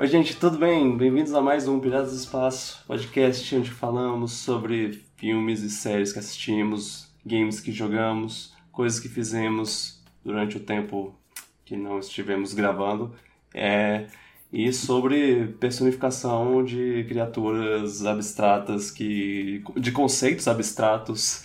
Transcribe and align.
Oi, 0.00 0.06
gente, 0.06 0.36
tudo 0.36 0.56
bem? 0.58 0.96
Bem-vindos 0.96 1.34
a 1.34 1.40
mais 1.40 1.66
um 1.66 1.80
Piratas 1.80 2.12
do 2.12 2.18
Espaço, 2.18 2.84
podcast 2.86 3.56
onde 3.56 3.68
falamos 3.68 4.30
sobre 4.30 5.04
filmes 5.16 5.60
e 5.62 5.68
séries 5.68 6.12
que 6.12 6.20
assistimos, 6.20 7.12
games 7.26 7.58
que 7.58 7.72
jogamos, 7.72 8.54
coisas 8.70 9.00
que 9.00 9.08
fizemos 9.08 10.00
durante 10.24 10.56
o 10.56 10.60
tempo 10.60 11.16
que 11.64 11.76
não 11.76 11.98
estivemos 11.98 12.54
gravando, 12.54 13.12
é, 13.52 14.06
e 14.52 14.72
sobre 14.72 15.48
personificação 15.58 16.64
de 16.64 17.04
criaturas 17.08 18.06
abstratas, 18.06 18.92
que, 18.92 19.64
de 19.76 19.90
conceitos 19.90 20.46
abstratos. 20.46 21.44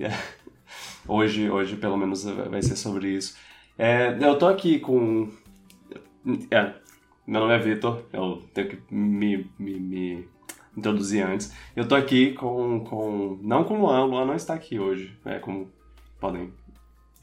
É, 0.00 0.10
hoje, 1.06 1.50
hoje, 1.50 1.76
pelo 1.76 1.98
menos, 1.98 2.24
vai 2.24 2.62
ser 2.62 2.76
sobre 2.76 3.10
isso. 3.10 3.36
É, 3.76 4.16
eu 4.18 4.38
tô 4.38 4.46
aqui 4.46 4.80
com. 4.80 5.30
É, 6.50 6.82
meu 7.26 7.40
nome 7.40 7.54
é 7.54 7.58
Vitor, 7.58 8.02
eu 8.12 8.42
tenho 8.52 8.68
que 8.68 8.94
me, 8.94 9.50
me, 9.58 9.80
me, 9.80 10.28
introduzir 10.76 11.24
antes. 11.24 11.52
Eu 11.74 11.88
tô 11.88 11.94
aqui 11.94 12.32
com, 12.32 12.80
com. 12.80 13.38
Não 13.42 13.64
com 13.64 13.78
o 13.78 13.80
Luan, 13.80 14.04
o 14.04 14.08
Luan 14.08 14.26
não 14.26 14.34
está 14.34 14.52
aqui 14.54 14.78
hoje, 14.78 15.16
é, 15.24 15.38
como 15.38 15.70
podem 16.20 16.52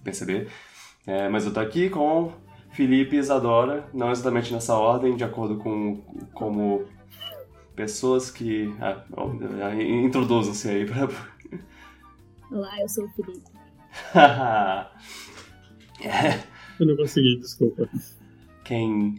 perceber. 0.03 0.49
É, 1.05 1.29
mas 1.29 1.45
eu 1.45 1.53
tô 1.53 1.59
aqui 1.59 1.87
com 1.89 2.31
Felipe 2.71 3.15
e 3.15 3.19
Isadora, 3.19 3.87
não 3.93 4.11
exatamente 4.11 4.51
nessa 4.51 4.75
ordem, 4.75 5.15
de 5.15 5.23
acordo 5.23 5.57
com 5.57 5.97
como 6.33 6.85
pessoas 7.75 8.31
que. 8.31 8.73
Ah, 8.79 9.05
Introduzam-se 9.75 10.67
aí 10.69 10.85
pra. 10.85 11.07
Olá, 12.51 12.81
eu 12.81 12.89
sou 12.89 13.05
o 13.05 13.09
Felipe. 13.09 13.51
eu 16.79 16.87
não 16.87 16.95
consegui, 16.95 17.37
desculpa. 17.37 17.87
Quem 18.63 19.15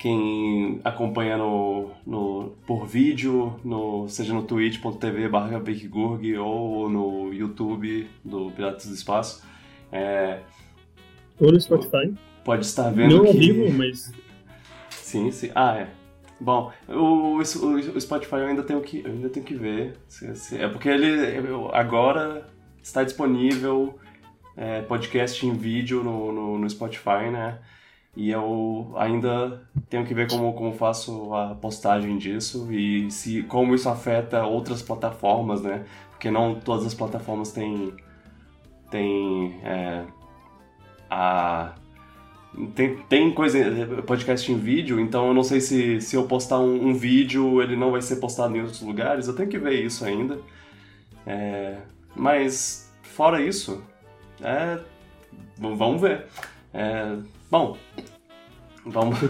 quem 0.00 0.80
acompanha 0.82 1.36
no, 1.36 1.90
no, 2.06 2.56
por 2.66 2.86
vídeo, 2.86 3.60
no, 3.62 4.08
seja 4.08 4.32
no 4.32 4.42
twitch.tv 4.42 5.28
barra 5.28 5.62
ou 6.38 6.88
no 6.88 7.34
YouTube 7.34 8.08
do 8.24 8.50
Piratas 8.50 8.86
do 8.86 8.94
Espaço. 8.94 9.44
É, 9.92 10.40
Ou 11.38 11.52
no 11.52 11.60
Spotify. 11.60 12.14
Pode 12.42 12.64
estar 12.64 12.88
vendo 12.88 13.18
Não 13.18 13.24
que... 13.24 13.28
ao 13.28 13.34
vivo, 13.34 13.76
mas... 13.76 14.10
Sim, 14.88 15.30
sim. 15.30 15.50
Ah, 15.54 15.76
é. 15.76 15.88
Bom, 16.40 16.72
o, 16.88 17.36
o, 17.36 17.40
o 17.40 18.00
Spotify 18.00 18.36
eu 18.36 18.46
ainda 18.46 18.62
tenho 18.62 18.80
que, 18.80 19.04
ainda 19.04 19.28
tenho 19.28 19.44
que 19.44 19.54
ver. 19.54 19.98
É 20.52 20.68
porque 20.68 20.88
ele 20.88 21.12
agora 21.72 22.48
está 22.82 23.02
disponível 23.02 23.98
é, 24.56 24.80
podcast 24.82 25.44
em 25.44 25.52
vídeo 25.52 26.02
no, 26.02 26.32
no, 26.32 26.58
no 26.58 26.70
Spotify, 26.70 27.28
né? 27.30 27.58
E 28.16 28.30
eu 28.30 28.92
ainda 28.96 29.62
tenho 29.88 30.04
que 30.04 30.12
ver 30.12 30.28
como, 30.28 30.52
como 30.52 30.72
faço 30.72 31.32
a 31.32 31.54
postagem 31.54 32.18
disso 32.18 32.72
e 32.72 33.10
se 33.10 33.42
como 33.44 33.74
isso 33.74 33.88
afeta 33.88 34.44
outras 34.44 34.82
plataformas, 34.82 35.62
né? 35.62 35.84
Porque 36.10 36.30
não 36.30 36.54
todas 36.56 36.86
as 36.86 36.94
plataformas 36.94 37.52
têm, 37.52 37.94
têm 38.90 39.60
é, 39.62 40.04
a 41.08 41.74
tem, 42.74 42.96
tem 43.08 43.32
coisa 43.32 43.58
podcast 44.04 44.50
em 44.50 44.58
vídeo, 44.58 44.98
então 44.98 45.28
eu 45.28 45.34
não 45.34 45.44
sei 45.44 45.60
se, 45.60 46.00
se 46.00 46.16
eu 46.16 46.24
postar 46.26 46.58
um, 46.58 46.88
um, 46.88 46.94
vídeo 46.94 47.62
ele 47.62 47.76
não 47.76 47.92
vai 47.92 48.02
ser 48.02 48.16
postado 48.16 48.56
em 48.56 48.60
outros 48.60 48.82
lugares. 48.82 49.28
Eu 49.28 49.36
tenho 49.36 49.48
que 49.48 49.58
ver 49.58 49.84
isso 49.84 50.04
ainda. 50.04 50.38
É, 51.26 51.78
mas 52.14 52.92
fora 53.02 53.40
isso, 53.40 53.82
é, 54.42 54.80
vamos 55.56 56.00
ver. 56.00 56.26
É, 56.74 57.16
Bom, 57.50 57.76
vamos. 58.86 59.18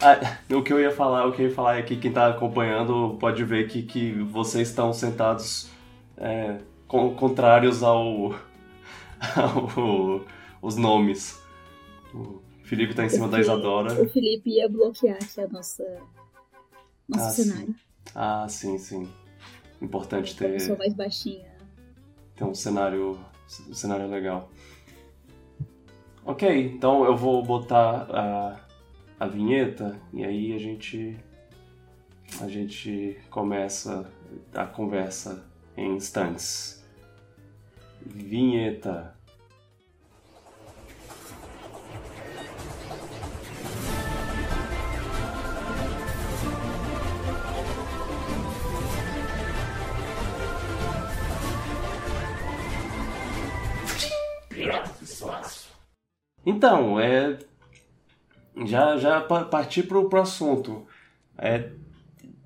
ah, 0.00 0.38
o 0.50 0.62
que 0.62 0.70
eu 0.70 0.78
ia 0.78 0.90
falar, 0.90 1.26
o 1.26 1.32
que 1.32 1.40
eu 1.42 1.48
ia 1.48 1.54
falar 1.54 1.78
é 1.78 1.82
que 1.82 1.96
quem 1.96 2.10
está 2.10 2.28
acompanhando 2.28 3.16
pode 3.18 3.42
ver 3.42 3.68
que, 3.68 3.82
que 3.82 4.12
vocês 4.24 4.68
estão 4.68 4.92
sentados 4.92 5.70
é, 6.18 6.58
contrários 6.86 7.82
ao, 7.82 8.34
ao, 9.34 10.26
os 10.60 10.76
nomes. 10.76 11.42
O 12.12 12.42
Felipe 12.64 12.90
está 12.90 13.06
em 13.06 13.08
cima 13.08 13.28
da 13.28 13.40
Isadora. 13.40 13.94
O 14.02 14.08
Felipe 14.10 14.50
ia 14.50 14.68
bloquear 14.68 15.16
aqui 15.16 15.40
a 15.40 15.48
nossa 15.48 15.84
nosso 17.08 17.24
ah, 17.24 17.30
cenário. 17.30 17.66
Sim. 17.66 17.76
Ah, 18.14 18.46
sim, 18.46 18.76
sim. 18.76 19.08
Importante 19.80 20.36
ter. 20.36 20.48
A 20.48 20.50
pessoa 20.50 20.76
mais 20.76 20.92
baixinha. 20.92 21.48
Ter 22.36 22.44
um 22.44 22.54
cenário 22.54 23.18
o 23.68 23.74
cenário 23.74 24.04
é 24.04 24.08
legal. 24.08 24.50
Ok, 26.24 26.66
então 26.66 27.04
eu 27.04 27.16
vou 27.16 27.42
botar 27.42 28.06
a, 28.10 28.60
a 29.18 29.26
vinheta 29.26 29.98
e 30.12 30.24
aí 30.24 30.54
a 30.54 30.58
gente 30.58 31.18
a 32.40 32.46
gente 32.46 33.18
começa 33.30 34.12
a 34.54 34.66
conversa 34.66 35.44
em 35.76 35.96
instantes. 35.96 36.84
Vinheta. 38.04 39.17
Então, 56.44 56.98
é. 56.98 57.38
Já, 58.66 58.96
já 58.96 59.20
partir 59.20 59.84
pro, 59.84 60.08
pro 60.08 60.20
assunto. 60.20 60.84
É, 61.36 61.70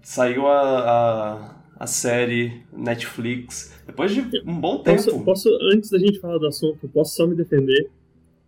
saiu 0.02 0.46
a, 0.46 0.80
a, 0.80 1.56
a, 1.78 1.86
série 1.86 2.62
Netflix 2.70 3.72
depois 3.86 4.12
de 4.12 4.20
um 4.44 4.60
bom 4.60 4.82
tempo. 4.82 5.02
Posso, 5.02 5.24
posso, 5.24 5.58
antes 5.72 5.88
da 5.88 5.98
gente 5.98 6.20
falar 6.20 6.36
do 6.38 6.46
assunto, 6.46 6.86
posso 6.88 7.16
só 7.16 7.26
me 7.26 7.34
defender? 7.34 7.88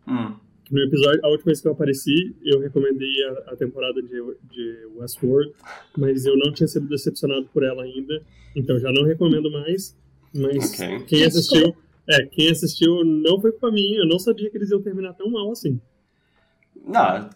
Hum. 0.06 0.34
No 0.70 0.82
episódio, 0.82 1.20
a 1.24 1.28
última 1.28 1.46
vez 1.46 1.60
que 1.60 1.68
eu 1.68 1.72
apareci, 1.72 2.34
eu 2.42 2.60
recomendei 2.60 3.24
a, 3.24 3.52
a 3.52 3.56
temporada 3.56 4.02
de, 4.02 4.22
de 4.50 4.86
Westworld, 4.96 5.52
mas 5.96 6.26
eu 6.26 6.36
não 6.36 6.52
tinha 6.52 6.66
sido 6.66 6.88
decepcionado 6.88 7.48
por 7.52 7.62
ela 7.62 7.82
ainda, 7.82 8.22
então 8.56 8.78
já 8.78 8.90
não 8.92 9.04
recomendo 9.04 9.50
mais. 9.50 9.96
Mas 10.34 10.74
okay. 10.74 11.00
quem 11.04 11.24
assistiu 11.24 11.76
é, 12.08 12.26
quem 12.26 12.50
assistiu 12.50 13.04
não 13.04 13.40
foi 13.40 13.50
culpa 13.52 13.70
minha, 13.70 14.00
eu 14.00 14.08
não 14.08 14.18
sabia 14.18 14.50
que 14.50 14.56
eles 14.56 14.70
iam 14.70 14.82
terminar 14.82 15.14
tão 15.14 15.30
mal 15.30 15.50
assim. 15.50 15.80
Não, 16.86 17.30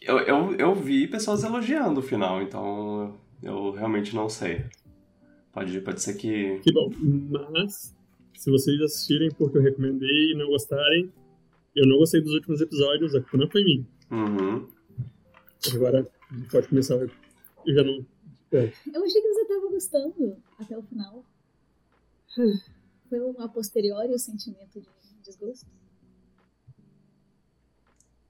eu, 0.00 0.18
eu, 0.18 0.54
eu 0.56 0.74
vi 0.74 1.06
pessoas 1.06 1.44
elogiando 1.44 2.00
o 2.00 2.02
final, 2.02 2.42
então 2.42 3.18
eu 3.42 3.72
realmente 3.72 4.14
não 4.14 4.28
sei. 4.28 4.64
Pode, 5.52 5.80
pode 5.80 6.00
ser 6.00 6.14
que. 6.14 6.60
Que 6.60 6.72
bom, 6.72 6.90
mas 7.52 7.94
se 8.36 8.50
vocês 8.50 8.80
assistirem 8.80 9.30
porque 9.30 9.58
eu 9.58 9.62
recomendei 9.62 10.32
e 10.32 10.34
não 10.34 10.46
gostarem, 10.46 11.12
eu 11.74 11.86
não 11.86 11.98
gostei 11.98 12.20
dos 12.20 12.32
últimos 12.34 12.60
episódios, 12.60 13.14
a 13.14 13.20
culpa 13.20 13.36
não 13.36 13.50
foi 13.50 13.64
minha. 13.64 13.86
Uhum. 14.10 14.68
Agora, 15.74 16.08
pode 16.50 16.68
começar. 16.68 16.94
Eu 16.94 17.10
já 17.74 17.82
não. 17.82 18.04
É. 18.52 18.72
Eu 18.92 19.04
achei 19.04 19.22
que 19.22 19.28
você 19.28 19.44
tava 19.46 19.68
gostando 19.68 20.36
até 20.58 20.76
o 20.76 20.82
final. 20.82 21.24
Foi 23.12 23.20
um 23.20 23.38
a 23.42 23.46
posteriori 23.46 24.14
o 24.14 24.18
sentimento 24.18 24.80
de 24.80 24.88
desgosto? 25.22 25.66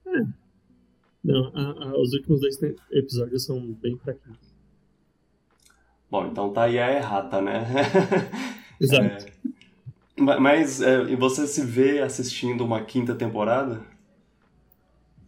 É. 0.05 0.27
Não, 1.23 1.53
a, 1.55 1.85
a, 1.85 2.01
os 2.01 2.13
últimos 2.13 2.41
dois 2.41 2.61
episódios 2.91 3.45
são 3.45 3.61
bem 3.75 3.97
fraquinhos. 3.97 4.41
Bom, 6.11 6.27
então 6.27 6.53
tá 6.53 6.65
aí 6.65 6.81
a 6.81 6.91
errata, 6.91 7.41
né? 7.41 7.65
Exato. 8.81 9.27
É, 10.19 10.41
mas 10.41 10.83
é, 10.83 11.05
e 11.05 11.15
você 11.15 11.47
se 11.47 11.65
vê 11.65 12.01
assistindo 12.01 12.65
uma 12.65 12.85
quinta 12.85 13.15
temporada? 13.15 13.87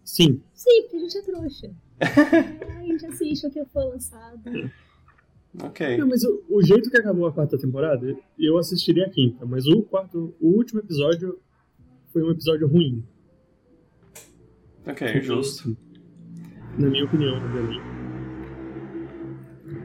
Sim. 0.03 0.43
Sim, 0.53 0.83
porque 0.83 0.97
a 0.97 0.99
gente 0.99 1.17
é 1.17 1.23
trouxa. 1.23 1.71
a 2.81 2.83
gente 2.83 3.07
assiste 3.07 3.47
o 3.47 3.51
que 3.53 3.65
foi 3.67 3.85
lançado. 3.85 4.51
Ok. 5.63 5.97
Não, 5.99 6.09
mas 6.09 6.25
o, 6.25 6.43
o, 6.49 6.63
jeito 6.63 6.91
que 6.91 6.97
acabou 6.97 7.27
a 7.27 7.33
quarta 7.33 7.57
temporada, 7.57 8.17
eu 8.39 8.59
assistiria 8.59 9.07
a 9.07 9.11
quinta, 9.11 9.47
mas 9.47 9.67
o 9.67 9.83
quarto, 9.83 10.35
o 10.41 10.49
último 10.49 10.81
episódio 10.81 11.39
foi 12.13 12.23
um 12.23 12.31
episódio 12.31 12.67
ruim. 12.67 13.05
Ok, 14.87 15.21
justo. 15.23 15.77
Na 16.79 16.89
minha 16.91 17.05
opinião, 17.05 17.37
obviamente. 17.37 17.81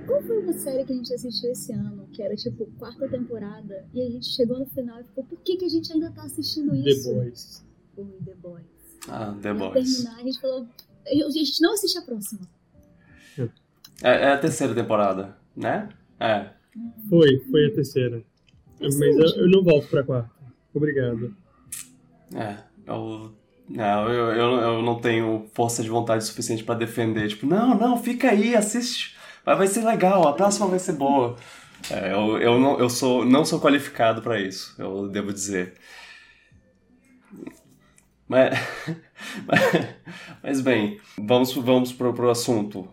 Qual 0.08 0.22
foi 0.24 0.40
uma 0.40 0.54
série 0.54 0.84
que 0.86 0.92
a 0.92 0.96
gente 0.96 1.14
assistiu 1.14 1.52
esse 1.52 1.72
ano, 1.72 2.08
que 2.12 2.24
era 2.24 2.36
tipo 2.36 2.66
quarta 2.80 3.08
temporada, 3.08 3.88
e 3.94 4.02
a 4.02 4.10
gente 4.10 4.26
chegou 4.26 4.58
no 4.58 4.66
final 4.66 5.00
e 5.00 5.04
ficou, 5.04 5.24
por 5.24 5.40
que, 5.42 5.56
que 5.58 5.66
a 5.66 5.70
gente 5.70 5.94
ainda 5.94 6.12
tá 6.12 6.24
assistindo 6.24 6.76
isso? 6.76 7.10
The 7.10 7.16
Boys. 7.16 7.66
Foi 7.96 8.06
The 8.26 8.36
Boys. 8.36 8.66
Ah, 9.08 9.34
The 9.40 9.54
pra 9.54 9.70
Boys. 9.70 9.98
terminar, 9.98 10.20
a 10.20 10.24
gente 10.24 10.42
falou, 10.42 10.68
a 11.06 11.30
gente 11.30 11.62
não 11.62 11.74
assiste 11.74 11.98
a 11.98 12.02
próxima. 12.02 12.42
É, 14.02 14.10
é 14.24 14.32
a 14.32 14.38
terceira 14.38 14.74
temporada 14.74 15.39
né? 15.56 15.90
É. 16.20 16.48
Foi, 17.10 17.40
foi 17.50 17.68
a 17.68 17.74
terceira. 17.74 18.24
Mas 18.80 18.96
eu, 19.00 19.44
eu 19.44 19.50
não 19.50 19.64
volto 19.64 19.88
pra 19.88 20.04
quarta. 20.04 20.32
Obrigado. 20.74 21.36
É, 22.36 22.58
eu 22.86 23.34
Não, 23.68 24.10
eu, 24.10 24.26
eu, 24.34 24.52
eu 24.62 24.82
não 24.82 25.00
tenho 25.00 25.48
força 25.54 25.84
de 25.84 25.90
vontade 25.90 26.24
suficiente 26.26 26.64
para 26.64 26.76
defender. 26.76 27.28
Tipo, 27.28 27.46
não, 27.46 27.78
não, 27.78 28.02
fica 28.02 28.30
aí, 28.30 28.56
assiste. 28.56 29.18
Vai, 29.46 29.56
vai 29.56 29.68
ser 29.68 29.84
legal, 29.86 30.28
a 30.28 30.34
próxima 30.34 30.68
vai 30.68 30.80
ser 30.80 30.94
boa. 30.94 31.36
É, 31.90 32.12
eu, 32.12 32.38
eu, 32.40 32.60
não, 32.60 32.80
eu 32.80 32.90
sou, 32.90 33.26
não 33.26 33.46
sou 33.46 33.60
qualificado 33.60 34.22
para 34.22 34.40
isso, 34.40 34.76
eu 34.78 35.08
devo 35.08 35.34
dizer. 35.34 35.74
Mas, 38.30 38.54
mas 40.44 40.62
bem, 40.62 41.00
vamos, 41.18 41.52
vamos 41.56 41.92
pro, 41.92 42.14
pro 42.14 42.30
assunto. 42.30 42.88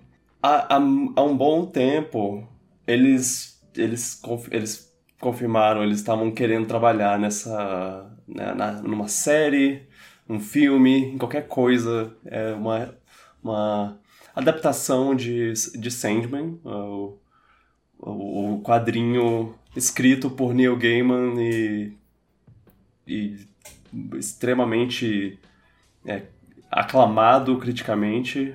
Há, 0.46 0.76
há, 0.76 0.76
há 0.76 1.22
um 1.24 1.36
bom 1.36 1.66
tempo, 1.66 2.46
eles, 2.86 3.60
eles, 3.76 4.22
eles 4.52 4.96
confirmaram, 5.18 5.82
eles 5.82 5.98
estavam 5.98 6.30
querendo 6.30 6.68
trabalhar 6.68 7.18
nessa, 7.18 8.16
né, 8.28 8.54
na, 8.54 8.80
numa 8.80 9.08
série, 9.08 9.88
um 10.28 10.38
filme, 10.38 11.14
em 11.14 11.18
qualquer 11.18 11.48
coisa, 11.48 12.16
é 12.24 12.52
uma, 12.52 12.96
uma 13.42 13.98
adaptação 14.36 15.16
de, 15.16 15.52
de 15.52 15.90
Sandman, 15.90 16.60
o, 16.64 17.18
o 17.98 18.60
quadrinho 18.62 19.52
escrito 19.74 20.30
por 20.30 20.54
Neil 20.54 20.76
Gaiman 20.76 21.42
e, 21.42 21.92
e 23.04 23.46
extremamente 24.16 25.40
é, 26.06 26.22
aclamado 26.70 27.58
criticamente, 27.58 28.54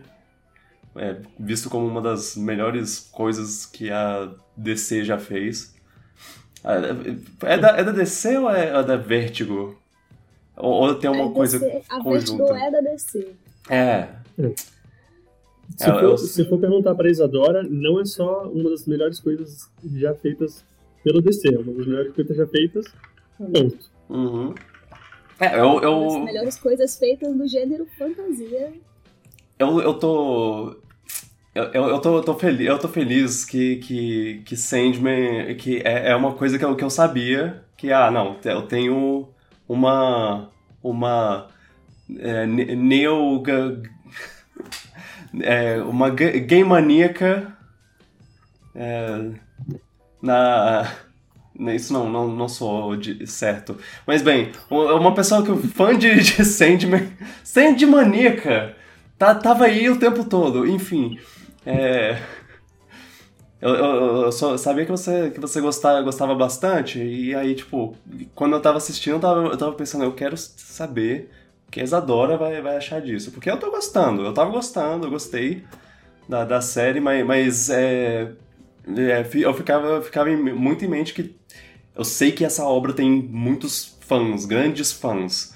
é, 0.95 1.17
visto 1.39 1.69
como 1.69 1.87
uma 1.87 2.01
das 2.01 2.35
melhores 2.35 2.99
coisas 3.11 3.65
que 3.65 3.89
a 3.89 4.31
DC 4.57 5.03
já 5.03 5.17
fez. 5.17 5.73
É, 6.63 7.53
é 7.53 7.57
da, 7.57 7.69
é 7.77 7.83
da 7.83 7.91
DC 7.91 8.37
ou 8.37 8.49
é, 8.49 8.67
é 8.67 8.83
da 8.83 8.97
Vertigo? 8.97 9.79
Ou, 10.57 10.71
ou 10.71 10.95
tem 10.95 11.09
uma 11.09 11.31
é 11.31 11.33
coisa 11.33 11.59
DC, 11.59 11.83
a 11.89 12.03
conjunta? 12.03 12.43
A 12.43 12.47
Vertigo 12.47 12.65
é 12.65 12.71
da 12.71 12.81
DC. 12.81 13.27
É. 13.69 14.07
Se, 15.77 15.85
for, 15.85 16.03
eu... 16.03 16.17
se 16.17 16.45
for 16.45 16.59
perguntar 16.59 16.93
pra 16.95 17.09
Isadora, 17.09 17.63
não 17.63 17.99
é 17.99 18.05
só 18.05 18.43
uma 18.49 18.69
das 18.69 18.85
melhores 18.85 19.19
coisas 19.19 19.69
já 19.95 20.13
feitas 20.15 20.65
pelo 21.03 21.21
DC, 21.21 21.53
é 21.53 21.57
uma 21.57 21.73
das 21.73 21.87
melhores 21.87 22.13
coisas 22.13 22.37
já 22.37 22.47
feitas, 22.47 22.85
ponto. 23.37 23.91
Uhum. 24.09 24.53
É, 25.39 25.55
eu, 25.55 25.81
eu... 25.81 25.99
Uma 25.99 26.17
das 26.17 26.25
melhores 26.25 26.59
coisas 26.59 26.97
feitas 26.97 27.35
do 27.35 27.47
gênero 27.47 27.87
fantasia. 27.97 28.73
Eu, 29.59 29.81
eu 29.81 29.93
tô... 29.93 30.75
Eu, 31.53 31.65
eu, 31.65 31.99
tô, 31.99 32.17
eu, 32.17 32.23
tô 32.23 32.33
feliz, 32.35 32.65
eu 32.65 32.79
tô 32.79 32.87
feliz 32.87 33.43
que, 33.43 33.75
que, 33.77 34.41
que 34.45 34.55
Sandman 34.55 35.53
que 35.55 35.81
é, 35.83 36.11
é 36.11 36.15
uma 36.15 36.33
coisa 36.33 36.57
que 36.57 36.63
eu, 36.63 36.75
que 36.77 36.83
eu 36.83 36.89
sabia 36.89 37.63
que, 37.75 37.91
ah, 37.91 38.09
não, 38.09 38.37
eu 38.43 38.61
tenho 38.63 39.29
uma... 39.67 40.49
uma 40.81 41.47
é, 42.19 42.45
neo... 42.45 43.43
É, 45.41 45.81
uma 45.81 46.09
game 46.09 46.65
maníaca 46.65 47.57
é, 48.75 49.31
na 50.21 50.91
isso 51.75 51.93
não, 51.93 52.09
não, 52.09 52.27
não 52.27 52.49
sou 52.49 52.91
certo. 53.25 53.77
Mas 54.07 54.21
bem, 54.21 54.51
uma 54.69 55.13
pessoa 55.13 55.43
que 55.43 55.67
fã 55.67 55.95
de, 55.97 56.15
de 56.15 56.43
Sandman, 56.43 57.11
Sandmaníaca, 57.43 58.75
tá, 59.21 59.35
tava 59.35 59.65
aí 59.65 59.87
o 59.87 59.99
tempo 59.99 60.25
todo. 60.25 60.67
Enfim, 60.67 61.19
é... 61.63 62.19
Eu, 63.61 63.75
eu, 63.75 64.21
eu 64.23 64.31
só 64.31 64.57
sabia 64.57 64.85
que 64.85 64.91
você, 64.91 65.29
que 65.29 65.39
você 65.39 65.61
gostava, 65.61 66.01
gostava 66.01 66.33
bastante, 66.33 66.97
e 66.99 67.35
aí, 67.35 67.53
tipo, 67.53 67.95
quando 68.33 68.55
eu 68.55 68.59
tava 68.59 68.77
assistindo, 68.77 69.17
eu 69.17 69.19
tava, 69.19 69.41
eu 69.41 69.57
tava 69.57 69.73
pensando, 69.73 70.03
eu 70.03 70.13
quero 70.13 70.35
saber 70.35 71.29
o 71.67 71.71
que 71.71 71.79
a 71.79 71.83
Isadora 71.83 72.37
vai, 72.37 72.59
vai 72.59 72.77
achar 72.77 72.99
disso. 72.99 73.31
Porque 73.31 73.51
eu 73.51 73.59
tô 73.59 73.69
gostando, 73.69 74.23
eu 74.25 74.33
tava 74.33 74.49
gostando, 74.49 75.05
eu 75.05 75.11
gostei 75.11 75.63
da, 76.27 76.43
da 76.43 76.59
série, 76.59 76.99
mas, 76.99 77.23
mas 77.23 77.69
é, 77.69 78.31
é, 78.87 79.29
eu 79.35 79.53
ficava, 79.53 79.87
eu 79.87 80.01
ficava 80.01 80.31
muito 80.31 80.83
em 80.83 80.87
mente 80.87 81.13
que 81.13 81.35
eu 81.95 82.03
sei 82.03 82.31
que 82.31 82.43
essa 82.43 82.65
obra 82.65 82.93
tem 82.93 83.11
muitos 83.11 83.95
fãs, 84.01 84.45
grandes 84.45 84.91
fãs. 84.91 85.53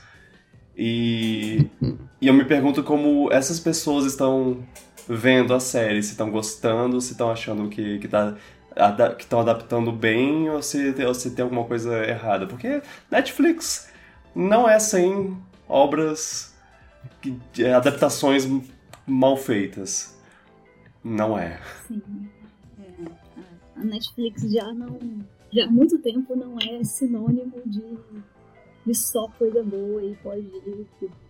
E, 0.78 1.68
e 2.26 2.28
eu 2.28 2.34
me 2.34 2.44
pergunto 2.44 2.84
como 2.84 3.32
essas 3.32 3.60
pessoas 3.60 4.06
estão 4.06 4.64
vendo 5.08 5.54
a 5.54 5.60
série, 5.60 6.02
se 6.02 6.12
estão 6.12 6.32
gostando, 6.32 7.00
se 7.00 7.12
estão 7.12 7.30
achando 7.30 7.70
que, 7.70 8.00
que 8.00 8.08
tá 8.08 8.36
que 9.16 9.24
estão 9.24 9.40
adaptando 9.40 9.90
bem 9.90 10.50
ou 10.50 10.62
se, 10.62 10.94
ou 11.06 11.14
se 11.14 11.32
tem 11.34 11.44
alguma 11.44 11.64
coisa 11.64 12.04
errada. 12.06 12.46
Porque 12.46 12.82
Netflix 13.10 13.90
não 14.36 14.68
é 14.68 14.80
sem 14.80 15.38
obras, 15.70 16.54
adaptações 17.76 18.46
mal 19.08 19.38
feitas. 19.38 20.20
Não 21.02 21.38
é. 21.38 21.60
Sim 21.88 22.02
a 23.76 23.84
Netflix 23.84 24.42
já 24.52 24.74
não. 24.74 24.98
Já 25.52 25.66
há 25.66 25.72
muito 25.72 26.00
tempo 26.00 26.36
não 26.36 26.58
é 26.60 26.84
sinônimo 26.84 27.62
de, 27.66 27.98
de 28.86 28.96
só 28.96 29.28
coisa 29.38 29.64
boa 29.64 30.04
e 30.04 30.16
pode 30.16 30.50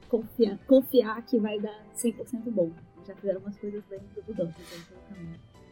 confiar, 0.10 0.58
confiar 0.66 1.22
que 1.26 1.40
vai 1.40 1.60
dar 1.60 1.86
100% 1.96 2.52
bom. 2.52 2.72
Já 3.08 3.16
fizeram 3.16 3.40
umas 3.42 3.58
coisas 3.58 3.84
bem 3.90 4.00
duvidosas. 4.16 4.56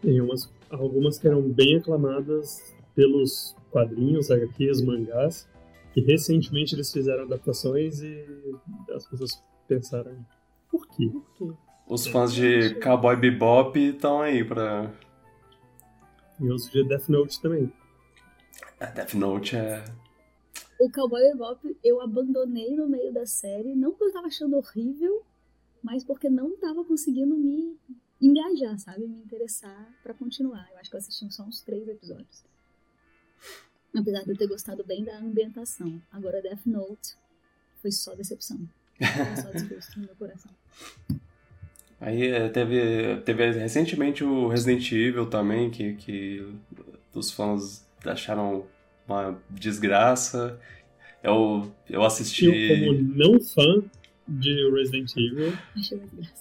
Tem 0.01 0.21
umas, 0.21 0.51
algumas 0.69 1.18
que 1.18 1.27
eram 1.27 1.41
bem 1.41 1.77
aclamadas 1.77 2.75
pelos 2.94 3.56
quadrinhos, 3.71 4.30
HQs, 4.30 4.81
mangás, 4.81 5.47
que 5.94 6.01
recentemente 6.01 6.75
eles 6.75 6.91
fizeram 6.91 7.24
adaptações 7.24 8.01
e 8.01 8.25
as 8.94 9.07
pessoas 9.07 9.41
pensaram, 9.68 10.25
por 10.69 10.86
quê? 10.88 11.09
Por 11.09 11.25
quê? 11.33 11.57
Os 11.88 12.07
fãs 12.07 12.33
de 12.33 12.75
Cowboy 12.75 13.15
Bebop 13.15 13.77
estão 13.79 14.21
aí 14.21 14.44
pra 14.44 14.91
e 16.39 16.47
eu 16.47 16.57
sugiro 16.57 16.88
Death 16.88 17.09
Note 17.09 17.41
também. 17.41 17.71
A 18.79 18.86
Death 18.88 19.13
Note 19.13 19.56
é. 19.56 19.83
O 20.79 20.89
Cowboy 20.91 21.21
Bebop 21.21 21.77
eu 21.83 22.01
abandonei 22.01 22.75
no 22.75 22.87
meio 22.87 23.13
da 23.13 23.25
série, 23.25 23.75
não 23.75 23.91
porque 23.91 24.05
eu 24.05 24.13
tava 24.13 24.27
achando 24.27 24.57
horrível, 24.57 25.23
mas 25.81 26.03
porque 26.03 26.29
não 26.29 26.57
tava 26.57 26.83
conseguindo 26.83 27.35
me 27.35 27.77
engajar, 28.21 28.77
sabe? 28.79 29.05
Me 29.05 29.17
interessar 29.17 29.93
para 30.01 30.13
continuar. 30.13 30.67
Eu 30.71 30.77
acho 30.79 30.89
que 30.89 30.95
eu 30.95 30.99
assisti 30.99 31.31
só 31.33 31.43
uns 31.43 31.61
três 31.61 31.87
episódios. 31.87 32.43
Apesar 33.95 34.23
de 34.23 34.31
eu 34.31 34.37
ter 34.37 34.47
gostado 34.47 34.83
bem 34.83 35.03
da 35.03 35.17
ambientação. 35.17 36.01
Agora 36.11 36.41
Death 36.41 36.65
Note 36.65 37.15
foi 37.81 37.91
só 37.91 38.15
decepção. 38.15 38.57
Foi 38.97 39.81
só 39.81 39.99
no 39.99 40.05
meu 40.05 40.15
coração. 40.15 40.51
Aí 41.99 42.27
é, 42.27 42.49
teve, 42.49 43.21
teve 43.21 43.51
recentemente 43.51 44.24
o 44.24 44.48
Resident 44.48 44.91
Evil 44.91 45.29
também, 45.29 45.69
que, 45.69 45.93
que 45.95 46.53
os 47.13 47.31
fãs 47.31 47.86
acharam 48.05 48.65
uma 49.07 49.38
desgraça. 49.50 50.60
Eu, 51.22 51.72
eu 51.89 52.03
assisti. 52.03 52.45
Eu, 52.45 52.86
como 52.86 53.01
não 53.15 53.39
fã 53.39 53.83
de 54.27 54.69
Resident 54.72 55.12
Evil, 55.17 55.53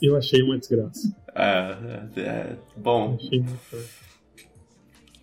eu 0.00 0.16
achei 0.16 0.42
uma 0.42 0.58
desgraça. 0.58 1.14
É, 1.34 1.76
é, 2.16 2.20
é 2.20 2.56
bom. 2.76 3.18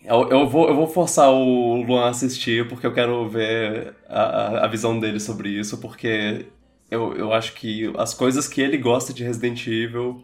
Eu, 0.03 0.29
eu, 0.29 0.47
vou, 0.47 0.67
eu 0.67 0.75
vou 0.75 0.87
forçar 0.87 1.29
o 1.29 1.81
Luan 1.83 2.05
a 2.05 2.09
assistir 2.09 2.67
porque 2.67 2.87
eu 2.87 2.93
quero 2.93 3.27
ver 3.29 3.93
a, 4.07 4.65
a 4.65 4.67
visão 4.67 4.99
dele 4.99 5.19
sobre 5.19 5.49
isso, 5.49 5.77
porque 5.79 6.47
eu, 6.89 7.13
eu 7.15 7.33
acho 7.33 7.53
que 7.53 7.91
as 7.97 8.13
coisas 8.13 8.47
que 8.47 8.61
ele 8.61 8.77
gosta 8.77 9.13
de 9.13 9.23
Resident 9.23 9.67
Evil 9.67 10.23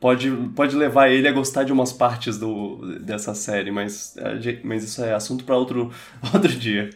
pode, 0.00 0.30
pode 0.54 0.76
levar 0.76 1.08
ele 1.10 1.28
a 1.28 1.32
gostar 1.32 1.64
de 1.64 1.72
umas 1.72 1.92
partes 1.92 2.38
do, 2.38 2.98
dessa 3.00 3.34
série, 3.34 3.70
mas, 3.70 4.16
mas 4.62 4.84
isso 4.84 5.02
é 5.02 5.14
assunto 5.14 5.44
para 5.44 5.56
outro, 5.56 5.90
outro 6.34 6.52
dia. 6.52 6.90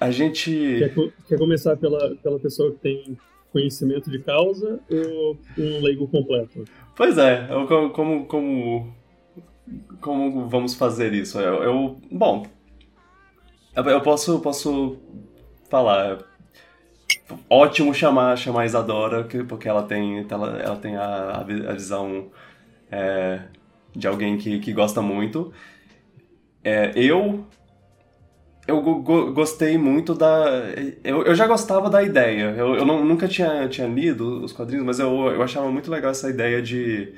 A 0.00 0.10
gente. 0.10 0.50
Quer, 0.50 0.94
quer 1.28 1.38
começar 1.38 1.76
pela, 1.76 2.14
pela 2.16 2.38
pessoa 2.38 2.72
que 2.72 2.78
tem 2.78 3.18
conhecimento 3.52 4.10
de 4.10 4.18
causa 4.18 4.78
ou 4.90 5.38
um 5.56 5.82
leigo 5.82 6.06
completo? 6.08 6.64
Pois 6.94 7.16
é, 7.16 7.46
eu, 7.50 7.66
como, 7.92 8.26
como, 8.26 8.94
como 10.00 10.48
vamos 10.48 10.74
fazer 10.74 11.14
isso? 11.14 11.40
Eu, 11.40 11.62
eu 11.62 12.00
bom, 12.10 12.46
eu 13.74 14.00
posso, 14.02 14.38
posso 14.40 14.98
falar 15.70 16.18
ótimo 17.48 17.92
chamar, 17.94 18.36
chamar 18.36 18.62
a 18.62 18.66
Isadora, 18.66 19.28
porque 19.48 19.68
ela 19.68 19.82
tem, 19.82 20.26
ela, 20.28 20.58
ela 20.58 20.76
tem 20.76 20.96
a, 20.96 21.44
a 21.68 21.72
visão 21.72 22.28
é, 22.90 23.40
de 23.94 24.06
alguém 24.06 24.36
que, 24.36 24.58
que 24.58 24.72
gosta 24.72 25.02
muito. 25.02 25.52
É, 26.62 26.92
eu 26.96 27.46
eu 28.66 28.82
go 28.82 29.32
gostei 29.32 29.78
muito 29.78 30.14
da. 30.14 30.44
Eu, 31.04 31.22
eu 31.22 31.34
já 31.34 31.46
gostava 31.46 31.88
da 31.88 32.02
ideia. 32.02 32.54
Eu, 32.56 32.74
eu 32.74 32.84
não, 32.84 33.04
nunca 33.04 33.28
tinha, 33.28 33.68
tinha 33.68 33.86
lido 33.86 34.44
os 34.44 34.52
quadrinhos, 34.52 34.84
mas 34.84 34.98
eu, 34.98 35.08
eu 35.28 35.42
achava 35.42 35.70
muito 35.70 35.90
legal 35.90 36.10
essa 36.10 36.28
ideia 36.28 36.60
de. 36.60 37.12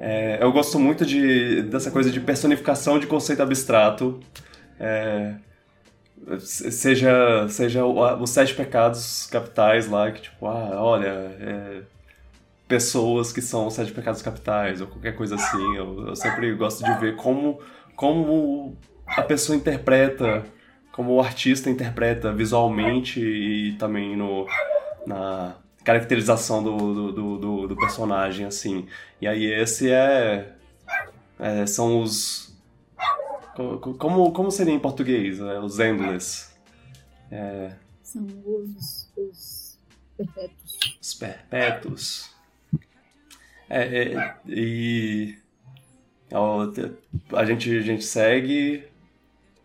É, 0.00 0.38
eu 0.40 0.52
gosto 0.52 0.78
muito 0.78 1.04
de, 1.04 1.62
dessa 1.62 1.90
coisa 1.90 2.10
de 2.10 2.20
personificação 2.20 2.98
de 2.98 3.08
conceito 3.08 3.42
abstrato. 3.42 4.20
É, 4.78 5.34
seja, 6.40 7.48
seja 7.48 7.84
os 7.84 8.30
sete 8.30 8.54
pecados 8.54 9.26
capitais 9.26 9.88
lá, 9.88 10.10
que 10.10 10.22
tipo, 10.22 10.46
ah, 10.46 10.82
olha, 10.82 11.08
é, 11.08 11.82
pessoas 12.66 13.32
que 13.32 13.40
são 13.40 13.66
os 13.66 13.74
sete 13.74 13.92
pecados 13.92 14.20
capitais, 14.22 14.80
ou 14.80 14.86
qualquer 14.86 15.16
coisa 15.16 15.34
assim. 15.34 15.76
Eu, 15.76 16.08
eu 16.08 16.16
sempre 16.16 16.54
gosto 16.54 16.84
de 16.84 16.92
ver 17.00 17.16
como, 17.16 17.60
como 17.96 18.76
a 19.06 19.22
pessoa 19.22 19.56
interpreta, 19.56 20.44
como 20.92 21.14
o 21.14 21.20
artista 21.20 21.70
interpreta 21.70 22.32
visualmente 22.32 23.20
e 23.20 23.72
também 23.78 24.16
no, 24.16 24.46
na 25.06 25.54
caracterização 25.82 26.62
do, 26.62 27.12
do, 27.12 27.38
do, 27.38 27.68
do 27.68 27.76
personagem, 27.76 28.46
assim. 28.46 28.86
E 29.20 29.26
aí 29.26 29.46
esse 29.46 29.90
é, 29.90 30.52
é 31.38 31.66
são 31.66 32.02
os 32.02 32.54
como, 33.98 34.32
como 34.32 34.50
seria 34.50 34.72
em 34.72 34.78
português? 34.78 35.40
É, 35.40 35.58
os 35.58 35.80
endless. 35.80 36.50
É... 37.30 37.72
São 38.02 38.24
os, 38.46 39.12
os 39.16 39.78
perpétuos. 40.16 40.78
Os 41.00 41.14
perpétuos. 41.14 42.34
É, 43.68 44.14
é, 44.14 44.36
e 44.46 45.36
a 47.32 47.44
gente, 47.44 47.76
a 47.76 47.82
gente 47.82 48.04
segue 48.04 48.84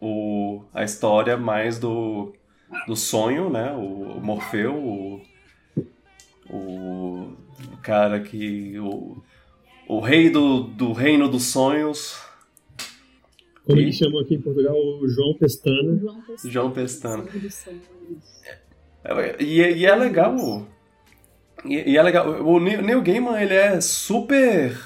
o, 0.02 0.64
a 0.74 0.84
história 0.84 1.38
mais 1.38 1.78
do, 1.78 2.34
do 2.88 2.96
sonho, 2.96 3.50
né? 3.50 3.72
O, 3.74 4.18
o 4.18 4.22
Morfeu, 4.22 4.76
o, 4.76 5.22
o 6.50 7.38
cara 7.82 8.20
que. 8.20 8.78
O, 8.80 9.24
o 9.88 10.00
rei 10.00 10.30
do, 10.30 10.64
do 10.64 10.94
reino 10.94 11.30
dos 11.30 11.44
sonhos 11.44 12.18
como 13.66 13.80
e... 13.80 13.84
eles 13.84 13.96
chamam 13.96 14.20
aqui 14.20 14.36
em 14.36 14.42
Portugal, 14.42 14.76
o 14.76 15.08
João 15.08 15.34
Pestana. 15.34 16.00
João 16.44 16.72
Pestana. 16.72 17.24
É, 19.04 19.44
e, 19.44 19.60
e, 19.60 19.86
é 19.86 19.96
legal. 19.96 20.66
E, 21.66 21.92
e, 21.92 21.98
é 21.98 22.02
legal. 22.02 22.28
O 22.46 22.60
Neil 22.60 23.02
Gaiman, 23.02 23.42
ele 23.42 23.54
é 23.54 23.80
super. 23.80 24.78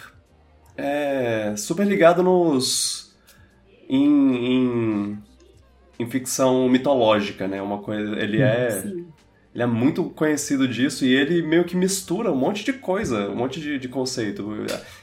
É, 0.75 1.55
super 1.57 1.87
ligado 1.87 2.21
nos. 2.21 3.15
Em, 3.89 4.35
em, 4.35 5.17
em, 5.99 6.09
ficção 6.09 6.67
mitológica, 6.69 7.47
né? 7.47 7.61
Uma 7.61 7.79
coisa. 7.79 8.15
Ele 8.19 8.41
é. 8.41 8.69
Sim. 8.69 9.07
Ele 9.57 9.63
é 9.63 9.65
muito 9.65 10.03
conhecido 10.11 10.67
disso 10.67 11.03
e 11.03 11.15
ele 11.15 11.41
meio 11.41 11.63
que 11.63 11.75
mistura 11.75 12.31
um 12.31 12.35
monte 12.35 12.63
de 12.63 12.73
coisa, 12.73 13.27
um 13.27 13.35
monte 13.35 13.59
de, 13.59 13.79
de 13.79 13.87
conceito. 13.87 14.47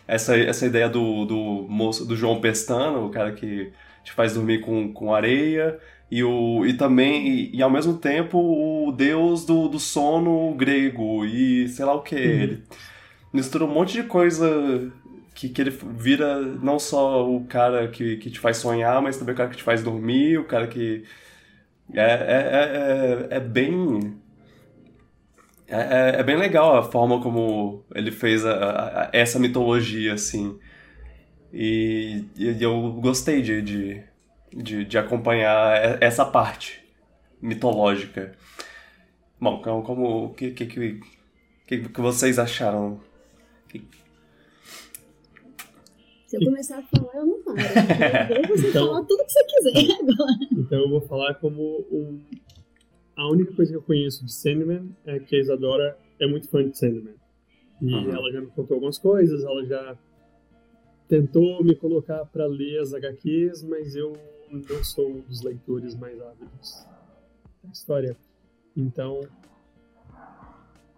Essa, 0.06 0.38
essa 0.38 0.64
ideia 0.64 0.88
do, 0.88 1.25
do, 1.25 1.66
moço, 1.68 2.06
do 2.06 2.14
João 2.14 2.40
Pestano, 2.40 3.04
o 3.04 3.11
cara 3.11 3.32
que 3.32 3.73
te 4.04 4.12
faz 4.12 4.34
dormir 4.34 4.61
com, 4.61 4.92
com 4.92 5.12
areia, 5.12 5.76
e, 6.08 6.23
o, 6.23 6.64
e 6.64 6.73
também, 6.75 7.26
e, 7.26 7.56
e 7.56 7.62
ao 7.64 7.68
mesmo 7.68 7.94
tempo, 7.94 8.38
o 8.38 8.92
deus 8.92 9.44
do, 9.44 9.66
do 9.66 9.80
sono 9.80 10.54
grego, 10.54 11.25
e 11.25 11.68
sei 11.68 11.84
lá 11.84 11.92
o 11.92 12.02
que. 12.02 12.14
Uhum. 12.14 12.23
Ele 12.23 12.62
mistura 13.32 13.64
um 13.64 13.75
monte 13.75 13.94
de 13.94 14.04
coisa 14.04 14.49
que, 15.34 15.49
que 15.49 15.61
ele 15.61 15.76
vira 15.96 16.40
não 16.40 16.78
só 16.78 17.28
o 17.28 17.44
cara 17.44 17.88
que, 17.88 18.18
que 18.18 18.30
te 18.30 18.38
faz 18.38 18.58
sonhar, 18.58 19.02
mas 19.02 19.16
também 19.16 19.34
o 19.34 19.37
cara 19.37 19.50
que 19.50 19.56
te 19.56 19.64
faz 19.64 19.82
dormir, 19.82 20.38
o 20.38 20.44
cara 20.44 20.68
que. 20.68 21.02
É, 21.92 22.00
é, 22.00 23.28
é, 23.32 23.37
é 23.37 23.40
bem 23.40 24.23
é, 25.66 25.76
é, 25.76 26.21
é, 26.21 26.23
bem 26.23 26.37
legal 26.37 26.76
a 26.76 26.83
forma 26.83 27.23
como 27.23 27.85
ele 27.94 28.11
fez 28.11 28.44
a, 28.44 29.04
a, 29.04 29.11
essa 29.12 29.38
mitologia, 29.38 30.14
assim. 30.14 30.59
E, 31.52 32.25
e 32.37 32.62
eu 32.62 32.92
gostei 32.94 33.40
de, 33.40 33.62
de, 33.62 34.02
de, 34.52 34.85
de, 34.85 34.99
acompanhar 34.99 36.02
essa 36.02 36.25
parte 36.25 36.85
mitológica. 37.40 38.33
Bom, 39.40 39.59
então, 39.61 39.83
como 39.83 40.26
o 40.26 40.35
que, 40.35 40.50
que, 40.50 40.66
que, 40.66 41.00
que, 41.66 42.00
vocês 42.00 42.38
acharam? 42.38 43.00
Se 46.26 46.37
eu 46.37 46.44
começar 46.47 46.78
a 46.78 46.83
falar, 46.83 47.14
eu 47.14 47.26
não 47.26 47.42
paro. 47.42 47.59
Eu 47.59 48.49
você 48.49 48.68
então, 48.68 48.87
falar 48.88 49.04
tudo 49.04 49.25
que 49.25 49.33
você 49.33 49.44
quiser 49.44 49.94
agora. 50.02 50.38
Então 50.52 50.78
eu 50.80 50.90
vou 50.90 51.00
falar 51.02 51.35
como 51.35 51.87
um 51.90 52.21
a 53.16 53.28
única 53.28 53.52
coisa 53.54 53.73
que 53.73 53.78
eu 53.78 53.83
conheço 53.83 54.25
de 54.25 54.33
Sandman 54.33 54.90
é 55.04 55.18
que 55.18 55.37
a 55.37 55.40
Isadora 55.40 55.99
é 56.18 56.26
muito 56.26 56.49
fã 56.49 56.68
de 56.68 56.76
Sandman. 56.76 57.14
E 57.80 57.92
uhum. 57.92 58.11
ela 58.11 58.33
já 58.33 58.40
me 58.40 58.47
contou 58.49 58.75
algumas 58.75 58.99
coisas, 58.99 59.44
ela 59.44 59.64
já 59.64 59.99
tentou 61.09 61.62
me 61.62 61.75
colocar 61.75 62.25
para 62.26 62.47
ler 62.47 62.80
as 62.80 62.92
HQs, 62.94 63.62
mas 63.64 63.94
eu 63.94 64.12
não 64.50 64.85
sou 64.85 65.11
um 65.11 65.21
dos 65.21 65.42
leitores 65.42 65.94
mais 65.94 66.21
ávidos 66.21 66.87
da 67.62 67.71
história. 67.71 68.16
Então, 68.76 69.21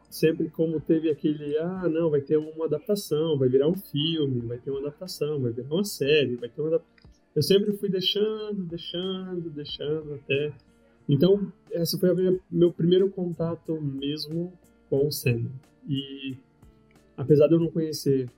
sempre 0.08 0.48
como 0.48 0.80
teve 0.80 1.10
aquele, 1.10 1.56
ah, 1.58 1.88
não, 1.88 2.10
vai 2.10 2.20
ter 2.20 2.36
uma 2.36 2.66
adaptação, 2.66 3.38
vai 3.38 3.48
virar 3.48 3.68
um 3.68 3.76
filme, 3.76 4.40
vai 4.40 4.58
ter 4.58 4.70
uma 4.70 4.80
adaptação, 4.80 5.40
vai 5.40 5.52
virar 5.52 5.74
uma 5.74 5.84
série, 5.84 6.36
vai 6.36 6.48
ter 6.48 6.60
uma 6.60 6.80
Eu 7.34 7.42
sempre 7.42 7.72
fui 7.76 7.88
deixando, 7.88 8.64
deixando, 8.64 9.50
deixando 9.50 10.14
até 10.14 10.52
então, 11.08 11.52
esse 11.70 11.98
foi 11.98 12.10
o 12.10 12.40
meu 12.50 12.72
primeiro 12.72 13.10
contato 13.10 13.80
mesmo 13.80 14.52
com 14.88 15.06
o 15.06 15.12
Sandman. 15.12 15.52
E 15.88 16.36
apesar 17.16 17.46
de 17.46 17.54
eu 17.54 17.60
não 17.60 17.70
conhecer 17.70 18.28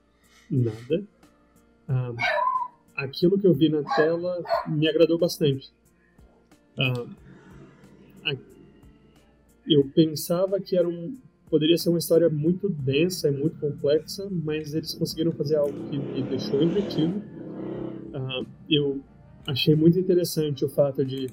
nada, 0.49 1.03
ah, 1.87 2.13
aquilo 2.95 3.39
que 3.39 3.47
eu 3.47 3.53
vi 3.53 3.69
na 3.69 3.83
tela 3.95 4.43
me 4.67 4.87
agradou 4.87 5.17
bastante. 5.17 5.71
Ah, 6.77 7.05
eu 9.69 9.87
pensava 9.93 10.59
que 10.59 10.75
era 10.75 10.87
um, 10.87 11.15
poderia 11.49 11.77
ser 11.77 11.89
uma 11.89 11.99
história 11.99 12.27
muito 12.27 12.67
densa 12.67 13.29
e 13.29 13.31
muito 13.31 13.59
complexa, 13.59 14.27
mas 14.31 14.73
eles 14.73 14.95
conseguiram 14.95 15.31
fazer 15.31 15.57
algo 15.57 15.89
que 15.89 15.97
me 15.97 16.23
deixou 16.23 16.61
entretido. 16.61 17.21
Uh, 18.09 18.47
eu 18.67 18.99
achei 19.45 19.75
muito 19.75 19.99
interessante 19.99 20.65
o 20.65 20.69
fato 20.69 21.05
de 21.05 21.27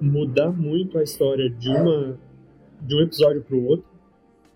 mudar 0.00 0.50
muito 0.50 0.98
a 0.98 1.02
história 1.02 1.48
de 1.50 1.68
uma 1.68 2.18
de 2.80 2.96
um 2.96 3.00
episódio 3.02 3.42
para 3.42 3.54
o 3.54 3.64
outro, 3.66 3.86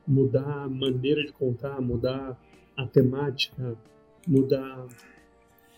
mudar 0.06 0.64
a 0.64 0.68
maneira 0.68 1.22
de 1.22 1.32
contar, 1.32 1.78
mudar 1.80 2.40
a 2.74 2.86
temática, 2.86 3.76
mudar 4.26 4.86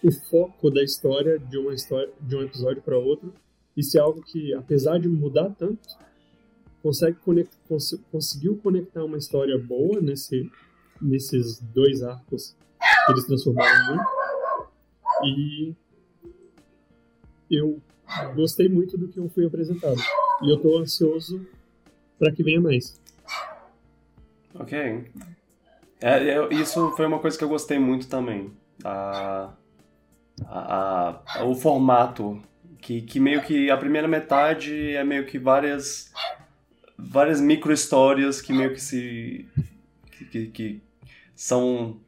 o 0.03 0.13
foco 0.31 0.71
da 0.71 0.83
história 0.83 1.39
de 1.39 1.59
uma 1.59 1.75
história 1.75 2.13
de 2.21 2.37
um 2.37 2.43
episódio 2.43 2.81
para 2.83 2.97
outro. 2.97 3.35
Isso 3.77 3.99
é 3.99 4.01
algo 4.01 4.23
que, 4.23 4.55
apesar 4.55 4.99
de 4.99 5.09
mudar 5.09 5.51
tanto, 5.59 5.89
consegue 6.83 7.17
conect, 7.19 7.57
cons, 7.69 7.99
conseguiu 8.13 8.57
conectar 8.59 9.05
uma 9.05 9.19
história 9.19 9.59
boa 9.59 10.01
nesse 10.01 10.49
nesses 11.03 11.61
dois 11.61 12.03
arcos 12.03 12.57
que 13.05 13.13
eles 13.13 13.27
transformaram 13.27 14.01
em 15.25 15.73
e 15.73 15.77
eu 17.51 17.81
gostei 18.35 18.69
muito 18.69 18.97
do 18.97 19.09
que 19.09 19.19
eu 19.19 19.29
fui 19.29 19.47
apresentado. 19.47 20.01
E 20.43 20.51
eu 20.51 20.59
tô 20.59 20.79
ansioso 20.79 21.47
para 22.19 22.33
que 22.33 22.43
venha 22.43 22.61
mais. 22.61 23.01
Ok. 24.55 24.79
É, 26.01 26.29
é, 26.29 26.55
isso 26.55 26.93
foi 26.93 27.07
uma 27.07 27.19
coisa 27.19 27.37
que 27.37 27.45
eu 27.45 27.49
gostei 27.49 27.79
muito 27.79 28.09
também. 28.09 28.53
A, 28.85 29.53
a, 30.45 31.21
a, 31.27 31.45
o 31.45 31.55
formato. 31.55 32.41
Que, 32.79 33.03
que 33.03 33.19
meio 33.19 33.43
que 33.43 33.69
a 33.69 33.77
primeira 33.77 34.07
metade 34.07 34.95
é 34.95 35.03
meio 35.03 35.27
que 35.27 35.41
várias 35.41 36.13
várias 36.97 37.41
micro 37.41 37.73
histórias 37.73 38.41
que 38.41 38.53
meio 38.53 38.73
que 38.73 38.81
se 38.81 39.49
que, 40.31 40.47
que 40.47 40.83
são 41.35 42.01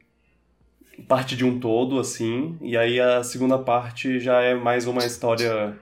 parte 1.07 1.35
de 1.35 1.45
um 1.45 1.59
todo 1.59 1.99
assim 1.99 2.57
e 2.61 2.77
aí 2.77 2.99
a 2.99 3.23
segunda 3.23 3.57
parte 3.57 4.19
já 4.19 4.41
é 4.41 4.55
mais 4.55 4.87
uma 4.87 5.05
história 5.05 5.77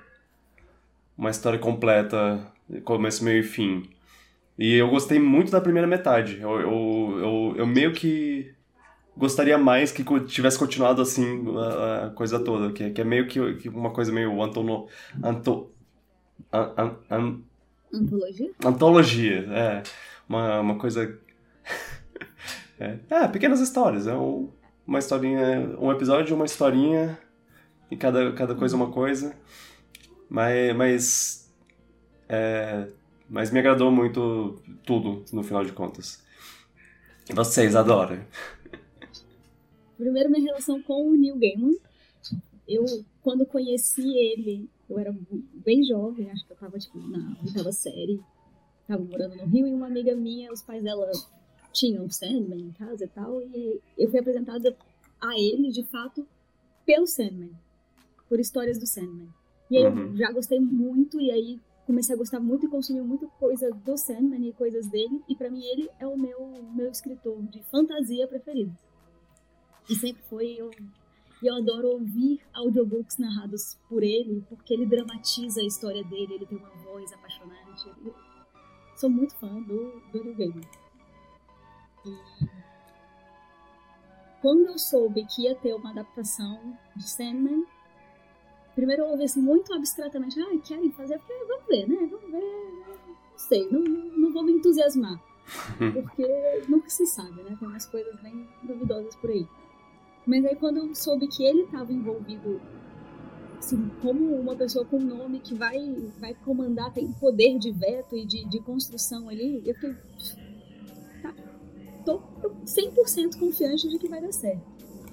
uma 1.17 1.31
história 1.31 1.57
completa, 1.57 2.45
começo, 2.83 3.23
meio 3.23 3.39
e 3.39 3.43
fim. 3.43 3.89
E 4.57 4.75
eu 4.75 4.89
gostei 4.89 5.19
muito 5.19 5.51
da 5.51 5.59
primeira 5.59 5.87
metade. 5.87 6.39
Eu, 6.39 6.59
eu, 6.59 7.19
eu, 7.19 7.53
eu 7.57 7.67
meio 7.67 7.93
que 7.93 8.53
gostaria 9.15 9.57
mais 9.57 9.91
que 9.91 10.03
tivesse 10.27 10.59
continuado 10.59 11.01
assim 11.01 11.43
a, 11.57 12.05
a 12.05 12.09
coisa 12.11 12.39
toda, 12.39 12.71
que, 12.71 12.91
que, 12.91 13.01
é 13.01 13.03
meio 13.03 13.27
que, 13.27 13.55
que, 13.55 13.69
uma 13.69 13.89
coisa 13.89 14.11
meio 14.11 14.41
antono, 14.41 14.87
anto, 15.23 15.71
an, 16.53 16.71
an, 16.77 16.95
an, 17.09 17.39
antologia. 17.91 18.51
Antologia, 18.63 19.39
é 19.49 19.83
uma, 20.29 20.59
uma 20.59 20.75
coisa 20.77 21.17
é, 22.79 22.97
é, 23.09 23.27
pequenas 23.27 23.59
histórias, 23.59 24.05
é 24.05 24.13
um, 24.13 24.49
uma 24.87 24.99
historinha, 24.99 25.75
um 25.79 25.91
episódio 25.91 26.27
de 26.27 26.33
uma 26.33 26.45
historinha 26.45 27.19
e 27.91 27.97
cada 27.97 28.31
cada 28.31 28.55
coisa 28.55 28.75
uma 28.75 28.89
coisa. 28.89 29.35
Mas, 30.29 30.75
mas, 30.75 31.53
é, 32.27 32.87
mas 33.29 33.51
me 33.51 33.59
agradou 33.59 33.91
muito 33.91 34.61
tudo, 34.85 35.23
no 35.31 35.43
final 35.43 35.63
de 35.63 35.73
contas. 35.73 36.23
Vocês 37.33 37.75
adoram? 37.75 38.25
Primeiro, 39.97 40.29
minha 40.29 40.43
relação 40.43 40.81
com 40.81 41.09
o 41.09 41.15
Neil 41.15 41.37
Gaiman. 41.37 41.77
Eu, 42.67 42.85
quando 43.21 43.45
conheci 43.45 44.15
ele, 44.15 44.69
Eu 44.89 44.99
era 44.99 45.13
bem 45.65 45.83
jovem, 45.83 46.31
acho 46.31 46.45
que 46.45 46.53
eu 46.53 46.57
tava, 46.57 46.77
tipo, 46.77 46.97
na 46.99 47.35
oitava 47.43 47.71
série. 47.71 48.21
Tava 48.87 49.03
morando 49.03 49.35
no 49.35 49.45
Rio 49.45 49.67
e 49.67 49.73
uma 49.73 49.87
amiga 49.87 50.15
minha, 50.15 50.51
os 50.51 50.61
pais 50.61 50.81
dela 50.81 51.11
tinham 51.71 52.09
Sandman 52.09 52.59
em 52.59 52.71
casa 52.71 53.05
e 53.05 53.07
tal. 53.07 53.41
E 53.41 53.79
eu 53.97 54.09
fui 54.09 54.19
apresentada 54.19 54.75
a 55.21 55.33
ele, 55.37 55.69
de 55.69 55.83
fato, 55.83 56.27
pelo 56.85 57.07
Sandman. 57.07 57.51
Por 58.29 58.39
histórias 58.39 58.77
do 58.77 58.87
Sandman. 58.87 59.29
E 59.69 59.77
aí 59.77 59.85
uhum. 59.85 60.11
eu 60.11 60.17
já 60.17 60.31
gostei 60.31 60.59
muito, 60.59 61.19
e 61.19 61.31
aí 61.31 61.59
comecei 61.85 62.15
a 62.15 62.17
gostar 62.17 62.39
muito 62.39 62.65
e 62.65 62.69
consumir 62.69 63.01
muita 63.01 63.27
coisa 63.27 63.69
do 63.71 63.97
Sandman 63.97 64.47
e 64.47 64.53
coisas 64.53 64.87
dele. 64.87 65.21
E 65.27 65.35
para 65.35 65.49
mim 65.49 65.63
ele 65.63 65.89
é 65.99 66.07
o 66.07 66.17
meu, 66.17 66.51
meu 66.73 66.89
escritor 66.89 67.41
de 67.43 67.63
fantasia 67.63 68.27
preferido. 68.27 68.75
E 69.89 69.95
sempre 69.95 70.21
foi. 70.23 70.55
Eu, 70.57 70.71
eu 71.41 71.55
adoro 71.55 71.89
ouvir 71.89 72.41
audiobooks 72.53 73.17
narrados 73.17 73.77
por 73.87 74.03
ele, 74.03 74.43
porque 74.49 74.73
ele 74.73 74.85
dramatiza 74.85 75.61
a 75.61 75.65
história 75.65 76.03
dele, 76.03 76.33
ele 76.33 76.45
tem 76.45 76.57
uma 76.57 76.69
voz 76.83 77.11
apaixonante. 77.13 77.87
Eu 78.03 78.13
sou 78.95 79.09
muito 79.09 79.35
fã 79.35 79.61
do, 79.61 80.01
do 80.11 80.23
Neil 80.23 80.35
Gaiman. 80.35 80.86
E 82.05 82.17
quando 84.41 84.67
eu 84.67 84.77
soube 84.77 85.25
que 85.25 85.43
ia 85.43 85.55
ter 85.55 85.73
uma 85.73 85.89
adaptação 85.89 86.77
de 86.95 87.09
Sandman, 87.09 87.65
primeiro 88.75 89.03
eu 89.03 89.09
ouvi 89.09 89.23
assim 89.23 89.41
muito 89.41 89.73
abstratamente, 89.73 90.39
ah, 90.39 90.57
querem 90.63 90.91
fazer? 90.91 91.17
Porque 91.19 91.33
vamos 91.45 91.67
ver, 91.67 91.87
né? 91.87 92.07
Vamos 92.09 92.31
ver. 92.31 92.87
Não 93.31 93.37
sei, 93.37 93.67
não, 93.71 93.81
não 93.81 94.31
vou 94.31 94.43
me 94.43 94.53
entusiasmar. 94.53 95.19
Porque 95.93 96.25
nunca 96.67 96.89
se 96.89 97.05
sabe, 97.05 97.41
né? 97.43 97.55
Tem 97.57 97.67
umas 97.67 97.85
coisas 97.85 98.19
bem 98.21 98.47
duvidosas 98.63 99.15
por 99.15 99.29
aí. 99.29 99.47
Mas 100.25 100.45
aí 100.45 100.55
quando 100.55 100.77
eu 100.77 100.93
soube 100.93 101.27
que 101.27 101.43
ele 101.43 101.61
estava 101.61 101.91
envolvido, 101.91 102.61
assim, 103.57 103.89
como 104.01 104.35
uma 104.35 104.55
pessoa 104.55 104.85
com 104.85 104.99
nome 104.99 105.39
que 105.39 105.55
vai, 105.55 105.79
vai 106.19 106.33
comandar, 106.33 106.93
tem 106.93 107.11
poder 107.13 107.57
de 107.57 107.71
veto 107.71 108.15
e 108.15 108.25
de, 108.25 108.45
de 108.45 108.59
construção 108.59 109.29
ali, 109.29 109.63
eu 109.65 109.73
fiquei. 109.75 109.95
Tô 112.15 112.49
100% 112.65 113.37
confiante 113.37 113.89
de 113.89 113.97
que 113.99 114.07
vai 114.07 114.21
dar 114.21 114.31
certo. 114.31 114.65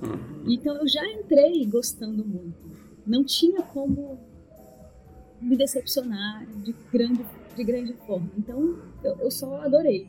Uhum. 0.02 0.52
Então 0.52 0.76
eu 0.76 0.86
já 0.86 1.04
entrei 1.10 1.64
gostando 1.66 2.24
muito. 2.24 2.70
Não 3.06 3.24
tinha 3.24 3.62
como 3.62 4.18
me 5.40 5.56
decepcionar 5.56 6.46
de 6.62 6.72
grande, 6.92 7.24
de 7.56 7.64
grande 7.64 7.92
forma. 8.06 8.30
Então 8.38 8.78
eu, 9.02 9.16
eu 9.16 9.30
só 9.30 9.56
adorei. 9.56 10.08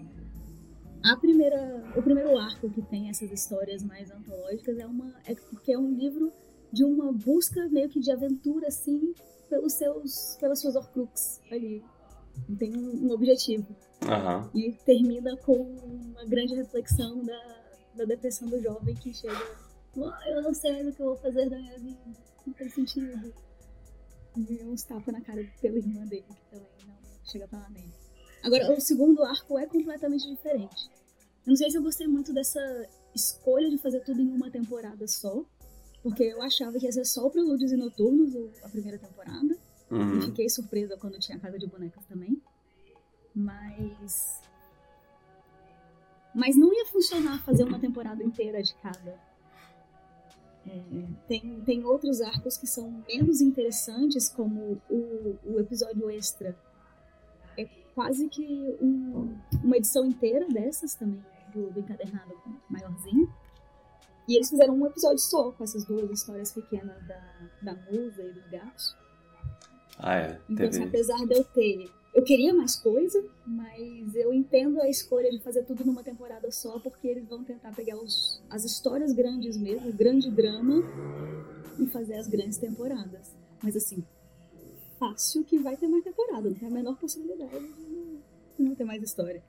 A 1.03 1.15
primeira, 1.17 1.83
o 1.95 2.01
primeiro 2.01 2.37
arco 2.37 2.69
que 2.69 2.81
tem 2.81 3.09
essas 3.09 3.31
histórias 3.31 3.83
mais 3.83 4.09
antológicas 4.11 4.77
é 4.77 4.85
uma 4.85 5.13
é 5.25 5.35
porque 5.35 5.71
é 5.71 5.77
um 5.77 5.93
livro 5.93 6.31
de 6.71 6.83
uma 6.83 7.11
busca 7.11 7.67
meio 7.69 7.89
que 7.89 7.99
de 7.99 8.11
aventura 8.11 8.67
assim 8.67 9.13
pelos 9.49 9.73
seus 9.73 10.35
pelas 10.39 10.59
suas 10.59 10.75
Horcrux 10.75 11.41
ali. 11.51 11.83
Tem 12.57 12.75
um, 12.75 13.07
um 13.07 13.11
objetivo. 13.11 13.75
Uhum. 14.03 14.49
E 14.53 14.71
termina 14.85 15.35
com 15.37 15.53
uma 15.53 16.25
grande 16.25 16.55
reflexão 16.55 17.23
da, 17.23 17.63
da 17.95 18.05
depressão 18.05 18.47
do 18.49 18.61
jovem 18.61 18.95
que 18.95 19.13
chega. 19.13 19.35
Oh, 19.95 20.11
eu 20.27 20.41
não 20.41 20.53
sei 20.53 20.87
o 20.87 20.93
que 20.93 21.01
eu 21.01 21.07
vou 21.07 21.17
fazer 21.17 21.49
da 21.49 21.57
minha 21.57 21.77
vida. 21.79 21.99
Não 22.45 22.53
tem 22.53 22.69
sentido. 22.69 23.33
E 24.37 24.63
uns 24.63 24.83
tapas 24.83 25.13
na 25.13 25.21
cara 25.21 25.43
pela 25.61 25.77
irmã 25.77 26.05
dele, 26.05 26.25
que 26.27 26.45
também 26.51 26.69
não 26.85 26.95
chega 27.23 27.47
pra 27.47 27.59
lá 27.59 27.69
nele. 27.69 27.93
Agora, 28.43 28.73
o 28.73 28.81
segundo 28.81 29.23
arco 29.23 29.57
é 29.57 29.65
completamente 29.65 30.27
diferente. 30.29 30.89
Eu 31.45 31.51
não 31.51 31.55
sei 31.55 31.71
se 31.71 31.77
eu 31.77 31.81
gostei 31.81 32.07
muito 32.07 32.33
dessa 32.33 32.59
escolha 33.15 33.69
de 33.69 33.77
fazer 33.77 34.01
tudo 34.01 34.21
em 34.21 34.27
uma 34.27 34.51
temporada 34.51 35.07
só, 35.07 35.43
porque 36.03 36.23
eu 36.23 36.41
achava 36.41 36.77
que 36.77 36.85
ia 36.85 36.91
ser 36.91 37.05
só 37.05 37.29
Prelúdios 37.29 37.71
e 37.71 37.77
Noturnos 37.77 38.35
a 38.63 38.69
primeira 38.69 38.99
temporada. 38.99 39.57
Uhum. 39.95 40.21
Fiquei 40.21 40.49
surpresa 40.49 40.97
quando 40.97 41.19
tinha 41.19 41.39
Casa 41.39 41.57
de 41.57 41.67
Bonecas 41.67 42.05
também. 42.05 42.41
Mas. 43.33 44.41
Mas 46.33 46.55
não 46.55 46.73
ia 46.73 46.85
funcionar 46.87 47.41
fazer 47.43 47.63
uma 47.63 47.79
temporada 47.79 48.23
inteira 48.23 48.61
de 48.61 48.73
cada. 48.75 49.17
É, 50.67 50.81
tem, 51.27 51.61
tem 51.61 51.85
outros 51.85 52.21
arcos 52.21 52.57
que 52.57 52.65
são 52.65 53.03
menos 53.07 53.39
interessantes, 53.39 54.27
como 54.27 54.81
o, 54.89 55.37
o 55.45 55.59
episódio 55.59 56.09
extra 56.09 56.55
quase 57.95 58.27
que 58.27 58.77
um, 58.81 59.39
uma 59.63 59.77
edição 59.77 60.05
inteira 60.05 60.45
dessas 60.49 60.93
também, 60.93 61.23
do, 61.53 61.71
do 61.71 61.79
encadernado 61.79 62.35
maiorzinho. 62.69 63.33
E 64.27 64.35
eles 64.35 64.49
fizeram 64.49 64.75
um 64.75 64.85
episódio 64.85 65.19
só 65.19 65.51
com 65.51 65.63
essas 65.63 65.85
duas 65.85 66.11
histórias 66.11 66.51
pequenas 66.51 67.01
da, 67.07 67.49
da 67.61 67.73
musa 67.89 68.21
e 68.21 68.33
dos 68.33 68.45
gatos. 68.49 68.97
Ah, 69.97 70.17
é. 70.17 70.39
Então, 70.49 70.67
assim, 70.67 70.83
apesar 70.83 71.25
de 71.25 71.33
eu 71.33 71.43
ter. 71.43 71.89
Eu 72.13 72.23
queria 72.23 72.53
mais 72.53 72.77
coisa, 72.77 73.21
mas 73.45 74.15
eu 74.15 74.33
entendo 74.33 74.81
a 74.81 74.89
escolha 74.89 75.29
de 75.29 75.39
fazer 75.39 75.63
tudo 75.65 75.83
numa 75.83 76.01
temporada 76.01 76.49
só, 76.49 76.79
porque 76.79 77.09
eles 77.09 77.27
vão 77.27 77.43
tentar 77.43 77.75
pegar 77.75 77.97
os, 77.97 78.41
as 78.49 78.63
histórias 78.63 79.11
grandes 79.11 79.57
mesmo, 79.57 79.89
o 79.89 79.93
grande 79.93 80.31
drama, 80.31 80.81
e 81.77 81.85
fazer 81.87 82.15
as 82.15 82.27
grandes 82.27 82.57
temporadas. 82.57 83.35
Mas 83.61 83.75
assim, 83.75 84.01
fácil 84.97 85.43
que 85.43 85.59
vai 85.59 85.75
ter 85.75 85.87
mais 85.87 86.03
temporada, 86.03 86.49
não 86.49 86.55
tem 86.55 86.67
a 86.69 86.71
menor 86.71 86.95
possibilidade 86.97 87.67
de 88.57 88.63
não, 88.63 88.75
ter 88.75 88.85
mais 88.85 89.03
história. 89.03 89.43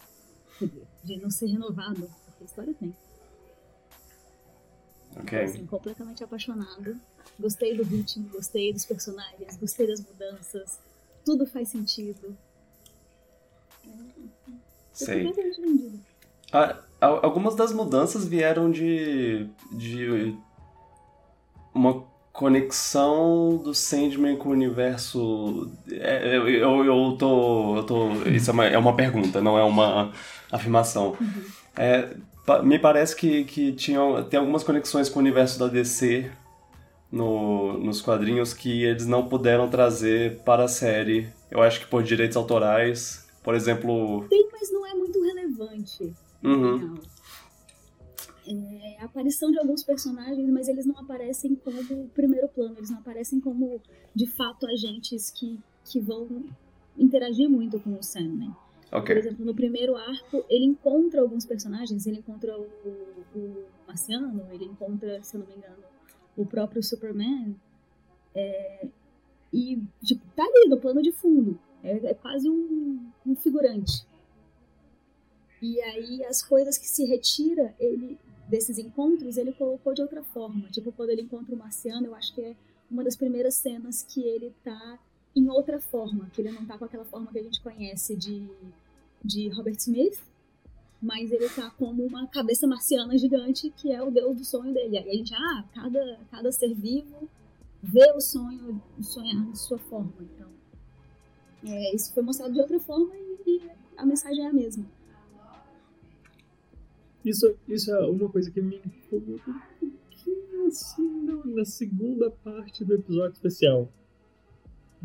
De 1.04 1.16
não 1.18 1.30
ser 1.30 1.46
renovado, 1.46 2.10
porque 2.24 2.42
a 2.42 2.44
história 2.44 2.74
tem. 2.74 2.94
Ok. 5.16 5.38
Então, 5.38 5.44
assim, 5.44 5.66
completamente 5.66 6.24
apaixonado. 6.24 6.96
Gostei 7.38 7.76
do 7.76 7.82
ritmo, 7.82 8.28
gostei 8.28 8.72
dos 8.72 8.84
personagens, 8.84 9.56
gostei 9.56 9.86
das 9.86 10.00
mudanças. 10.00 10.78
Tudo 11.24 11.46
faz 11.46 11.68
sentido. 11.68 12.36
É, 13.84 13.90
Sei. 14.92 15.32
Ah, 16.52 16.80
algumas 17.00 17.54
das 17.54 17.72
mudanças 17.72 18.26
vieram 18.26 18.70
de, 18.70 19.48
de 19.72 20.36
uma 21.74 22.04
conexão 22.32 23.56
do 23.56 23.74
Sandman 23.74 24.36
com 24.36 24.50
o 24.50 24.52
universo. 24.52 25.70
É, 25.90 26.36
eu, 26.36 26.48
eu, 26.48 26.84
eu, 26.84 27.16
tô, 27.18 27.76
eu 27.76 27.84
tô. 27.84 28.12
Isso 28.28 28.50
é 28.50 28.52
uma, 28.52 28.66
é 28.66 28.78
uma 28.78 28.94
pergunta, 28.94 29.40
não 29.40 29.58
é 29.58 29.64
uma 29.64 30.12
afirmação. 30.52 31.16
Uhum. 31.20 31.44
É, 31.76 32.14
me 32.62 32.78
parece 32.78 33.14
que, 33.16 33.44
que 33.44 33.72
tinha, 33.72 34.00
tem 34.24 34.38
algumas 34.38 34.62
conexões 34.62 35.08
com 35.08 35.18
o 35.18 35.22
universo 35.22 35.58
da 35.58 35.68
DC 35.68 36.30
no, 37.10 37.78
nos 37.78 38.00
quadrinhos 38.00 38.52
que 38.52 38.84
eles 38.84 39.06
não 39.06 39.28
puderam 39.28 39.68
trazer 39.68 40.38
para 40.42 40.64
a 40.64 40.68
série. 40.68 41.28
Eu 41.50 41.62
acho 41.62 41.80
que 41.80 41.86
por 41.86 42.02
direitos 42.02 42.36
autorais. 42.36 43.26
Por 43.42 43.54
exemplo. 43.54 44.26
Tem, 44.28 44.48
mas 44.52 44.72
não 44.72 44.84
é 44.86 44.94
muito 44.94 45.22
relevante. 45.22 46.12
Uhum 46.42 46.96
é, 48.46 48.96
a 49.00 49.06
aparição 49.06 49.50
de 49.50 49.58
alguns 49.58 49.82
personagens, 49.82 50.48
mas 50.50 50.68
eles 50.68 50.86
não 50.86 50.98
aparecem 50.98 51.54
como 51.56 52.08
primeiro 52.08 52.48
plano, 52.48 52.76
eles 52.76 52.90
não 52.90 52.98
aparecem 52.98 53.40
como, 53.40 53.80
de 54.14 54.26
fato, 54.26 54.66
agentes 54.66 55.30
que, 55.30 55.58
que 55.84 56.00
vão 56.00 56.44
interagir 56.96 57.48
muito 57.48 57.78
com 57.80 57.94
o 57.94 58.02
Sandman. 58.02 58.54
Okay. 58.92 59.14
Por 59.14 59.16
exemplo, 59.16 59.44
no 59.44 59.54
primeiro 59.54 59.96
arco, 59.96 60.44
ele 60.48 60.64
encontra 60.64 61.20
alguns 61.20 61.44
personagens, 61.44 62.06
ele 62.06 62.18
encontra 62.18 62.56
o, 62.58 62.68
o 63.34 63.64
Marciano, 63.86 64.46
ele 64.52 64.64
encontra, 64.64 65.22
se 65.22 65.36
eu 65.36 65.40
não 65.40 65.46
me 65.46 65.54
engano, 65.54 65.82
o 66.36 66.46
próprio 66.46 66.82
Superman, 66.82 67.56
é, 68.34 68.86
e 69.52 69.82
tipo, 70.04 70.22
tá 70.36 70.44
ali 70.44 70.68
no 70.68 70.78
plano 70.78 71.02
de 71.02 71.10
fundo, 71.10 71.58
é, 71.82 72.10
é 72.10 72.14
quase 72.14 72.48
um, 72.48 73.10
um 73.26 73.34
figurante. 73.34 74.06
E 75.60 75.80
aí 75.80 76.24
as 76.24 76.42
coisas 76.42 76.78
que 76.78 76.86
se 76.86 77.04
retira, 77.06 77.74
ele 77.80 78.18
desses 78.48 78.78
encontros, 78.78 79.36
ele 79.36 79.52
colocou 79.52 79.92
de 79.92 80.02
outra 80.02 80.22
forma. 80.22 80.68
Tipo, 80.68 80.92
quando 80.92 81.10
ele 81.10 81.22
encontra 81.22 81.54
o 81.54 81.58
Marciano, 81.58 82.06
eu 82.06 82.14
acho 82.14 82.34
que 82.34 82.40
é 82.40 82.56
uma 82.90 83.02
das 83.02 83.16
primeiras 83.16 83.54
cenas 83.54 84.02
que 84.02 84.22
ele 84.22 84.54
tá 84.62 84.98
em 85.36 85.50
outra 85.50 85.78
forma, 85.78 86.30
que 86.32 86.40
ele 86.40 86.50
não 86.50 86.64
tá 86.64 86.78
com 86.78 86.86
aquela 86.86 87.04
forma 87.04 87.30
que 87.30 87.38
a 87.38 87.42
gente 87.42 87.62
conhece 87.62 88.16
de, 88.16 88.48
de 89.22 89.50
Robert 89.50 89.76
Smith, 89.76 90.18
mas 91.00 91.30
ele 91.30 91.46
tá 91.50 91.70
como 91.70 92.02
uma 92.04 92.26
cabeça 92.26 92.66
marciana 92.66 93.18
gigante, 93.18 93.70
que 93.70 93.92
é 93.92 94.02
o 94.02 94.10
deus 94.10 94.34
do 94.34 94.44
sonho 94.44 94.72
dele. 94.72 94.96
Aí 94.96 95.10
a 95.10 95.14
gente, 95.14 95.34
ah, 95.34 95.64
cada, 95.74 96.20
cada 96.30 96.50
ser 96.50 96.74
vivo 96.74 97.28
vê 97.82 98.10
o 98.12 98.20
sonho, 98.20 98.82
sonhar 99.02 99.50
de 99.50 99.58
sua 99.58 99.78
forma. 99.78 100.12
Então, 100.18 100.48
é, 101.66 101.94
isso 101.94 102.14
foi 102.14 102.22
mostrado 102.22 102.54
de 102.54 102.60
outra 102.60 102.80
forma 102.80 103.14
e, 103.14 103.38
e 103.46 103.70
a 103.94 104.06
mensagem 104.06 104.42
é 104.42 104.48
a 104.48 104.52
mesma. 104.52 104.86
Isso, 107.22 107.54
isso 107.68 107.90
é 107.92 108.06
uma 108.06 108.28
coisa 108.30 108.50
que 108.50 108.62
me 108.62 108.76
incomoda 108.76 109.42
um 109.82 109.90
pouquinho 109.90 110.66
assim 110.66 111.26
na 111.44 111.64
segunda 111.64 112.30
parte 112.30 112.84
do 112.84 112.94
episódio 112.94 113.34
especial. 113.34 113.88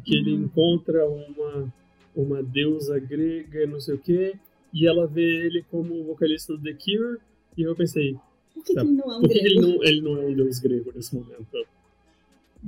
Que 0.04 0.16
uhum. 0.16 0.22
ele 0.22 0.32
encontra 0.34 1.08
uma, 1.08 1.74
uma 2.16 2.44
deusa 2.44 3.00
grega, 3.00 3.66
não 3.68 3.80
sei 3.80 3.96
o 3.96 4.00
quê, 4.00 4.36
e 4.74 4.88
ela 4.88 5.08
vê 5.08 5.46
ele 5.46 5.64
como 5.70 6.04
vocalista 6.04 6.56
do 6.56 6.64
The 6.64 6.74
Cure, 6.74 7.20
e 7.58 7.64
eu 7.64 7.76
pensei. 7.76 8.18
Por 8.54 8.64
que, 8.64 8.74
tá, 8.74 8.82
que 8.82 8.88
ele 8.88 8.98
não 8.98 9.12
é 9.12 9.18
um 9.18 9.22
por 9.22 9.30
grego? 9.30 9.46
Ele 9.46 9.62
não, 9.62 9.84
ele 9.84 10.02
não 10.02 10.18
é 10.18 10.26
um 10.26 10.36
deus 10.36 10.60
grego 10.60 10.92
nesse 10.94 11.16
momento? 11.16 11.68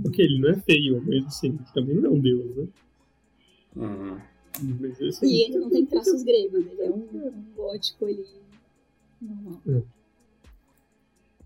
Porque 0.02 0.22
ele 0.22 0.39
não 0.39 0.50
é 0.50 0.56
feio, 0.60 1.04
mas 1.06 1.26
assim, 1.26 1.58
também 1.74 1.96
não 1.96 2.06
é 2.06 2.13
um 2.13 2.19
deus, 2.19 2.56
né? 2.56 2.67
Uhum. 3.76 4.17
Mas, 4.80 5.02
assim, 5.02 5.26
e 5.26 5.46
ele 5.46 5.58
não 5.58 5.69
tem 5.69 5.86
traços 5.86 6.24
gregos, 6.24 6.65
ele 6.65 6.82
é 6.82 6.89
um, 6.89 7.28
um 7.28 7.43
gótico 7.56 8.06
ali 8.06 8.24
normal. 9.19 9.62
É. 9.67 9.82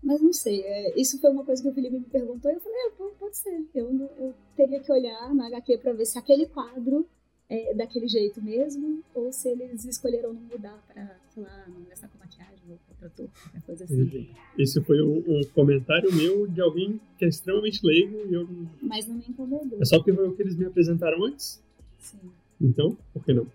Mas 0.02 0.20
não 0.20 0.32
sei, 0.32 0.62
é, 0.62 1.00
isso 1.00 1.18
foi 1.20 1.30
uma 1.30 1.44
coisa 1.44 1.62
que 1.62 1.68
o 1.68 1.72
Felipe 1.72 1.98
me 1.98 2.04
perguntou 2.04 2.50
e 2.50 2.54
eu 2.54 2.60
falei, 2.60 2.78
é, 2.78 2.90
pode, 3.18 3.36
ser. 3.36 3.64
Eu, 3.74 4.10
eu 4.18 4.34
teria 4.56 4.80
que 4.80 4.92
olhar 4.92 5.34
na 5.34 5.46
HQ 5.48 5.78
para 5.78 5.92
ver 5.92 6.06
se 6.06 6.18
aquele 6.18 6.46
quadro 6.46 7.06
é 7.50 7.74
daquele 7.74 8.06
jeito 8.06 8.42
mesmo, 8.42 9.02
ou 9.14 9.32
se 9.32 9.48
eles 9.48 9.84
escolheram 9.84 10.34
não 10.34 10.42
mudar 10.42 10.78
pra, 10.86 11.16
sei 11.30 11.42
lá, 11.42 11.64
não 11.66 11.82
gastar 11.84 12.08
com 12.08 12.18
maquiagem 12.18 12.58
ou 12.68 12.78
trator, 12.98 13.28
qualquer 13.42 13.62
coisa 13.62 13.84
assim. 13.84 14.30
Esse 14.58 14.80
foi 14.82 15.02
um, 15.02 15.18
um, 15.26 15.40
comentário 15.54 16.14
meu 16.14 16.46
de 16.46 16.60
alguém 16.60 17.00
que 17.16 17.24
é 17.24 17.28
extremamente 17.28 17.80
leigo 17.84 18.18
e 18.28 18.34
eu... 18.34 18.46
Mas 18.82 19.06
não 19.06 19.16
me 19.16 19.24
incomodou. 19.26 19.78
É 19.80 19.84
só 19.84 19.96
porque 19.96 20.12
foi 20.12 20.28
o 20.28 20.36
que 20.36 20.42
eles 20.42 20.56
me 20.56 20.66
apresentaram 20.66 21.24
antes? 21.24 21.62
Sim. 21.98 22.18
Então, 22.60 22.96
por 23.14 23.24
que 23.24 23.32
não? 23.32 23.46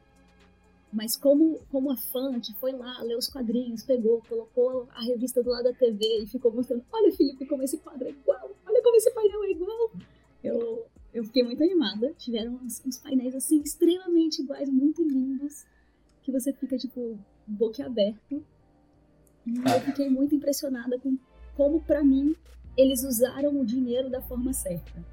Mas 0.94 1.16
como, 1.16 1.60
como 1.72 1.92
a 1.92 1.98
fã 1.98 2.40
que 2.40 2.54
foi 2.54 2.72
lá, 2.72 3.02
leu 3.02 3.18
os 3.18 3.28
quadrinhos, 3.28 3.84
pegou, 3.84 4.22
colocou 4.30 4.88
a 4.92 5.02
revista 5.02 5.42
do 5.42 5.50
lado 5.50 5.64
da 5.64 5.74
TV 5.74 6.22
e 6.22 6.28
ficou 6.28 6.52
mostrando, 6.52 6.86
olha 6.92 7.12
Felipe, 7.12 7.48
como 7.48 7.64
esse 7.64 7.78
quadro 7.80 8.08
é 8.08 8.12
igual, 8.12 8.56
olha 8.66 8.82
como 8.84 8.96
esse 8.96 9.12
painel 9.12 9.44
é 9.44 9.52
igual. 9.52 9.92
Eu, 10.44 10.86
eu 11.14 11.24
fiquei 11.24 11.44
muito 11.44 11.64
animada. 11.64 12.14
Tiveram 12.18 12.60
uns, 12.64 12.84
uns 12.86 12.98
painéis 12.98 13.34
assim 13.34 13.62
extremamente 13.62 14.42
iguais, 14.42 14.70
muito 14.70 15.04
lindos, 15.04 15.66
que 16.22 16.32
você 16.32 16.54
fica 16.54 16.78
tipo 16.78 17.18
boquiaberto. 17.48 18.44
E 19.46 19.58
eu 19.58 19.82
fiquei 19.82 20.10
muito 20.10 20.36
impressionada 20.36 21.00
com 21.00 21.18
como 21.56 21.82
para 21.82 22.04
mim 22.04 22.36
eles 22.76 23.04
usaram 23.04 23.60
o 23.60 23.66
dinheiro 23.66 24.10
da 24.10 24.22
forma 24.22 24.54
certa. 24.54 25.04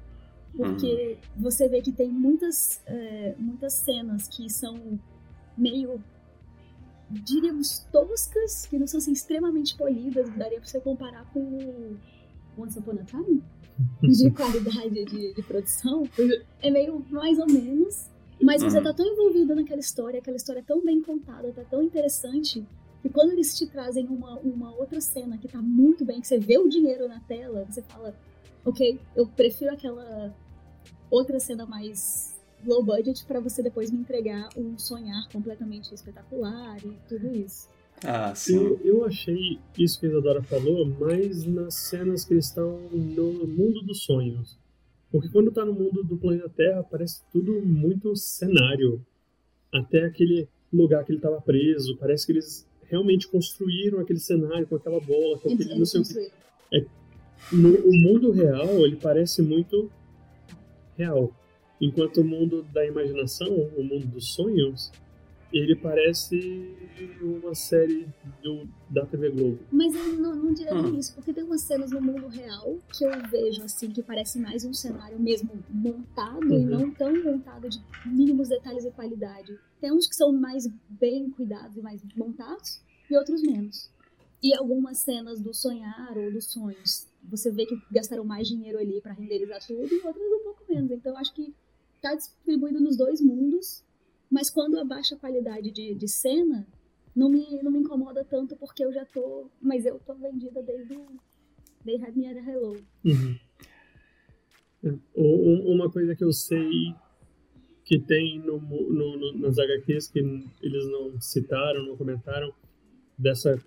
Porque 0.55 1.17
uhum. 1.37 1.41
você 1.43 1.69
vê 1.69 1.81
que 1.81 1.91
tem 1.91 2.09
muitas, 2.09 2.81
é, 2.85 3.35
muitas 3.37 3.73
cenas 3.73 4.27
que 4.27 4.49
são 4.49 4.99
meio, 5.57 6.03
diríamos, 7.09 7.79
toscas, 7.91 8.65
que 8.65 8.77
não 8.77 8.87
são 8.87 8.97
assim, 8.97 9.11
extremamente 9.11 9.75
polidas, 9.77 10.29
daria 10.35 10.59
pra 10.59 10.67
você 10.67 10.79
comparar 10.79 11.25
com 11.33 11.39
o 11.39 11.97
Once 12.57 12.77
Upon 12.79 12.99
a 12.99 13.03
Time, 13.03 13.43
de 14.01 14.31
qualidade 14.31 15.05
de, 15.05 15.33
de 15.33 15.43
produção. 15.43 16.03
É 16.61 16.69
meio 16.69 17.05
mais 17.09 17.37
ou 17.39 17.47
menos, 17.47 18.09
mas 18.41 18.63
você 18.63 18.77
uhum. 18.77 18.83
tá 18.83 18.93
tão 18.93 19.05
envolvido 19.05 19.53
naquela 19.55 19.79
história, 19.79 20.19
aquela 20.19 20.37
história 20.37 20.59
é 20.59 20.63
tão 20.63 20.83
bem 20.83 21.01
contada, 21.01 21.51
tá 21.51 21.63
tão 21.63 21.83
interessante, 21.83 22.65
que 23.01 23.09
quando 23.09 23.31
eles 23.31 23.57
te 23.57 23.67
trazem 23.67 24.07
uma, 24.07 24.37
uma 24.39 24.73
outra 24.75 25.01
cena 25.01 25.37
que 25.37 25.47
tá 25.47 25.61
muito 25.61 26.05
bem, 26.05 26.21
que 26.21 26.27
você 26.27 26.37
vê 26.39 26.57
o 26.57 26.67
dinheiro 26.67 27.07
na 27.07 27.19
tela, 27.21 27.65
você 27.69 27.81
fala, 27.81 28.15
ok, 28.65 28.99
eu 29.15 29.27
prefiro 29.27 29.71
aquela 29.71 30.33
outra 31.09 31.39
cena 31.39 31.65
mais 31.65 32.30
low 32.65 32.83
budget 32.83 33.25
para 33.25 33.39
você 33.39 33.61
depois 33.61 33.91
me 33.91 33.99
entregar 33.99 34.49
um 34.57 34.77
sonhar 34.77 35.27
completamente 35.29 35.93
espetacular 35.93 36.77
e 36.85 36.97
tudo 37.07 37.35
isso. 37.35 37.69
Ah, 38.03 38.33
sim. 38.33 38.55
Eu, 38.55 38.79
eu 38.83 39.05
achei 39.05 39.59
isso 39.77 39.99
que 39.99 40.07
a 40.07 40.09
Isadora 40.09 40.41
falou 40.41 40.85
mais 40.85 41.45
nas 41.45 41.75
cenas 41.75 42.25
que 42.25 42.33
eles 42.33 42.47
estão 42.47 42.79
no 42.89 43.47
mundo 43.47 43.81
dos 43.83 44.03
sonhos. 44.03 44.57
Porque 45.11 45.29
quando 45.29 45.51
tá 45.51 45.65
no 45.65 45.73
mundo 45.73 46.03
do 46.03 46.17
planeta 46.17 46.49
Terra, 46.49 46.83
parece 46.83 47.21
tudo 47.31 47.61
muito 47.61 48.15
cenário. 48.15 49.05
Até 49.71 50.05
aquele 50.05 50.47
lugar 50.73 51.03
que 51.03 51.11
ele 51.11 51.19
estava 51.19 51.41
preso, 51.41 51.97
parece 51.97 52.25
que 52.25 52.31
eles 52.31 52.67
realmente 52.83 53.27
construíram 53.27 53.99
aquele 53.99 54.19
cenário 54.19 54.65
com 54.67 54.75
aquela 54.75 54.99
bola, 54.99 55.37
com 55.37 55.53
aquele 55.53 55.77
não 55.77 55.85
sei 55.85 56.01
o 56.01 56.03
que. 56.03 56.31
É, 56.73 56.85
no, 57.51 57.75
o 57.75 57.93
mundo 57.93 58.31
real, 58.31 58.85
ele 58.85 58.95
parece 58.95 59.41
muito 59.41 59.91
real. 60.97 61.33
Enquanto 61.81 62.21
o 62.21 62.23
mundo 62.23 62.63
da 62.71 62.85
imaginação, 62.85 63.49
o 63.49 63.83
mundo 63.83 64.05
dos 64.05 64.35
sonhos, 64.35 64.91
ele 65.51 65.75
parece 65.75 66.75
uma 67.21 67.53
série 67.53 68.07
do, 68.41 68.67
da 68.89 69.05
TV 69.05 69.29
Globo. 69.31 69.59
Mas 69.71 69.93
eu 69.93 70.13
não, 70.13 70.35
não 70.35 70.53
diria 70.53 70.75
hum. 70.75 70.97
isso, 70.97 71.13
porque 71.13 71.33
tem 71.33 71.43
umas 71.43 71.61
cenas 71.61 71.91
no 71.91 71.99
mundo 71.99 72.27
real 72.27 72.77
que 72.95 73.03
eu 73.03 73.11
vejo 73.29 73.63
assim, 73.63 73.89
que 73.89 74.01
parece 74.01 74.39
mais 74.39 74.63
um 74.63 74.73
cenário 74.73 75.19
mesmo 75.19 75.49
montado 75.69 76.45
uhum. 76.45 76.61
e 76.61 76.65
não 76.65 76.91
tão 76.91 77.11
montado 77.23 77.67
de 77.67 77.81
mínimos 78.05 78.47
detalhes 78.47 78.85
e 78.85 78.91
qualidade. 78.91 79.57
Tem 79.79 79.91
uns 79.91 80.07
que 80.07 80.15
são 80.15 80.31
mais 80.31 80.67
bem 80.87 81.29
cuidados 81.31 81.75
e 81.75 81.81
mais 81.81 82.01
montados, 82.15 82.79
e 83.09 83.17
outros 83.17 83.41
menos. 83.41 83.89
E 84.41 84.55
algumas 84.55 84.99
cenas 84.99 85.41
do 85.41 85.53
sonhar 85.53 86.15
ou 86.15 86.31
dos 86.31 86.51
sonhos, 86.51 87.07
você 87.23 87.51
vê 87.51 87.65
que 87.65 87.75
gastaram 87.91 88.23
mais 88.23 88.47
dinheiro 88.47 88.77
ali 88.79 89.01
para 89.01 89.13
renderizar 89.13 89.59
tudo, 89.65 89.93
e 89.93 89.95
outras 89.95 90.15
um 90.15 90.43
pouco 90.43 90.63
menos. 90.69 90.91
Então 90.91 91.17
acho 91.17 91.33
que 91.33 91.53
tá 92.01 92.15
distribuído 92.15 92.79
nos 92.79 92.97
dois 92.97 93.21
mundos, 93.21 93.83
mas 94.29 94.49
quando 94.49 94.79
abaixa 94.79 95.15
a 95.15 95.19
qualidade 95.19 95.71
de, 95.71 95.93
de 95.93 96.07
cena, 96.07 96.67
não 97.15 97.29
me, 97.29 97.61
não 97.61 97.71
me 97.71 97.79
incomoda 97.79 98.23
tanto 98.23 98.55
porque 98.55 98.83
eu 98.83 98.93
já 98.93 99.05
tô. 99.05 99.49
Mas 99.61 99.85
eu 99.85 99.99
tô 99.99 100.13
vendida 100.15 100.61
desde 100.63 100.95
o. 100.95 101.05
They 101.83 101.95
Had 102.01 102.15
Me 102.15 102.27
at 102.27 102.37
Hello. 102.37 102.77
Uhum. 103.03 103.37
Uma 105.65 105.91
coisa 105.91 106.15
que 106.15 106.23
eu 106.23 106.31
sei 106.31 106.93
que 107.83 107.99
tem 107.99 108.39
no, 108.39 108.59
no, 108.59 109.17
no, 109.17 109.37
nas 109.39 109.57
HQs 109.59 110.07
que 110.07 110.19
eles 110.61 110.87
não 110.89 111.19
citaram, 111.19 111.85
não 111.85 111.97
comentaram, 111.97 112.53
dessa 113.17 113.61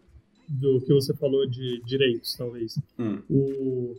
do 0.48 0.80
que 0.80 0.92
você 0.92 1.14
falou 1.14 1.46
de 1.46 1.80
direitos, 1.84 2.34
talvez. 2.34 2.78
Hum. 2.98 3.22
O, 3.28 3.96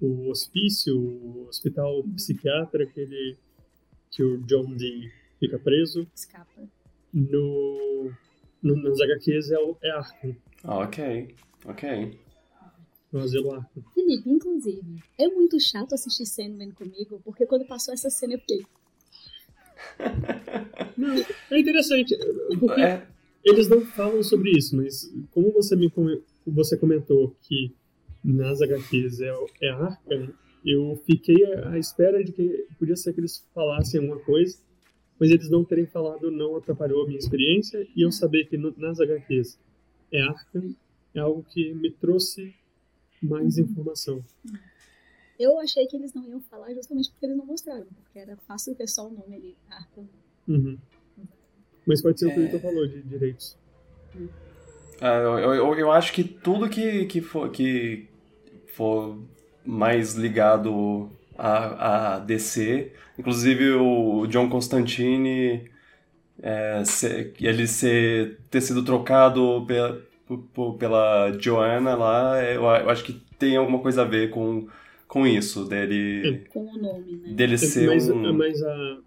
o 0.00 0.30
hospício, 0.30 0.98
o 0.98 1.46
hospital 1.48 2.02
psiquiatra 2.14 2.86
que 2.86 3.00
ele 3.00 3.36
que 4.10 4.22
o 4.22 4.38
John 4.38 4.74
Dee 4.74 5.10
fica 5.38 5.58
preso. 5.58 6.06
Escapa. 6.14 6.68
No, 7.12 8.12
no, 8.62 8.76
nas 8.82 9.00
HQs 9.00 9.50
é, 9.50 9.56
é 9.82 9.90
Arkham. 9.90 10.36
Ah, 10.64 10.78
ok. 10.78 11.34
Ok. 11.64 12.18
No 13.12 13.20
asilo 13.20 13.52
Arkham. 13.52 13.82
Felipe, 13.94 14.28
inclusive, 14.28 15.02
é 15.18 15.28
muito 15.28 15.58
chato 15.60 15.94
assistir 15.94 16.26
Sandman 16.26 16.70
comigo, 16.72 17.20
porque 17.24 17.46
quando 17.46 17.66
passou 17.66 17.94
essa 17.94 18.10
cena 18.10 18.34
eu 18.34 18.38
fiquei... 18.38 18.64
não, 20.96 21.14
é 21.50 21.58
interessante, 21.58 22.16
porque 22.58 22.80
é. 22.82 23.06
eles 23.42 23.66
não 23.68 23.80
falam 23.80 24.22
sobre 24.22 24.50
isso, 24.50 24.76
mas 24.76 25.10
como 25.30 25.50
você 25.52 25.74
me 25.74 25.90
você 26.46 26.76
comentou 26.76 27.34
que 27.42 27.74
nas 28.22 28.60
HQs 28.60 29.20
é, 29.20 29.34
é 29.62 29.70
Arkham, 29.70 30.34
eu 30.64 31.00
fiquei 31.06 31.44
à 31.64 31.78
espera 31.78 32.22
de 32.22 32.32
que 32.32 32.66
podia 32.78 32.96
ser 32.96 33.12
que 33.12 33.20
eles 33.20 33.46
falassem 33.54 34.00
alguma 34.00 34.20
coisa, 34.20 34.58
mas 35.18 35.30
eles 35.30 35.50
não 35.50 35.64
terem 35.64 35.86
falado 35.86 36.30
não 36.30 36.56
atrapalhou 36.56 37.02
a 37.02 37.06
minha 37.06 37.18
experiência 37.18 37.86
e 37.94 38.02
eu 38.02 38.10
saber 38.10 38.46
que 38.46 38.56
no, 38.56 38.74
nas 38.76 39.00
HQs 39.00 39.58
é 40.12 40.22
Arkham 40.22 40.74
é 41.14 41.20
algo 41.20 41.44
que 41.44 41.74
me 41.74 41.90
trouxe 41.90 42.54
mais 43.22 43.58
uhum. 43.58 43.64
informação. 43.64 44.24
Eu 45.38 45.58
achei 45.58 45.86
que 45.86 45.96
eles 45.96 46.12
não 46.14 46.26
iam 46.28 46.40
falar 46.40 46.72
justamente 46.74 47.10
porque 47.10 47.26
eles 47.26 47.36
não 47.36 47.46
mostraram, 47.46 47.86
porque 48.02 48.18
era 48.18 48.36
fácil 48.36 48.74
ver 48.74 48.88
só 48.88 49.06
o 49.06 49.10
nome 49.10 49.34
ali, 49.34 49.56
Arkham. 49.70 50.08
Uhum. 50.48 50.78
Mas 51.86 52.02
pode 52.02 52.20
ser 52.20 52.26
o 52.26 52.34
que 52.34 52.40
o 52.40 52.42
Vitor 52.44 52.60
falou 52.60 52.86
de 52.86 53.02
direitos. 53.02 53.56
Ah, 55.00 55.16
eu, 55.16 55.54
eu, 55.54 55.74
eu, 55.78 55.90
acho 55.90 56.12
que 56.12 56.22
tudo 56.22 56.68
que, 56.68 57.06
que, 57.06 57.20
for, 57.20 57.50
que 57.50 58.06
for 58.68 59.18
mais 59.64 60.14
ligado 60.14 61.10
a, 61.36 62.14
a 62.14 62.18
DC. 62.18 62.92
Inclusive 63.18 63.72
o 63.72 64.26
John 64.26 64.48
Constantine, 64.48 65.70
é, 66.42 66.82
ser, 66.84 67.34
ele 67.40 67.66
ser, 67.66 68.38
ter 68.50 68.60
sido 68.60 68.84
trocado 68.84 69.64
pela, 69.66 70.02
pela 70.78 71.32
Joanna 71.38 71.94
lá, 71.94 72.42
eu, 72.44 72.62
eu, 72.62 72.90
acho 72.90 73.04
que 73.04 73.12
tem 73.38 73.56
alguma 73.56 73.78
coisa 73.78 74.02
a 74.02 74.04
ver 74.04 74.30
com, 74.30 74.68
com 75.08 75.26
isso, 75.26 75.64
dele... 75.64 76.44
Com 76.50 76.66
o 76.66 76.78
nome, 76.78 77.16
né? 77.16 77.32
Dele 77.32 77.58
ser 77.58 77.88
mas, 77.88 78.08
um... 78.08 78.32
Mas, 78.32 78.62
a, 78.62 78.98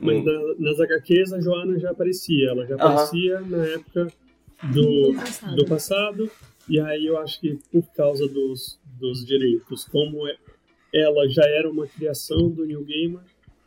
mas 0.00 0.18
um... 0.18 0.54
nas 0.58 0.80
HQs 0.80 1.32
a 1.32 1.40
Joanna 1.40 1.78
já 1.78 1.90
aparecia, 1.90 2.50
ela 2.50 2.66
já 2.66 2.74
aparecia 2.74 3.40
uh 3.40 3.42
-huh. 3.42 3.50
na 3.50 3.66
época 3.66 4.12
do, 4.62 5.12
do 5.12 5.14
passado. 5.14 5.56
do 5.56 5.66
passado, 5.66 6.30
e 6.68 6.80
aí 6.80 7.06
eu 7.06 7.18
acho 7.18 7.40
que 7.40 7.58
por 7.70 7.84
causa 7.94 8.26
dos, 8.28 8.78
dos 8.98 9.24
direitos. 9.24 9.84
Como 9.84 10.26
é, 10.26 10.36
ela 10.92 11.28
já 11.28 11.44
era 11.44 11.70
uma 11.70 11.86
criação 11.86 12.48
do 12.48 12.64
New 12.64 12.84
Gamer, 12.84 13.22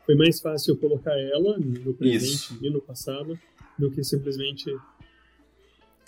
foi 0.05 0.15
mais 0.15 0.39
fácil 0.39 0.75
colocar 0.77 1.17
ela 1.19 1.57
no 1.57 1.93
presente 1.93 2.33
Isso. 2.33 2.59
e 2.61 2.69
no 2.69 2.81
passado 2.81 3.39
do 3.77 3.91
que 3.91 4.03
simplesmente 4.03 4.75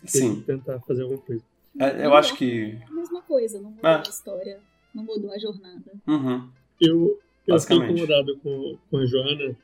Sim. 0.05 0.41
tentar 0.41 0.79
fazer 0.81 1.03
alguma 1.03 1.21
coisa. 1.21 1.43
É, 1.79 2.05
eu 2.05 2.13
acho 2.13 2.35
que. 2.35 2.77
A 2.87 2.91
mesma 2.91 3.21
coisa, 3.21 3.61
não 3.61 3.69
mudou 3.69 3.89
ah. 3.89 4.03
a 4.05 4.09
história, 4.09 4.59
não 4.93 5.03
mudou 5.03 5.31
a 5.31 5.37
jornada. 5.37 5.91
Uhum. 6.07 6.49
Eu, 6.79 7.19
eu 7.47 7.59
fiquei 7.59 7.77
incomodado 7.77 8.37
com, 8.39 8.77
com 8.89 8.97
a 8.97 9.05
Joana 9.05 9.55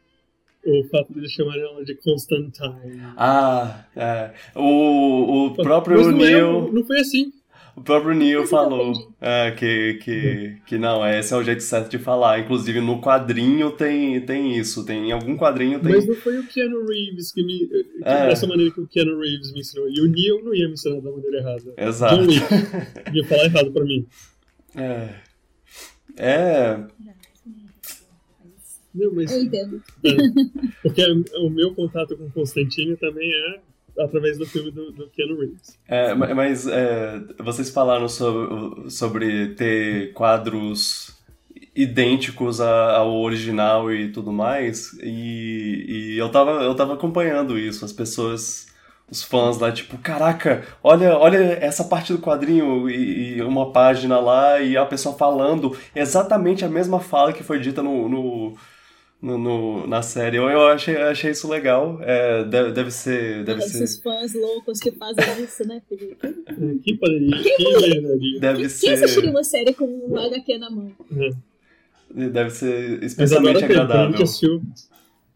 o 0.65 0.83
fato 0.89 1.13
de 1.13 1.29
chamarem 1.29 1.63
ela 1.63 1.83
de 1.83 1.95
Constantine. 1.95 3.01
Ah, 3.15 3.85
é. 3.95 4.33
O, 4.55 5.47
o 5.47 5.55
próprio 5.55 5.97
Mas 5.97 6.07
não, 6.07 6.17
Neil. 6.17 6.67
É, 6.67 6.71
não 6.71 6.83
foi 6.83 6.99
assim. 6.99 7.31
O 7.77 7.81
próprio 7.83 8.15
Neil 8.15 8.43
falou 8.47 8.91
é, 9.21 9.51
que, 9.51 9.99
que, 10.03 10.57
que 10.65 10.77
não, 10.79 11.07
esse 11.07 11.31
é 11.31 11.37
o 11.37 11.43
jeito 11.43 11.61
certo 11.61 11.91
de 11.91 11.99
falar. 11.99 12.39
Inclusive 12.39 12.81
no 12.81 12.99
quadrinho 12.99 13.69
tem, 13.69 14.19
tem 14.21 14.57
isso, 14.57 14.83
tem 14.83 15.09
em 15.09 15.11
algum 15.11 15.37
quadrinho 15.37 15.79
tem. 15.79 15.91
Mas 15.91 16.07
não 16.07 16.15
foi 16.15 16.39
o 16.39 16.47
Keanu 16.47 16.87
Reeves 16.87 17.31
que 17.31 17.43
me. 17.43 17.67
Que 17.67 17.85
é. 18.01 18.29
Dessa 18.29 18.47
maneira 18.47 18.73
que 18.73 18.81
o 18.81 18.87
Keanu 18.87 19.19
Reeves 19.19 19.53
me 19.53 19.59
ensinou. 19.59 19.87
E 19.87 20.01
o 20.01 20.07
Neil 20.07 20.43
não 20.43 20.55
ia 20.55 20.65
me 20.65 20.73
ensinar 20.73 20.99
da 21.01 21.11
maneira 21.11 21.37
errada. 21.37 21.73
Exato. 21.77 22.23
ia 23.13 23.25
falar 23.25 23.45
errado 23.45 23.71
pra 23.71 23.85
mim. 23.85 24.07
É. 24.75 25.09
É. 26.17 26.77
Não, 28.95 29.13
mas, 29.13 29.31
Eu 29.31 29.43
entendo. 29.43 29.83
É, 30.03 30.09
porque 30.81 31.05
o 31.37 31.49
meu 31.51 31.75
contato 31.75 32.17
com 32.17 32.27
Constantine 32.31 32.97
também 32.97 33.31
é 33.31 33.59
através 33.99 34.37
do 34.37 34.45
filme 34.45 34.71
do, 34.71 34.91
do 34.91 35.09
Keanu 35.09 35.39
Reeves. 35.39 35.79
É, 35.87 36.13
mas 36.13 36.67
é, 36.67 37.19
vocês 37.39 37.69
falaram 37.69 38.07
sobre, 38.07 38.89
sobre 38.89 39.47
ter 39.55 40.13
quadros 40.13 41.15
idênticos 41.75 42.59
ao 42.59 43.15
original 43.21 43.91
e 43.91 44.11
tudo 44.11 44.31
mais, 44.31 44.93
e, 45.03 45.85
e 45.87 46.17
eu, 46.17 46.29
tava, 46.29 46.63
eu 46.63 46.73
tava 46.73 46.95
acompanhando 46.95 47.57
isso, 47.57 47.85
as 47.85 47.93
pessoas 47.93 48.67
os 49.09 49.23
fãs 49.23 49.57
lá, 49.57 49.71
tipo, 49.71 49.97
caraca, 49.99 50.65
olha, 50.83 51.17
olha 51.17 51.37
essa 51.61 51.83
parte 51.83 52.11
do 52.11 52.19
quadrinho 52.19 52.89
e, 52.89 53.37
e, 53.37 53.41
uma 53.41 53.71
página 53.71 54.19
lá 54.19 54.59
e 54.59 54.75
a 54.75 54.85
pessoa 54.85 55.15
falando 55.15 55.77
exatamente 55.95 56.65
a 56.65 56.69
mesma 56.69 56.99
fala 56.99 57.31
que 57.31 57.43
foi 57.43 57.57
dita 57.59 57.81
no, 57.81 58.09
no, 58.09 58.57
no, 59.21 59.37
no 59.37 59.87
na 59.87 60.01
série. 60.01 60.37
Eu, 60.37 60.49
eu 60.49 60.67
achei, 60.67 60.95
achei 60.95 61.31
isso 61.31 61.47
legal. 61.47 61.99
É, 62.01 62.43
deve, 62.43 62.71
deve 62.71 62.91
ser. 62.91 63.43
Deve 63.43 63.59
Esses 63.61 63.95
ser... 63.95 64.01
fãs 64.01 64.33
loucos 64.33 64.79
que 64.79 64.91
fazem 64.91 65.43
isso, 65.43 65.67
né, 65.67 65.81
Felipe? 65.87 66.17
Que 66.83 66.97
poderia, 66.97 67.31
que 67.37 68.39
Deve 68.39 68.59
quem, 68.61 68.69
ser. 68.69 68.85
Quem 68.85 68.93
assistiria 68.93 69.29
uma 69.29 69.43
série 69.43 69.73
com 69.73 69.85
um 69.85 70.17
HQ 70.17 70.57
na 70.57 70.69
mão? 70.69 70.91
É. 71.11 72.29
Deve 72.29 72.49
ser 72.49 73.03
especialmente 73.03 73.63
agradável. 73.63 74.05
Quando 74.05 74.15
a, 74.15 74.17
gente 74.17 74.23
assistiu, 74.23 74.61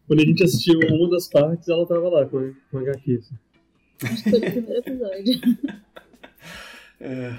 quando 0.06 0.20
a 0.20 0.24
gente 0.24 0.44
assistiu 0.44 0.80
uma 0.90 1.10
das 1.10 1.28
partes, 1.28 1.68
ela 1.68 1.86
tava 1.86 2.08
lá 2.08 2.26
com, 2.26 2.52
com 2.70 2.78
HQ. 2.78 3.18
Assim. 3.18 3.34
Acho 4.04 4.24
que 4.24 4.30
foi 4.30 4.40
no 4.40 4.50
primeiro 4.50 4.78
episódio. 4.78 5.40
É. 7.04 7.36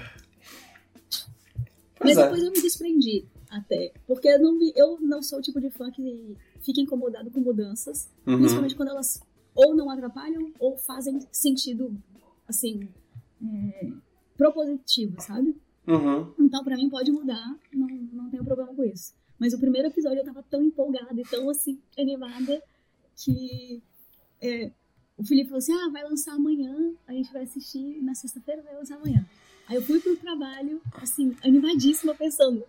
Mas 1.98 2.18
é. 2.18 2.22
depois 2.22 2.42
eu 2.42 2.50
me 2.50 2.60
desprendi 2.60 3.24
até. 3.56 3.92
Porque 4.06 4.28
eu 4.28 4.40
não, 4.40 4.58
eu 4.74 4.98
não 5.00 5.22
sou 5.22 5.38
o 5.38 5.42
tipo 5.42 5.60
de 5.60 5.70
fã 5.70 5.90
que 5.90 6.36
fica 6.60 6.80
incomodado 6.80 7.30
com 7.30 7.40
mudanças. 7.40 8.10
Uhum. 8.26 8.38
Principalmente 8.38 8.74
quando 8.74 8.88
elas 8.88 9.22
ou 9.54 9.74
não 9.74 9.88
atrapalham 9.88 10.52
ou 10.58 10.76
fazem 10.76 11.20
sentido, 11.30 11.96
assim, 12.48 12.88
é, 13.42 13.92
propositivo, 14.36 15.20
sabe? 15.20 15.56
Uhum. 15.86 16.32
Então, 16.40 16.64
pra 16.64 16.76
mim, 16.76 16.88
pode 16.88 17.12
mudar, 17.12 17.56
não, 17.72 17.86
não 17.86 18.30
tenho 18.30 18.44
problema 18.44 18.74
com 18.74 18.84
isso. 18.84 19.14
Mas 19.38 19.52
o 19.52 19.58
primeiro 19.58 19.88
episódio 19.88 20.18
eu 20.18 20.24
tava 20.24 20.42
tão 20.42 20.62
empolgada 20.62 21.20
e 21.20 21.24
tão, 21.24 21.48
assim, 21.50 21.80
animada 21.98 22.62
que 23.16 23.82
é, 24.40 24.72
o 25.16 25.24
Felipe 25.24 25.48
falou 25.48 25.58
assim, 25.58 25.72
ah, 25.72 25.90
vai 25.90 26.02
lançar 26.02 26.32
amanhã, 26.32 26.92
a 27.06 27.12
gente 27.12 27.32
vai 27.32 27.42
assistir 27.42 28.02
na 28.02 28.14
sexta-feira, 28.14 28.62
vai 28.62 28.74
lançar 28.74 28.96
amanhã. 28.96 29.24
Aí 29.68 29.76
eu 29.76 29.82
fui 29.82 30.00
pro 30.00 30.16
trabalho, 30.16 30.80
assim, 30.94 31.36
animadíssima, 31.42 32.14
pensando, 32.14 32.64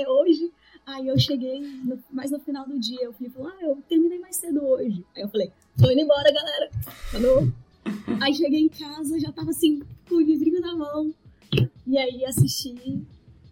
é 0.00 0.08
hoje? 0.08 0.50
Aí 0.86 1.06
eu 1.08 1.18
cheguei, 1.18 1.60
no, 1.60 1.98
mais 2.10 2.30
no 2.30 2.40
final 2.40 2.66
do 2.66 2.78
dia, 2.78 3.08
o 3.08 3.12
Felipe 3.12 3.34
falou, 3.36 3.50
ah, 3.52 3.62
eu 3.64 3.76
terminei 3.88 4.18
mais 4.18 4.36
cedo 4.36 4.64
hoje. 4.64 5.04
Aí 5.14 5.22
eu 5.22 5.28
falei, 5.28 5.50
tô 5.78 5.90
indo 5.90 6.00
embora, 6.00 6.32
galera. 6.32 6.70
Falou. 7.12 7.52
Aí 8.20 8.34
cheguei 8.34 8.60
em 8.60 8.68
casa, 8.68 9.18
já 9.20 9.30
tava 9.32 9.50
assim, 9.50 9.82
com 10.08 10.16
o 10.16 10.20
livrinho 10.20 10.60
na 10.60 10.74
mão. 10.76 11.14
E 11.86 11.98
aí 11.98 12.24
assisti 12.24 12.74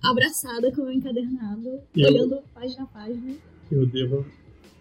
abraçada 0.02 0.70
com 0.72 0.82
o 0.82 0.92
encadernado, 0.92 1.80
eu- 1.96 2.08
olhando 2.08 2.42
página 2.54 2.84
a 2.84 2.86
página. 2.86 3.34
Eu 3.70 3.86
devo 3.86 4.24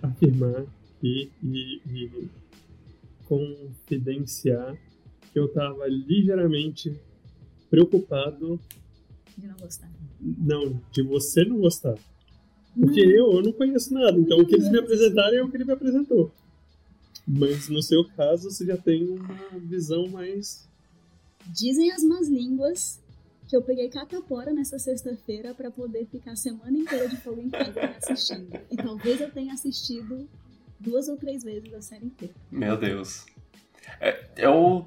afirmar 0.01 0.65
e, 1.03 1.29
e, 1.43 1.81
e 1.87 2.29
confidenciar 3.27 4.75
que 5.33 5.39
eu 5.39 5.51
tava 5.53 5.85
ligeiramente 5.87 6.93
preocupado, 7.69 8.59
De 9.37 9.47
não 9.47 9.55
gostar. 9.57 9.89
Não, 10.19 10.79
de 10.91 11.01
você 11.03 11.43
não 11.45 11.59
gostar. 11.59 11.97
Porque 12.79 12.99
eu, 12.99 13.33
eu 13.33 13.41
não 13.41 13.51
conheço 13.51 13.93
nada, 13.93 14.17
então 14.19 14.39
o 14.39 14.45
que 14.45 14.55
eles 14.55 14.69
me 14.69 14.79
apresentaram 14.79 15.37
é 15.37 15.43
o 15.43 15.49
que 15.49 15.57
ele 15.57 15.65
me 15.65 15.73
apresentou. 15.73 16.31
Mas 17.27 17.67
no 17.67 17.81
seu 17.81 18.05
caso, 18.15 18.49
você 18.49 18.65
já 18.65 18.77
tem 18.77 19.05
uma 19.09 19.59
visão 19.59 20.07
mais. 20.07 20.67
Dizem 21.47 21.91
as 21.91 22.03
más 22.03 22.29
línguas 22.29 23.01
que 23.47 23.55
eu 23.55 23.61
peguei 23.61 23.89
catapora 23.89 24.53
nessa 24.53 24.77
sexta-feira 24.77 25.53
pra 25.53 25.71
poder 25.71 26.05
ficar 26.05 26.31
a 26.31 26.35
semana 26.35 26.77
inteira 26.77 27.07
de 27.07 27.17
fogo 27.17 27.41
em 27.41 27.49
casa 27.49 27.79
assistindo. 27.97 28.59
E 28.69 28.75
talvez 28.75 29.21
eu 29.21 29.31
tenha 29.31 29.53
assistido 29.53 30.27
duas 30.79 31.07
ou 31.07 31.17
três 31.17 31.43
vezes 31.43 31.73
a 31.73 31.81
série 31.81 32.05
inteira. 32.05 32.33
Meu 32.51 32.77
Deus. 32.77 33.25
É, 33.99 34.29
eu. 34.37 34.85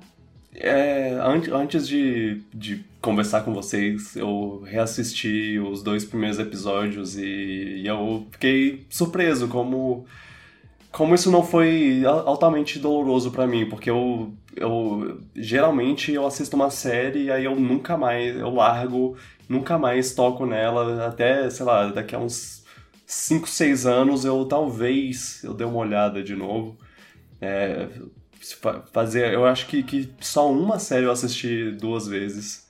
É, 0.54 1.10
an- 1.14 1.54
antes 1.54 1.86
de, 1.88 2.42
de 2.52 2.84
conversar 3.00 3.42
com 3.42 3.52
vocês, 3.54 4.16
eu 4.16 4.62
reassisti 4.66 5.58
os 5.58 5.82
dois 5.82 6.04
primeiros 6.04 6.38
episódios 6.38 7.16
e, 7.16 7.22
e 7.82 7.86
eu 7.86 8.26
fiquei 8.32 8.84
surpreso 8.90 9.48
como. 9.48 10.06
Como 10.92 11.14
isso 11.14 11.30
não 11.30 11.42
foi 11.44 12.04
al- 12.04 12.26
altamente 12.28 12.78
doloroso 12.78 13.30
pra 13.30 13.46
mim, 13.46 13.68
porque 13.68 13.88
eu, 13.90 14.32
eu 14.56 15.20
geralmente 15.36 16.12
eu 16.12 16.26
assisto 16.26 16.56
uma 16.56 16.68
série 16.70 17.24
e 17.26 17.30
aí 17.30 17.44
eu 17.44 17.54
nunca 17.54 17.96
mais, 17.96 18.36
eu 18.36 18.50
largo, 18.50 19.16
nunca 19.48 19.78
mais 19.78 20.14
toco 20.14 20.44
nela, 20.46 21.06
até, 21.06 21.48
sei 21.48 21.64
lá, 21.64 21.86
daqui 21.92 22.14
a 22.16 22.18
uns 22.18 22.64
5, 23.06 23.48
6 23.48 23.86
anos 23.86 24.24
eu 24.24 24.44
talvez 24.46 25.42
eu 25.44 25.54
dê 25.54 25.64
uma 25.64 25.78
olhada 25.78 26.22
de 26.24 26.34
novo. 26.34 26.76
É, 27.40 27.88
fazer, 28.92 29.32
eu 29.34 29.44
acho 29.44 29.66
que, 29.66 29.82
que 29.82 30.08
só 30.20 30.50
uma 30.50 30.78
série 30.78 31.04
eu 31.06 31.10
assisti 31.12 31.70
duas 31.72 32.06
vezes. 32.08 32.68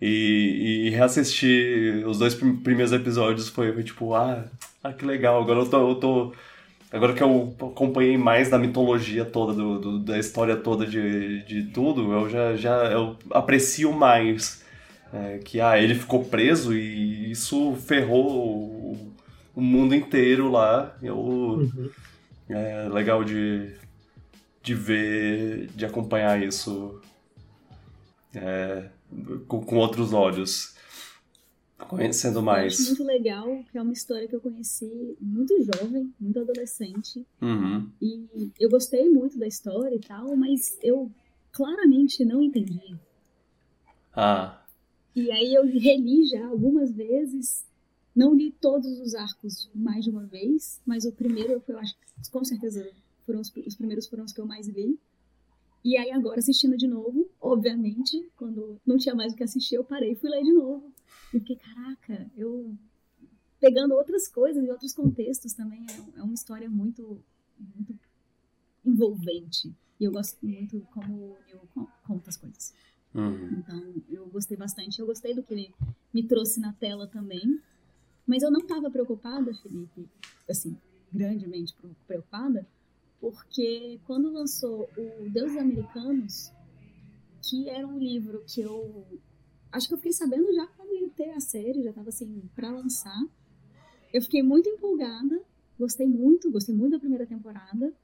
E, 0.00 0.86
e 0.86 0.90
reassistir 0.90 2.06
os 2.06 2.18
dois 2.18 2.34
prim- 2.34 2.56
primeiros 2.56 2.92
episódios 2.92 3.48
foi, 3.48 3.72
foi 3.72 3.82
tipo, 3.82 4.14
ah, 4.14 4.44
ah, 4.82 4.92
que 4.92 5.04
legal, 5.04 5.40
agora 5.42 5.60
eu 5.60 5.66
tô, 5.68 5.88
eu 5.90 5.94
tô- 5.96 6.32
Agora 6.92 7.12
que 7.12 7.22
eu 7.22 7.52
acompanhei 7.60 8.16
mais 8.16 8.48
da 8.50 8.56
mitologia 8.58 9.24
toda, 9.24 9.52
do, 9.52 9.78
do- 9.80 9.98
da 9.98 10.16
história 10.16 10.54
toda 10.56 10.86
de, 10.86 11.42
de 11.44 11.64
tudo, 11.72 12.12
eu 12.12 12.30
já, 12.30 12.54
já 12.56 12.84
eu 12.92 13.16
aprecio 13.30 13.92
mais. 13.92 14.62
é, 15.12 15.38
que 15.38 15.60
ah, 15.60 15.76
ele 15.78 15.94
ficou 15.94 16.24
preso 16.24 16.72
e 16.76 17.30
isso 17.32 17.74
ferrou 17.86 18.26
o, 18.32 19.12
o 19.56 19.60
mundo 19.60 19.94
inteiro 19.94 20.50
lá. 20.50 20.96
Eu, 21.02 21.16
Uhum. 21.18 21.90
é 22.48 22.88
legal 22.92 23.24
de, 23.24 23.72
de 24.64 24.74
ver, 24.74 25.66
de 25.76 25.84
acompanhar 25.84 26.42
isso 26.42 27.00
é, 28.34 28.88
com, 29.46 29.62
com 29.62 29.76
outros 29.76 30.12
olhos. 30.14 30.74
Conhecendo 31.88 32.36
Eu 32.38 32.38
acho 32.40 32.44
mais. 32.46 32.86
muito 32.88 33.04
legal, 33.04 33.62
que 33.70 33.76
é 33.76 33.82
uma 33.82 33.92
história 33.92 34.26
que 34.26 34.34
eu 34.34 34.40
conheci 34.40 35.16
muito 35.20 35.54
jovem, 35.62 36.12
muito 36.18 36.40
adolescente. 36.40 37.26
Uhum. 37.42 37.90
E 38.00 38.50
eu 38.58 38.70
gostei 38.70 39.10
muito 39.10 39.38
da 39.38 39.46
história 39.46 39.94
e 39.94 40.00
tal, 40.00 40.34
mas 40.34 40.78
eu 40.82 41.10
claramente 41.52 42.24
não 42.24 42.42
entendi. 42.42 42.96
Ah, 44.16 44.62
E 45.14 45.30
aí 45.30 45.54
eu 45.54 45.64
reli 45.66 46.24
já 46.26 46.46
algumas 46.46 46.90
vezes. 46.90 47.64
Não 48.16 48.32
li 48.32 48.50
todos 48.52 49.00
os 49.00 49.14
arcos 49.14 49.68
mais 49.74 50.04
de 50.04 50.10
uma 50.10 50.24
vez, 50.24 50.80
mas 50.86 51.04
o 51.04 51.12
primeiro 51.12 51.60
eu 51.68 51.78
acho 51.78 51.94
que 51.94 52.30
com 52.30 52.44
certeza 52.44 52.88
foram 53.24 53.40
os, 53.40 53.52
os 53.66 53.74
primeiros 53.74 54.06
foram 54.06 54.24
os 54.24 54.32
que 54.32 54.40
eu 54.40 54.46
mais 54.46 54.66
li. 54.68 54.98
E 55.84 55.96
aí 55.98 56.10
agora 56.10 56.38
assistindo 56.38 56.76
de 56.76 56.86
novo, 56.86 57.28
obviamente, 57.40 58.26
quando 58.36 58.80
não 58.86 58.96
tinha 58.96 59.14
mais 59.14 59.32
o 59.32 59.36
que 59.36 59.42
assistir, 59.44 59.74
eu 59.74 59.84
parei 59.84 60.12
e 60.12 60.16
fui 60.16 60.30
ler 60.30 60.42
de 60.42 60.52
novo. 60.52 60.90
E 61.32 61.38
fiquei, 61.38 61.56
caraca, 61.56 62.30
eu 62.36 62.74
pegando 63.60 63.94
outras 63.94 64.28
coisas 64.28 64.64
e 64.64 64.70
outros 64.70 64.92
contextos 64.94 65.52
também, 65.54 65.84
é, 65.90 66.20
é 66.20 66.22
uma 66.22 66.34
história 66.34 66.68
muito, 66.70 67.22
muito 67.76 67.98
envolvente. 68.84 69.72
E 70.00 70.04
eu 70.04 70.12
gosto 70.12 70.38
muito 70.44 70.80
como 70.92 71.36
con- 71.74 71.86
conta 72.06 72.30
as 72.30 72.36
coisas. 72.36 72.74
uhum. 73.14 73.58
Então, 73.58 73.94
eu 74.10 74.26
gostei 74.28 74.56
bastante. 74.56 74.98
Eu 75.00 75.06
gostei 75.06 75.34
do 75.34 75.42
que 75.42 75.54
ele 75.54 75.74
me 76.12 76.22
trouxe 76.22 76.60
na 76.60 76.72
tela 76.72 77.06
também. 77.06 77.60
Mas 78.26 78.42
eu 78.42 78.50
não 78.50 78.60
estava 78.60 78.90
preocupada, 78.90 79.52
Felipe, 79.54 80.08
assim, 80.48 80.76
grandemente 81.12 81.74
pre- 81.74 81.90
preocupada, 82.06 82.66
porque 83.24 83.98
quando 84.06 84.30
lançou 84.30 84.86
o 84.98 85.30
Deuses 85.30 85.56
Americanos, 85.56 86.52
que 87.40 87.70
era 87.70 87.86
um 87.86 87.98
livro 87.98 88.44
que 88.46 88.60
eu. 88.60 89.06
Acho 89.72 89.88
que 89.88 89.94
eu 89.94 89.98
fiquei 89.98 90.12
sabendo 90.12 90.52
já 90.52 90.66
quando 90.66 90.92
ia 90.92 91.08
ter 91.08 91.30
a 91.30 91.40
série, 91.40 91.82
já 91.82 91.88
estava 91.88 92.10
assim, 92.10 92.42
para 92.54 92.70
lançar. 92.70 93.18
Eu 94.12 94.20
fiquei 94.20 94.42
muito 94.42 94.68
empolgada, 94.68 95.42
gostei 95.78 96.06
muito, 96.06 96.50
gostei 96.50 96.74
muito 96.74 96.92
da 96.92 96.98
primeira 96.98 97.26
temporada. 97.26 97.94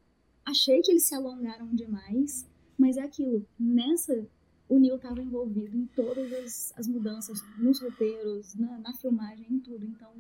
Achei 0.43 0.81
que 0.81 0.91
eles 0.91 1.05
se 1.05 1.15
alongaram 1.15 1.69
demais, 1.75 2.49
mas 2.79 2.97
é 2.97 3.03
aquilo, 3.03 3.47
nessa 3.59 4.27
o 4.71 4.79
Neil 4.79 4.97
estava 4.97 5.21
envolvido 5.21 5.77
em 5.77 5.85
todas 5.87 6.33
as, 6.33 6.73
as 6.79 6.87
mudanças, 6.87 7.43
nos 7.59 7.81
roteiros, 7.81 8.55
na, 8.55 8.79
na, 8.79 8.95
filmagem, 8.95 9.45
em 9.51 9.59
tudo. 9.59 9.85
Então, 9.85 10.13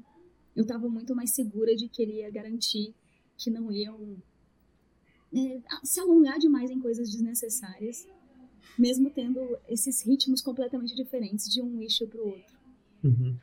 eu 0.57 0.63
estava 0.63 0.89
muito 0.89 1.15
mais 1.15 1.33
segura 1.33 1.75
de 1.75 1.89
que 1.89 2.03
ele 2.03 2.15
ia 2.19 2.31
garantir 2.31 2.93
que 3.37 3.49
não 3.49 3.71
iam 3.73 4.21
é, 5.35 5.61
se 5.85 6.01
alongar 6.01 6.39
demais 6.39 6.71
em 6.71 6.81
coisas 6.81 7.11
desnecessárias, 7.11 8.07
mesmo 8.79 9.11
tendo 9.11 9.59
esses 9.69 10.03
ritmos 10.03 10.41
completamente 10.41 10.95
diferentes 10.95 11.49
de 11.49 11.63
um 11.63 11.81
issue 11.83 12.07
para 12.07 12.21
o 12.21 12.29
outro. 12.29 12.59
Uhum. 13.05 13.37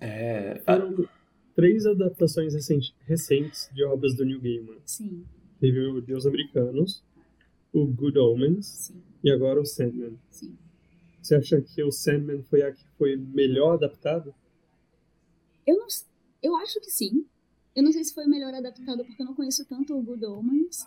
É, 0.00 0.60
Foram 0.60 1.08
três 1.54 1.86
adaptações 1.86 2.54
recentes 3.00 3.68
de 3.74 3.84
obras 3.84 4.14
do 4.14 4.24
Neil 4.24 4.40
Gaiman. 4.40 4.78
Sim. 4.84 5.24
Teve 5.60 5.80
o 5.86 6.00
Deus 6.00 6.24
Americanos, 6.24 7.02
o 7.72 7.84
Good 7.84 8.18
Omens 8.18 8.66
Sim. 8.66 9.02
e 9.24 9.30
agora 9.30 9.60
o 9.60 9.66
Sandman. 9.66 10.16
Sim. 10.30 10.56
Você 11.20 11.34
acha 11.34 11.60
que 11.60 11.82
o 11.82 11.90
Sandman 11.90 12.42
foi 12.44 12.62
a 12.62 12.72
que 12.72 12.86
foi 12.96 13.16
melhor 13.16 13.74
adaptado? 13.74 14.34
Eu 15.66 15.76
não, 15.76 15.86
eu 16.42 16.56
acho 16.56 16.80
que 16.80 16.90
sim. 16.90 17.26
Eu 17.74 17.82
não 17.82 17.92
sei 17.92 18.04
se 18.04 18.14
foi 18.14 18.26
melhor 18.26 18.52
adaptado 18.54 19.04
porque 19.04 19.22
eu 19.22 19.26
não 19.26 19.34
conheço 19.34 19.64
tanto 19.64 19.96
o 19.96 20.02
Good 20.02 20.24
Omens. 20.24 20.84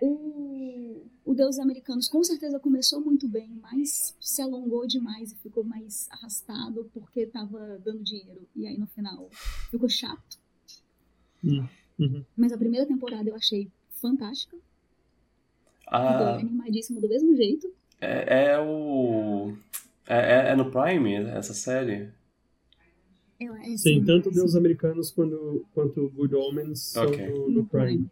O, 0.00 1.06
o 1.24 1.34
Deus 1.34 1.58
Americanos 1.58 2.08
com 2.08 2.22
certeza 2.22 2.60
começou 2.60 3.00
muito 3.00 3.26
bem, 3.26 3.50
mas 3.60 4.16
se 4.20 4.40
alongou 4.40 4.86
demais 4.86 5.32
e 5.32 5.36
ficou 5.36 5.64
mais 5.64 6.08
arrastado 6.10 6.88
porque 6.92 7.20
estava 7.20 7.78
dando 7.84 8.04
dinheiro. 8.04 8.46
E 8.54 8.66
aí 8.66 8.78
no 8.78 8.86
final 8.86 9.28
ficou 9.70 9.88
chato. 9.88 10.38
Uhum. 11.42 12.24
Mas 12.36 12.52
a 12.52 12.58
primeira 12.58 12.86
temporada 12.86 13.28
eu 13.28 13.34
achei 13.34 13.70
fantástica. 13.90 14.56
Ah, 15.86 16.36
animadíssimo 16.36 17.00
do 17.00 17.08
mesmo 17.08 17.34
jeito. 17.34 17.72
É, 18.00 18.50
é 18.52 18.60
o. 18.60 19.56
É, 20.06 20.16
é, 20.16 20.48
é, 20.50 20.56
no 20.56 20.70
Prime 20.70 21.14
essa 21.14 21.54
série? 21.54 22.10
É, 23.40 23.44
é 23.44 23.76
sim, 23.76 24.04
tanto 24.04 24.30
Deus 24.30 24.54
Americanos 24.54 25.10
quanto, 25.10 25.64
quanto 25.72 26.10
Good 26.10 26.34
Omens 26.34 26.80
são 26.80 27.06
okay. 27.06 27.28
no, 27.28 27.50
no 27.50 27.66
Prime. 27.66 28.10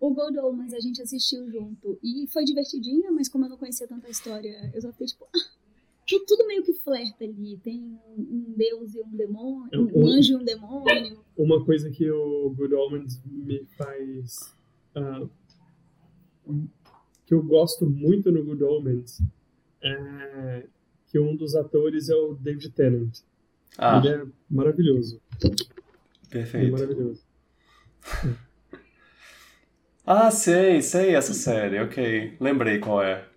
O 0.00 0.14
Good 0.14 0.38
Omens 0.38 0.72
a 0.72 0.80
gente 0.80 1.02
assistiu 1.02 1.50
junto 1.50 1.98
e 2.02 2.26
foi 2.28 2.44
divertidinha, 2.44 3.10
mas 3.10 3.28
como 3.28 3.44
eu 3.44 3.48
não 3.48 3.56
conhecia 3.56 3.86
tanta 3.88 4.08
história, 4.08 4.70
eu 4.72 4.80
só 4.80 4.92
fiquei 4.92 5.06
tipo. 5.06 5.26
Ah, 6.10 6.20
tudo 6.26 6.46
meio 6.46 6.62
que 6.62 6.72
flerta 6.72 7.22
ali. 7.22 7.58
Tem 7.58 7.78
um 8.16 8.54
deus 8.56 8.94
e 8.94 9.00
um 9.02 9.14
demônio, 9.14 9.68
um, 9.74 10.04
um 10.04 10.06
anjo 10.06 10.32
e 10.32 10.36
um 10.36 10.42
demônio. 10.42 11.20
Uma 11.36 11.62
coisa 11.62 11.90
que 11.90 12.10
o 12.10 12.48
Good 12.56 12.74
Omens 12.74 13.20
me 13.26 13.62
faz. 13.76 14.54
Uh, 14.96 15.28
que 17.26 17.34
eu 17.34 17.42
gosto 17.42 17.84
muito 17.84 18.32
no 18.32 18.42
Good 18.42 18.64
Omens 18.64 19.20
é 19.82 20.66
que 21.08 21.18
um 21.18 21.36
dos 21.36 21.54
atores 21.54 22.08
é 22.08 22.14
o 22.14 22.34
David 22.34 22.70
Tennant. 22.70 23.18
Ah. 23.76 24.00
Ele 24.04 24.08
é 24.08 24.26
maravilhoso. 24.50 25.20
Perfeito. 26.30 26.66
Ele 26.66 26.68
é 26.68 26.70
maravilhoso. 26.70 27.22
ah, 30.06 30.30
sei, 30.30 30.80
sei 30.82 31.14
essa 31.14 31.34
série, 31.34 31.80
ok. 31.80 32.36
Lembrei 32.40 32.78
qual 32.78 33.02
é. 33.02 33.28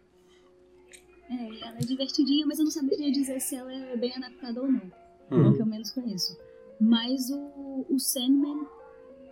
É, 1.30 1.68
ela 1.68 1.78
é 1.78 1.86
divertidinha, 1.86 2.46
mas 2.46 2.60
eu 2.60 2.66
não 2.66 2.72
saberia 2.72 3.12
dizer 3.12 3.40
se 3.40 3.56
ela 3.56 3.74
é 3.74 3.96
bem 3.96 4.14
adaptada 4.16 4.62
ou 4.62 4.72
não. 4.72 4.92
Hum. 5.32 5.46
É 5.46 5.50
o 5.50 5.54
que 5.54 5.62
eu 5.62 5.66
menos 5.66 5.92
conheço. 5.92 6.38
Mas 6.80 7.30
o, 7.30 7.86
o 7.90 8.00
Sandman, 8.00 8.68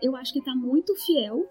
eu 0.02 0.16
acho 0.16 0.32
que 0.32 0.42
tá 0.42 0.56
muito 0.56 0.96
fiel 0.96 1.48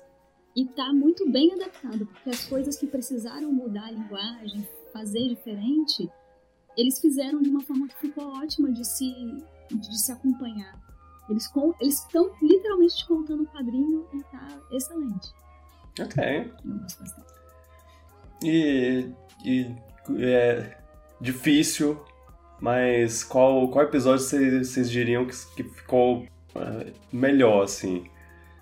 e 0.56 0.64
tá 0.64 0.92
muito 0.92 1.28
bem 1.30 1.52
adaptado, 1.52 2.06
porque 2.06 2.30
as 2.30 2.44
coisas 2.46 2.76
que 2.76 2.86
precisaram 2.86 3.52
mudar 3.52 3.86
a 3.86 3.90
linguagem, 3.90 4.66
fazer 4.92 5.28
diferente, 5.28 6.08
eles 6.78 7.00
fizeram 7.00 7.42
de 7.42 7.50
uma 7.50 7.60
forma 7.60 7.88
que 7.88 7.96
ficou 7.96 8.28
ótima 8.40 8.70
de 8.70 8.86
se, 8.86 9.12
de 9.70 10.00
se 10.00 10.12
acompanhar. 10.12 10.78
Eles 11.28 11.50
estão 11.80 12.30
literalmente 12.40 12.96
te 12.96 13.06
contando 13.06 13.42
o 13.42 13.46
quadrinho 13.46 14.06
e 14.14 14.22
tá 14.22 14.48
excelente. 14.70 15.34
Ok. 16.00 16.52
Eu 16.64 16.78
gosto 16.78 17.00
bastante. 17.00 17.32
E, 18.42 19.10
e 19.44 19.74
é 20.20 20.78
difícil, 21.20 22.00
mas 22.60 23.24
qual, 23.24 23.68
qual 23.68 23.84
episódio 23.84 24.24
vocês 24.24 24.88
diriam 24.88 25.26
que, 25.26 25.34
que 25.56 25.64
ficou 25.64 26.20
uh, 26.54 26.92
melhor, 27.12 27.64
assim? 27.64 28.04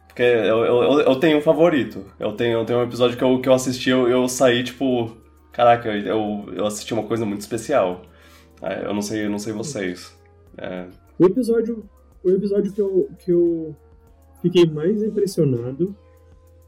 Porque 0.06 0.22
eu, 0.22 0.64
eu, 0.64 1.00
eu 1.00 1.20
tenho 1.20 1.36
um 1.36 1.42
favorito. 1.42 2.10
Eu 2.18 2.32
tenho, 2.32 2.60
eu 2.60 2.64
tenho 2.64 2.78
um 2.78 2.84
episódio 2.84 3.18
que 3.18 3.22
eu, 3.22 3.38
que 3.40 3.48
eu 3.48 3.52
assisti, 3.52 3.90
eu, 3.90 4.08
eu 4.08 4.26
saí, 4.26 4.64
tipo. 4.64 5.14
Caraca, 5.56 5.88
eu, 5.88 6.52
eu 6.54 6.66
assisti 6.66 6.92
uma 6.92 7.04
coisa 7.04 7.24
muito 7.24 7.40
especial. 7.40 8.02
É, 8.60 8.84
eu 8.84 8.92
não 8.92 9.00
sei, 9.00 9.24
eu 9.24 9.30
não 9.30 9.38
sei 9.38 9.54
vocês. 9.54 10.14
É... 10.58 10.86
O 11.18 11.24
episódio. 11.24 11.88
O 12.22 12.28
episódio 12.28 12.70
que 12.72 12.80
eu, 12.80 13.08
que 13.18 13.30
eu 13.30 13.74
fiquei 14.42 14.66
mais 14.66 15.02
impressionado 15.02 15.96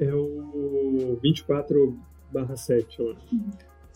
é 0.01 0.15
o 0.15 1.19
24 1.23 1.99
7 2.57 3.03
lá. 3.03 3.17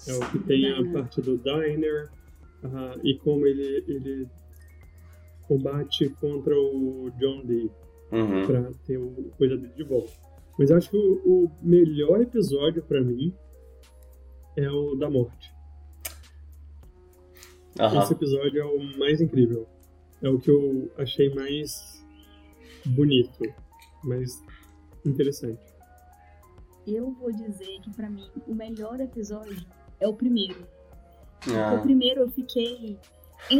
É 0.08 0.14
o 0.14 0.30
que 0.30 0.38
tem 0.40 0.70
a 0.70 0.92
parte 0.92 1.22
do 1.22 1.38
diner 1.38 2.10
uh, 2.62 3.00
e 3.02 3.16
como 3.18 3.46
ele, 3.46 3.84
ele 3.88 4.28
combate 5.48 6.10
contra 6.20 6.54
o 6.54 7.10
John 7.18 7.46
Dee 7.46 7.70
uhum. 8.10 8.46
pra 8.46 8.70
ter 8.84 8.98
o 8.98 9.30
coisa 9.38 9.56
dele 9.56 9.72
de 9.74 9.84
volta. 9.84 10.12
Mas 10.58 10.70
acho 10.70 10.90
que 10.90 10.96
o, 10.98 11.20
o 11.24 11.50
melhor 11.62 12.20
episódio 12.20 12.82
para 12.82 13.00
mim 13.00 13.32
é 14.56 14.70
o 14.70 14.94
da 14.94 15.08
morte. 15.10 15.52
Uhum. 17.78 18.02
Esse 18.02 18.12
episódio 18.12 18.60
é 18.60 18.64
o 18.64 18.98
mais 18.98 19.20
incrível. 19.20 19.66
É 20.22 20.28
o 20.28 20.38
que 20.38 20.50
eu 20.50 20.90
achei 20.98 21.34
mais 21.34 22.04
bonito, 22.84 23.42
mais 24.04 24.42
interessante. 25.04 25.60
Eu 26.86 27.12
vou 27.12 27.32
dizer 27.32 27.80
que 27.80 27.90
para 27.94 28.10
mim 28.10 28.28
o 28.46 28.54
melhor 28.54 29.00
episódio 29.00 29.64
é 30.00 30.06
o 30.06 30.14
primeiro. 30.14 30.66
Ah. 31.48 31.74
O 31.74 31.82
primeiro 31.82 32.20
eu 32.20 32.30
fiquei. 32.30 32.98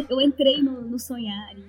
Eu 0.08 0.20
entrei 0.20 0.62
no, 0.62 0.82
no 0.82 0.98
sonhar 0.98 1.56
e 1.56 1.64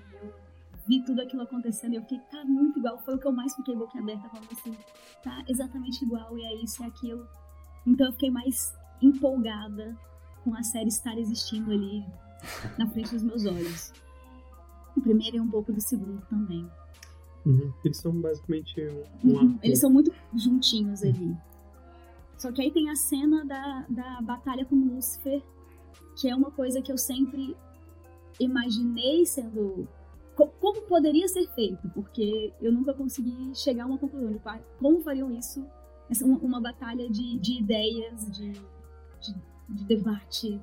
vi 0.87 1.03
tudo 1.03 1.21
aquilo 1.21 1.41
acontecendo 1.41 1.93
e 1.93 1.95
eu 1.95 2.01
fiquei, 2.01 2.19
tá 2.31 2.43
muito 2.45 2.79
igual. 2.79 2.99
Foi 2.99 3.15
o 3.15 3.17
que 3.17 3.27
eu 3.27 3.31
mais 3.31 3.55
fiquei 3.55 3.75
boquiaberta 3.75 4.29
falando 4.29 4.49
assim, 4.51 4.75
tá 5.23 5.43
exatamente 5.47 6.03
igual, 6.03 6.37
e 6.37 6.43
é 6.43 6.55
isso, 6.55 6.83
é 6.83 6.87
aquilo. 6.87 7.27
Então 7.85 8.07
eu 8.07 8.13
fiquei 8.13 8.29
mais 8.29 8.73
empolgada 9.05 9.97
com 10.43 10.55
a 10.55 10.63
série 10.63 10.89
estar 10.89 11.17
existindo 11.17 11.71
ali 11.71 12.05
na 12.77 12.87
frente 12.87 13.11
dos 13.11 13.23
meus 13.23 13.45
olhos. 13.45 13.93
O 14.95 15.01
primeiro 15.01 15.37
e 15.37 15.39
um 15.39 15.49
pouco 15.49 15.71
do 15.71 15.81
segundo 15.81 16.21
também. 16.29 16.69
Uhum. 17.45 17.73
Eles 17.83 17.97
são 17.97 18.13
basicamente 18.21 18.81
um, 19.23 19.29
uhum. 19.29 19.59
Eles 19.61 19.79
são 19.79 19.89
muito 19.89 20.13
juntinhos 20.35 21.03
ali. 21.03 21.35
Só 22.37 22.51
que 22.51 22.61
aí 22.61 22.71
tem 22.71 22.89
a 22.89 22.95
cena 22.95 23.45
da, 23.45 23.85
da 23.89 24.21
batalha 24.21 24.65
com 24.65 24.75
Lúcifer, 24.75 25.41
que 26.19 26.29
é 26.29 26.35
uma 26.35 26.51
coisa 26.51 26.81
que 26.81 26.91
eu 26.91 26.97
sempre 26.97 27.55
imaginei 28.39 29.25
sendo 29.25 29.87
como 30.35 30.81
poderia 30.83 31.27
ser 31.27 31.47
feito, 31.49 31.87
porque 31.89 32.51
eu 32.59 32.71
nunca 32.71 32.93
consegui 32.93 33.53
chegar 33.55 33.83
a 33.83 33.87
uma 33.87 33.99
conclusão 33.99 34.31
de 34.31 34.41
como 34.79 34.99
fariam 35.01 35.31
isso, 35.31 35.63
uma, 36.41 36.59
batalha 36.59 37.09
de, 37.09 37.37
de 37.37 37.59
ideias, 37.59 38.31
de, 38.31 38.51
de, 39.23 39.35
de, 39.69 39.85
debate. 39.85 40.59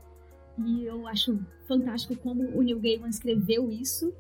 E 0.59 0.85
eu 0.85 1.07
acho 1.07 1.39
fantástico 1.67 2.17
como 2.17 2.43
o 2.57 2.63
Neil 2.63 2.81
Gaiman 2.81 3.09
escreveu 3.09 3.71
isso, 3.71 4.13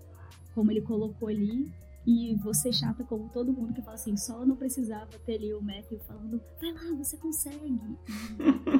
como 0.55 0.70
ele 0.70 0.81
colocou 0.81 1.29
ali. 1.29 1.70
E 2.07 2.35
você 2.37 2.72
chata 2.72 3.05
como 3.05 3.29
todo 3.29 3.53
mundo 3.53 3.74
que 3.74 3.83
fala 3.83 3.94
assim, 3.94 4.16
só 4.16 4.44
não 4.46 4.57
precisava 4.57 5.11
ter 5.26 5.35
ali 5.35 5.53
o 5.53 5.61
Matthew 5.61 5.98
falando, 6.00 6.40
vai 6.59 6.72
lá, 6.72 6.96
você 6.96 7.16
consegue. 7.16 7.79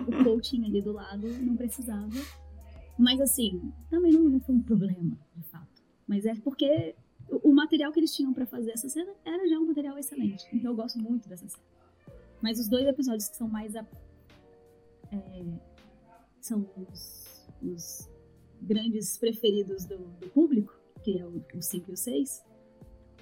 O 0.09 0.25
coaching 0.25 0.65
ali 0.65 0.83
do 0.83 0.93
lado 0.93 1.29
não 1.41 1.55
precisava. 1.57 2.09
Mas 2.99 3.21
assim, 3.21 3.73
também 3.89 4.13
não, 4.13 4.23
não 4.23 4.41
foi 4.41 4.55
um 4.55 4.63
problema, 4.63 5.17
de 5.37 5.43
fato. 5.45 5.83
Mas 6.07 6.27
é 6.27 6.35
porque 6.35 6.95
o 7.31 7.53
material 7.53 7.93
que 7.93 8.01
eles 8.01 8.15
tinham 8.15 8.33
para 8.33 8.47
fazer 8.47 8.73
essa 8.73 8.89
cena 8.89 9.13
era 9.25 9.49
já 9.49 9.59
um 9.59 9.67
material 9.67 9.99
excelente. 9.99 10.45
Então 10.53 10.73
eu 10.73 10.77
gosto 10.77 10.99
muito 10.99 11.29
dessa 11.29 11.49
cena. 11.49 11.63
Mas 12.43 12.59
os 12.59 12.69
dois 12.69 12.87
episódios 12.87 13.29
que 13.29 13.37
são 13.37 13.49
mais. 13.49 13.77
A, 13.77 13.85
é, 15.13 15.45
são 16.41 16.69
os, 16.77 17.49
os, 17.63 18.09
grandes 18.63 19.17
preferidos 19.17 19.87
do, 19.87 19.97
do, 19.97 20.29
público, 20.29 20.79
que 21.03 21.19
é 21.19 21.27
o 21.27 21.43
5 21.61 21.91
e 21.91 21.95
o 21.95 21.97
6. 21.97 22.45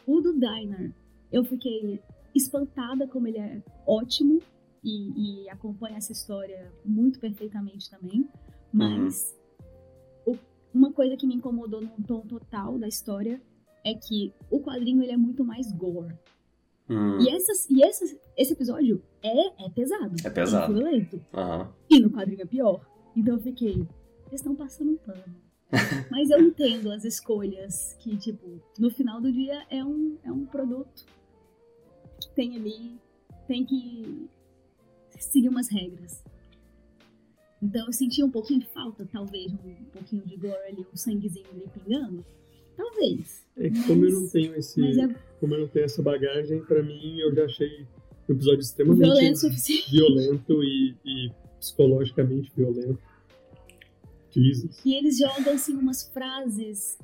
O 0.06 0.20
do 0.20 0.32
Diner, 0.32 0.92
eu 1.30 1.44
fiquei 1.44 2.02
espantada 2.34 3.06
como 3.06 3.28
ele 3.28 3.38
é 3.38 3.62
ótimo 3.86 4.40
e, 4.82 5.44
e 5.44 5.48
acompanha 5.48 5.98
essa 5.98 6.12
história 6.12 6.72
muito 6.84 7.20
perfeitamente 7.20 7.88
também. 7.88 8.28
Mas 8.72 9.38
uma 10.72 10.92
coisa 10.92 11.16
que 11.16 11.26
me 11.26 11.34
incomodou 11.34 11.80
no 11.80 12.02
tom 12.06 12.20
total 12.20 12.78
da 12.78 12.86
história 12.86 13.40
é 13.84 13.94
que 13.94 14.32
o 14.50 14.60
quadrinho 14.60 15.02
ele 15.02 15.12
é 15.12 15.16
muito 15.16 15.44
mais 15.44 15.72
gore. 15.72 16.14
Hum. 16.88 17.20
E, 17.20 17.28
essas, 17.28 17.68
e 17.68 17.82
essas, 17.82 18.16
esse 18.36 18.52
episódio 18.52 19.02
é, 19.22 19.66
é 19.66 19.70
pesado. 19.70 20.16
É 20.24 20.30
pesado. 20.30 20.72
É 20.72 20.74
violento. 20.74 21.16
Uhum. 21.16 21.68
E 21.90 22.00
no 22.00 22.10
quadrinho 22.10 22.42
é 22.42 22.46
pior. 22.46 22.80
Então 23.14 23.34
eu 23.34 23.40
fiquei, 23.40 23.74
eles 23.74 24.40
estão 24.40 24.54
passando 24.54 24.92
um 24.92 24.96
pano. 24.96 25.48
Mas 26.10 26.30
eu 26.30 26.40
entendo 26.40 26.90
as 26.90 27.04
escolhas 27.04 27.94
que, 28.00 28.16
tipo, 28.16 28.60
no 28.78 28.90
final 28.90 29.20
do 29.20 29.30
dia 29.30 29.66
é 29.70 29.84
um, 29.84 30.16
é 30.24 30.32
um 30.32 30.46
produto 30.46 31.04
que 32.20 32.30
tem 32.34 32.56
ali, 32.56 32.98
tem 33.46 33.66
que 33.66 34.28
seguir 35.18 35.48
umas 35.48 35.68
regras. 35.68 36.24
Então 37.62 37.86
eu 37.86 37.92
senti 37.92 38.22
um 38.22 38.30
pouquinho 38.30 38.60
de 38.60 38.66
falta, 38.66 39.06
talvez, 39.12 39.52
um 39.52 39.84
pouquinho 39.92 40.24
de 40.24 40.36
gore 40.36 40.56
ali, 40.68 40.86
um 40.92 40.96
sanguezinho 40.96 41.46
ali 41.50 41.64
pingando. 41.74 42.24
Talvez. 42.76 43.44
É 43.56 43.68
que 43.68 43.76
mas, 43.76 43.86
como 43.86 44.04
eu 44.04 44.12
não 44.12 44.28
tenho 44.28 44.54
esse. 44.54 44.80
É... 44.80 45.27
Como 45.40 45.54
eu 45.54 45.60
não 45.60 45.68
tenho 45.68 45.84
essa 45.84 46.02
bagagem, 46.02 46.60
pra 46.64 46.82
mim 46.82 47.18
eu 47.20 47.34
já 47.34 47.44
achei 47.44 47.86
o 48.28 48.32
episódio 48.32 48.60
extremamente 48.60 49.06
violento, 49.06 49.90
violento 49.90 50.64
e, 50.64 50.94
e 51.04 51.30
psicologicamente 51.58 52.52
violento. 52.56 52.98
Jesus. 54.30 54.80
E 54.84 54.94
eles 54.94 55.18
jogam 55.18 55.54
assim 55.54 55.74
umas 55.74 56.04
frases 56.12 56.98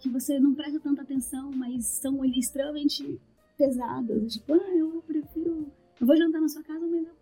que 0.00 0.08
você 0.08 0.38
não 0.38 0.54
presta 0.54 0.80
tanta 0.80 1.02
atenção, 1.02 1.50
mas 1.52 1.84
são 1.84 2.22
ali 2.22 2.38
extremamente 2.38 3.18
pesadas. 3.56 4.34
Tipo, 4.34 4.54
ah, 4.54 4.76
eu 4.76 5.02
prefiro. 5.06 5.66
Eu 6.00 6.06
vou 6.06 6.16
jantar 6.16 6.40
na 6.40 6.48
sua 6.48 6.62
casa, 6.62 6.86
mas 6.86 7.04
eu 7.04 7.12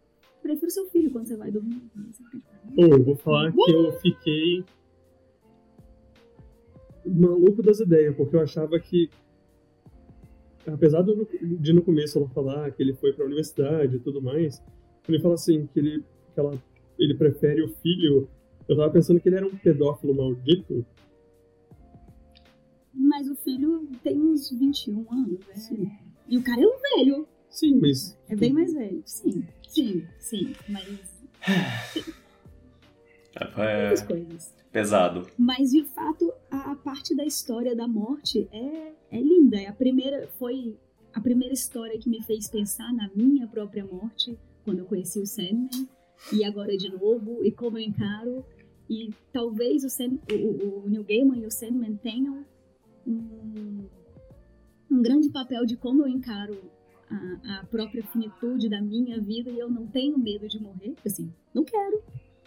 prefiro 0.42 0.70
seu 0.70 0.86
filho 0.90 1.10
quando 1.10 1.26
você 1.26 1.36
vai 1.36 1.50
dormir. 1.50 1.82
Pô, 2.74 2.84
eu 2.84 3.02
vou 3.02 3.16
falar 3.16 3.52
que 3.52 3.72
eu 3.72 3.92
fiquei 4.00 4.64
maluco 7.06 7.62
das 7.62 7.80
ideias, 7.80 8.14
porque 8.16 8.36
eu 8.36 8.40
achava 8.40 8.78
que, 8.78 9.08
apesar 10.66 11.02
de 11.02 11.72
no 11.72 11.82
começo 11.82 12.18
ela 12.18 12.28
falar 12.28 12.70
que 12.72 12.82
ele 12.82 12.94
foi 12.94 13.12
para 13.12 13.24
a 13.24 13.26
universidade 13.26 13.96
e 13.96 14.00
tudo 14.00 14.20
mais, 14.20 14.62
ele 15.08 15.20
fala 15.20 15.34
assim 15.34 15.66
que 15.66 15.78
ele, 15.78 16.04
que 16.34 16.40
ela, 16.40 16.60
ele 16.98 17.14
prefere 17.14 17.62
o 17.62 17.68
filho. 17.68 18.28
Eu 18.68 18.76
tava 18.76 18.90
pensando 18.90 19.20
que 19.20 19.28
ele 19.28 19.36
era 19.36 19.46
um 19.46 19.56
pedófilo 19.56 20.14
maldito. 20.14 20.84
Mas 22.92 23.28
o 23.28 23.36
filho 23.36 23.88
tem 24.02 24.20
uns 24.20 24.50
21 24.50 25.06
anos, 25.12 25.46
né? 25.46 25.54
Sim. 25.54 25.90
E 26.28 26.38
o 26.38 26.42
cara 26.42 26.60
é 26.60 26.66
um 26.66 26.78
velho. 26.96 27.28
Sim, 27.48 27.78
mas. 27.80 28.18
É 28.28 28.34
bem 28.34 28.52
mais 28.52 28.72
velho, 28.72 29.02
sim. 29.04 29.44
Sim, 29.68 30.04
sim. 30.18 30.52
Mas. 30.68 31.16
É, 33.56 33.92
é 33.92 34.06
coisas. 34.06 34.55
Pesado. 34.76 35.26
Mas 35.38 35.70
de 35.70 35.84
fato, 35.84 36.30
a, 36.50 36.76
parte 36.76 37.16
da 37.16 37.24
história 37.24 37.74
da 37.74 37.88
morte 37.88 38.46
é, 38.52 38.92
é 39.10 39.18
linda. 39.18 39.56
É 39.56 39.68
a 39.68 39.72
primeira 39.72 40.28
foi 40.38 40.76
a 41.14 41.20
primeira 41.20 41.54
história 41.54 41.98
que 41.98 42.10
me 42.10 42.22
fez 42.22 42.46
pensar 42.46 42.92
na 42.92 43.08
minha 43.16 43.46
própria 43.46 43.86
morte 43.86 44.38
quando 44.66 44.80
eu 44.80 44.84
conheci 44.84 45.18
o 45.18 45.26
Sandman 45.26 45.88
e 46.30 46.44
agora 46.44 46.76
de 46.76 46.90
novo 46.90 47.42
e 47.42 47.50
como 47.50 47.78
eu 47.78 47.84
encaro 47.84 48.44
e 48.90 49.08
talvez 49.32 49.82
o, 49.82 49.88
Sand, 49.88 50.18
o, 50.30 50.84
o 50.84 50.88
Neil 50.90 51.04
Gaiman 51.04 51.38
e 51.38 51.46
o 51.46 51.50
Sandman 51.50 51.96
tenham 51.96 52.44
um, 53.06 53.86
um 54.90 55.00
grande 55.00 55.30
papel 55.30 55.64
de 55.64 55.78
como 55.78 56.02
eu 56.02 56.08
encaro 56.08 56.54
a, 57.08 57.60
a, 57.60 57.64
própria 57.64 58.02
finitude 58.08 58.68
da 58.68 58.82
minha 58.82 59.18
vida 59.22 59.50
e 59.50 59.58
eu 59.58 59.70
não 59.70 59.86
tenho 59.86 60.18
medo 60.18 60.46
de 60.46 60.60
morrer. 60.60 60.94
Assim, 61.06 61.32
não 61.54 61.64
quero, 61.64 62.02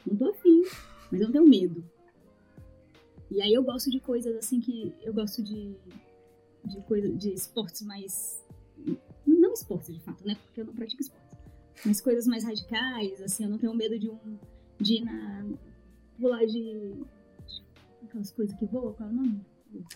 não 0.06 0.16
tô 0.16 0.30
afim, 0.30 0.62
mas 1.12 1.22
eu 1.22 1.26
não 1.26 1.34
tenho 1.34 1.48
medo. 1.48 1.84
E 3.32 3.42
aí 3.42 3.54
eu 3.54 3.64
gosto 3.64 3.90
de 3.90 4.00
coisas 4.00 4.36
assim 4.36 4.60
que. 4.60 4.94
Eu 5.02 5.14
gosto 5.14 5.44
de. 5.44 5.76
de 6.66 6.82
coisa, 6.84 7.10
de 7.10 7.34
esportes 7.34 7.82
mais. 7.82 8.44
Não 9.26 9.54
esportes 9.54 9.94
de 9.94 10.00
fato, 10.00 10.26
né? 10.26 10.36
Porque 10.46 10.62
eu 10.62 10.66
não 10.66 10.74
pratico 10.74 11.02
esportes. 11.02 11.38
Mas 11.86 12.02
coisas 12.02 12.28
mais 12.28 12.44
radicais, 12.44 13.22
assim, 13.22 13.44
eu 13.44 13.50
não 13.50 13.58
tenho 13.58 13.74
medo 13.74 13.98
de 13.98 14.10
um. 14.10 14.38
de 14.80 14.96
ir 14.96 15.06
na. 15.06 15.46
pular 16.20 16.46
de. 16.46 16.94
aquelas 18.04 18.32
coisas 18.32 18.58
que 18.58 18.66
voam, 18.66 18.94
qual 18.94 19.10
é 19.10 19.12
o 19.12 19.16
nome? 19.16 19.42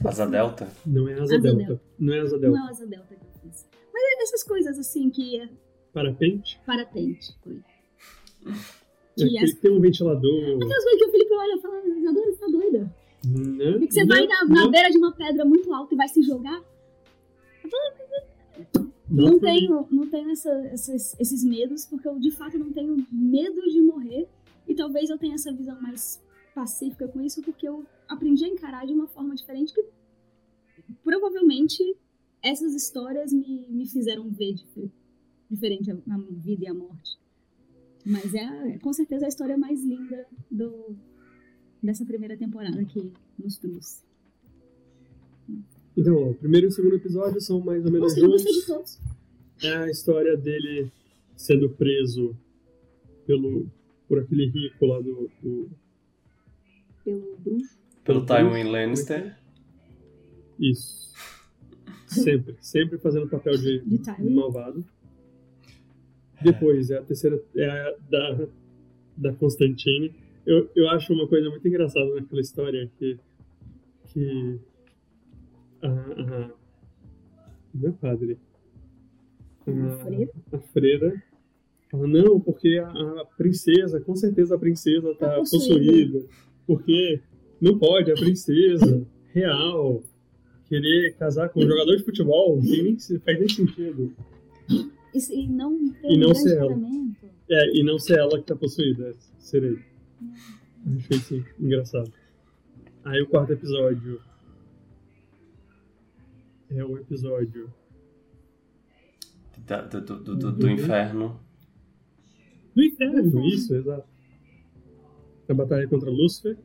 Asa 0.06 0.28
Delta? 0.28 0.72
Não 0.86 1.08
é 1.08 1.14
Asa, 1.14 1.24
asa 1.24 1.40
delta. 1.40 1.58
delta. 1.58 1.84
Não 1.98 2.14
é 2.14 2.20
Asa 2.20 2.38
Delta. 2.38 2.58
Não 2.58 2.68
é 2.68 2.70
Asa 2.70 2.86
Delta 2.86 3.16
que 3.16 3.26
eu 3.26 3.32
fiz. 3.42 3.68
Mas 3.92 4.04
é 4.04 4.24
essas 4.24 4.44
coisas 4.44 4.78
assim 4.78 5.10
que. 5.10 5.40
É 5.40 5.50
Parapente? 5.92 6.60
Parapente, 6.66 7.36
foi. 7.44 7.60
Que 9.16 9.38
é, 9.38 9.44
as... 9.44 9.54
Tem 9.54 9.72
um 9.72 9.80
ventilador. 9.80 10.56
Aquelas 10.56 10.84
coisas 10.84 11.00
que 11.00 11.06
o 11.06 11.12
Felipe 11.12 11.34
olha 11.34 11.56
e 11.56 11.62
fala, 11.62 11.88
Isadora, 11.88 12.32
você 12.32 12.40
tá 12.40 12.48
doida? 12.48 12.96
Não, 13.26 13.80
que 13.80 13.94
você 13.94 14.04
não, 14.04 14.16
vai 14.16 14.28
na, 14.28 14.46
na 14.46 14.68
beira 14.70 14.90
de 14.90 14.98
uma 14.98 15.14
pedra 15.14 15.46
muito 15.46 15.74
alta 15.74 15.94
e 15.94 15.98
vai 15.98 16.10
se 16.10 16.22
jogar? 16.22 16.62
Não, 19.10 19.32
não 19.32 19.40
tenho, 19.40 19.88
não 19.92 20.08
tenho 20.10 20.30
essa, 20.32 20.74
esses, 20.74 21.16
esses 21.20 21.44
medos, 21.44 21.86
porque 21.86 22.08
eu 22.08 22.20
de 22.20 22.32
fato 22.32 22.58
não 22.58 22.72
tenho 22.72 23.06
medo 23.12 23.62
de 23.70 23.82
morrer. 23.82 24.28
E 24.68 24.76
talvez 24.76 25.10
eu 25.10 25.18
tenha 25.18 25.36
essa 25.36 25.54
visão 25.54 25.80
mais 25.82 26.22
pacífica 26.54 27.08
com 27.08 27.22
isso, 27.22 27.42
porque 27.42 27.68
eu 27.68 27.86
aprendi 28.08 28.46
a 28.46 28.48
encarar 28.48 28.86
de 28.86 28.94
uma 28.94 29.08
forma 29.08 29.36
diferente 29.36 29.74
que 29.74 29.86
provavelmente 31.04 31.96
essas 32.42 32.74
histórias 32.74 33.32
me, 33.32 33.68
me 33.70 33.88
fizeram 33.88 34.30
ver 34.30 34.56
diferente 35.50 35.92
a, 35.92 35.96
a 35.96 36.18
vida 36.18 36.66
e 36.66 36.68
a 36.68 36.74
morte. 36.74 37.18
Mas 38.06 38.34
é 38.34 38.78
com 38.80 38.92
certeza 38.92 39.26
a 39.26 39.30
história 39.30 39.58
mais 39.58 39.84
linda 39.84 40.28
do, 40.52 40.96
dessa 41.84 42.06
primeira 42.06 42.38
temporada 42.38 42.84
que 42.86 43.12
nos 43.38 43.58
trouxe. 43.58 44.02
Então, 45.96 46.32
o 46.32 46.36
primeiro 46.36 46.68
e 46.68 46.70
o 46.70 46.72
segundo 46.72 46.96
episódio 46.96 47.40
são 47.42 47.60
mais 47.60 47.86
ou 47.86 47.92
menos 47.92 48.16
juntos. 48.16 48.66
todos. 48.66 49.00
É 49.62 49.76
a 49.76 49.90
história 49.90 50.36
dele 50.36 50.92
sendo 51.36 51.70
preso 51.70 52.36
pelo 53.28 53.68
por 54.08 54.20
aquele 54.20 54.48
rico 54.48 54.86
lá 54.86 55.00
do, 55.00 55.30
do... 55.42 55.70
pelo 57.04 57.38
bruxo. 57.38 57.78
Pelo 58.04 58.26
Tywin 58.26 58.64
Lannister. 58.64 59.38
Isso. 60.60 61.14
Sempre, 62.06 62.56
sempre 62.62 62.98
fazendo 63.00 63.28
papel 63.28 63.58
de, 63.58 63.80
de 63.80 64.30
malvado. 64.30 64.86
Depois, 66.42 66.92
é 66.92 66.98
a 66.98 67.02
terceira, 67.02 67.42
é 67.56 67.70
a 67.70 67.96
da, 68.10 68.48
da 69.18 69.34
Constantine. 69.34 70.14
Eu, 70.46 70.70
eu 70.76 70.90
acho 70.90 71.14
uma 71.14 71.28
coisa 71.28 71.50
muito 71.50 71.68
engraçada 71.68 72.14
naquela 72.16 72.42
história 72.42 72.92
que, 73.00 73.18
que 74.08 74.60
a, 75.82 75.88
a, 75.88 76.52
não 77.74 77.90
é 77.90 77.92
padre, 77.94 78.38
a, 79.68 80.56
a 80.56 80.60
freira 80.60 81.24
fala, 81.90 82.08
não, 82.08 82.40
porque 82.40 82.78
a, 82.78 82.90
a, 82.90 83.26
princesa, 83.38 84.02
com 84.02 84.16
certeza 84.16 84.56
a 84.56 84.60
princesa 84.60 85.12
está 85.12 85.30
tá 85.30 85.36
possuída, 85.38 86.26
porque 86.68 87.22
não 87.62 87.78
pode 87.78 88.12
a 88.12 88.16
princesa 88.16 89.06
real 89.34 90.04
querer 90.66 91.16
casar 91.16 91.50
com 91.50 91.62
um 91.62 91.68
jogador 91.68 91.96
de 91.96 92.04
futebol, 92.04 92.58
não 92.58 92.64
tem 92.64 92.84
nem, 92.84 92.98
faz 92.98 93.40
nem 93.40 93.50
sentido. 93.50 94.14
E, 95.14 95.48
não 95.48 95.94
ter 95.94 96.12
e 96.12 96.18
não 96.18 96.32
um 96.32 96.36
ser 96.36 96.58
ela. 96.58 96.80
É, 97.50 97.78
e 97.78 97.84
não 97.84 98.00
ser 98.00 98.18
ela 98.18 98.32
que 98.32 98.42
está 98.42 98.56
possuída, 98.56 99.10
é 99.10 99.14
serei. 99.38 99.93
Achei 100.98 101.18
isso 101.18 101.46
engraçado. 101.60 102.12
Aí 103.06 103.22
o 103.22 103.28
quarto 103.28 103.54
episódio 103.54 104.22
é 106.70 106.84
o 106.84 106.98
episódio 106.98 107.72
do, 109.58 110.02
do, 110.02 110.24
do, 110.24 110.36
do, 110.36 110.52
do 110.52 110.70
inferno. 110.70 111.40
Do 112.76 112.84
inferno, 112.84 113.46
isso, 113.46 113.76
exato. 113.76 114.08
A 115.48 115.54
batalha 115.54 115.88
contra 115.88 116.10
Lúcifer. 116.10 116.58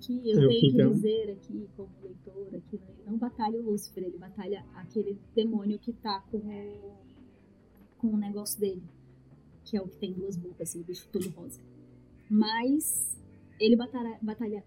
Que 0.00 0.30
eu 0.30 0.44
é 0.44 0.48
tenho 0.48 0.60
que 0.60 0.88
dizer 0.94 1.30
aqui, 1.32 1.68
como 1.76 1.90
leitora, 2.02 2.60
que 2.70 2.80
não 3.06 3.18
batalha 3.18 3.60
o 3.60 3.70
Lúcifer, 3.70 4.04
ele 4.04 4.18
batalha 4.18 4.64
aquele 4.74 5.18
demônio 5.34 5.78
que 5.78 5.92
tá 5.92 6.20
com 6.30 6.38
o, 6.38 6.96
com 7.98 8.08
o 8.08 8.16
negócio 8.16 8.58
dele. 8.58 8.82
Que 9.70 9.76
é 9.76 9.80
o 9.80 9.86
que 9.86 9.96
tem 9.96 10.12
duas 10.12 10.36
bocas, 10.36 10.68
assim, 10.68 10.80
o 10.80 10.84
bicho 10.84 11.08
todo 11.12 11.28
rosa. 11.30 11.60
Mas 12.28 13.16
ele 13.60 13.76
batalha, 13.76 14.18
batalha 14.20 14.64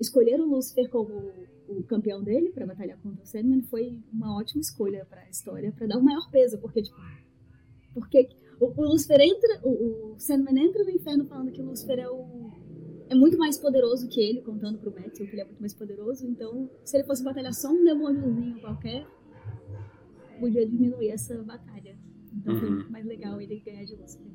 escolher 0.00 0.40
o 0.40 0.46
Lúcifer 0.46 0.88
como 0.88 1.32
o 1.68 1.82
campeão 1.84 2.22
dele 2.22 2.50
para 2.50 2.66
batalhar 2.66 2.98
contra 3.00 3.22
o 3.22 3.26
Sandman 3.26 3.62
foi 3.62 3.98
uma 4.12 4.36
ótima 4.36 4.60
escolha 4.60 5.06
para 5.08 5.22
a 5.22 5.30
história, 5.30 5.72
para 5.72 5.86
dar 5.86 5.98
o 5.98 6.02
maior 6.02 6.30
peso, 6.30 6.58
porque 6.58 6.82
tipo, 6.82 6.96
porque 7.94 8.28
o, 8.60 8.66
o 8.66 8.84
Lúcifer 8.84 9.20
entra, 9.20 9.60
o, 9.62 10.12
o 10.12 10.18
Sandman 10.18 10.66
entra 10.66 10.84
no 10.84 10.90
inferno 10.90 11.24
falando 11.24 11.52
que 11.52 11.62
o 11.62 11.64
Lúcifer 11.64 11.98
é 11.98 12.08
o 12.08 12.52
é 13.08 13.14
muito 13.14 13.36
mais 13.38 13.58
poderoso 13.58 14.08
que 14.08 14.20
ele, 14.20 14.40
contando 14.40 14.78
pro 14.78 14.90
Matthew 14.90 15.26
que 15.26 15.32
ele 15.32 15.42
é 15.42 15.44
muito 15.44 15.60
mais 15.60 15.74
poderoso, 15.74 16.26
então 16.26 16.70
se 16.84 16.96
ele 16.96 17.04
fosse 17.04 17.22
batalhar 17.22 17.52
só 17.52 17.70
um 17.70 17.84
demôniozinho 17.84 18.60
qualquer, 18.60 19.06
podia 20.40 20.66
diminuir 20.66 21.10
essa 21.10 21.42
batalha. 21.42 21.96
Então 22.32 22.54
uhum. 22.54 22.60
foi 22.82 22.90
mais 22.90 23.06
legal 23.06 23.40
ele 23.40 23.60
ganhar 23.60 23.84
de 23.84 23.94
Lúcifer. 23.94 24.26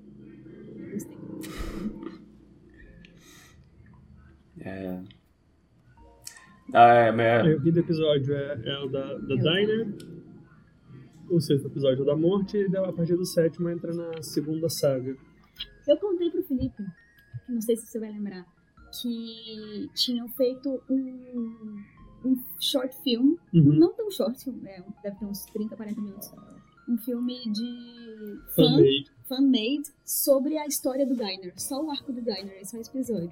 É. 4.62 5.02
Ah, 6.74 6.94
é, 6.94 7.10
é... 7.10 7.56
o 7.56 7.62
quinto 7.62 7.80
episódio 7.80 8.36
é, 8.36 8.62
é 8.66 8.80
o 8.80 8.88
da, 8.90 9.18
da 9.18 9.36
Diner. 9.36 9.88
o 11.30 11.40
sexto 11.40 11.68
episódio 11.68 12.06
da 12.06 12.16
morte 12.16 12.58
e 12.58 12.78
a 12.78 12.92
partir 12.94 13.16
do 13.16 13.26
sétimo 13.26 13.70
entra 13.70 13.94
na 13.94 14.22
segunda 14.22 14.70
saga. 14.70 15.16
Eu 15.88 15.98
contei 15.98 16.30
pro 16.30 16.44
Felipe, 16.44 16.84
não 17.48 17.62
sei 17.62 17.76
se 17.76 17.88
você 17.88 18.00
vai 18.00 18.12
lembrar, 18.12 18.46
que 19.02 19.90
tinham 19.96 20.28
feito 20.30 20.82
um, 20.90 21.84
um 22.26 22.36
short 22.60 22.96
film, 23.04 23.36
uhum. 23.54 23.74
não 23.74 23.94
tão 23.94 24.12
short, 24.12 24.38
é, 24.66 24.84
deve 25.04 25.18
ter 25.18 25.26
uns 25.26 25.46
30, 25.46 25.76
40 25.76 26.02
minutos, 26.02 26.32
um 26.88 26.98
filme 26.98 27.52
de 27.52 28.40
fan-made 29.30 29.84
fan 29.86 29.94
sobre 30.04 30.58
a 30.58 30.66
história 30.66 31.06
do 31.06 31.16
Diner, 31.16 31.54
só 31.56 31.82
o 31.82 31.92
arco 31.92 32.12
do 32.12 32.20
Diner, 32.20 32.68
só 32.68 32.78
esse 32.78 32.90
episódio. 32.90 33.32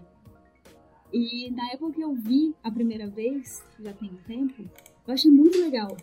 E 1.12 1.50
na 1.52 1.72
época 1.72 1.94
que 1.94 2.02
eu 2.02 2.14
vi 2.14 2.56
a 2.64 2.72
primeira 2.72 3.08
vez, 3.08 3.64
já 3.80 3.92
tem 3.94 4.12
um 4.12 4.18
tempo, 4.28 4.70
eu 5.08 5.14
achei 5.14 5.32
muito 5.32 5.60
legal. 5.60 5.98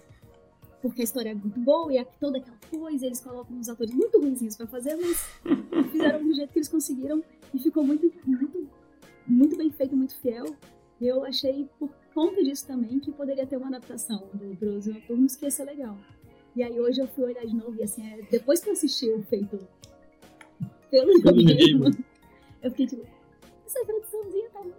Porque 0.82 1.00
a 1.00 1.04
história 1.04 1.30
é 1.30 1.34
muito 1.34 1.58
boa 1.60 1.92
e 1.92 1.96
é 1.96 2.04
toda 2.04 2.38
aquela 2.38 2.58
coisa, 2.70 3.06
eles 3.06 3.20
colocam 3.20 3.56
uns 3.56 3.68
atores 3.68 3.94
muito 3.94 4.20
ruins 4.20 4.56
para 4.56 4.66
fazer, 4.66 4.96
mas 4.96 5.24
fizeram 5.92 6.22
do 6.22 6.34
jeito 6.34 6.52
que 6.52 6.58
eles 6.58 6.68
conseguiram 6.68 7.22
e 7.54 7.58
ficou 7.58 7.84
muito, 7.84 8.10
muito, 8.26 8.68
muito 9.26 9.56
bem 9.56 9.70
feito, 9.70 9.96
muito 9.96 10.14
fiel. 10.20 10.44
Eu 11.00 11.24
achei, 11.24 11.68
por 11.78 11.90
conta 12.14 12.42
disso 12.42 12.66
também, 12.66 12.98
que 12.98 13.12
poderia 13.12 13.46
ter 13.46 13.56
uma 13.56 13.68
adaptação 13.68 14.28
do 14.34 14.54
Bros 14.54 14.86
Noturnos 14.86 15.36
que 15.36 15.44
ia 15.44 15.50
ser 15.50 15.64
legal. 15.64 15.96
E 16.56 16.62
aí 16.62 16.78
hoje 16.80 17.00
eu 17.00 17.08
fui 17.08 17.24
olhar 17.24 17.44
de 17.44 17.54
novo 17.54 17.74
e 17.76 17.82
assim, 17.82 18.06
é, 18.06 18.22
depois 18.30 18.60
que 18.60 18.68
eu 18.68 18.72
assisti 18.72 19.10
o 19.10 19.22
feito 19.22 19.58
pelo 20.90 21.12
Neil 21.34 21.80
eu 22.62 22.70
fiquei 22.70 22.86
tipo, 22.86 23.06
essa 23.66 23.84
traduçãozinha 23.84 24.48
tá 24.50 24.60
muito, 24.60 24.78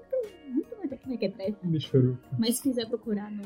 muito 0.50 0.78
mais 0.78 1.02
como 1.02 1.14
é 1.14 1.18
que 1.18 1.26
é 1.26 1.56
Me 1.64 1.80
chorou. 1.80 2.18
Mas 2.40 2.56
se 2.58 2.64
quiser 2.64 2.88
procurar 2.88 3.30
no, 3.30 3.44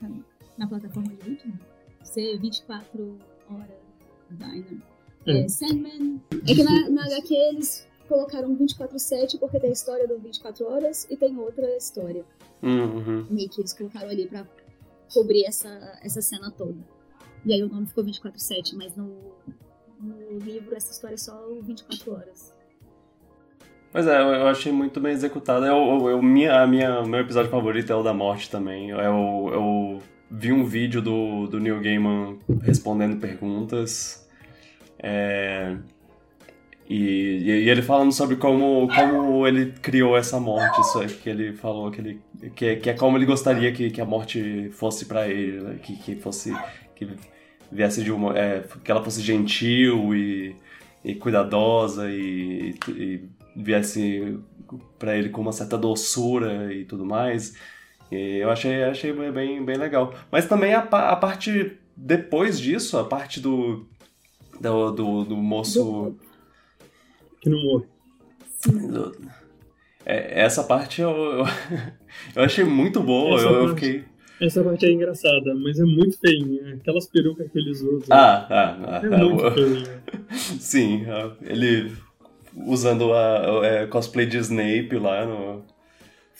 no 0.00 0.24
na 0.56 0.66
plataforma 0.66 1.08
de 1.08 1.30
vídeo, 1.30 1.52
ser 2.02 2.38
24 2.38 3.18
horas 3.50 3.82
Diner. 4.30 4.78
É. 5.26 5.40
é 5.40 5.48
Sandman. 5.48 6.20
É 6.48 6.54
que 6.54 6.62
na, 6.62 6.88
na 6.90 7.04
HQ 7.04 7.34
eles 7.34 7.86
colocaram 8.08 8.56
24-7 8.56 9.38
porque 9.38 9.60
tem 9.60 9.70
a 9.70 9.72
história 9.72 10.06
do 10.06 10.18
24 10.18 10.66
horas 10.66 11.06
e 11.10 11.16
tem 11.16 11.36
outra 11.38 11.76
história. 11.76 12.24
Uhum. 12.62 13.26
Meio 13.30 13.48
que 13.48 13.60
eles 13.60 13.72
colocaram 13.72 14.08
ali 14.08 14.26
pra 14.26 14.46
cobrir 15.12 15.44
essa, 15.46 15.68
essa 16.02 16.20
cena 16.20 16.50
toda. 16.50 16.78
E 17.44 17.52
aí 17.52 17.62
o 17.62 17.68
nome 17.68 17.86
ficou 17.86 18.04
24-7, 18.04 18.74
mas 18.74 18.96
no, 18.96 19.34
no 20.00 20.38
livro 20.38 20.74
essa 20.74 20.92
história 20.92 21.14
é 21.14 21.18
só 21.18 21.48
24 21.62 22.12
horas. 22.12 22.54
Pois 23.90 24.06
é, 24.06 24.20
eu 24.22 24.48
achei 24.48 24.72
muito 24.72 25.00
bem 25.00 25.12
executado. 25.12 25.66
Eu, 25.66 26.08
eu, 26.08 26.22
minha, 26.22 26.62
a 26.62 26.66
minha, 26.66 27.02
meu 27.02 27.20
episódio 27.20 27.50
favorito 27.50 27.92
é 27.92 27.94
o 27.94 28.02
da 28.02 28.14
morte 28.14 28.50
também. 28.50 28.88
Eu, 28.88 28.98
eu 28.98 29.98
vi 30.30 30.50
um 30.50 30.64
vídeo 30.64 31.02
do, 31.02 31.46
do 31.46 31.60
Neil 31.60 31.78
Gaiman 31.80 32.38
respondendo 32.62 33.20
perguntas. 33.20 34.26
É, 34.98 35.76
e, 36.88 37.38
e, 37.44 37.70
ele 37.70 37.82
falando 37.82 38.12
sobre 38.12 38.36
como, 38.36 38.88
como 38.94 39.46
ele 39.46 39.72
criou 39.80 40.16
essa 40.16 40.38
morte, 40.38 40.80
isso 40.80 41.18
que 41.18 41.30
ele 41.30 41.52
falou 41.52 41.90
que, 41.90 42.00
ele, 42.00 42.20
que, 42.54 42.76
que 42.76 42.90
é 42.90 42.94
como 42.94 43.16
ele 43.16 43.24
gostaria 43.24 43.72
que, 43.72 43.90
que 43.90 44.00
a 44.00 44.04
morte 44.04 44.70
fosse 44.72 45.06
para 45.06 45.28
ele, 45.28 45.60
né? 45.60 45.78
que, 45.82 45.96
que 45.96 46.16
fosse 46.16 46.54
que 46.94 47.08
viesse 47.70 48.02
de 48.02 48.12
uma, 48.12 48.36
é, 48.36 48.64
que 48.84 48.90
ela 48.90 49.02
fosse 49.02 49.22
gentil 49.22 50.14
e, 50.14 50.56
e 51.04 51.14
cuidadosa 51.14 52.10
e, 52.10 52.74
e 52.88 53.28
viesse 53.56 54.38
para 54.98 55.16
ele 55.16 55.28
com 55.28 55.40
uma 55.40 55.52
certa 55.52 55.78
doçura 55.78 56.72
e 56.72 56.84
tudo 56.84 57.04
mais. 57.04 57.54
E 58.10 58.38
eu 58.38 58.50
achei, 58.50 58.82
achei 58.84 59.12
bem, 59.12 59.64
bem 59.64 59.76
legal. 59.76 60.12
Mas 60.30 60.46
também 60.46 60.74
a, 60.74 60.80
a 60.80 61.16
parte 61.16 61.78
depois 61.96 62.60
disso, 62.60 62.98
a 62.98 63.04
parte 63.04 63.40
do 63.40 63.86
do, 64.60 64.90
do, 64.92 65.24
do 65.24 65.36
moço 65.36 66.16
que 67.42 67.50
não 67.50 67.62
morre. 67.62 67.84
É, 70.06 70.40
essa 70.42 70.64
parte 70.64 71.02
eu, 71.02 71.10
eu, 71.10 71.44
eu, 72.36 72.42
achei 72.42 72.64
muito 72.64 73.02
boa. 73.02 73.38
eu, 73.40 73.48
parte, 73.48 73.60
eu 73.60 73.68
fiquei. 73.74 74.04
Essa 74.40 74.64
parte 74.64 74.86
é 74.86 74.92
engraçada, 74.92 75.54
mas 75.54 75.78
é 75.78 75.84
muito 75.84 76.18
feinha. 76.18 76.74
Aquelas 76.74 77.06
perucas 77.06 77.50
que 77.50 77.58
eles 77.58 77.80
usam. 77.80 78.06
Ah, 78.10 78.46
ah, 78.48 78.78
ah 78.86 79.00
é 79.04 79.18
muito 79.18 79.50
feinha. 79.52 80.02
Sim, 80.60 81.04
ele 81.42 81.92
usando 82.54 83.12
a, 83.12 83.60
a, 83.60 83.66
é, 83.66 83.86
cosplay 83.86 84.26
de 84.26 84.38
Snape 84.38 84.96
lá 84.98 85.26
no. 85.26 85.64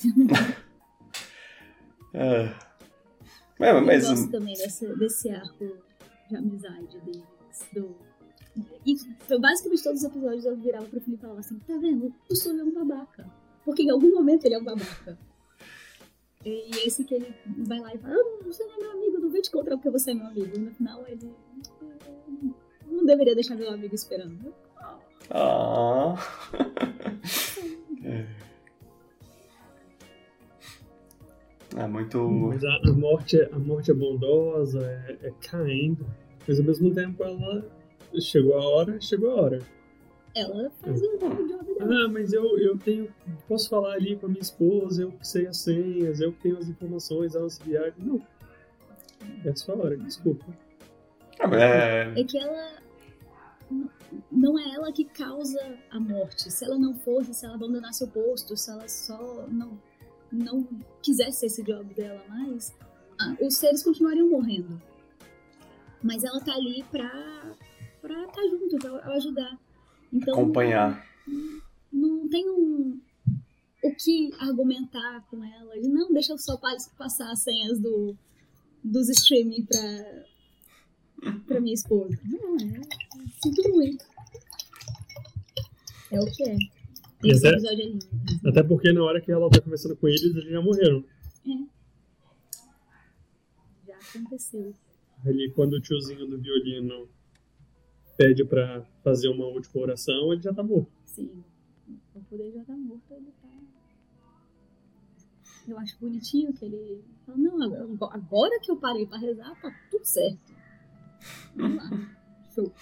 é. 2.15 2.53
É, 3.61 3.81
mas... 3.81 4.05
Eu 4.05 4.11
gosto 4.11 4.31
também 4.33 4.55
desse, 4.55 4.87
desse 4.97 5.31
arco 5.31 5.77
de 6.29 6.37
amizade 6.37 6.99
deles, 7.05 7.23
do 7.73 7.97
e 8.85 8.97
basicamente 9.39 9.83
todos 9.83 10.03
os 10.03 10.05
episódios 10.05 10.45
eu 10.45 10.57
virava 10.57 10.87
pro 10.87 11.01
Felipe 11.01 11.21
e 11.21 11.23
falava 11.23 11.41
assim: 11.41 11.59
tá 11.61 11.77
vendo? 11.79 12.15
O 12.31 12.35
Sul 12.35 12.59
é 12.59 12.63
um 12.63 12.73
babaca. 12.73 13.27
Porque 13.65 13.83
em 13.83 13.91
algum 13.91 14.13
momento 14.13 14.45
ele 14.45 14.57
é 14.57 14.59
um 14.59 14.65
babaca. 14.65 15.19
E 16.45 16.71
esse 16.87 17.05
que 17.05 17.15
ele 17.15 17.35
vai 17.47 17.79
lá 17.79 17.95
e 17.95 17.99
fala: 17.99 18.15
ah, 18.15 18.45
você 18.45 18.65
não 18.65 18.75
é 18.75 18.79
meu 18.79 18.91
amigo, 18.93 19.19
não 19.21 19.31
vou 19.31 19.41
te 19.41 19.49
encontrar 19.49 19.77
porque 19.77 19.91
você 19.91 20.11
é 20.11 20.15
meu 20.15 20.27
amigo. 20.27 20.51
E 20.55 20.59
no 20.59 20.71
final 20.73 21.07
ele. 21.07 21.33
Não 22.91 23.07
deveria 23.07 23.35
deixar 23.35 23.57
meu 23.57 23.71
amigo 23.71 23.95
esperando. 23.95 24.55
Ah. 25.31 26.15
é. 28.05 28.27
muito. 31.87 32.29
Mas 32.29 32.63
a, 32.65 32.81
a, 32.85 32.93
morte, 32.93 33.41
a 33.41 33.59
morte 33.59 33.91
é 33.91 33.95
bondosa, 33.95 34.85
é, 34.85 35.29
é 35.29 35.33
kind, 35.41 35.99
mas 36.47 36.59
ao 36.59 36.67
mesmo 36.67 36.93
tempo 36.93 37.23
ela 37.23 37.65
chegou 38.21 38.55
a 38.55 38.69
hora, 38.69 39.01
chegou 39.01 39.31
a 39.31 39.43
hora. 39.43 39.59
Ela 40.35 40.71
faz 40.71 41.01
o 41.03 41.19
job 41.19 41.49
dela. 41.49 41.65
Ah, 41.81 42.09
mas 42.09 42.33
eu, 42.33 42.59
eu 42.59 42.79
tenho. 42.79 43.13
Posso 43.47 43.69
falar 43.69 43.95
ali 43.95 44.17
com 44.17 44.27
a 44.27 44.29
minha 44.29 44.41
esposa, 44.41 45.03
eu 45.03 45.13
sei 45.23 45.47
as 45.47 45.59
senhas, 45.59 46.21
eu 46.21 46.33
tenho 46.33 46.59
as 46.59 46.69
informações, 46.69 47.35
ela 47.35 47.49
se 47.51 47.63
viaja. 47.63 47.95
Não. 47.99 48.21
É 49.45 49.51
a 49.51 49.57
sua 49.57 49.77
hora, 49.77 49.97
desculpa. 49.97 50.45
Ah, 51.39 51.55
é... 51.55 52.21
é 52.21 52.25
que 52.25 52.39
ela. 52.39 52.83
Não 54.31 54.59
é 54.59 54.75
ela 54.75 54.93
que 54.93 55.05
causa 55.05 55.61
a 55.91 56.01
morte. 56.01 56.51
Se 56.51 56.65
ela 56.65 56.79
não 56.79 56.95
fosse, 56.95 57.35
se 57.35 57.45
ela 57.45 57.55
abandonasse 57.55 58.05
o 58.05 58.09
posto, 58.09 58.57
se 58.57 58.71
ela 58.71 58.87
só 58.89 59.47
não, 59.49 59.79
não 60.31 60.67
quisesse 61.03 61.47
esse 61.47 61.63
job 61.63 61.95
dela 61.95 62.23
mais, 62.29 62.75
ah, 63.19 63.35
os 63.41 63.57
seres 63.57 63.83
continuariam 63.83 64.29
morrendo. 64.29 64.81
Mas 66.03 66.25
ela 66.25 66.41
tá 66.41 66.55
ali 66.55 66.85
pra 66.91 67.55
para 68.03 68.21
estar 68.21 68.33
tá 68.33 68.49
junto, 68.49 68.77
para 68.77 69.15
ajudar. 69.15 69.59
Então, 70.13 70.35
Acompanhar. 70.35 71.07
Não, 71.27 71.63
não 71.93 72.29
tem 72.29 72.51
um, 72.51 73.01
o 73.83 73.95
que 73.95 74.31
argumentar 74.39 75.25
com 75.31 75.43
ela. 75.43 75.77
Ele, 75.77 75.89
não, 75.89 76.13
deixa 76.13 76.33
eu 76.33 76.39
só 76.39 76.59
passar 76.99 77.31
as 77.31 77.43
senhas 77.43 77.79
do, 77.81 78.15
dos 78.83 79.09
streaming 79.09 79.65
para 79.65 80.25
pra 81.47 81.61
minha 81.61 81.75
esposa. 81.75 82.19
Não, 82.25 82.57
é. 82.57 82.81
Sinto 83.43 83.69
muito. 83.71 84.05
É 86.11 86.21
o 86.21 86.27
que 86.27 86.43
é. 86.51 86.57
Esse 87.25 87.47
até, 87.47 87.57
episódio 87.57 87.83
é 87.83 87.87
lindo. 87.87 88.07
Até 88.45 88.63
porque 88.65 88.93
na 88.93 89.05
hora 89.05 89.21
que 89.21 89.31
ela 89.31 89.49
tá 89.49 89.61
conversando 89.61 89.97
com 89.97 90.09
eles, 90.09 90.23
eles 90.23 90.45
já 90.45 90.61
morreram. 90.61 91.05
É. 91.47 91.51
Já 93.87 93.97
aconteceu. 93.97 94.75
Ali, 95.25 95.53
quando 95.53 95.75
o 95.75 95.81
tiozinho 95.81 96.27
do 96.27 96.41
violino 96.41 97.09
pede 98.23 98.45
para 98.45 98.85
fazer 99.03 99.29
uma 99.29 99.47
última 99.47 99.83
oração, 99.83 100.33
ele 100.33 100.43
já 100.43 100.55
tá 100.55 100.63
morto. 100.63 100.93
Sim. 101.05 101.43
O 102.15 102.21
poder 102.21 102.53
já 102.53 102.63
tá 102.65 102.73
morto, 102.75 103.03
ele 103.11 103.33
tá. 103.43 103.49
Eu 105.67 105.79
acho 105.79 105.99
bonitinho 106.01 106.53
que 106.53 106.65
ele 106.65 107.03
fala, 107.27 107.39
não, 107.39 107.97
agora 108.11 108.61
que 108.61 108.71
eu 108.71 108.77
parei 108.77 109.07
para 109.07 109.19
rezar, 109.19 109.55
tá 109.61 109.75
tudo 109.91 110.05
certo. 110.05 110.53
Vamos 111.57 111.77
lá. 111.77 111.91
Show. 112.55 112.73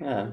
É. 0.00 0.32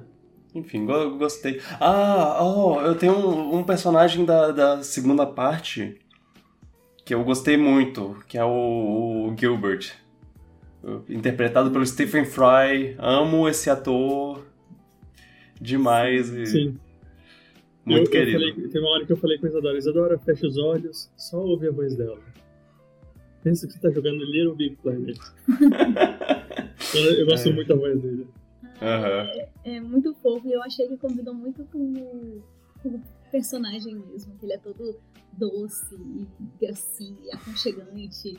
Enfim, 0.55 0.86
gostei. 0.86 1.61
Ah, 1.80 2.43
oh, 2.43 2.80
eu 2.82 2.95
tenho 2.97 3.14
um, 3.14 3.57
um 3.57 3.64
personagem 3.64 4.26
da, 4.26 4.51
da 4.51 4.84
segunda 4.84 5.26
parte 5.26 5.99
que 7.05 7.14
eu 7.14 7.24
gostei 7.24 7.57
muito, 7.57 8.24
que 8.28 8.38
é 8.38 8.45
o, 8.45 9.30
o 9.30 9.36
Gilbert 9.38 10.03
interpretado 11.10 11.72
pelo 11.72 11.86
Stephen 11.86 12.26
Fry. 12.26 12.96
Amo 12.98 13.48
esse 13.48 13.70
ator 13.70 14.46
demais. 15.60 16.34
E... 16.34 16.46
Sim. 16.46 16.80
Muito 17.86 18.08
eu, 18.08 18.12
querido. 18.12 18.44
Eu 18.44 18.54
falei, 18.54 18.68
teve 18.68 18.80
uma 18.80 18.90
hora 18.90 19.06
que 19.06 19.12
eu 19.12 19.18
falei 19.18 19.38
com 19.38 19.46
a 19.46 19.50
Isadora, 19.50 19.78
Isadora, 19.78 20.20
fecha 20.20 20.48
os 20.48 20.58
olhos, 20.58 21.12
só 21.18 21.38
ouve 21.38 21.68
a 21.68 21.72
voz 21.72 21.96
dela. 21.96 22.20
Pensa 23.44 23.68
que 23.68 23.74
você 23.74 23.80
tá 23.80 23.90
jogando 23.90 24.24
Little 24.24 24.56
Big 24.56 24.78
Planet. 24.78 25.18
eu, 26.96 27.14
eu, 27.16 27.26
gosto 27.26 27.50
é. 27.50 27.54
muito 27.54 27.68
da 27.68 27.76
voz 27.76 28.02
dele. 28.02 28.28
Ah, 28.80 29.30
é, 29.66 29.76
é, 29.76 29.82
muito 29.82 30.14
fofo 30.16 30.48
e 30.48 30.54
eu 30.54 30.64
achei 30.64 30.88
que 30.88 30.98
combinou 30.98 31.34
muito 31.34 31.64
com, 31.66 32.42
com 32.82 32.90
o 32.90 33.02
personagem 33.32 33.96
mesmo, 33.96 34.36
que 34.38 34.46
ele 34.46 34.54
é 34.54 34.58
todo 34.58 34.98
doce 35.34 35.96
e 35.96 36.28
gracinha 36.60 37.18
e 37.26 37.32
aconchegante. 37.32 38.38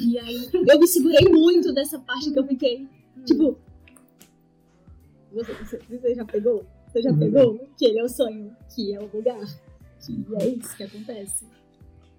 E 0.00 0.18
aí 0.18 0.50
eu 0.52 0.78
me 0.78 0.86
segurei 0.86 1.28
muito 1.28 1.72
dessa 1.72 1.98
parte 1.98 2.30
que 2.30 2.38
eu 2.38 2.46
fiquei, 2.46 2.88
tipo. 3.24 3.58
Você, 5.32 5.52
você, 5.54 5.78
você 5.88 6.14
já 6.14 6.24
pegou? 6.24 6.66
Você 6.86 7.02
já 7.02 7.12
pegou? 7.12 7.68
Que 7.76 7.86
ele 7.86 7.98
é 7.98 8.04
o 8.04 8.08
sonho, 8.08 8.54
que 8.74 8.94
é 8.94 9.00
o 9.00 9.10
lugar. 9.12 9.44
Que 10.04 10.24
é 10.40 10.48
isso 10.48 10.76
que 10.76 10.84
acontece. 10.84 11.46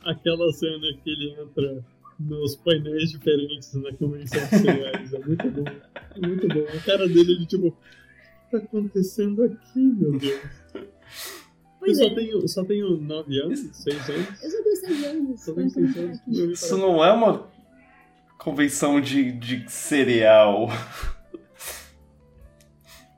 Aquela 0.03 0.51
cena 0.53 0.87
que 1.03 1.09
ele 1.09 1.35
entra 1.41 1.83
nos 2.19 2.55
painéis 2.57 3.11
diferentes 3.11 3.73
na 3.73 3.93
convenção 3.93 4.41
de 4.41 4.57
cereais. 4.57 5.13
É 5.13 5.19
muito 5.19 5.49
bom. 5.49 5.65
É 6.15 6.27
muito 6.27 6.47
bom. 6.47 6.65
A 6.77 6.83
cara 6.83 7.07
dele, 7.07 7.31
ele 7.31 7.45
tipo, 7.45 7.67
o 7.67 7.71
que 7.71 8.51
tá 8.51 8.57
acontecendo 8.57 9.43
aqui, 9.43 9.79
meu 9.79 10.17
Deus? 10.17 10.41
Pois 11.79 11.97
eu 11.97 12.05
é. 12.05 12.09
só, 12.09 12.15
tenho, 12.15 12.47
só 12.47 12.65
tenho 12.65 12.97
9 12.97 13.39
anos, 13.39 13.59
6 13.71 14.09
anos. 14.09 14.43
Eu 14.43 14.51
só 14.51 14.63
tenho 14.63 14.75
6 14.75 15.03
anos. 15.05 15.41
Só 15.41 15.53
tenho 15.53 15.69
6 15.69 15.97
anos. 15.97 16.19
Isso 16.27 16.77
não 16.77 17.03
é 17.03 17.13
uma 17.13 17.49
convenção 18.39 18.99
de, 19.01 19.31
de 19.33 19.69
cereal. 19.69 20.69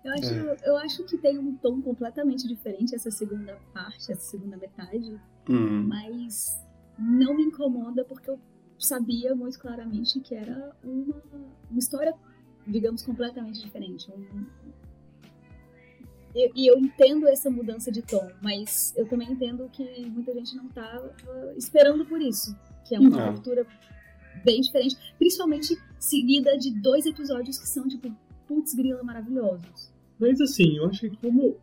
Eu 0.04 0.14
acho, 0.14 0.34
é. 0.34 0.58
eu 0.66 0.78
acho 0.78 1.04
que 1.06 1.16
tem 1.16 1.38
um 1.38 1.56
tom 1.56 1.80
completamente 1.80 2.48
diferente 2.48 2.96
essa 2.96 3.12
segunda 3.12 3.58
parte, 3.72 4.12
essa 4.12 4.32
segunda 4.32 4.58
metade. 4.58 5.16
Hum. 5.48 5.88
Mas 5.88 6.60
não 6.98 7.36
me 7.36 7.44
incomoda 7.44 8.04
porque 8.04 8.32
eu 8.32 8.40
sabia 8.80 9.36
muito 9.36 9.60
claramente 9.60 10.20
que 10.20 10.34
era 10.34 10.76
uma, 10.84 11.16
uma 11.70 11.80
história, 11.80 12.16
digamos, 12.66 13.04
completamente 13.04 13.62
diferente. 13.62 14.12
Um, 14.12 14.46
e 16.34 16.66
eu 16.66 16.80
entendo 16.80 17.28
essa 17.28 17.52
mudança 17.52 17.92
de 17.92 18.02
tom, 18.02 18.28
mas 18.42 18.94
eu 18.96 19.08
também 19.08 19.32
entendo 19.32 19.70
que 19.70 20.10
muita 20.10 20.34
gente 20.34 20.56
não 20.56 20.66
estava 20.66 21.14
esperando 21.58 22.06
por 22.06 22.22
isso, 22.22 22.58
que 22.86 22.96
é 22.96 23.00
uma 23.00 23.10
não. 23.10 23.32
ruptura 23.34 23.68
bem 24.44 24.62
diferente, 24.62 24.98
principalmente 25.18 25.78
seguida 26.00 26.58
de 26.58 26.72
dois 26.82 27.06
episódios 27.06 27.60
que 27.60 27.68
são 27.68 27.88
tipo 27.88 28.12
putz 28.48 28.74
grila 28.74 29.04
maravilhosos. 29.04 29.92
Mas 30.20 30.40
assim, 30.42 30.78
eu 30.78 30.86
acho 30.86 31.10
que 31.10 31.18
como 31.18 31.58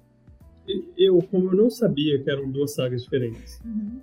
eu 0.96 1.22
como 1.22 1.50
eu 1.50 1.56
não 1.56 1.70
sabia 1.70 2.22
que 2.22 2.30
eram 2.30 2.50
duas 2.50 2.74
sagas 2.74 3.02
diferentes, 3.02 3.60
uhum 3.64 4.00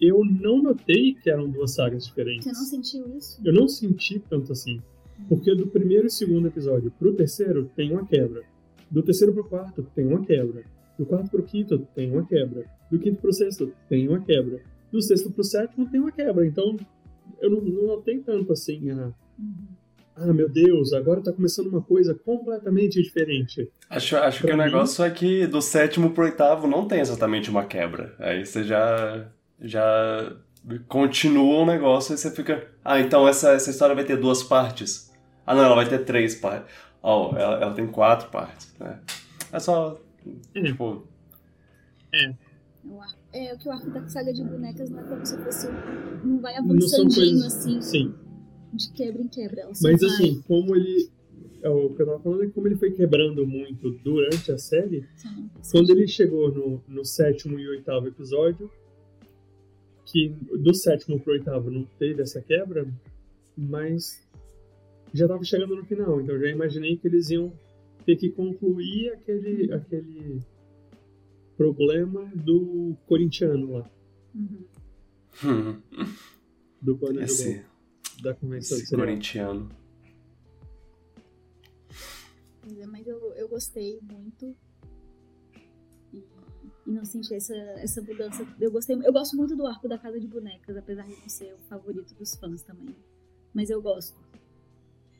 eu 0.00 0.22
não 0.24 0.62
notei 0.62 1.14
que 1.14 1.30
eram 1.30 1.48
duas 1.48 1.74
sagas 1.74 2.06
diferentes. 2.06 2.44
Você 2.44 2.52
não 2.52 2.64
sentiu 2.64 3.16
isso? 3.16 3.40
Eu 3.44 3.52
não 3.52 3.68
senti 3.68 4.18
tanto 4.18 4.52
assim. 4.52 4.82
Porque 5.28 5.54
do 5.54 5.66
primeiro 5.66 6.06
e 6.06 6.10
segundo 6.10 6.48
episódio 6.48 6.92
pro 6.98 7.14
terceiro 7.14 7.70
tem 7.74 7.92
uma 7.92 8.06
quebra. 8.06 8.42
Do 8.90 9.02
terceiro 9.02 9.32
pro 9.32 9.44
quarto 9.44 9.82
tem 9.94 10.06
uma 10.06 10.24
quebra. 10.24 10.64
Do 10.98 11.06
quarto 11.06 11.30
pro 11.30 11.42
quinto 11.42 11.78
tem 11.94 12.10
uma 12.10 12.26
quebra. 12.26 12.64
Do 12.90 12.98
quinto 12.98 13.20
pro 13.20 13.32
sexto 13.32 13.72
tem 13.88 14.06
uma 14.08 14.20
quebra. 14.20 14.60
Do 14.92 15.00
sexto 15.00 15.30
pro 15.30 15.42
sétimo 15.42 15.88
tem 15.90 16.00
uma 16.00 16.12
quebra. 16.12 16.46
Então 16.46 16.76
eu 17.40 17.50
não, 17.50 17.60
não 17.60 17.86
notei 17.86 18.18
tanto 18.20 18.52
assim 18.52 18.90
a. 18.90 19.12
Uhum. 19.38 19.76
Ah, 20.18 20.32
meu 20.32 20.48
Deus, 20.48 20.94
agora 20.94 21.20
tá 21.20 21.30
começando 21.30 21.66
uma 21.66 21.82
coisa 21.82 22.14
completamente 22.14 23.02
diferente. 23.02 23.70
Acho, 23.90 24.16
acho 24.16 24.40
que 24.40 24.46
mim... 24.46 24.54
o 24.54 24.56
negócio 24.56 25.04
é 25.04 25.10
que 25.10 25.46
do 25.46 25.60
sétimo 25.60 26.12
pro 26.12 26.24
oitavo 26.24 26.66
não 26.66 26.88
tem 26.88 27.00
exatamente 27.00 27.50
uma 27.50 27.66
quebra. 27.66 28.14
Aí 28.18 28.46
você 28.46 28.64
já 28.64 29.28
já 29.60 30.36
continua 30.88 31.62
o 31.62 31.66
negócio 31.66 32.14
e 32.14 32.18
você 32.18 32.30
fica. 32.30 32.66
Ah, 32.82 32.98
então 32.98 33.28
essa, 33.28 33.50
essa 33.52 33.70
história 33.70 33.94
vai 33.94 34.04
ter 34.04 34.16
duas 34.16 34.42
partes. 34.42 35.12
Ah, 35.46 35.54
não, 35.54 35.62
ela 35.62 35.74
vai 35.74 35.88
ter 35.88 35.98
três 35.98 36.34
partes. 36.34 36.74
Oh, 37.02 37.32
ela, 37.36 37.62
ela 37.62 37.74
tem 37.74 37.86
quatro 37.86 38.30
partes. 38.30 38.74
Né? 38.80 38.98
É 39.52 39.60
só. 39.60 40.00
Tipo. 40.54 41.06
É. 42.12 42.32
É, 43.36 43.52
o 43.52 43.58
que 43.58 43.68
o 43.68 43.70
arco 43.70 43.90
da 43.90 44.08
saga 44.08 44.32
de 44.32 44.42
bonecas 44.42 44.88
não 44.88 45.00
é 45.00 45.02
como 45.02 45.26
se 45.26 45.36
fosse. 45.36 45.68
Não 46.24 46.40
vai 46.40 46.56
avançandinho 46.56 47.44
assim. 47.44 47.82
Sim. 47.82 48.14
De 48.72 48.90
quebra 48.92 49.20
em 49.20 49.28
quebra. 49.28 49.66
Mas 49.68 49.82
vai... 49.82 49.94
assim, 49.94 50.40
como 50.48 50.74
ele. 50.74 51.10
É, 51.62 51.68
o 51.68 51.90
que 51.90 52.00
eu 52.00 52.06
tava 52.06 52.20
falando 52.20 52.44
é 52.44 52.46
como 52.48 52.66
ele 52.66 52.76
foi 52.76 52.92
quebrando 52.92 53.46
muito 53.46 53.90
durante 54.02 54.50
a 54.50 54.56
série. 54.56 55.04
Sim, 55.16 55.50
quando 55.70 55.90
ele 55.90 56.08
chegou 56.08 56.50
no, 56.50 56.82
no 56.88 57.04
sétimo 57.04 57.58
e 57.58 57.68
oitavo 57.68 58.08
episódio, 58.08 58.70
que 60.06 60.30
do 60.58 60.72
sétimo 60.72 61.20
pro 61.20 61.34
oitavo 61.34 61.70
não 61.70 61.84
teve 61.98 62.22
essa 62.22 62.40
quebra, 62.40 62.88
mas 63.54 64.18
já 65.12 65.26
estava 65.26 65.44
chegando 65.44 65.76
no 65.76 65.84
final, 65.84 66.20
então 66.20 66.38
já 66.38 66.48
imaginei 66.48 66.96
que 66.96 67.06
eles 67.06 67.28
iam 67.30 67.52
ter 68.06 68.16
que 68.16 68.30
concluir 68.30 69.10
aquele, 69.10 69.72
aquele 69.72 70.40
problema 71.56 72.24
do 72.34 72.96
corintiano 73.06 73.72
lá. 73.72 73.90
Uhum. 74.34 75.82
Do 76.80 76.98
pano 76.98 77.20
esse, 77.22 77.64
da 78.22 78.34
convenção 78.34 78.78
esse 78.78 78.94
corintiano. 78.94 79.70
É, 82.78 82.86
mas 82.86 83.06
eu, 83.06 83.18
eu 83.34 83.48
gostei 83.48 83.98
muito 84.02 84.56
e 86.86 86.92
não 86.92 87.04
senti 87.04 87.34
essa, 87.34 87.54
essa 87.54 88.00
mudança. 88.00 88.46
Eu 88.60 88.70
gostei, 88.70 88.96
eu 88.96 89.12
gosto 89.12 89.36
muito 89.36 89.56
do 89.56 89.66
arco 89.66 89.88
da 89.88 89.98
Casa 89.98 90.20
de 90.20 90.26
Bonecas, 90.26 90.76
apesar 90.76 91.02
de 91.02 91.20
não 91.20 91.28
ser 91.28 91.52
o 91.52 91.58
favorito 91.68 92.14
dos 92.14 92.36
fãs 92.36 92.62
também. 92.62 92.94
Mas 93.52 93.70
eu 93.70 93.82
gosto. 93.82 94.16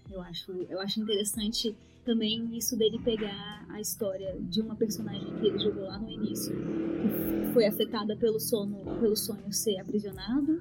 Eu 0.09 0.21
acho, 0.21 0.53
eu 0.69 0.81
acho 0.81 1.01
interessante 1.01 1.77
também 2.07 2.57
isso 2.57 2.79
dele 2.79 2.99
pegar 3.01 3.67
a 3.69 3.81
história 3.81 4.35
de 4.41 4.63
uma 4.63 4.77
personagem 4.77 5.27
que 5.39 5.49
ele 5.49 5.59
jogou 5.59 5.83
lá 5.83 5.99
no 5.99 6.09
início, 6.09 6.55
que 6.55 7.53
foi 7.53 7.67
afetada 7.67 8.17
pelo 8.17 8.39
sono, 8.39 8.79
pelo 9.01 9.17
sonho 9.17 9.53
ser 9.53 9.79
aprisionado, 9.81 10.59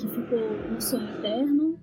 que 0.00 0.08
ficou 0.08 0.72
no 0.72 0.80
sonho 0.80 1.08
eterno 1.18 1.78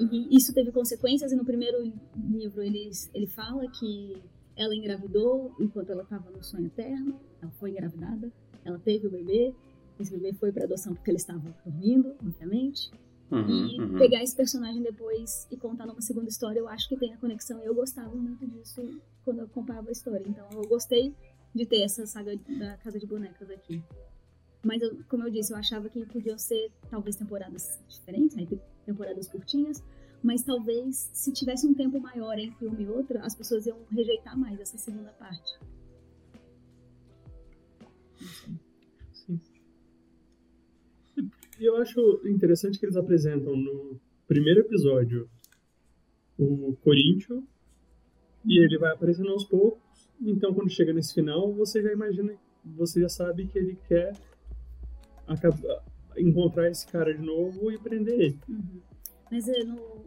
e, 0.00 0.04
e 0.04 0.36
isso 0.36 0.52
teve 0.52 0.72
consequências. 0.72 1.30
E 1.32 1.36
no 1.36 1.44
primeiro 1.44 1.78
livro 2.16 2.60
ele, 2.60 2.90
ele 3.14 3.26
fala 3.28 3.66
que 3.70 4.20
ela 4.56 4.74
engravidou 4.74 5.54
enquanto 5.60 5.90
ela 5.90 6.02
estava 6.02 6.28
no 6.30 6.42
sonho 6.42 6.66
eterno, 6.66 7.20
ela 7.40 7.52
foi 7.52 7.70
engravidada, 7.70 8.32
ela 8.64 8.80
teve 8.80 9.06
o 9.06 9.10
bebê, 9.10 9.54
esse 10.00 10.10
bebê 10.10 10.32
foi 10.34 10.50
para 10.50 10.64
adoção 10.64 10.92
porque 10.92 11.10
ele 11.10 11.18
estava 11.18 11.54
dormindo, 11.64 12.14
obviamente. 12.20 12.90
Uhum, 13.30 13.66
e 13.66 13.80
uhum. 13.80 13.98
pegar 13.98 14.22
esse 14.22 14.34
personagem 14.34 14.82
depois 14.82 15.46
e 15.50 15.56
contar 15.56 15.84
numa 15.86 16.00
segunda 16.00 16.28
história, 16.28 16.58
eu 16.58 16.68
acho 16.68 16.88
que 16.88 16.96
tem 16.96 17.12
a 17.12 17.16
conexão. 17.18 17.60
Eu 17.62 17.74
gostava 17.74 18.14
muito 18.14 18.46
disso 18.46 18.80
quando 19.24 19.40
eu 19.40 19.44
acompanhava 19.44 19.88
a 19.88 19.92
história. 19.92 20.24
Então 20.26 20.48
eu 20.52 20.62
gostei 20.62 21.14
de 21.54 21.66
ter 21.66 21.82
essa 21.82 22.06
saga 22.06 22.36
da 22.58 22.76
Casa 22.78 22.98
de 22.98 23.06
Bonecas 23.06 23.50
aqui. 23.50 23.82
Mas, 24.64 24.82
eu, 24.82 24.98
como 25.08 25.24
eu 25.24 25.30
disse, 25.30 25.52
eu 25.52 25.56
achava 25.56 25.88
que 25.88 26.04
podiam 26.06 26.36
ser 26.36 26.70
talvez 26.90 27.16
temporadas 27.16 27.78
diferentes, 27.88 28.36
né? 28.36 28.46
temporadas 28.84 29.28
curtinhas, 29.28 29.82
mas 30.22 30.42
talvez 30.42 31.10
se 31.12 31.32
tivesse 31.32 31.66
um 31.66 31.74
tempo 31.74 32.00
maior 32.00 32.38
entre 32.38 32.66
uma 32.66 32.80
e 32.80 32.88
outra, 32.88 33.20
as 33.24 33.34
pessoas 33.34 33.66
iam 33.66 33.78
rejeitar 33.90 34.36
mais 34.36 34.58
essa 34.58 34.76
segunda 34.76 35.10
parte. 35.12 35.58
E 41.58 41.64
eu 41.64 41.76
acho 41.76 42.20
interessante 42.24 42.78
que 42.78 42.86
eles 42.86 42.96
apresentam 42.96 43.56
no 43.56 44.00
primeiro 44.26 44.60
episódio 44.60 45.28
o 46.38 46.76
Corinthians 46.84 47.42
e 48.44 48.62
ele 48.62 48.78
vai 48.78 48.92
aparecendo 48.92 49.30
aos 49.30 49.44
poucos. 49.44 50.08
Então, 50.20 50.54
quando 50.54 50.70
chega 50.70 50.92
nesse 50.92 51.14
final, 51.14 51.52
você 51.52 51.82
já 51.82 51.92
imagina, 51.92 52.34
você 52.64 53.00
já 53.00 53.08
sabe 53.08 53.46
que 53.46 53.58
ele 53.58 53.76
quer 53.88 54.12
acabar, 55.26 55.84
encontrar 56.16 56.70
esse 56.70 56.86
cara 56.86 57.12
de 57.12 57.22
novo 57.22 57.70
e 57.72 57.78
prender 57.78 58.20
ele. 58.20 58.38
Uhum. 58.48 58.80
Mas 59.30 59.48
é, 59.48 59.64
no, 59.64 60.06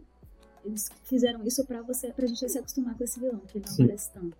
eles 0.64 0.88
fizeram 1.04 1.44
isso 1.44 1.64
pra, 1.66 1.82
você, 1.82 2.12
pra 2.12 2.26
gente 2.26 2.48
se 2.48 2.58
acostumar 2.58 2.96
com 2.96 3.04
esse 3.04 3.20
vilão, 3.20 3.40
que 3.40 3.58
ele 3.58 3.66
não 3.66 3.72
Sim. 3.72 3.82
aparece 3.84 4.12
tanto. 4.12 4.36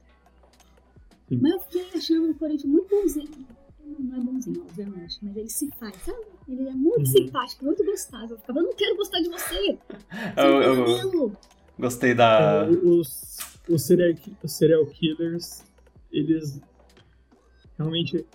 Sim. 1.28 1.38
Mas 1.40 1.52
eu 1.52 1.60
fiquei 1.60 1.82
achando 1.94 2.30
o 2.30 2.34
Corinthians 2.34 2.72
muito 2.72 2.88
bonzinho. 2.88 3.46
Não 3.98 4.16
é 4.16 4.20
bonzinho, 4.20 4.62
obviamente, 4.62 5.18
mas 5.22 5.36
ele 5.36 5.48
se 5.48 5.70
faz, 5.78 5.96
sabe? 6.04 6.18
Ele 6.48 6.68
é 6.68 6.72
muito 6.72 7.00
uhum. 7.00 7.06
simpático, 7.06 7.64
muito 7.64 7.84
gostável. 7.84 8.30
Eu 8.30 8.38
ficava, 8.38 8.58
eu 8.58 8.64
não 8.64 8.74
quero 8.74 8.96
gostar 8.96 9.20
de 9.20 9.28
você. 9.28 9.78
Eu, 10.36 10.62
eu, 10.62 10.86
eu 10.86 11.32
gostei 11.78 12.14
da. 12.14 12.66
É, 12.66 12.70
os, 12.70 13.38
os, 13.68 13.82
serial, 13.82 14.14
os 14.42 14.52
serial 14.52 14.86
killers, 14.86 15.62
eles 16.10 16.60
realmente 17.78 18.26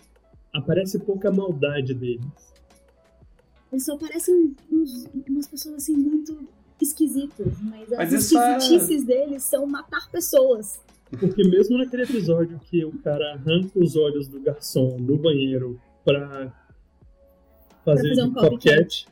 aparece 0.53 0.99
pouca 0.99 1.31
maldade 1.31 1.93
deles. 1.93 2.53
Eles 3.71 3.85
só 3.85 3.97
parecem 3.97 4.55
uns, 4.71 5.05
umas 5.27 5.47
pessoas 5.47 5.75
assim 5.75 5.95
muito 5.95 6.47
esquisitos, 6.81 7.59
mas, 7.61 7.89
mas 7.89 7.93
as 7.93 8.13
é- 8.13 8.15
esquisitices 8.15 9.03
é... 9.03 9.05
deles 9.05 9.43
são 9.43 9.65
matar 9.65 10.09
pessoas. 10.09 10.79
Porque 11.09 11.43
mesmo 11.47 11.77
naquele 11.77 12.03
episódio 12.03 12.59
que 12.59 12.83
o 12.83 12.97
cara 12.99 13.33
arranca 13.33 13.79
os 13.79 13.95
olhos 13.95 14.27
do 14.27 14.39
garçom 14.41 14.97
no 14.99 15.17
banheiro 15.17 15.79
pra 16.03 16.53
fazer, 17.85 18.09
pra 18.09 18.17
fazer 18.17 18.23
um 18.23 18.33
copycat, 18.33 19.07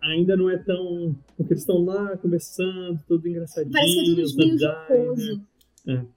ainda 0.00 0.36
não 0.36 0.48
é 0.48 0.56
tão. 0.56 1.16
Porque 1.36 1.52
eles 1.52 1.62
estão 1.62 1.84
lá 1.84 2.16
conversando, 2.16 2.98
tudo 3.06 3.28
engraçadinho. 3.28 3.72
Parece 3.72 3.92
que 3.92 4.00
é 4.00 4.24
tudo 4.24 4.36
meio 4.36 4.58
jocoso. 4.58 5.42
Né? 5.84 5.94
É. 5.94 6.16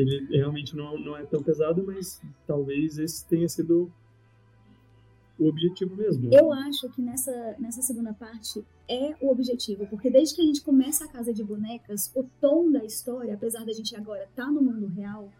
Ele 0.00 0.26
realmente 0.36 0.76
não, 0.76 0.98
não 0.98 1.16
é 1.16 1.24
tão 1.24 1.42
pesado, 1.42 1.82
mas 1.84 2.20
talvez 2.46 2.98
esse 2.98 3.26
tenha 3.26 3.48
sido 3.48 3.90
o 5.38 5.48
objetivo 5.48 5.94
mesmo. 5.96 6.32
Eu 6.32 6.52
acho 6.52 6.88
que 6.90 7.02
nessa, 7.02 7.56
nessa 7.58 7.82
segunda 7.82 8.12
parte 8.12 8.64
é 8.88 9.14
o 9.20 9.30
objetivo, 9.30 9.86
porque 9.86 10.10
desde 10.10 10.34
que 10.34 10.42
a 10.42 10.44
gente 10.44 10.62
começa 10.62 11.04
a 11.04 11.08
Casa 11.08 11.32
de 11.32 11.44
Bonecas, 11.44 12.10
o 12.14 12.24
tom 12.40 12.70
da 12.70 12.84
história, 12.84 13.34
apesar 13.34 13.64
da 13.64 13.72
gente 13.72 13.94
agora 13.94 14.24
estar 14.24 14.46
tá 14.46 14.50
no 14.50 14.62
mundo 14.62 14.86
real, 14.86 15.30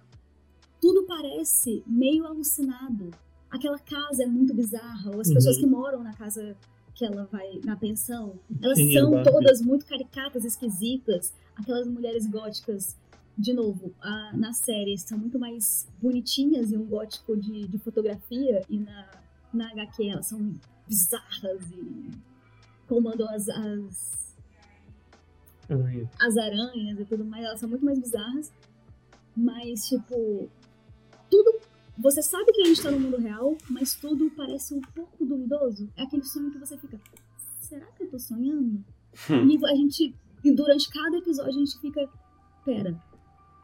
tudo 0.80 1.06
parece 1.06 1.82
meio 1.86 2.26
alucinado. 2.26 3.10
Aquela 3.50 3.78
casa 3.78 4.24
é 4.24 4.26
muito 4.26 4.54
bizarra, 4.54 5.10
ou 5.14 5.20
as 5.20 5.28
uhum. 5.28 5.34
pessoas 5.34 5.56
que 5.56 5.66
moram 5.66 6.02
na 6.02 6.12
casa 6.12 6.56
que 6.94 7.04
ela 7.04 7.28
vai 7.30 7.60
na 7.62 7.76
pensão, 7.76 8.38
elas 8.62 8.78
Sim, 8.78 8.92
são 8.92 9.22
todas 9.22 9.60
muito 9.60 9.84
caricatas, 9.84 10.44
esquisitas. 10.44 11.32
Aquelas 11.54 11.86
mulheres 11.86 12.26
góticas, 12.26 12.96
de 13.36 13.52
novo, 13.52 13.92
a, 14.00 14.32
na 14.34 14.54
série 14.54 14.96
são 14.96 15.18
muito 15.18 15.38
mais 15.38 15.86
bonitinhas 16.00 16.72
e 16.72 16.76
um 16.76 16.86
gótico 16.86 17.36
de, 17.36 17.68
de 17.68 17.78
fotografia, 17.78 18.62
e 18.68 18.78
na, 18.78 19.10
na 19.56 19.70
HQ 19.70 20.08
elas 20.08 20.26
são 20.26 20.54
bizarras 20.86 21.70
e 21.72 22.10
comandam 22.86 23.28
as, 23.28 23.48
as, 23.48 24.36
Aranha. 25.68 26.10
as 26.20 26.36
aranhas 26.36 27.00
e 27.00 27.04
tudo 27.04 27.24
mais, 27.24 27.44
elas 27.44 27.60
são 27.60 27.68
muito 27.68 27.84
mais 27.84 27.98
bizarras. 27.98 28.52
Mas, 29.36 29.86
tipo, 29.88 30.48
tudo 31.30 31.60
você 31.98 32.22
sabe 32.22 32.52
que 32.52 32.60
a 32.60 32.64
gente 32.66 32.82
tá 32.82 32.90
no 32.90 33.00
mundo 33.00 33.16
real, 33.16 33.56
mas 33.70 33.94
tudo 33.94 34.30
parece 34.36 34.74
um 34.74 34.80
pouco 34.82 35.24
duvidoso. 35.24 35.90
É 35.96 36.02
aquele 36.02 36.24
sonho 36.24 36.50
que 36.50 36.58
você 36.58 36.76
fica, 36.76 37.00
será 37.60 37.86
que 37.86 38.02
eu 38.02 38.10
tô 38.10 38.18
sonhando? 38.18 38.84
Hum. 39.30 39.48
E 39.48 39.64
a 39.64 39.74
gente, 39.74 40.14
e 40.44 40.54
durante 40.54 40.90
cada 40.90 41.16
episódio, 41.16 41.52
a 41.52 41.58
gente 41.58 41.80
fica, 41.80 42.06
pera, 42.64 43.02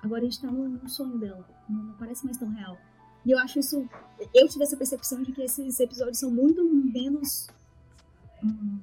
agora 0.02 0.22
a 0.22 0.24
gente 0.24 0.40
tá 0.40 0.50
no, 0.50 0.66
no 0.66 0.88
sonho 0.88 1.18
dela. 1.18 1.46
Não, 1.68 1.82
não, 1.82 1.94
parece 1.94 2.24
mais 2.24 2.38
tão 2.38 2.48
real. 2.48 2.78
E 3.24 3.30
eu 3.30 3.38
acho 3.38 3.58
isso. 3.58 3.88
Eu 4.34 4.48
tive 4.48 4.64
essa 4.64 4.76
percepção 4.76 5.22
de 5.22 5.32
que 5.32 5.42
esses 5.42 5.78
episódios 5.80 6.18
são 6.18 6.30
muito 6.30 6.64
menos 6.64 7.48
hum, 8.42 8.78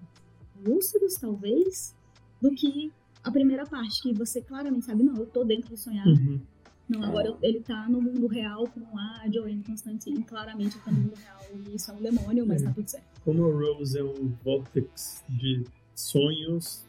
lúcidos, 0.65 1.15
talvez, 1.15 1.95
do 2.41 2.51
que 2.51 2.91
a 3.23 3.31
primeira 3.31 3.65
parte, 3.65 4.01
que 4.01 4.13
você 4.13 4.41
claramente 4.41 4.85
sabe, 4.85 5.03
não, 5.03 5.15
eu 5.15 5.25
tô 5.25 5.43
dentro 5.43 5.69
do 5.69 5.77
sonhar. 5.77 6.07
Uhum. 6.07 6.39
Não, 6.87 7.03
agora 7.03 7.37
ele 7.43 7.59
tá 7.59 7.87
no 7.87 8.01
mundo 8.01 8.25
real 8.25 8.67
com 8.67 8.97
a 8.97 9.25
Joanne 9.31 9.63
Constantine, 9.63 10.23
claramente 10.23 10.75
ele 10.75 10.83
tá 10.83 10.91
no 10.91 11.01
mundo 11.01 11.15
real 11.15 11.39
e 11.53 11.75
isso 11.75 11.91
é 11.91 11.93
um 11.93 12.01
demônio, 12.01 12.47
mas 12.47 12.63
é. 12.63 12.65
tá 12.65 12.73
tudo 12.73 12.89
certo. 12.89 13.21
Como 13.23 13.45
a 13.45 13.51
Rose 13.51 13.97
é 13.97 14.03
um 14.03 14.33
vortex 14.43 15.23
de 15.29 15.65
sonhos, 15.93 16.83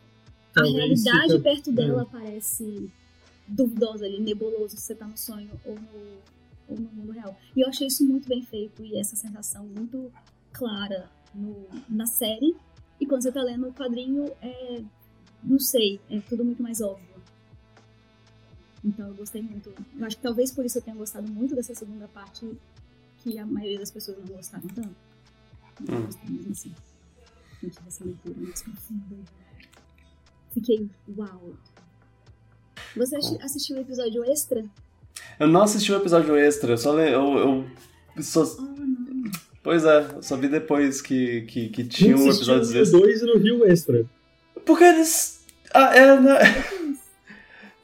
a 0.57 0.63
realidade 0.63 1.33
fica... 1.33 1.41
perto 1.41 1.73
dela 1.73 2.03
é. 2.03 2.05
parece 2.07 2.91
duvidosa 3.47 4.07
ali, 4.07 4.21
nebuloso 4.21 4.77
se 4.77 4.83
você 4.83 4.95
tá 4.95 5.07
no 5.07 5.19
sonho 5.19 5.51
ou 5.65 5.75
no, 5.75 6.19
ou 6.71 6.79
no 6.79 6.91
mundo 6.93 7.13
real. 7.13 7.37
E 7.57 7.61
eu 7.61 7.69
achei 7.69 7.87
isso 7.87 8.05
muito 8.07 8.29
bem 8.29 8.43
feito 8.43 8.85
e 8.85 8.99
essa 8.99 9.17
sensação 9.17 9.67
muito 9.67 10.13
clara 10.53 11.11
no, 11.35 11.67
na 11.89 12.07
série. 12.07 12.57
E 13.01 13.07
quando 13.07 13.23
você 13.23 13.33
tá 13.33 13.43
lendo 13.43 13.69
o 13.69 13.73
quadrinho, 13.73 14.31
é. 14.41 14.83
Não 15.43 15.59
sei, 15.59 15.99
é 16.11 16.21
tudo 16.21 16.45
muito 16.45 16.63
mais 16.63 16.83
óbvio. 16.83 17.09
Então 18.85 19.09
eu 19.09 19.15
gostei 19.15 19.43
muito. 19.43 19.73
Eu 19.99 20.07
acho 20.07 20.17
que 20.17 20.23
talvez 20.23 20.53
por 20.53 20.65
isso 20.65 20.79
eu 20.79 20.83
tenha 20.83 20.97
gostado 20.97 21.27
muito 21.31 21.55
dessa 21.55 21.75
segunda 21.75 22.07
parte 22.09 22.47
que 23.19 23.39
a 23.39 23.47
maioria 23.47 23.79
das 23.79 23.91
pessoas 23.91 24.19
não 24.19 24.37
gostaram 24.37 24.69
tanto. 24.69 24.97
Hum. 25.81 26.05
gostei 26.05 26.31
mesmo 26.31 26.53
assim. 26.53 26.75
Gente, 27.63 27.79
essa 27.87 28.05
leitura 28.05 28.39
mais 28.39 28.63
profunda. 28.63 29.17
Fiquei, 30.53 30.91
uau. 31.17 31.55
Você 32.97 33.17
assistiu 33.17 33.77
o 33.77 33.81
episódio 33.81 34.25
extra? 34.25 34.65
Eu 35.39 35.49
não 35.49 35.63
assisti 35.63 35.93
o 35.93 35.97
episódio 35.97 36.37
extra, 36.37 36.73
eu 36.73 36.79
só 36.79 36.93
le... 36.93 37.11
eu, 37.11 37.67
eu 38.17 38.23
só... 38.23 38.45
Pois 39.63 39.85
é, 39.85 40.07
eu 40.17 40.23
só 40.23 40.37
vi 40.37 40.49
depois 40.49 41.03
que, 41.03 41.43
que, 41.43 41.69
que 41.69 41.85
tinha 41.85 42.17
um 42.17 42.25
episódio 42.25 42.81
extra. 42.81 42.99
dois 42.99 43.21
e 43.21 43.27
não 43.27 43.39
viu 43.39 43.61
o 43.61 43.67
extra. 43.67 44.05
Porque 44.65 44.85
eles. 44.85 45.45
Ah, 45.73 45.95
é, 45.95 46.19
né? 46.19 46.39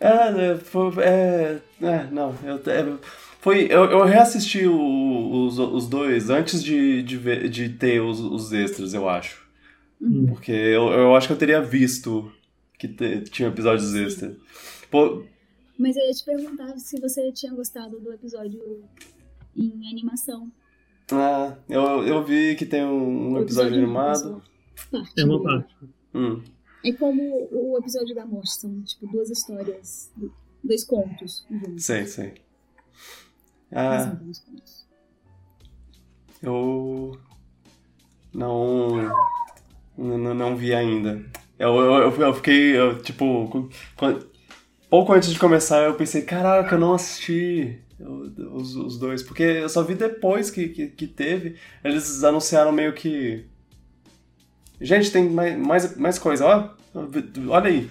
É, 0.01 0.30
né, 0.32 0.57
foi, 0.57 0.93
é, 1.03 1.59
é 1.82 2.07
não, 2.11 2.34
eu, 2.45 2.57
é, 2.66 2.99
foi, 3.41 3.66
eu, 3.70 3.84
eu 3.84 4.05
reassisti 4.05 4.66
o, 4.66 5.47
os, 5.47 5.59
os 5.59 5.87
dois 5.89 6.28
antes 6.28 6.62
de, 6.62 7.03
de, 7.03 7.16
ver, 7.16 7.49
de 7.49 7.68
ter 7.68 8.01
os, 8.01 8.20
os 8.20 8.53
extras, 8.53 8.93
eu 8.93 9.09
acho. 9.09 9.43
Uhum. 10.01 10.26
Porque 10.26 10.53
eu, 10.53 10.89
eu 10.89 11.16
acho 11.16 11.26
que 11.26 11.32
eu 11.32 11.39
teria 11.39 11.62
visto 11.62 12.30
que 12.78 12.89
te, 12.89 13.20
tinha 13.20 13.49
episódios 13.49 13.95
extras. 13.95 14.34
Pô, 14.91 15.22
Mas 15.79 15.97
eu 15.97 16.07
ia 16.07 16.12
te 16.12 16.24
perguntar 16.24 16.79
se 16.79 17.01
você 17.01 17.31
tinha 17.33 17.53
gostado 17.55 18.01
do 18.01 18.12
episódio 18.12 18.85
em 19.55 19.89
animação. 19.91 20.51
Ah, 21.12 21.57
eu, 21.68 22.07
eu 22.07 22.24
vi 22.24 22.57
que 22.57 22.66
tem 22.66 22.85
um, 22.85 23.33
um 23.33 23.39
episódio, 23.39 23.74
episódio, 23.74 23.79
animado. 23.79 24.43
Parte, 24.91 25.20
é 25.20 25.24
uma 25.24 25.43
parte. 25.43 25.74
Hum. 26.14 26.43
É 26.85 26.93
como 26.93 27.49
o 27.51 27.79
episódio 27.79 28.14
da 28.14 28.24
morte, 28.24 28.51
são 28.51 28.83
tipo 28.83 29.07
duas 29.09 29.31
histórias, 29.31 30.12
dois 30.62 30.85
contos 30.85 31.47
juntos. 31.51 31.85
Sei, 31.85 32.07
sei. 32.07 32.35
Ah, 33.72 34.16
eu 36.43 37.18
não, 38.33 39.11
não 39.97 40.35
não 40.35 40.57
vi 40.57 40.72
ainda. 40.72 41.24
Eu, 41.59 41.74
eu, 41.77 42.20
eu 42.20 42.35
fiquei, 42.35 42.77
eu, 42.77 43.03
tipo, 43.03 43.68
pouco 44.89 45.12
antes 45.12 45.32
de 45.32 45.39
começar 45.39 45.82
eu 45.84 45.95
pensei, 45.95 46.22
caraca, 46.22 46.74
eu 46.74 46.80
não 46.80 46.95
assisti 46.95 47.78
os, 47.99 48.76
os 48.76 48.99
dois, 48.99 49.22
porque 49.22 49.43
eu 49.43 49.68
só 49.68 49.82
vi 49.82 49.95
depois 49.95 50.51
que, 50.51 50.68
que, 50.68 50.89
que 50.89 51.07
teve. 51.07 51.57
Eles 51.84 52.22
anunciaram 52.22 52.72
meio 52.72 52.93
que 52.93 53.47
Gente, 54.80 55.11
tem 55.11 55.28
mais, 55.28 55.59
mais, 55.59 55.97
mais 55.97 56.18
coisa, 56.18 56.45
ó. 56.45 56.74
Olha 57.49 57.70
aí. 57.70 57.89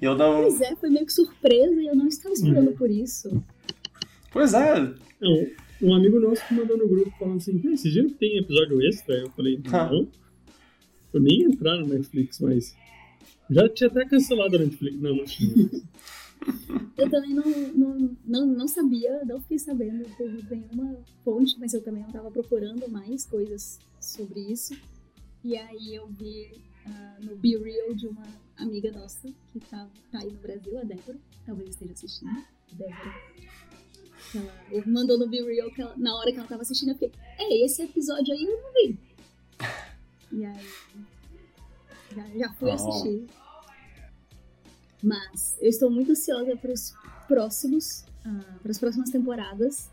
E 0.00 0.04
eu 0.04 0.16
não. 0.16 0.42
Pois 0.42 0.60
é, 0.60 0.76
foi 0.76 0.90
meio 0.90 1.06
que 1.06 1.12
surpresa 1.12 1.80
e 1.80 1.86
eu 1.86 1.96
não 1.96 2.06
estava 2.06 2.32
esperando 2.32 2.68
uhum. 2.68 2.76
por 2.76 2.90
isso. 2.90 3.42
Pois 4.32 4.54
é. 4.54 4.80
Não, 5.20 5.46
um 5.82 5.94
amigo 5.94 6.20
nosso 6.20 6.46
que 6.46 6.54
mandou 6.54 6.76
no 6.76 6.88
grupo 6.88 7.12
falando 7.18 7.38
assim: 7.38 7.60
esses 7.72 7.92
dias 7.92 8.06
que 8.06 8.18
tem 8.18 8.38
episódio 8.38 8.80
extra? 8.86 9.14
Eu 9.14 9.30
falei: 9.30 9.60
ah. 9.72 9.90
não. 9.90 10.08
Eu 11.12 11.20
nem 11.20 11.40
ia 11.40 11.46
entrar 11.46 11.76
no 11.78 11.86
Netflix, 11.86 12.40
mas. 12.40 12.74
Já 13.50 13.68
tinha 13.68 13.90
até 13.90 14.04
cancelado 14.06 14.56
a 14.56 14.58
Netflix. 14.60 15.00
Não, 15.00 15.16
não 15.16 15.24
tinha. 15.24 15.52
eu 16.96 17.10
também 17.10 17.34
não, 17.34 17.44
não, 17.74 18.16
não, 18.24 18.46
não 18.46 18.68
sabia, 18.68 19.24
não 19.24 19.40
fiquei 19.40 19.58
sabendo 19.58 20.04
por 20.16 20.30
nenhuma 20.50 20.96
fonte, 21.24 21.58
mas 21.58 21.74
eu 21.74 21.82
também 21.82 22.02
não 22.02 22.08
estava 22.08 22.30
procurando 22.30 22.88
mais 22.90 23.24
coisas 23.26 23.78
sobre 24.00 24.40
isso. 24.40 24.76
E 25.42 25.56
aí 25.56 25.94
eu 25.94 26.06
vi 26.08 26.62
uh, 26.86 27.24
no 27.24 27.36
Be 27.36 27.56
Real 27.56 27.94
de 27.94 28.06
uma 28.06 28.22
amiga 28.56 28.90
nossa 28.92 29.28
que 29.52 29.60
tá, 29.60 29.88
tá 30.10 30.18
aí 30.20 30.32
no 30.32 30.38
Brasil, 30.38 30.78
a 30.78 30.84
Débora, 30.84 31.18
talvez 31.44 31.70
esteja 31.70 31.92
assistindo. 31.92 32.44
Débora. 32.72 33.34
Ela 34.70 34.86
mandou 34.86 35.18
no 35.18 35.28
Be 35.28 35.42
Real 35.42 35.70
que 35.70 35.82
ela, 35.82 35.94
na 35.96 36.16
hora 36.16 36.32
que 36.32 36.38
ela 36.38 36.48
tava 36.48 36.62
assistindo, 36.62 36.90
eu 36.90 36.94
fiquei, 36.94 37.12
é, 37.38 37.64
esse 37.64 37.82
episódio 37.82 38.32
aí 38.34 38.42
eu 38.42 38.62
não 38.62 38.72
vi. 38.72 38.98
E 40.32 40.44
aí 40.44 40.66
já, 42.14 42.38
já 42.38 42.52
fui 42.54 42.70
oh. 42.70 42.74
assistir. 42.74 43.26
Mas 45.04 45.58
eu 45.60 45.68
estou 45.68 45.90
muito 45.90 46.12
ansiosa 46.12 46.56
para 46.56 46.72
os 46.72 46.94
próximos, 47.28 48.06
uh, 48.24 48.58
para 48.62 48.70
as 48.70 48.78
próximas 48.78 49.10
temporadas, 49.10 49.90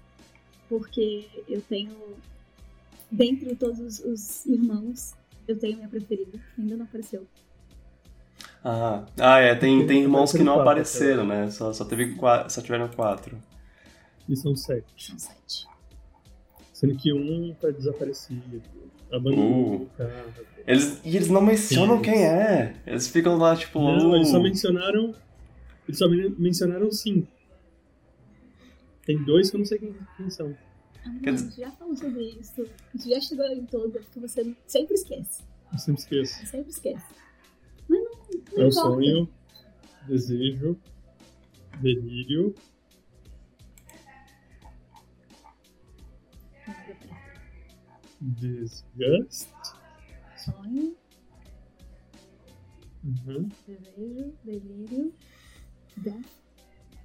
porque 0.70 1.28
eu 1.50 1.62
tenho, 1.62 1.98
dentre 3.12 3.54
todos 3.58 4.00
os 4.00 4.46
irmãos, 4.46 5.14
eu 5.46 5.60
tenho 5.60 5.76
minha 5.76 5.90
preferida, 5.90 6.40
ainda 6.58 6.78
não 6.78 6.86
apareceu. 6.86 7.28
Ah, 8.64 9.06
ah 9.20 9.40
é, 9.40 9.54
tem, 9.54 9.86
tem 9.86 10.04
irmãos 10.04 10.32
que 10.32 10.44
não 10.44 10.62
apareceram, 10.62 11.28
né? 11.28 11.52
Só, 11.52 11.74
só, 11.74 11.84
teve 11.84 12.16
quatro, 12.16 12.50
só 12.50 12.62
tiveram 12.62 12.88
quatro. 12.88 13.38
E 14.30 14.36
são 14.38 14.56
sete. 14.56 15.08
São 15.08 15.20
sete. 15.20 15.68
Sendo 16.72 16.96
que 16.96 17.12
um 17.12 17.54
tá 17.56 17.70
desaparecido. 17.70 18.62
Abandonou 19.12 19.82
uh. 19.82 19.90
Eles, 20.68 21.02
e 21.04 21.16
eles 21.16 21.30
não 21.30 21.42
mencionam 21.42 21.98
sim. 21.98 22.04
quem 22.04 22.26
é. 22.26 22.76
Eles 22.86 23.08
ficam 23.08 23.38
lá, 23.38 23.56
tipo. 23.56 23.80
Não, 23.80 24.12
uh. 24.12 24.16
eles 24.16 24.30
só 24.30 24.40
mencionaram. 24.40 25.16
Eles 25.88 25.98
só 25.98 26.08
mencionaram 26.10 26.92
cinco. 26.92 27.28
Tem 29.06 29.22
dois 29.24 29.50
que 29.50 29.56
eu 29.56 29.60
não 29.60 29.66
sei 29.66 29.80
quem, 29.80 29.96
quem 30.18 30.30
são. 30.30 30.56
Ah, 31.04 31.10
não, 31.10 31.34
dizer... 31.34 31.62
já 31.62 31.72
falou 31.72 31.96
sobre 31.96 32.24
isso. 32.40 32.62
A 32.62 32.98
gente 32.98 33.10
já 33.10 33.20
chegou 33.20 33.46
em 33.48 33.66
todo, 33.66 33.92
porque 33.92 34.20
você 34.20 34.56
sempre 34.68 34.94
esquece. 34.94 35.44
Eu 35.74 35.80
sempre 35.80 36.02
esqueço. 36.02 36.42
Eu 36.42 36.48
sempre 36.48 36.70
esquece. 36.70 37.06
Mas 37.90 38.00
não, 38.00 38.12
não 38.56 38.64
é 38.64 38.68
o 38.68 38.72
sonho, 38.72 39.30
desejo, 40.08 40.78
delírio. 41.82 42.54
Desgaste. 48.22 49.50
Sonho. 50.44 50.96
Uhum. 53.04 53.50
Desejo, 53.68 54.34
delírio, 54.44 55.14
death. 55.98 56.26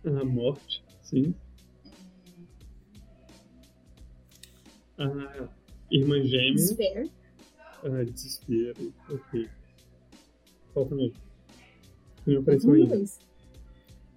A 0.05 0.25
morte, 0.25 0.85
sim. 1.03 1.35
Ah, 4.99 5.49
Irmã 5.91 6.23
Gêmea. 6.23 6.55
Despair. 6.55 7.11
Ah, 7.85 8.05
Desespero. 8.05 8.93
Ok. 9.11 9.49
Qual 10.73 10.87
também? 10.87 11.13
Que 12.25 12.33
não 12.33 12.41
apareceu 12.41 12.73
ainda. 12.73 13.05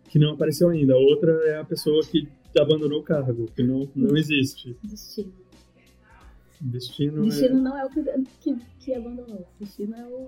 Que 0.09 0.19
não 0.19 0.33
apareceu 0.33 0.69
ainda. 0.69 0.93
A 0.93 0.97
outra 0.97 1.31
é 1.47 1.59
a 1.59 1.65
pessoa 1.65 2.05
que 2.05 2.27
abandonou 2.57 2.99
o 2.99 3.03
cargo, 3.03 3.45
que 3.55 3.63
não, 3.63 3.89
não 3.95 4.15
existe. 4.17 4.77
Destino. 4.83 5.33
Destino, 6.61 7.23
Destino 7.23 7.57
é... 7.57 7.61
não 7.61 7.77
é 7.77 7.85
o 7.85 7.89
que, 7.89 8.03
que, 8.41 8.55
que 8.79 8.93
abandonou. 8.93 9.47
Destino 9.59 9.95
é 9.95 10.05
o, 10.05 10.27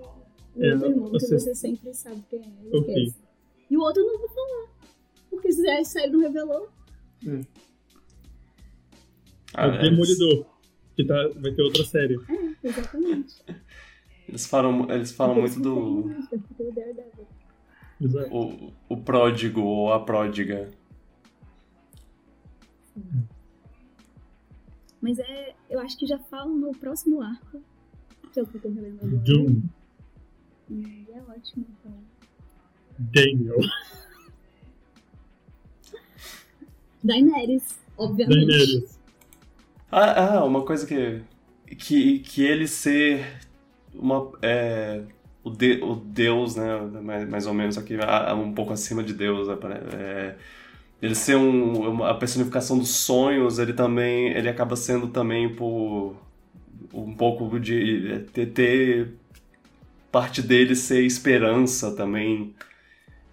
o 0.56 0.64
é, 0.64 0.72
outro 0.72 0.90
irmão 0.90 1.10
você... 1.10 1.26
que 1.26 1.40
você 1.40 1.54
sempre 1.54 1.92
sabe 1.92 2.22
quem 2.30 2.40
é. 2.40 2.76
Okay. 2.76 3.14
E 3.70 3.76
o 3.76 3.80
outro 3.80 4.02
não 4.02 4.18
vou 4.18 4.28
falar. 4.28 4.68
Porque 5.28 5.52
se 5.52 5.68
a 5.68 5.84
série 5.84 6.10
não 6.10 6.20
revelou. 6.20 6.68
É. 7.26 7.40
Ah, 9.54 9.68
o 9.68 9.78
Demolidor. 9.78 10.46
Que 10.96 11.04
tá, 11.04 11.28
vai 11.36 11.52
ter 11.52 11.62
outra 11.62 11.84
série. 11.84 12.16
É, 12.16 12.68
exatamente. 12.68 13.42
Eles 14.28 14.46
falam, 14.46 14.90
eles 14.90 15.12
falam 15.12 15.34
muito 15.34 15.60
do. 15.60 16.10
O, 18.30 18.72
o 18.88 18.96
pródigo 18.96 19.60
ou 19.60 19.92
a 19.92 20.00
pródiga. 20.00 20.70
Mas 25.02 25.18
é. 25.18 25.54
Eu 25.68 25.80
acho 25.80 25.98
que 25.98 26.06
já 26.06 26.18
falam 26.18 26.56
no 26.56 26.70
próximo 26.72 27.20
arco. 27.20 27.60
Que 28.32 28.38
é 28.40 28.42
o 28.42 28.46
que 28.46 28.56
eu 28.56 28.60
tô 28.62 28.68
relendo 28.70 28.98
agora. 29.02 29.16
Doom. 29.16 29.62
E 30.70 31.06
é 31.12 31.20
ótimo, 31.28 31.66
então. 31.80 31.92
Daniel. 32.98 33.58
Daenerys, 37.02 37.80
obviamente. 37.98 38.46
Daenerys. 38.46 39.00
Ah, 39.90 40.36
ah, 40.36 40.44
uma 40.44 40.64
coisa 40.64 40.86
que. 40.86 41.20
Que, 41.76 42.20
que 42.20 42.42
ele 42.44 42.68
ser 42.68 43.40
uma. 43.94 44.30
É, 44.40 45.02
o, 45.42 45.50
de, 45.50 45.82
o 45.82 45.96
Deus, 45.96 46.54
né? 46.54 46.78
Mais, 47.02 47.28
mais 47.28 47.46
ou 47.46 47.54
menos 47.54 47.76
aqui, 47.76 47.96
um 48.36 48.52
pouco 48.52 48.72
acima 48.72 49.02
de 49.02 49.12
Deus. 49.12 49.48
Né, 49.48 49.56
é, 49.94 50.36
ele 51.02 51.16
ser 51.16 51.34
um, 51.36 52.04
a 52.04 52.14
personificação 52.14 52.78
dos 52.78 52.90
sonhos, 52.90 53.58
ele 53.58 53.72
também. 53.72 54.28
Ele 54.28 54.48
acaba 54.48 54.76
sendo 54.76 55.08
também 55.08 55.52
por. 55.52 56.14
Um 56.94 57.12
pouco 57.16 57.58
de. 57.58 58.24
ter, 58.32 58.46
ter 58.52 59.14
parte 60.12 60.40
dele 60.40 60.76
ser 60.76 61.02
esperança 61.04 61.96
também. 61.96 62.54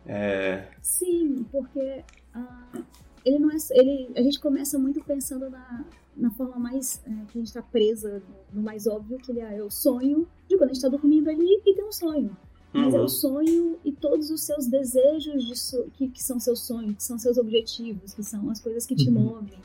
É... 0.07 0.63
Sim, 0.81 1.45
porque 1.51 2.03
uh, 2.35 2.83
ele 3.23 3.37
não 3.37 3.51
é. 3.51 3.57
Ele, 3.71 4.09
a 4.15 4.21
gente 4.23 4.39
começa 4.39 4.79
muito 4.79 5.03
pensando 5.03 5.47
na, 5.51 5.85
na 6.17 6.31
forma 6.31 6.57
mais. 6.57 7.03
É, 7.05 7.11
que 7.31 7.37
a 7.37 7.39
gente 7.39 7.49
está 7.49 7.61
presa, 7.61 8.23
no 8.51 8.63
mais 8.63 8.87
óbvio, 8.87 9.19
que 9.19 9.31
ele 9.31 9.41
é, 9.41 9.57
é 9.57 9.63
o 9.63 9.69
sonho 9.69 10.27
de 10.47 10.57
quando 10.57 10.71
a 10.71 10.73
gente 10.73 10.83
está 10.83 10.89
dormindo 10.89 11.29
ali 11.29 11.61
e 11.63 11.75
tem 11.75 11.85
um 11.85 11.91
sonho. 11.91 12.35
Mas 12.71 12.93
uhum. 12.93 12.99
é 12.99 13.03
o 13.03 13.09
sonho 13.09 13.79
e 13.83 13.91
todos 13.91 14.29
os 14.29 14.41
seus 14.41 14.67
desejos 14.67 15.45
de 15.45 15.55
so 15.55 15.89
que, 15.93 16.07
que 16.07 16.21
são 16.21 16.39
seus 16.39 16.61
sonhos, 16.61 16.95
que 16.95 17.03
são 17.03 17.17
seus 17.17 17.37
objetivos, 17.37 18.13
que 18.13 18.23
são 18.23 18.49
as 18.49 18.59
coisas 18.61 18.85
que 18.85 18.95
te 18.95 19.07
uhum. 19.09 19.13
movem. 19.13 19.59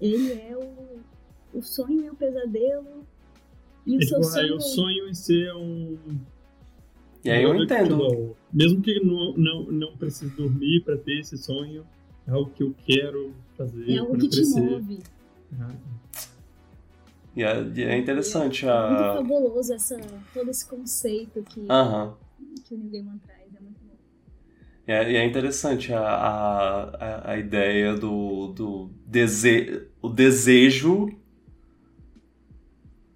Ele 0.00 0.32
é 0.32 0.56
o, 0.56 1.58
o 1.58 1.62
sonho 1.62 2.04
e 2.04 2.10
o 2.10 2.14
pesadelo. 2.14 3.04
E 3.84 3.96
o 3.96 4.00
é 4.00 4.06
seu 4.06 4.20
tipo, 4.20 4.32
sonho. 4.32 4.56
o 4.56 4.60
sonho 4.60 5.08
em 5.08 5.14
ser 5.14 5.54
um. 5.54 5.98
E 7.24 7.30
aí 7.30 7.42
eu 7.42 7.54
entendo. 7.54 8.36
Mesmo 8.52 8.80
que 8.80 9.00
não, 9.00 9.32
não, 9.36 9.64
não 9.64 9.96
precise 9.96 10.34
dormir 10.34 10.82
para 10.84 10.96
ter 10.96 11.20
esse 11.20 11.36
sonho, 11.36 11.84
é 12.26 12.30
algo 12.30 12.50
que 12.50 12.62
eu 12.62 12.74
quero 12.86 13.34
fazer. 13.56 13.90
É 13.90 13.98
algo 13.98 14.16
que 14.16 14.28
crescer. 14.28 14.54
te 14.54 14.60
move. 14.60 14.98
Ah. 15.58 15.74
E 17.34 17.42
é, 17.42 17.50
é 17.82 17.96
interessante 17.96 18.66
é, 18.66 18.70
a. 18.70 18.74
É 18.74 18.90
muito 18.90 19.28
fabuloso 19.28 19.72
essa, 19.72 20.00
todo 20.34 20.50
esse 20.50 20.66
conceito 20.66 21.42
que, 21.42 21.66
que 22.64 22.74
o 22.74 22.78
New 22.78 22.90
Gaiman 22.90 23.18
traz. 23.18 23.54
É 23.54 23.60
muito 23.60 23.80
bom. 23.84 23.94
É, 24.86 25.12
e 25.12 25.16
é 25.16 25.24
interessante 25.24 25.92
a, 25.92 26.02
a, 26.02 27.30
a 27.32 27.38
ideia 27.38 27.94
do, 27.94 28.48
do 28.48 28.90
dese, 29.06 29.86
o 30.02 30.08
desejo 30.08 31.08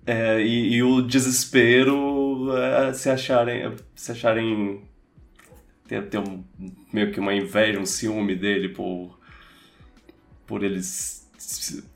é, 0.06 0.40
e, 0.40 0.74
e, 0.74 0.82
o 0.82 1.00
desespero 1.00 2.54
é, 2.56 2.92
se 2.92 3.10
acharem. 3.10 3.74
Se 3.94 4.12
acharem. 4.12 4.82
Ter, 5.88 6.08
ter 6.08 6.18
um, 6.18 6.42
meio 6.92 7.12
que 7.12 7.20
uma 7.20 7.34
inveja, 7.34 7.80
um 7.80 7.86
ciúme 7.86 8.36
dele 8.36 8.68
por. 8.68 9.18
por 10.46 10.62
eles 10.62 11.24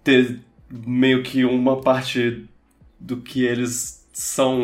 ter 0.03 0.41
meio 0.71 1.23
que 1.23 1.45
uma 1.45 1.81
parte 1.81 2.47
do 2.99 3.21
que 3.21 3.45
eles 3.45 4.07
são 4.13 4.63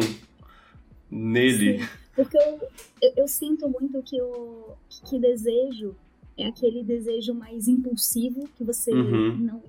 nele. 1.10 1.78
Sim, 1.80 1.88
porque 2.14 2.36
eu, 2.36 2.68
eu, 3.00 3.12
eu, 3.18 3.28
sinto 3.28 3.68
muito 3.68 4.02
que 4.02 4.20
o 4.20 4.74
que 5.08 5.18
desejo 5.18 5.94
é 6.36 6.46
aquele 6.46 6.82
desejo 6.82 7.34
mais 7.34 7.68
impulsivo 7.68 8.48
que 8.56 8.64
você 8.64 8.92
uhum. 8.92 9.36
não, 9.36 9.62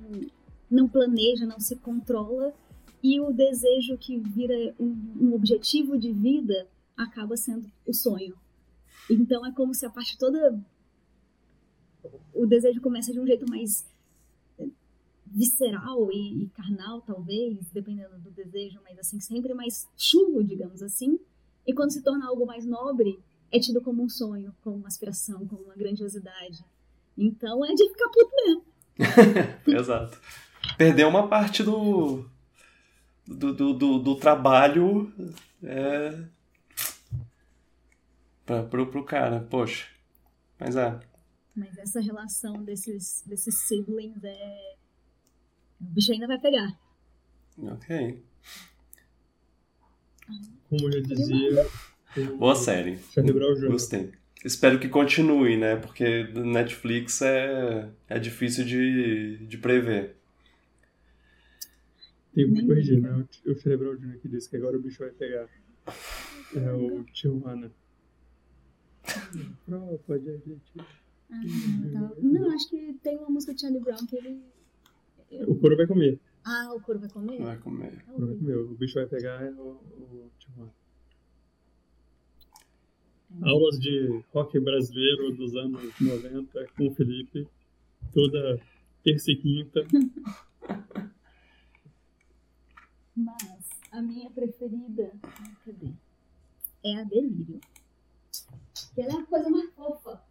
não 0.69 0.87
planeja, 0.87 1.45
não 1.45 1.59
se 1.59 1.75
controla. 1.75 2.53
E 3.03 3.19
o 3.19 3.31
desejo 3.31 3.97
que 3.97 4.17
vira 4.17 4.73
um, 4.79 4.95
um 5.21 5.33
objetivo 5.33 5.97
de 5.97 6.11
vida 6.11 6.67
acaba 6.97 7.37
sendo 7.37 7.69
o 7.85 7.93
sonho. 7.93 8.35
Então 9.09 9.45
é 9.45 9.51
como 9.51 9.73
se 9.75 9.85
a 9.85 9.89
parte 9.89 10.17
toda. 10.17 10.59
O 12.33 12.45
desejo 12.45 12.81
começa 12.81 13.13
de 13.13 13.19
um 13.19 13.27
jeito 13.27 13.47
mais 13.47 13.85
visceral 15.35 16.09
e, 16.13 16.43
e, 16.43 16.49
carnal, 16.51 17.01
talvez, 17.01 17.69
dependendo 17.73 18.17
do 18.19 18.31
desejo, 18.31 18.79
mas 18.85 18.97
assim, 18.97 19.19
sempre 19.19 19.53
mais 19.53 19.85
chulo, 19.97 20.41
digamos 20.41 20.81
assim. 20.81 21.19
E 21.67 21.73
quando 21.73 21.91
se 21.91 22.01
torna 22.01 22.25
algo 22.25 22.45
mais 22.45 22.65
nobre, 22.65 23.19
é 23.51 23.59
tido 23.59 23.81
como 23.81 24.01
um 24.01 24.07
sonho, 24.07 24.55
como 24.63 24.77
uma 24.77 24.87
aspiração, 24.87 25.45
como 25.45 25.63
uma 25.63 25.75
grandiosidade. 25.75 26.63
Então 27.17 27.65
é 27.65 27.73
de 27.73 27.89
ficar 27.89 28.09
puto 28.09 28.31
mesmo. 28.45 28.65
Exato. 29.77 30.17
Perdeu 30.77 31.09
uma 31.09 31.27
parte 31.27 31.63
do. 31.63 32.25
do, 33.27 33.53
do, 33.53 33.73
do, 33.73 33.99
do 33.99 34.15
trabalho. 34.15 35.13
É, 35.61 36.23
pra, 38.45 38.63
pro, 38.63 38.87
pro 38.87 39.03
cara, 39.03 39.41
poxa. 39.49 39.87
Mas 40.57 40.77
é. 40.77 40.97
Mas 41.53 41.77
essa 41.77 41.99
relação 41.99 42.63
desses, 42.63 43.23
desses 43.25 43.55
siblings 43.67 44.23
é 44.23 44.74
o 45.79 45.83
bicho 45.85 46.11
ainda 46.11 46.27
vai 46.27 46.39
pegar. 46.39 46.77
Ok. 47.57 48.23
Como 50.69 50.93
eu 50.93 51.01
dizia. 51.01 51.67
Boa 52.37 52.55
série. 52.55 52.99
Gostei. 53.67 54.11
Espero 54.43 54.79
que 54.79 54.87
continue, 54.87 55.57
né? 55.57 55.75
Porque 55.75 56.23
Netflix 56.33 57.21
é, 57.21 57.89
é 58.07 58.19
difícil 58.19 58.63
de, 58.63 59.37
de 59.45 59.57
prever. 59.57 60.15
Tem 62.33 62.53
que 62.53 62.65
corrigir, 62.65 63.01
né? 63.01 63.25
O 63.45 63.55
Cerebral 63.55 63.95
Jr. 63.95 64.19
que 64.19 64.27
disse 64.27 64.49
que 64.49 64.57
agora 64.57 64.77
o 64.77 64.81
bicho 64.81 64.99
vai 64.99 65.09
pegar. 65.11 65.47
É 66.55 66.71
o 66.73 67.03
Tijuana. 67.05 67.71
Não, 69.67 69.97
pode 70.05 70.29
admitir. 70.29 70.81
Ah, 71.31 71.41
tá. 71.93 72.11
Não, 72.21 72.51
acho 72.51 72.69
que 72.69 72.93
tem 73.01 73.17
uma 73.17 73.29
música 73.29 73.53
de 73.53 73.61
Charlie 73.61 73.81
Brown 73.81 74.05
que 74.05 74.15
ele 74.17 74.41
o 75.31 75.55
couro 75.55 75.75
vai 75.77 75.87
comer. 75.87 76.19
Ah, 76.43 76.73
o 76.73 76.81
couro 76.81 76.99
vai 76.99 77.09
comer? 77.09 77.41
Vai 77.41 77.57
comer. 77.57 78.03
O 78.07 78.11
couro 78.11 78.27
vai 78.27 78.35
comer. 78.35 78.57
O 78.57 78.75
bicho 78.75 78.95
vai 78.95 79.07
pegar 79.07 79.41
é 79.41 79.51
o, 79.51 79.71
o 79.71 80.31
Tijuana. 80.37 80.71
É. 83.41 83.49
Aulas 83.49 83.79
de 83.79 84.23
rock 84.33 84.59
brasileiro 84.59 85.31
dos 85.35 85.55
anos 85.55 85.81
90 85.99 86.67
com 86.77 86.87
o 86.87 86.93
Felipe. 86.93 87.47
Toda 88.13 88.61
terça 89.03 89.31
e 89.31 89.35
quinta. 89.35 89.85
Mas 93.15 93.69
a 93.91 94.01
minha 94.01 94.29
preferida. 94.29 95.11
Cadê? 95.65 95.91
É 96.83 96.97
a 96.97 97.03
Delírio. 97.03 97.59
Que 98.93 99.01
ela 99.01 99.13
é 99.13 99.17
a 99.21 99.25
coisa 99.25 99.49
mais 99.49 99.73
fofa. 99.73 100.21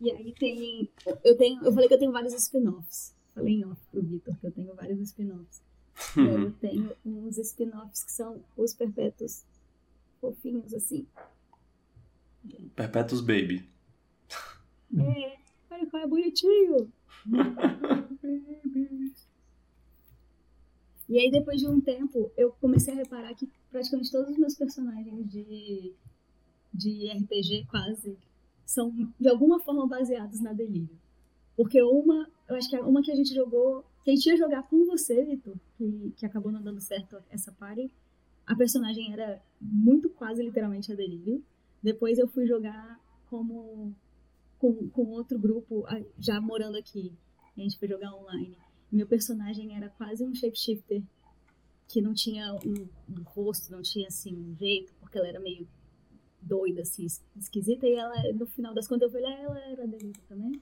E 0.00 0.10
aí 0.10 0.32
tem. 0.34 0.90
Eu 1.24 1.36
tenho. 1.36 1.64
Eu 1.64 1.72
falei 1.72 1.88
que 1.88 1.94
eu 1.94 1.98
tenho 1.98 2.12
vários 2.12 2.34
spin-offs. 2.34 3.14
Falei 3.34 3.54
em 3.54 3.64
off 3.64 3.80
pro 3.90 4.02
Vitor 4.02 4.36
que 4.38 4.46
eu 4.46 4.52
tenho 4.52 4.74
vários 4.74 5.00
spin-offs. 5.00 5.62
Uhum. 6.16 6.42
Eu 6.44 6.52
tenho 6.52 6.96
uns 7.04 7.38
spin-offs 7.38 8.04
que 8.04 8.12
são 8.12 8.42
os 8.56 8.74
perpétuos 8.74 9.44
fofinhos, 10.20 10.74
assim. 10.74 11.06
Perpétuos 12.74 13.20
Baby. 13.20 13.68
É, 14.94 15.36
olha 15.70 15.86
qual 15.90 16.02
é 16.02 16.06
bonitinho. 16.06 16.92
e 21.08 21.18
aí, 21.18 21.30
depois 21.30 21.60
de 21.60 21.66
um 21.66 21.80
tempo, 21.80 22.30
eu 22.36 22.52
comecei 22.52 22.94
a 22.94 22.96
reparar 22.96 23.34
que 23.34 23.50
praticamente 23.70 24.12
todos 24.12 24.30
os 24.30 24.38
meus 24.38 24.54
personagens 24.54 25.30
de, 25.30 25.92
de 26.72 27.10
RPG, 27.10 27.66
quase, 27.68 28.16
são 28.66 28.92
de 29.18 29.28
alguma 29.28 29.60
forma 29.60 29.86
baseados 29.86 30.40
na 30.40 30.52
Delírio. 30.52 30.98
Porque 31.56 31.82
uma, 31.82 32.28
eu 32.48 32.56
acho 32.56 32.68
que 32.68 32.76
uma 32.80 33.00
que 33.00 33.10
a 33.10 33.14
gente 33.14 33.32
jogou, 33.32 33.82
que 34.04 34.10
a 34.10 34.14
gente 34.14 34.26
ia 34.26 34.36
jogar 34.36 34.64
com 34.64 34.84
você, 34.84 35.24
Vitor, 35.24 35.54
que, 35.78 36.12
que 36.16 36.26
acabou 36.26 36.52
não 36.52 36.60
dando 36.60 36.80
certo 36.80 37.16
essa 37.30 37.50
party, 37.52 37.90
a 38.46 38.54
personagem 38.54 39.12
era 39.12 39.40
muito 39.60 40.10
quase 40.10 40.42
literalmente 40.42 40.92
a 40.92 40.94
Delírio. 40.94 41.42
Depois 41.82 42.18
eu 42.18 42.28
fui 42.28 42.46
jogar 42.46 43.00
como 43.30 43.94
com, 44.58 44.88
com 44.90 45.06
outro 45.10 45.38
grupo, 45.38 45.84
já 46.18 46.40
morando 46.40 46.76
aqui. 46.76 47.12
A 47.56 47.60
gente 47.60 47.78
foi 47.78 47.88
jogar 47.88 48.14
online. 48.14 48.58
Meu 48.90 49.06
personagem 49.06 49.76
era 49.76 49.88
quase 49.90 50.24
um 50.24 50.34
shapeshifter 50.34 51.02
que 51.88 52.00
não 52.00 52.12
tinha 52.12 52.52
um, 52.54 52.88
um, 53.08 53.22
rosto, 53.22 53.70
não 53.70 53.80
tinha 53.80 54.08
assim 54.08 54.34
um 54.36 54.54
jeito, 54.56 54.92
porque 55.00 55.18
ela 55.18 55.28
era 55.28 55.40
meio 55.40 55.66
doida, 56.46 56.82
assim, 56.82 57.06
esquisita. 57.36 57.86
E 57.86 57.94
ela, 57.94 58.32
no 58.32 58.46
final 58.46 58.72
das 58.72 58.86
contas, 58.86 59.12
eu 59.12 59.20
falei, 59.20 59.36
ah, 59.36 59.42
ela 59.42 59.58
era 59.58 59.86
delícia 59.86 60.22
também. 60.28 60.60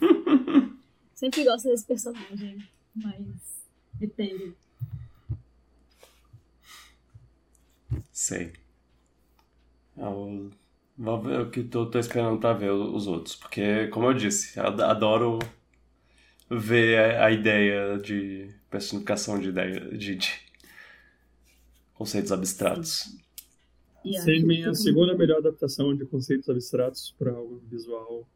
Sempre 1.14 1.44
gosto 1.44 1.68
desse 1.68 1.86
personagem, 1.86 2.66
mas 2.94 3.26
etéreo. 4.00 4.56
Sei. 8.10 8.52
Eu, 9.96 10.50
vou 10.96 11.20
ver 11.20 11.40
o 11.40 11.50
que 11.50 11.62
tô, 11.62 11.86
tô 11.86 11.98
esperando 11.98 12.40
pra 12.40 12.52
ver 12.52 12.70
os 12.70 13.06
outros. 13.06 13.36
Porque, 13.36 13.88
como 13.88 14.06
eu 14.06 14.14
disse, 14.14 14.58
adoro 14.58 15.38
ver 16.50 16.98
a, 16.98 17.26
a 17.26 17.30
ideia 17.30 17.98
de 17.98 18.54
personificação 18.70 19.38
de 19.38 19.50
ideia 19.50 19.80
de, 19.96 20.16
de 20.16 20.50
conceitos 21.94 22.32
abstratos. 22.32 23.14
Sandman 24.04 24.62
é 24.62 24.68
a 24.68 24.74
segunda 24.74 25.14
melhor 25.16 25.38
adaptação 25.38 25.94
de 25.94 26.06
conceitos 26.06 26.48
abstratos 26.48 27.14
para 27.18 27.32
algo 27.32 27.60
visual 27.68 28.26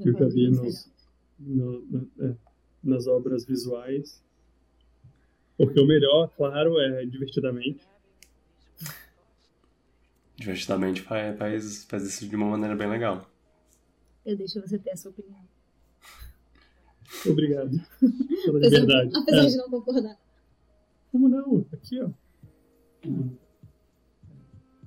que 0.00 0.08
eu 0.08 0.18
já 0.18 0.26
vi 0.26 0.50
nos, 0.50 0.90
no, 1.38 1.80
no, 1.82 2.10
é, 2.20 2.34
nas 2.82 3.06
obras 3.06 3.44
visuais. 3.44 4.22
Porque 5.56 5.78
o 5.78 5.86
melhor, 5.86 6.28
claro, 6.36 6.80
é 6.80 7.04
Divertidamente. 7.04 7.86
Divertidamente 10.36 11.02
faz, 11.02 11.38
faz, 11.38 11.84
faz 11.84 12.02
isso 12.04 12.26
de 12.26 12.34
uma 12.34 12.46
maneira 12.46 12.74
bem 12.74 12.88
legal. 12.88 13.30
Eu 14.24 14.36
deixo 14.36 14.60
você 14.60 14.78
ter 14.78 14.92
a 14.92 14.96
sua 14.96 15.10
opinião. 15.10 15.38
Obrigado 17.26 17.78
pela 18.44 18.58
liberdade. 18.58 19.10
Apesar 19.14 19.44
é. 19.44 19.46
de 19.46 19.56
não 19.56 19.70
concordar. 19.70 20.18
Como 21.12 21.28
não? 21.28 21.66
Aqui, 21.72 22.00
ó. 22.00 22.10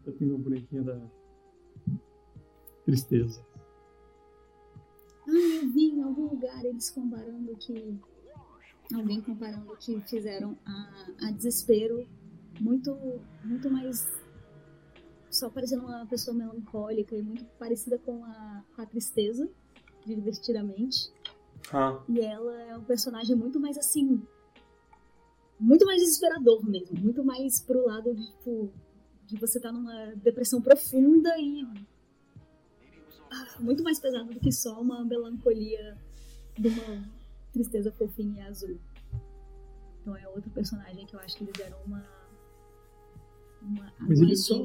Eu 0.06 0.14
tenho 0.14 0.36
uma 0.36 0.44
bonequinha 0.44 0.82
da 0.84 1.00
tristeza. 2.86 3.46
Ah, 5.28 5.64
eu 5.64 5.72
vi 5.72 5.92
em 5.92 6.02
algum 6.02 6.28
lugar 6.28 6.64
eles 6.66 6.90
comparando 6.90 7.56
que. 7.58 7.98
Alguém 8.94 9.22
comparando 9.22 9.76
que 9.78 10.00
fizeram 10.02 10.58
a, 10.66 11.08
a 11.28 11.32
desespero 11.32 12.06
muito, 12.60 12.96
muito 13.44 13.70
mais. 13.70 14.22
Só 15.30 15.50
parecendo 15.50 15.86
uma 15.86 16.06
pessoa 16.06 16.36
melancólica 16.36 17.16
e 17.16 17.22
muito 17.24 17.44
parecida 17.58 17.98
com 17.98 18.24
a, 18.24 18.64
com 18.76 18.82
a 18.82 18.86
tristeza, 18.86 19.50
divertidamente. 20.06 21.12
Ah. 21.72 22.04
E 22.08 22.20
ela 22.20 22.62
é 22.62 22.78
um 22.78 22.84
personagem 22.84 23.36
muito 23.36 23.60
mais 23.60 23.78
assim. 23.78 24.22
Muito 25.60 25.86
mais 25.86 26.02
desesperador 26.02 26.64
mesmo. 26.64 27.00
Muito 27.00 27.24
mais 27.24 27.60
pro 27.62 27.86
lado 27.86 28.14
de, 28.14 28.28
tipo, 28.28 28.72
de 29.26 29.38
você 29.38 29.58
estar 29.58 29.70
tá 29.70 29.74
numa 29.74 30.16
depressão 30.16 30.62
profunda 30.62 31.38
e. 31.38 31.66
Ah, 33.32 33.56
muito 33.60 33.84
mais 33.84 34.00
pesado 34.00 34.32
do 34.32 34.40
que 34.40 34.52
só 34.52 34.80
uma 34.80 35.04
melancolia 35.04 35.98
de 36.58 36.68
uma 36.68 37.10
tristeza 37.52 37.92
fofinha 37.92 38.44
e 38.44 38.48
azul. 38.48 38.80
Então 40.02 40.16
é 40.16 40.28
outro 40.28 40.50
personagem 40.52 41.06
que 41.06 41.16
eu 41.16 41.20
acho 41.20 41.38
que 41.38 41.44
eles 41.44 41.54
deram 41.58 41.78
uma. 41.86 42.04
Uma 43.62 43.94
Mas 44.00 44.22
eles 44.22 44.46
só 44.46 44.62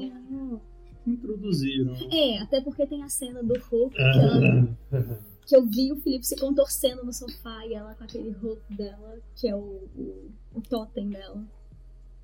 introduziram. 1.07 1.93
É, 2.11 2.39
até 2.39 2.61
porque 2.61 2.85
tem 2.85 3.01
a 3.03 3.09
cena 3.09 3.41
do 3.41 3.57
Hulk 3.57 3.95
que 3.95 4.01
ela. 4.01 4.77
que 5.49 5.55
eu 5.55 5.65
vi 5.65 5.91
o 5.91 5.95
Felipe 5.95 6.27
se 6.27 6.35
contorcendo 6.35 7.03
no 7.03 7.11
sofá 7.11 7.65
e 7.65 7.73
ela 7.73 7.95
com 7.95 8.03
aquele 8.03 8.29
roupa 8.29 8.63
dela, 8.69 9.17
que 9.35 9.47
é 9.47 9.55
o, 9.55 9.89
o, 9.95 10.31
o 10.53 10.61
totem 10.61 11.09
dela. 11.09 11.43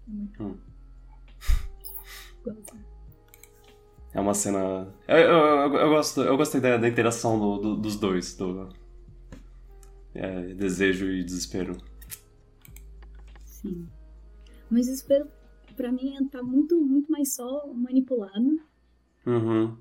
É 0.07 0.43
hum. 0.43 0.57
É 4.13 4.19
uma 4.19 4.33
cena. 4.33 4.87
Eu, 5.07 5.17
eu, 5.17 5.37
eu, 5.37 5.73
eu, 5.75 5.89
gosto, 5.89 6.21
eu 6.21 6.37
gostei 6.37 6.61
da, 6.61 6.77
da 6.77 6.87
interação 6.87 7.37
do, 7.37 7.57
do, 7.57 7.75
dos 7.75 7.97
dois, 7.97 8.35
do 8.35 8.69
é, 10.13 10.53
desejo 10.53 11.05
e 11.11 11.23
desespero. 11.23 11.77
Sim. 13.43 13.87
Mas 14.69 14.85
desespero, 14.85 15.29
pra 15.75 15.91
mim, 15.91 16.15
tá 16.31 16.41
muito, 16.41 16.79
muito 16.79 17.11
mais 17.11 17.33
só 17.33 17.67
manipulado. 17.73 18.61
Uhum. 19.25 19.77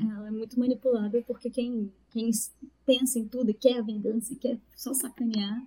Ela 0.00 0.28
é 0.28 0.30
muito 0.30 0.58
manipulada 0.58 1.22
porque 1.26 1.50
quem, 1.50 1.92
quem 2.10 2.30
pensa 2.86 3.18
em 3.18 3.28
tudo 3.28 3.50
e 3.50 3.54
quer 3.54 3.78
a 3.78 3.82
vingança 3.82 4.32
e 4.32 4.36
quer 4.36 4.58
só 4.74 4.94
sacanear 4.94 5.62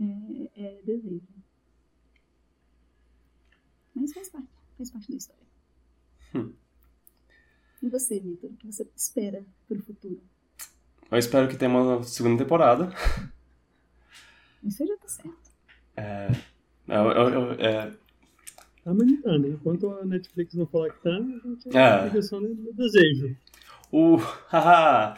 é, 0.00 0.50
é 0.56 0.82
desejo. 0.84 1.22
Mas 3.94 4.12
faz 4.12 4.28
parte, 4.30 4.48
faz 4.76 4.90
parte 4.90 5.10
da 5.10 5.16
história. 5.16 5.42
Hum. 6.34 6.52
E 7.82 7.88
você, 7.88 8.20
Vitor? 8.20 8.50
O 8.50 8.56
que 8.56 8.66
você 8.66 8.88
espera 8.96 9.44
para 9.68 9.78
o 9.78 9.82
futuro? 9.82 10.20
Eu 11.10 11.18
espero 11.18 11.48
que 11.48 11.56
tenha 11.56 11.70
uma 11.70 12.02
segunda 12.04 12.42
temporada. 12.42 12.92
Isso 14.62 14.86
já 14.86 14.96
tá 14.96 15.08
certo. 15.08 15.50
É. 15.96 16.28
Eu, 16.88 17.10
eu, 17.10 17.28
eu, 17.28 17.52
é, 17.54 17.92
Tá, 18.84 18.92
mas 18.92 19.06
não 19.06 19.22
tá, 19.22 19.38
né? 19.38 19.48
Enquanto 19.48 19.90
a 19.90 20.04
Netflix 20.04 20.54
não 20.54 20.66
falar 20.66 20.90
que 20.90 21.02
tá, 21.02 21.10
a 21.10 21.20
gente 21.20 22.18
é. 22.18 22.22
só 22.22 22.40
no 22.40 22.72
desejo. 22.72 23.36
O. 23.92 24.16
Haha! 24.50 25.14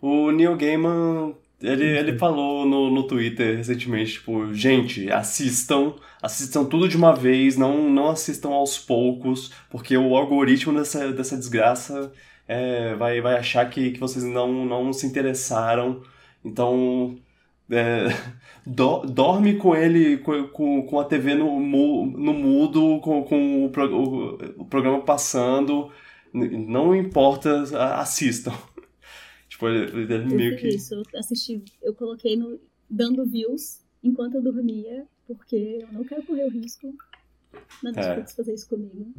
o 0.00 0.30
Neil 0.32 0.56
Gaiman. 0.56 1.36
Ele, 1.60 1.84
ele 1.84 2.18
falou 2.18 2.66
no, 2.66 2.90
no 2.90 3.06
Twitter 3.06 3.56
recentemente, 3.56 4.12
tipo, 4.14 4.52
gente, 4.52 5.10
assistam, 5.10 5.94
assistam 6.20 6.64
tudo 6.64 6.86
de 6.86 6.96
uma 6.98 7.14
vez, 7.14 7.56
não, 7.56 7.88
não 7.88 8.10
assistam 8.10 8.50
aos 8.50 8.78
poucos, 8.78 9.50
porque 9.70 9.96
o 9.96 10.14
algoritmo 10.16 10.76
dessa, 10.76 11.10
dessa 11.12 11.36
desgraça 11.36 12.12
é, 12.46 12.94
vai, 12.94 13.20
vai 13.22 13.36
achar 13.36 13.68
que, 13.70 13.92
que 13.92 14.00
vocês 14.00 14.24
não, 14.24 14.66
não 14.66 14.92
se 14.92 15.06
interessaram. 15.06 16.02
Então, 16.44 17.16
é, 17.70 18.08
do, 18.66 19.00
dorme 19.06 19.54
com 19.56 19.74
ele, 19.74 20.18
com, 20.18 20.82
com 20.82 21.00
a 21.00 21.04
TV 21.04 21.34
no, 21.34 21.58
no 21.58 22.34
mudo, 22.34 23.00
com, 23.00 23.22
com 23.24 23.64
o, 23.64 23.70
o, 23.70 24.62
o 24.62 24.64
programa 24.66 25.00
passando, 25.00 25.90
não 26.32 26.94
importa, 26.94 27.62
assistam. 27.98 28.52
Tipo, 29.56 29.68
ele, 29.68 30.12
eu 30.12 30.26
meio 30.26 30.56
que. 30.56 30.68
Isso, 30.68 30.94
eu 30.94 31.02
assisti, 31.18 31.62
eu 31.82 31.94
coloquei 31.94 32.36
no 32.36 32.60
dando 32.88 33.26
views 33.26 33.80
enquanto 34.02 34.36
eu 34.36 34.42
dormia, 34.42 35.06
porque 35.26 35.80
eu 35.82 35.92
não 35.92 36.04
quero 36.04 36.22
correr 36.24 36.44
o 36.44 36.50
risco 36.50 36.94
da 37.82 37.90
Netflix 37.90 38.32
é. 38.32 38.36
fazer 38.36 38.54
isso 38.54 38.68
comigo. 38.68 39.12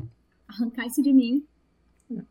Arrancar 0.48 0.88
isso 0.88 1.02
de 1.02 1.12
mim 1.12 1.46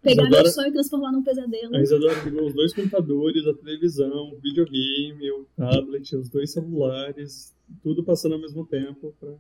Pegar 0.01 0.23
Isadora, 0.23 0.43
meu 0.43 0.53
sonho 0.53 0.69
e 0.69 0.73
transformar 0.73 1.13
num 1.13 1.23
pesadelo. 1.23 1.77
A 1.77 1.83
Isadora 1.83 2.23
pegou 2.23 2.47
os 2.47 2.55
dois 2.55 2.73
computadores, 2.73 3.47
a 3.47 3.53
televisão, 3.53 4.33
o 4.33 4.41
videogame, 4.41 5.31
o 5.33 5.47
tablet, 5.55 6.17
os 6.17 6.31
dois 6.31 6.51
celulares, 6.51 7.55
tudo 7.83 8.03
passando 8.03 8.37
ao 8.37 8.41
mesmo 8.41 8.65
tempo. 8.65 9.15
Pra... 9.21 9.35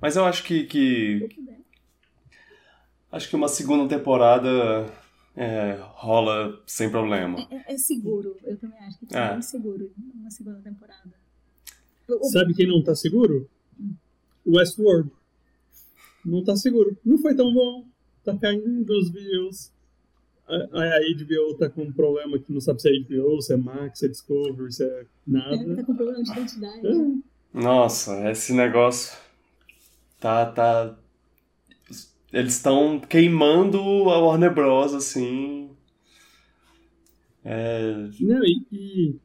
Mas 0.00 0.16
eu 0.16 0.24
acho 0.24 0.42
que. 0.44 0.64
que... 0.64 1.28
Acho 3.10 3.28
que 3.28 3.36
uma 3.36 3.48
segunda 3.48 3.86
temporada 3.86 4.90
é, 5.36 5.78
rola 5.94 6.62
sem 6.66 6.90
problema. 6.90 7.38
É, 7.50 7.56
é, 7.56 7.74
é, 7.74 7.78
seguro, 7.78 8.36
eu 8.44 8.56
também 8.56 8.78
acho 8.80 8.98
que 8.98 9.16
é 9.16 9.32
bem 9.32 9.42
seguro 9.42 9.92
uma 10.14 10.30
segunda 10.30 10.60
temporada. 10.60 11.22
Sabe 12.30 12.54
quem 12.54 12.66
não 12.66 12.82
tá 12.82 12.94
seguro? 12.94 13.48
Westworld. 14.46 15.10
Não 16.24 16.44
tá 16.44 16.56
seguro. 16.56 16.96
Não 17.04 17.18
foi 17.18 17.34
tão 17.34 17.52
bom 17.52 17.84
tá 18.24 18.36
caindo 18.36 18.90
os 18.98 19.10
views. 19.10 19.70
A, 20.46 20.54
a 20.54 21.00
HBO 21.14 21.54
tá 21.56 21.68
com 21.68 21.82
um 21.82 21.92
problema 21.92 22.38
que 22.38 22.52
não 22.52 22.60
sabe 22.60 22.82
se 22.82 22.88
é 22.88 23.00
HBO, 23.00 23.40
se 23.40 23.54
é 23.54 23.56
Max, 23.56 23.98
se 23.98 24.06
é 24.06 24.08
Discovery, 24.08 24.72
se 24.72 24.84
é 24.84 25.06
nada. 25.26 25.72
É, 25.72 25.76
tá 25.76 25.84
com 25.84 25.94
problema 25.94 26.22
de 26.22 26.30
identidade. 26.30 26.86
É. 26.86 27.58
Nossa, 27.58 28.30
esse 28.30 28.52
negócio 28.52 29.16
tá. 30.20 30.46
tá... 30.46 30.98
Eles 32.32 32.54
estão 32.54 32.98
queimando 32.98 33.78
a 33.78 34.18
Warner 34.18 34.54
Bros. 34.54 34.94
assim. 34.94 35.70
É... 37.44 38.08
Não, 38.20 38.42
e, 38.44 38.66
e, 38.72 39.20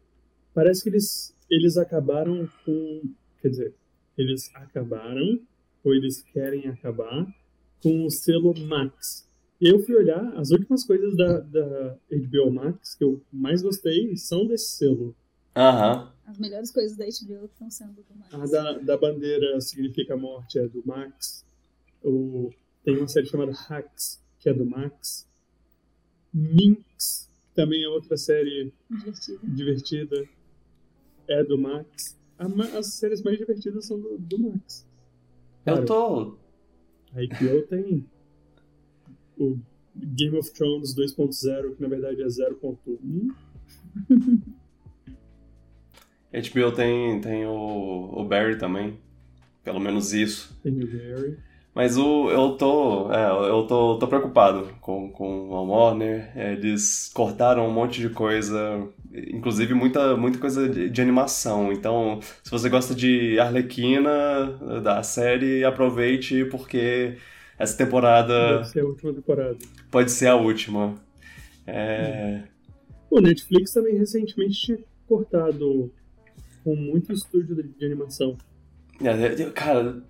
parece 0.53 0.83
que 0.83 0.89
eles, 0.89 1.33
eles 1.49 1.77
acabaram 1.77 2.49
com. 2.65 3.01
Quer 3.41 3.49
dizer, 3.49 3.73
eles 4.17 4.51
acabaram, 4.55 5.39
ou 5.83 5.93
eles 5.93 6.21
querem 6.33 6.67
acabar, 6.67 7.25
com 7.81 8.05
o 8.05 8.09
selo 8.09 8.53
Max. 8.65 9.25
Eu 9.59 9.79
fui 9.79 9.95
olhar 9.95 10.37
as 10.37 10.51
últimas 10.51 10.83
coisas 10.83 11.15
da, 11.15 11.39
da 11.39 11.97
HBO 12.11 12.51
Max 12.51 12.93
que 12.93 13.03
eu 13.03 13.21
mais 13.31 13.61
gostei 13.61 14.15
são 14.17 14.45
desse 14.45 14.77
selo. 14.77 15.15
Aham. 15.55 16.11
As 16.25 16.37
melhores 16.37 16.71
coisas 16.71 16.97
da 16.97 17.05
HBO 17.05 17.45
estão 17.45 17.71
sendo 17.71 17.93
do 17.93 18.15
Max. 18.15 18.33
A 18.33 18.45
da, 18.45 18.73
da 18.79 18.97
bandeira 18.97 19.59
significa 19.61 20.17
morte 20.17 20.59
é 20.59 20.67
do 20.67 20.83
Max. 20.85 21.45
O, 22.03 22.51
tem 22.87 22.97
uma 22.97 23.07
série 23.09 23.25
chamada 23.25 23.51
Hacks, 23.51 24.23
que 24.39 24.47
é 24.47 24.53
do 24.53 24.65
Max. 24.65 25.27
Minx, 26.33 27.29
também 27.53 27.83
é 27.83 27.89
outra 27.89 28.15
série 28.15 28.71
Divertida. 28.89 29.39
divertida, 29.43 30.29
é 31.27 31.43
do 31.43 31.57
Max. 31.57 32.17
A 32.39 32.45
as 32.77 32.93
séries 32.93 33.21
mais 33.21 33.37
divertidas 33.37 33.85
são 33.85 33.99
do, 33.99 34.17
do 34.17 34.39
Max. 34.39 34.87
Eu 35.65 35.85
tô. 35.85 36.37
A 37.11 37.15
HBO 37.15 37.67
tem 37.67 38.05
o 39.37 39.57
Game 39.93 40.37
of 40.37 40.49
Thrones 40.53 40.95
2.0, 40.95 41.75
que 41.75 41.81
na 41.81 41.89
verdade 41.89 42.23
é 42.23 42.25
0.1. 42.25 43.35
HBO 46.31 46.71
tem, 46.73 47.19
tem 47.19 47.45
o, 47.45 48.13
o 48.21 48.23
Barry 48.23 48.57
também. 48.57 48.97
Pelo 49.61 49.81
menos 49.81 50.13
isso. 50.13 50.57
Tem 50.63 50.71
o 50.81 50.87
Barry. 50.87 51.46
Mas 51.77 51.95
o, 51.95 52.31
eu 52.31 52.53
tô. 52.57 53.13
É, 53.13 53.29
eu 53.51 53.67
tô, 53.67 53.99
tô 53.99 54.07
preocupado 54.07 54.67
com, 54.81 55.11
com 55.11 55.55
a 55.55 55.61
Warner. 55.61 56.31
Eles 56.35 57.11
cortaram 57.13 57.67
um 57.67 57.71
monte 57.71 58.01
de 58.01 58.09
coisa, 58.09 58.89
inclusive 59.13 59.75
muita, 59.75 60.17
muita 60.17 60.39
coisa 60.39 60.67
de, 60.67 60.89
de 60.89 61.01
animação. 61.03 61.71
Então, 61.71 62.19
se 62.43 62.49
você 62.49 62.67
gosta 62.67 62.95
de 62.95 63.39
Arlequina 63.39 64.57
da 64.81 65.03
série, 65.03 65.63
aproveite 65.63 66.45
porque 66.45 67.15
essa 67.59 67.77
temporada 67.77 68.57
Deve 68.57 68.69
ser 68.69 68.79
a 68.79 68.85
última 68.85 69.13
temporada. 69.13 69.57
pode 69.91 70.09
ser 70.09 70.29
a 70.29 70.35
última. 70.35 70.95
É, 71.67 72.41
O 73.11 73.21
Netflix 73.21 73.71
também 73.71 73.95
recentemente 73.95 74.59
tinha 74.59 74.79
cortado 75.07 75.93
com 76.63 76.75
muito 76.75 77.13
estúdio 77.13 77.55
de, 77.55 77.61
de 77.61 77.85
animação. 77.85 78.35
É, 79.01 79.41
é, 79.43 79.49
cara, 79.51 80.01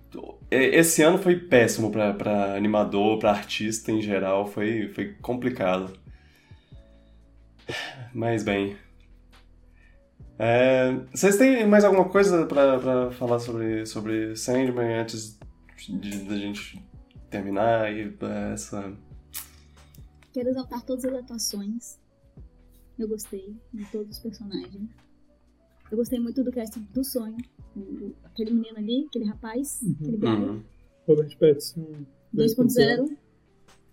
esse 0.50 1.02
ano 1.02 1.18
foi 1.18 1.36
péssimo 1.36 1.90
pra, 1.90 2.14
pra 2.14 2.54
animador, 2.56 3.18
pra 3.18 3.30
artista 3.30 3.92
em 3.92 4.00
geral. 4.00 4.46
Foi, 4.46 4.88
foi 4.88 5.14
complicado. 5.14 5.98
Mas 8.14 8.42
bem. 8.42 8.76
É, 10.38 10.92
vocês 11.12 11.36
têm 11.36 11.66
mais 11.66 11.84
alguma 11.84 12.08
coisa 12.08 12.46
pra, 12.46 12.78
pra 12.78 13.10
falar 13.10 13.40
sobre, 13.40 13.84
sobre 13.84 14.36
Sandman 14.36 15.00
antes 15.00 15.38
da 16.28 16.36
gente 16.36 16.82
terminar 17.28 17.92
e 17.92 18.16
é, 18.20 18.52
essa. 18.52 18.92
Quero 20.32 20.48
exaltar 20.48 20.82
todas 20.82 21.04
as 21.04 21.14
atuações. 21.14 21.98
Eu 22.98 23.08
gostei 23.08 23.56
de 23.72 23.84
todos 23.86 24.16
os 24.16 24.22
personagens. 24.22 24.88
Eu 25.90 25.96
gostei 25.96 26.20
muito 26.20 26.42
do 26.44 26.52
casting 26.52 26.86
do 26.92 27.04
sonho. 27.04 27.36
Aquele 28.24 28.52
menino 28.52 28.76
ali, 28.78 29.06
aquele 29.06 29.24
rapaz, 29.24 29.80
Uhum. 29.82 29.96
aquele. 30.00 30.26
Uhum. 30.26 30.62
Robert 31.06 31.38
Pattinson 31.38 31.86
2.0, 32.34 33.16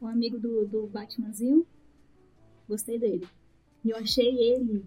o 0.02 0.08
amigo 0.08 0.38
do, 0.38 0.66
do 0.68 0.88
Batmanzinho. 0.88 1.66
Gostei 2.68 3.00
dele. 3.00 3.26
E 3.84 3.90
eu 3.92 3.98
achei 3.98 4.38
ele 4.38 4.84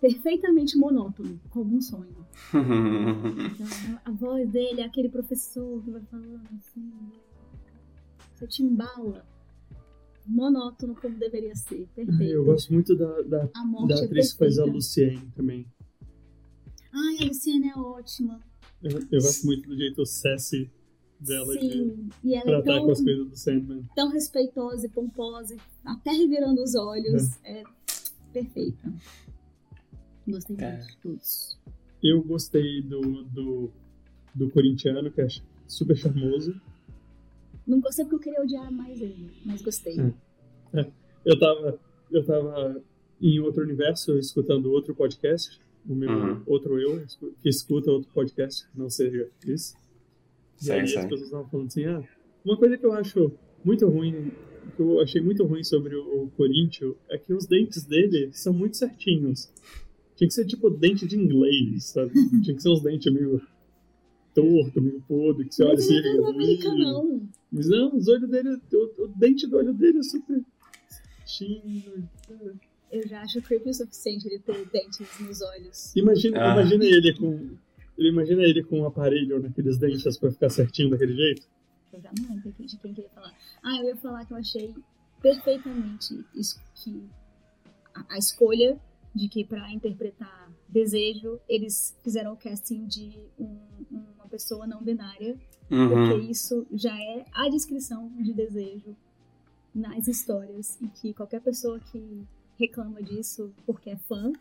perfeitamente 0.00 0.78
monótono, 0.78 1.40
como 1.50 1.76
um 1.76 1.80
sonho. 1.80 2.16
Então, 2.54 4.00
a 4.04 4.10
voz 4.12 4.48
dele 4.48 4.80
é 4.80 4.84
aquele 4.84 5.08
professor 5.08 5.82
que 5.82 5.90
vai 5.90 6.02
falando 6.02 6.40
assim. 6.56 6.92
Você 8.34 8.46
te 8.46 8.62
embala. 8.62 9.26
Monótono 10.26 10.94
como 10.94 11.16
deveria 11.18 11.54
ser. 11.56 11.88
Perfeito. 11.94 12.22
Eu 12.22 12.44
gosto 12.44 12.72
muito 12.72 12.94
da, 12.94 13.22
da, 13.22 13.48
A 13.54 13.64
morte 13.64 13.88
da 13.94 14.00
é 14.00 14.04
atriz 14.04 14.32
que 14.32 14.38
faz 14.38 14.58
a. 14.58 14.64
Luciene 14.64 15.30
também. 15.34 15.66
Ai, 16.92 17.16
a 17.22 17.26
Luciana 17.26 17.66
é 17.74 17.78
ótima. 17.78 18.40
Eu, 18.82 18.90
eu 19.10 19.20
gosto 19.20 19.46
muito 19.46 19.68
do 19.68 19.76
jeito 19.76 20.04
sassy 20.06 20.70
dela 21.20 21.56
de 21.58 21.70
Sim. 21.72 22.08
E 22.24 22.34
ela 22.34 22.42
é 22.42 22.44
tratar 22.44 22.74
tão, 22.76 22.84
com 22.86 22.92
as 22.92 23.00
coisas 23.02 23.28
do 23.28 23.36
Sandman. 23.36 23.88
tão 23.94 24.08
respeitosa 24.10 24.86
e 24.86 24.88
pomposa, 24.88 25.56
até 25.84 26.12
revirando 26.12 26.62
os 26.62 26.74
olhos. 26.74 27.36
É, 27.44 27.64
perfeita. 28.32 28.92
Gostei 30.26 30.56
É. 30.60 30.72
muito 30.76 30.86
de 30.86 30.96
todos. 30.98 31.58
Eu 32.02 32.22
gostei 32.22 32.82
do, 32.82 33.00
do, 33.24 33.70
do 34.34 34.50
corintiano, 34.50 35.10
que 35.10 35.20
é 35.20 35.26
super 35.66 35.96
charmoso. 35.96 36.54
Não 37.66 37.80
gostei 37.80 38.04
porque 38.04 38.14
eu 38.16 38.20
queria 38.20 38.42
odiar 38.42 38.72
mais 38.72 39.00
ele, 39.00 39.30
mas 39.44 39.60
gostei. 39.62 39.98
Hum. 40.00 40.12
Eu 41.24 41.38
tava, 41.38 41.80
eu 42.10 42.24
tava 42.24 42.82
em 43.20 43.40
outro 43.40 43.62
universo 43.62 44.16
escutando 44.18 44.70
outro 44.70 44.94
podcast, 44.94 45.58
o 45.86 45.94
meu 45.94 46.10
Uhum. 46.10 46.42
outro 46.46 46.78
eu, 46.78 47.04
que 47.42 47.48
escuta 47.48 47.90
outro 47.90 48.10
podcast, 48.12 48.66
não 48.74 48.88
seja 48.88 49.28
isso. 49.46 49.74
E 50.64 50.70
aí 50.70 50.80
as 50.82 50.92
pessoas 50.92 51.22
estavam 51.22 51.48
falando 51.48 51.66
assim, 51.66 51.84
ah, 51.84 52.02
uma 52.44 52.56
coisa 52.56 52.76
que 52.76 52.84
eu 52.86 52.92
acho 52.92 53.32
muito 53.64 53.86
ruim, 53.88 54.32
que 54.76 54.80
eu 54.80 55.00
achei 55.00 55.20
muito 55.20 55.44
ruim 55.44 55.62
sobre 55.62 55.94
o, 55.96 56.28
Corinthians, 56.36 56.94
é 57.08 57.18
que 57.18 57.32
os 57.32 57.46
dentes 57.46 57.84
dele 57.84 58.30
são 58.32 58.52
muito 58.52 58.76
certinhos. 58.76 59.50
Tinha 60.16 60.26
que 60.28 60.34
ser 60.34 60.46
tipo 60.46 60.68
dente 60.70 61.06
de 61.06 61.16
inglês, 61.16 61.84
sabe? 61.84 62.12
Tinha 62.42 62.56
que 62.56 62.62
ser 62.62 62.70
uns 62.70 62.82
dentes 62.82 63.12
meio 63.12 63.40
torto, 64.34 64.80
meio 64.80 65.00
podre, 65.06 65.48
que 65.48 65.54
você 65.54 65.64
olha 65.64 65.74
assim... 65.74 66.00
não 66.00 66.26
é 66.28 66.30
americanão. 66.30 67.28
Mas 67.50 67.68
não, 67.68 67.96
os 67.96 68.08
olhos 68.08 68.28
dele, 68.28 68.60
o, 68.72 69.04
o 69.04 69.08
dente 69.08 69.46
do 69.46 69.56
olho 69.56 69.72
dele 69.72 69.98
é 69.98 70.02
super 70.02 70.44
certinho. 71.26 72.08
Eu 72.90 73.06
já 73.06 73.20
acho 73.22 73.40
creepy 73.42 73.70
o 73.70 73.74
suficiente 73.74 74.26
ele 74.26 74.38
ter 74.38 74.64
dentes 74.70 75.06
nos 75.20 75.42
olhos. 75.42 75.94
Imagina, 75.96 76.38
Ah. 76.42 76.52
imagina 76.54 76.84
ele 76.84 77.14
com. 77.14 77.56
Ele 77.98 78.08
imagina 78.10 78.42
ele 78.42 78.62
com 78.62 78.80
um 78.80 78.86
aparelho 78.86 79.42
naqueles 79.42 79.76
dentes 79.76 80.16
pra 80.16 80.30
ficar 80.30 80.48
certinho 80.50 80.90
daquele 80.90 81.14
jeito. 81.14 81.46
Eu 81.92 82.00
já 82.00 82.10
não 82.18 82.28
lembro 82.34 82.52
de 82.58 82.76
quem 82.78 82.94
que 82.94 83.00
eu 83.00 83.04
ia 83.04 83.10
falar. 83.10 83.34
Ah, 83.62 83.76
eu 83.80 83.84
ia 83.88 83.96
falar 83.96 84.24
que 84.24 84.32
eu 84.32 84.36
achei 84.36 84.74
perfeitamente 85.20 86.24
isso 86.34 86.60
que 86.76 87.02
a, 87.94 88.14
a 88.14 88.18
escolha 88.18 88.78
de 89.14 89.28
que 89.28 89.44
pra 89.44 89.70
interpretar 89.72 90.48
desejo 90.68 91.40
eles 91.48 91.96
fizeram 92.04 92.32
o 92.34 92.36
casting 92.36 92.86
de 92.86 93.18
um- 93.38 93.58
uma 93.90 94.28
pessoa 94.30 94.66
não 94.66 94.82
binária, 94.82 95.36
Uhum. 95.70 95.88
porque 95.88 96.30
isso 96.30 96.66
já 96.72 96.94
é 96.96 97.24
a 97.32 97.48
descrição 97.48 98.10
de 98.22 98.32
desejo 98.32 98.94
nas 99.74 100.06
histórias 100.06 100.78
e 100.80 100.86
que 100.88 101.12
qualquer 101.14 101.40
pessoa 101.40 101.80
que 101.80 102.22
reclama 102.58 103.02
disso 103.02 103.52
porque 103.64 103.90
é 103.90 103.96
fã 103.96 104.32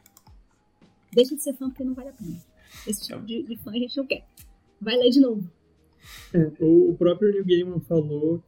deixa 1.14 1.36
de 1.36 1.42
ser 1.44 1.54
fã 1.54 1.70
porque 1.70 1.84
não 1.84 1.94
vale 1.94 2.10
a 2.10 2.14
pena. 2.14 2.38
Esse 2.86 3.08
tipo 3.08 3.22
de, 3.26 3.44
de 3.44 3.58
fã 3.58 3.72
a 3.72 3.76
gente 3.76 3.96
não 3.98 4.06
quer. 4.06 4.26
Vai 4.82 4.96
ler 4.98 5.10
de 5.10 5.20
novo. 5.20 5.50
É, 6.34 6.52
o, 6.64 6.92
o 6.92 6.96
próprio 6.96 7.32
Neil 7.32 7.46
Gaiman 7.46 7.80
falou 7.82 8.40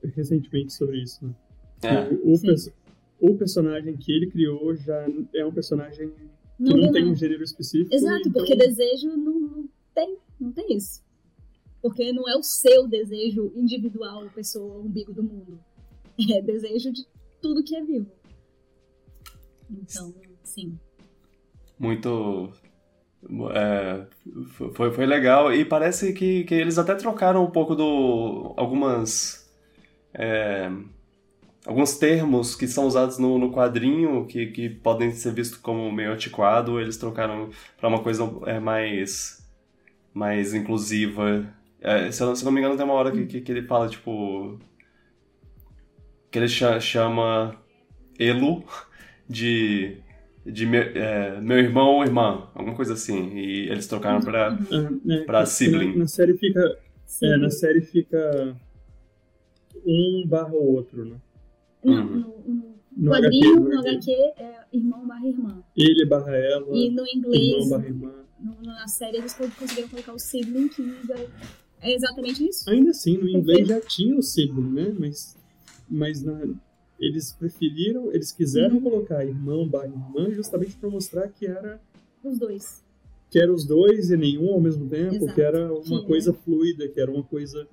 que- 0.00 0.08
recentemente 0.08 0.72
sobre 0.72 1.02
isso. 1.02 1.24
Né? 1.24 1.34
É. 1.82 2.08
O, 2.22 2.34
o 2.34 2.84
o 3.20 3.36
personagem 3.36 3.96
que 3.96 4.12
ele 4.12 4.26
criou 4.30 4.74
já 4.76 5.06
é 5.34 5.44
um 5.46 5.52
personagem 5.52 6.10
que 6.10 6.28
Não, 6.58 6.76
não, 6.76 6.92
tem 6.92 7.06
um 7.06 7.14
gênero 7.14 7.42
específico. 7.42 7.94
Exato, 7.94 8.28
então- 8.28 8.32
porque 8.32 8.54
desejo 8.56 9.08
não, 9.16 9.40
não 9.40 9.68
tem, 9.94 10.18
não 10.38 10.52
tem 10.52 10.76
isso. 10.76 11.02
Porque 11.80 12.12
não 12.12 12.28
é 12.28 12.36
o 12.36 12.42
seu 12.42 12.86
desejo 12.88 13.52
individual, 13.54 14.28
pessoa, 14.34 14.78
umbigo 14.80 15.12
do 15.12 15.22
mundo. 15.22 15.58
É 16.32 16.40
desejo 16.40 16.92
de 16.92 17.06
tudo 17.42 17.62
que 17.64 17.74
é 17.76 17.82
vivo. 17.82 18.06
Então, 19.70 20.14
sim. 20.42 20.78
muito. 21.78 22.52
é, 23.52 24.06
foi, 24.74 24.92
foi 24.92 25.06
legal 25.06 25.52
e 25.52 25.64
parece 25.64 26.12
que, 26.12 26.44
que 26.44 26.54
eles 26.54 26.78
até 26.78 26.94
trocaram 26.94 27.44
um 27.44 27.50
pouco 27.50 27.74
do. 27.74 28.54
algumas. 28.56 29.50
é, 30.12 30.70
alguns 31.66 31.96
termos 31.98 32.54
que 32.54 32.66
são 32.68 32.86
usados 32.86 33.18
no, 33.18 33.38
no 33.38 33.50
quadrinho 33.52 34.26
que, 34.26 34.46
que 34.48 34.68
podem 34.68 35.10
ser 35.12 35.32
vistos 35.32 35.58
como 35.58 35.90
meio 35.92 36.12
antiquado, 36.12 36.80
eles 36.80 36.96
trocaram 36.96 37.50
para 37.78 37.88
uma 37.88 38.02
coisa 38.02 38.24
é, 38.46 38.60
mais. 38.60 39.42
mais 40.12 40.54
inclusiva. 40.54 41.46
É, 41.80 42.10
se, 42.10 42.22
eu, 42.22 42.34
se 42.36 42.44
não 42.44 42.52
me 42.52 42.60
engano, 42.60 42.76
tem 42.76 42.84
uma 42.84 42.94
hora 42.94 43.12
que, 43.12 43.26
que, 43.26 43.40
que 43.40 43.52
ele 43.52 43.66
fala, 43.66 43.88
tipo. 43.88 44.58
que 46.30 46.38
ele 46.38 46.48
cha- 46.48 46.80
chama 46.80 47.56
Elo 48.18 48.64
de 49.28 49.96
de 50.46 50.66
meu, 50.66 50.82
é, 50.82 51.40
meu 51.40 51.58
irmão 51.58 51.94
ou 51.96 52.04
irmã, 52.04 52.48
alguma 52.54 52.76
coisa 52.76 52.92
assim. 52.92 53.34
E 53.34 53.68
eles 53.70 53.86
trocaram 53.86 54.20
pra. 54.20 54.48
Ah, 54.70 54.90
né, 55.04 55.20
Pra 55.24 55.40
na- 55.40 55.46
sibling. 55.46 55.96
Na, 55.96 56.06
série 56.06 56.36
fica. 56.36 56.78
sim. 57.06 57.26
É, 57.26 57.36
na 57.38 57.48
série 57.50 57.80
fica 57.80 58.54
um 59.86 60.24
barra 60.26 60.52
o 60.52 60.74
outro, 60.74 61.04
né? 61.04 61.16
Não, 61.84 61.94
Uhum. 61.94 62.04
no, 62.04 62.44
no 62.46 62.74
No 62.96 63.10
quadrinho, 63.10 63.54
HQ, 63.56 63.74
no 63.74 63.80
HQ, 63.80 64.10
é 64.38 64.54
irmão 64.72 65.06
barra 65.06 65.26
irmã. 65.26 65.62
Ele 65.76 66.04
barra 66.06 66.36
ela, 66.36 66.76
E 66.76 66.90
no 66.90 67.04
inglês, 67.06 67.52
irmão 67.64 67.68
barra 67.70 67.86
irmã. 67.88 68.12
no- 68.40 68.62
na 68.62 68.86
série, 68.88 69.16
eles 69.18 69.34
conseguiram 69.34 69.88
colocar 69.88 70.12
o 70.12 70.18
sibling, 70.18 70.68
que 70.68 70.82
é 71.80 71.92
exatamente 71.94 72.46
isso. 72.48 72.68
Ainda 72.70 72.90
assim, 72.90 73.16
no 73.18 73.28
inglês 73.28 73.66
já 73.66 73.80
tinha 73.80 74.16
o 74.16 74.22
sibling, 74.22 74.72
né? 74.72 74.94
Mas 74.98 75.36
mas 75.88 76.22
na, 76.22 76.40
eles 77.04 77.32
preferiram, 77.32 78.12
eles 78.12 78.32
quiseram 78.32 78.76
uhum. 78.76 78.82
colocar 78.82 79.24
irmão 79.24 79.68
barra 79.68 79.86
irmã 79.86 80.30
justamente 80.30 80.76
para 80.76 80.88
mostrar 80.88 81.28
que 81.28 81.46
era 81.46 81.80
os 82.22 82.38
dois. 82.38 82.82
Que 83.30 83.38
eram 83.38 83.54
os 83.54 83.66
dois 83.66 84.10
e 84.10 84.16
nenhum 84.16 84.52
ao 84.52 84.60
mesmo 84.60 84.88
tempo, 84.88 85.16
Exato. 85.16 85.34
que 85.34 85.42
era 85.42 85.72
uma 85.72 86.00
que, 86.00 86.06
coisa 86.06 86.32
fluida, 86.32 86.88
que 86.88 87.00
era 87.00 87.10
uma 87.10 87.22
coisa 87.22 87.68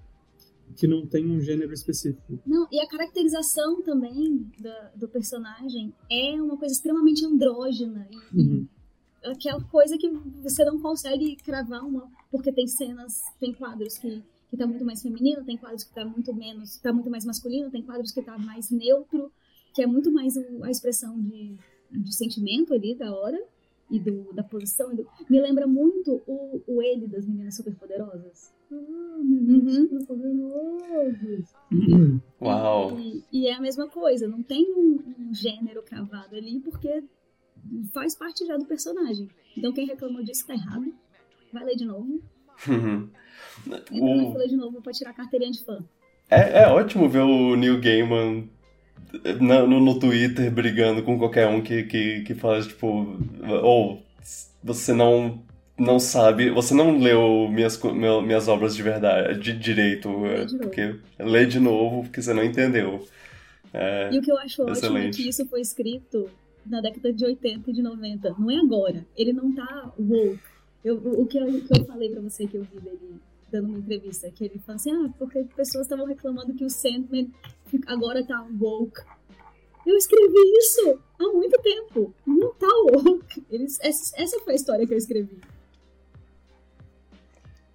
que 0.75 0.87
não 0.87 1.05
tem 1.05 1.29
um 1.29 1.39
gênero 1.39 1.73
específico. 1.73 2.39
Não, 2.45 2.67
e 2.71 2.79
a 2.79 2.87
caracterização 2.87 3.81
também 3.81 4.51
do, 4.59 4.99
do 4.99 5.07
personagem 5.07 5.93
é 6.09 6.41
uma 6.41 6.57
coisa 6.57 6.73
extremamente 6.73 7.25
andrógena. 7.25 8.07
E, 8.33 8.37
uhum. 8.37 8.67
aquela 9.23 9.61
coisa 9.65 9.97
que 9.97 10.09
você 10.41 10.65
não 10.65 10.79
consegue 10.79 11.35
cravar 11.37 11.85
uma. 11.85 12.09
Porque 12.31 12.51
tem 12.51 12.67
cenas, 12.67 13.19
tem 13.39 13.53
quadros 13.53 13.97
que 13.97 14.23
que 14.51 14.57
tá 14.57 14.67
muito 14.67 14.83
mais 14.83 15.01
feminino, 15.01 15.45
tem 15.45 15.55
quadros 15.55 15.85
que 15.85 15.93
tá 15.93 16.03
muito 16.03 16.33
menos, 16.33 16.75
tá 16.77 16.91
muito 16.91 17.09
mais 17.09 17.23
masculino, 17.23 17.71
tem 17.71 17.81
quadros 17.81 18.11
que 18.11 18.21
tá 18.21 18.37
mais 18.37 18.69
neutro, 18.69 19.31
que 19.73 19.81
é 19.81 19.87
muito 19.87 20.11
mais 20.11 20.35
a 20.61 20.69
expressão 20.69 21.17
de, 21.21 21.55
de 21.89 22.13
sentimento 22.13 22.73
ali 22.73 22.93
da 22.93 23.15
hora 23.15 23.41
e 23.89 23.97
do, 23.97 24.33
da 24.33 24.43
posição. 24.43 24.93
Do... 24.93 25.07
Me 25.29 25.39
lembra 25.39 25.65
muito 25.65 26.21
o, 26.27 26.61
o 26.67 26.81
ele 26.81 27.07
das 27.07 27.25
meninas 27.25 27.55
superpoderosas. 27.55 28.53
Ah, 28.69 29.19
meninas 29.23 29.77
uhum. 29.77 29.87
superpoderosas. 29.87 31.53
Uau! 32.41 32.99
E, 32.99 33.23
e, 33.31 33.47
é 33.47 33.53
a 33.53 33.61
mesma 33.61 33.87
coisa, 33.87 34.27
não 34.27 34.43
tem 34.43 34.69
um, 34.75 34.99
um 35.17 35.33
gênero 35.33 35.81
cravado 35.81 36.35
ali, 36.35 36.59
porque 36.59 37.01
faz 37.93 38.15
parte 38.15 38.45
já 38.45 38.57
do 38.57 38.65
personagem. 38.65 39.29
Então 39.55 39.71
quem 39.71 39.87
reclamou 39.87 40.21
disso 40.21 40.45
tá 40.45 40.53
errado. 40.53 40.93
Vai 41.53 41.63
ler 41.63 41.77
de 41.77 41.85
novo. 41.85 42.21
Uhum. 42.67 43.09
Entra 43.67 43.89
o... 43.91 44.31
fila 44.31 44.47
de 44.47 44.55
novo 44.55 44.81
pra 44.81 44.93
tirar 44.93 45.11
a 45.11 45.13
carteirinha 45.13 45.51
de 45.51 45.63
fã. 45.63 45.83
É, 46.29 46.63
é 46.63 46.67
ótimo 46.67 47.09
ver 47.09 47.19
o 47.19 47.55
Neil 47.55 47.79
Gaiman 47.81 48.49
no, 49.39 49.79
no, 49.79 49.99
Twitter 49.99 50.49
brigando 50.49 51.03
com 51.03 51.17
qualquer 51.17 51.47
um 51.47 51.61
que, 51.61 51.83
que, 51.83 52.21
que 52.21 52.33
fala, 52.33 52.61
tipo, 52.61 53.17
ou 53.63 53.93
oh, 53.93 53.97
você 54.63 54.93
não 54.93 55.43
não 55.77 55.99
sabe, 55.99 56.51
você 56.51 56.75
não 56.75 56.99
leu 56.99 57.49
minhas, 57.49 57.81
minhas 58.23 58.47
obras 58.47 58.75
de 58.75 58.83
verdade, 58.83 59.39
de 59.39 59.57
direito, 59.57 60.09
lê 60.21 60.45
de 60.45 60.57
porque 60.57 60.95
lê 61.17 61.45
de 61.45 61.59
novo 61.59 62.03
porque 62.03 62.21
você 62.21 62.33
não 62.33 62.43
entendeu. 62.43 63.03
É, 63.73 64.13
e 64.13 64.19
o 64.19 64.21
que 64.21 64.31
eu 64.31 64.37
acho 64.37 64.69
excelente. 64.69 64.85
ótimo 64.85 64.97
é 64.97 65.09
que 65.09 65.29
isso 65.29 65.45
foi 65.47 65.61
escrito 65.61 66.29
na 66.65 66.81
década 66.81 67.11
de 67.11 67.25
80 67.25 67.69
e 67.69 67.73
de 67.73 67.81
90, 67.81 68.35
não 68.37 68.51
é 68.51 68.57
agora. 68.57 69.05
Ele 69.17 69.33
não 69.33 69.53
tá 69.53 69.91
woke. 69.97 70.39
Eu, 70.83 70.97
o, 70.97 71.25
que 71.25 71.37
eu, 71.37 71.47
o 71.47 71.61
que 71.61 71.79
eu 71.79 71.85
falei 71.85 72.09
pra 72.09 72.21
você 72.21 72.45
que 72.45 72.57
eu 72.57 72.63
vi 72.63 72.79
dele 72.79 73.19
dando 73.51 73.69
uma 73.69 73.79
entrevista, 73.79 74.31
que 74.31 74.45
ele 74.45 74.59
fala 74.59 74.77
assim, 74.77 74.91
ah, 74.91 75.09
porque 75.17 75.43
pessoas 75.55 75.85
estavam 75.85 76.05
reclamando 76.05 76.53
que 76.53 76.63
o 76.63 76.69
Sandman 76.69 77.31
agora 77.87 78.25
tá 78.25 78.47
woke. 78.59 79.01
Eu 79.85 79.97
escrevi 79.97 80.57
isso 80.57 80.99
há 81.19 81.23
muito 81.33 81.59
tempo. 81.61 82.13
Não 82.25 82.53
tá 82.53 82.67
woke. 82.93 83.43
Eles, 83.49 83.79
essa 83.81 84.39
foi 84.39 84.53
a 84.53 84.55
história 84.55 84.85
que 84.85 84.93
eu 84.93 84.97
escrevi. 84.97 85.39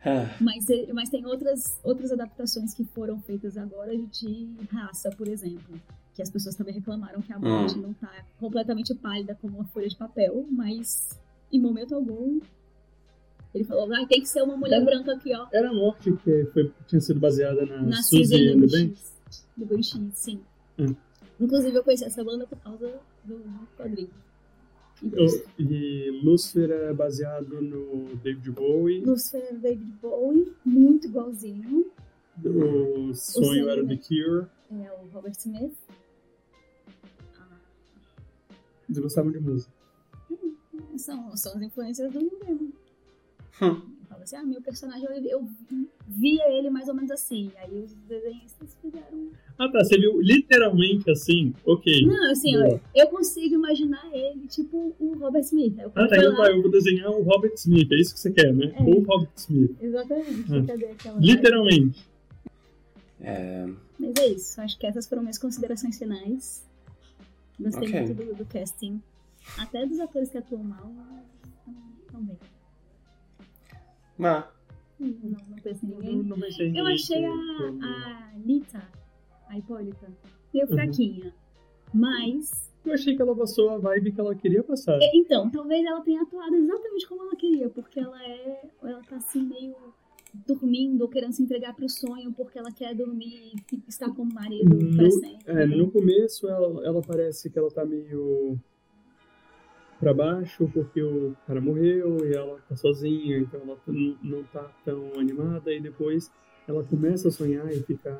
Ah. 0.05 0.36
Mas, 0.40 0.66
mas 0.94 1.09
tem 1.11 1.27
outras, 1.27 1.81
outras 1.82 2.12
adaptações 2.12 2.73
que 2.73 2.85
foram 2.85 3.20
feitas 3.20 3.57
agora 3.57 3.97
de 3.97 4.48
raça, 4.70 5.11
por 5.11 5.27
exemplo. 5.27 5.81
Que 6.15 6.23
as 6.23 6.31
pessoas 6.31 6.55
também 6.55 6.74
reclamaram 6.74 7.20
que 7.20 7.32
a 7.32 7.39
morte 7.39 7.77
hum. 7.77 7.82
não 7.82 7.93
tá 7.93 8.24
completamente 8.39 8.94
pálida 8.94 9.36
como 9.40 9.57
uma 9.57 9.66
folha 9.66 9.89
de 9.89 9.97
papel, 9.97 10.47
mas 10.48 11.19
em 11.53 11.61
momento 11.61 11.94
algum 11.94 12.40
ele 13.57 13.65
falou, 13.65 13.91
ah, 13.95 14.07
tem 14.07 14.20
que 14.20 14.28
ser 14.28 14.43
uma 14.43 14.55
mulher 14.55 14.77
era, 14.77 14.85
branca 14.85 15.15
aqui, 15.15 15.35
ó. 15.35 15.47
Era 15.51 15.70
a 15.70 15.73
morte 15.73 16.12
que 16.23 16.45
foi, 16.53 16.70
tinha 16.87 17.01
sido 17.01 17.19
baseada 17.19 17.65
na, 17.65 17.83
na 17.83 18.03
Suzy 18.03 18.55
do 18.55 18.69
Ben? 18.69 18.95
Do 19.57 19.65
Ben 19.65 19.83
sim. 19.83 20.43
Hum. 20.78 20.95
Inclusive, 21.41 21.74
eu 21.74 21.83
conheci 21.83 22.05
essa 22.05 22.23
banda 22.23 22.47
por 22.47 22.59
causa 22.59 23.01
do, 23.24 23.41
quadrinho. 23.74 24.11
E 25.59 26.20
Lucifer 26.23 26.70
é 26.70 26.93
baseado 26.93 27.62
no 27.62 28.15
David 28.16 28.51
Bowie. 28.51 29.03
Lucifer 29.03 29.43
é 29.51 29.55
David 29.55 29.93
Bowie, 30.03 30.53
muito 30.62 31.07
igualzinho. 31.07 31.91
O 32.45 33.15
Sonho 33.15 33.66
o 33.66 33.70
era 33.70 33.87
The 33.87 33.97
Cure. 33.97 34.47
É 34.70 34.93
o 35.03 35.09
Robert 35.15 35.33
Smith. 35.39 35.77
Eles 38.87 38.99
gostavam 38.99 39.33
de 39.33 39.41
música. 39.41 39.73
Hum, 40.31 40.99
são, 40.99 41.35
são 41.37 41.57
as 41.57 41.62
influências 41.62 42.12
do 42.12 42.20
Nirvana. 42.20 42.85
Hum. 43.61 43.81
Fala 44.09 44.23
assim, 44.23 44.37
ah, 44.37 44.45
meu 44.45 44.62
personagem, 44.62 45.05
eu, 45.05 45.24
eu, 45.24 45.49
via 46.09 46.49
ele 46.51 46.70
mais 46.70 46.89
ou 46.89 46.95
menos 46.95 47.11
assim. 47.11 47.51
Aí 47.59 47.83
os 47.83 47.93
desenhistas 47.93 48.77
fizeram. 48.81 49.31
Ah, 49.59 49.69
tá. 49.70 49.83
Você 49.85 49.99
viu 49.99 50.20
literalmente 50.20 51.11
assim? 51.11 51.55
Ok. 51.65 52.07
Não, 52.07 52.31
assim, 52.31 52.57
ó, 52.57 52.78
eu 52.95 53.09
consigo 53.09 53.55
imaginar 53.55 54.09
ele, 54.12 54.47
tipo 54.47 54.95
o 54.99 55.19
Robert 55.19 55.43
Smith. 55.43 55.78
ah, 55.81 56.09
tá. 56.09 56.16
Eu, 56.16 56.33
lá... 56.33 56.51
eu 56.51 56.62
vou 56.62 56.70
desenhar 56.70 57.11
o 57.11 57.23
Robert 57.23 57.55
Smith. 57.55 57.91
É 57.91 58.01
isso 58.01 58.15
que 58.15 58.20
você 58.20 58.31
quer, 58.31 58.53
né? 58.55 58.73
É. 58.77 58.83
O 58.83 59.01
Robert 59.01 59.33
Smith. 59.37 59.77
Exatamente. 59.81 60.55
Ah. 60.55 60.66
Cadê 60.66 60.87
aquela. 60.87 61.20
Literalmente. 61.20 62.07
É... 63.20 63.69
Mas 63.99 64.12
é 64.19 64.27
isso. 64.28 64.61
Acho 64.61 64.78
que 64.78 64.87
essas 64.87 65.07
foram 65.07 65.23
minhas 65.23 65.39
considerações 65.39 65.99
finais. 65.99 66.65
Gostei 67.59 67.89
okay. 67.89 68.01
muito 68.03 68.15
do, 68.15 68.35
do 68.35 68.47
casting. 68.47 69.01
Até 69.59 69.87
dos 69.87 69.99
atores 70.01 70.31
que 70.31 70.39
atuam 70.39 70.62
mal, 70.62 70.93
estão 72.05 72.23
bem. 74.18 74.30
Não. 74.30 74.44
Não, 74.98 75.09
em 75.09 75.86
ninguém. 75.86 76.22
Não, 76.22 76.36
não 76.36 76.48
em 76.48 76.76
Eu 76.76 76.86
achei 76.86 77.24
a, 77.24 77.30
a 77.30 78.30
Anitta, 78.34 78.82
a 79.48 79.59
Hipólita, 79.59 80.09
meio 80.52 80.66
uhum. 80.66 80.74
fraquinha. 80.74 81.34
Mas. 81.93 82.72
Eu 82.84 82.93
achei 82.93 83.16
que 83.16 83.22
ela 83.22 83.34
passou 83.34 83.70
a 83.70 83.78
vibe 83.78 84.12
que 84.12 84.20
ela 84.20 84.34
queria 84.34 84.62
passar. 84.62 84.97
É, 85.02 85.10
então, 85.14 85.51
talvez 85.51 85.84
ela 85.84 86.01
tenha 86.02 86.22
atuado 86.22 86.55
exatamente 86.55 87.09
como 87.09 87.22
ela 87.22 87.36
queria, 87.36 87.68
porque 87.68 88.01
ela 88.01 88.22
é. 88.22 88.70
Ela 88.82 89.02
tá 89.02 89.16
assim 89.16 89.43
meio 89.43 89.74
dormindo 90.47 91.02
ou 91.02 91.09
querendo 91.09 91.32
se 91.32 91.43
entregar 91.43 91.74
pro 91.74 91.88
sonho 91.88 92.32
porque 92.32 92.59
ela 92.59 92.70
quer 92.70 92.94
dormir 92.94 93.52
e 93.72 93.82
estar 93.88 94.12
com 94.14 94.22
o 94.22 94.34
marido 94.34 94.74
no, 94.74 94.97
pra 94.97 95.10
sempre. 95.10 95.38
É, 95.47 95.66
no 95.66 95.90
começo 95.90 96.47
ela, 96.47 96.84
ela 96.84 97.01
parece 97.01 97.48
que 97.48 97.59
ela 97.59 97.70
tá 97.70 97.84
meio 97.86 98.59
para 100.07 100.15
baixo 100.15 100.70
porque 100.73 101.03
o 101.03 101.35
cara 101.49 101.61
morreu 101.61 102.24
e 102.24 102.33
ela 102.33 102.61
tá 102.69 102.77
sozinha, 102.77 103.39
então 103.39 103.61
ela 103.61 103.77
não 104.23 104.45
tá 104.45 104.70
tão 104.85 105.19
animada 105.19 105.73
e 105.73 105.81
depois 105.81 106.31
ela 106.69 106.85
começa 106.85 107.27
a 107.27 107.31
sonhar 107.33 107.69
e 107.73 107.83
ficar 107.83 108.16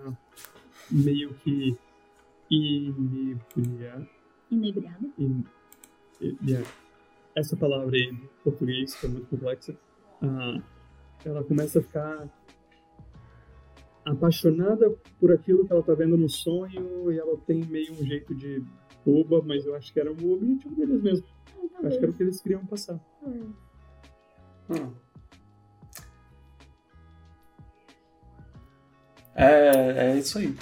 meio 0.91 1.33
que 1.35 1.77
inebriada. 2.51 4.09
Inebriada? 4.51 5.07
In, 5.17 5.45
yeah. 6.45 6.69
Essa 7.37 7.57
palavra 7.57 7.97
em 7.97 8.17
português, 8.43 8.97
que 8.97 9.07
é 9.07 9.09
muito 9.09 9.29
complexa, 9.29 9.73
uh, 10.23 10.61
ela 11.25 11.45
começa 11.45 11.79
a 11.79 11.83
ficar 11.83 12.29
apaixonada 14.05 14.91
por 15.21 15.31
aquilo 15.31 15.65
que 15.65 15.73
ela 15.73 15.85
tá 15.85 15.95
vendo 15.95 16.17
no 16.17 16.29
sonho 16.29 17.13
e 17.13 17.19
ela 17.19 17.37
tem 17.47 17.65
meio 17.65 17.93
um 17.93 18.05
jeito 18.05 18.35
de 18.35 18.61
boba, 19.07 19.41
mas 19.47 19.65
eu 19.65 19.77
acho 19.77 19.93
que 19.93 20.01
era 20.01 20.11
o 20.11 20.33
objetivo 20.33 20.75
deles 20.75 21.03
mesmo 21.03 21.27
Acho 21.85 21.99
que 21.99 22.05
era 22.05 22.11
o 22.11 22.15
que 22.15 22.23
eles 22.23 22.41
queriam 22.41 22.65
passar. 22.67 22.99
Hum. 23.23 23.53
Hum. 24.71 24.93
É, 29.35 30.09
é 30.09 30.19
isso 30.19 30.39
aí. 30.39 30.55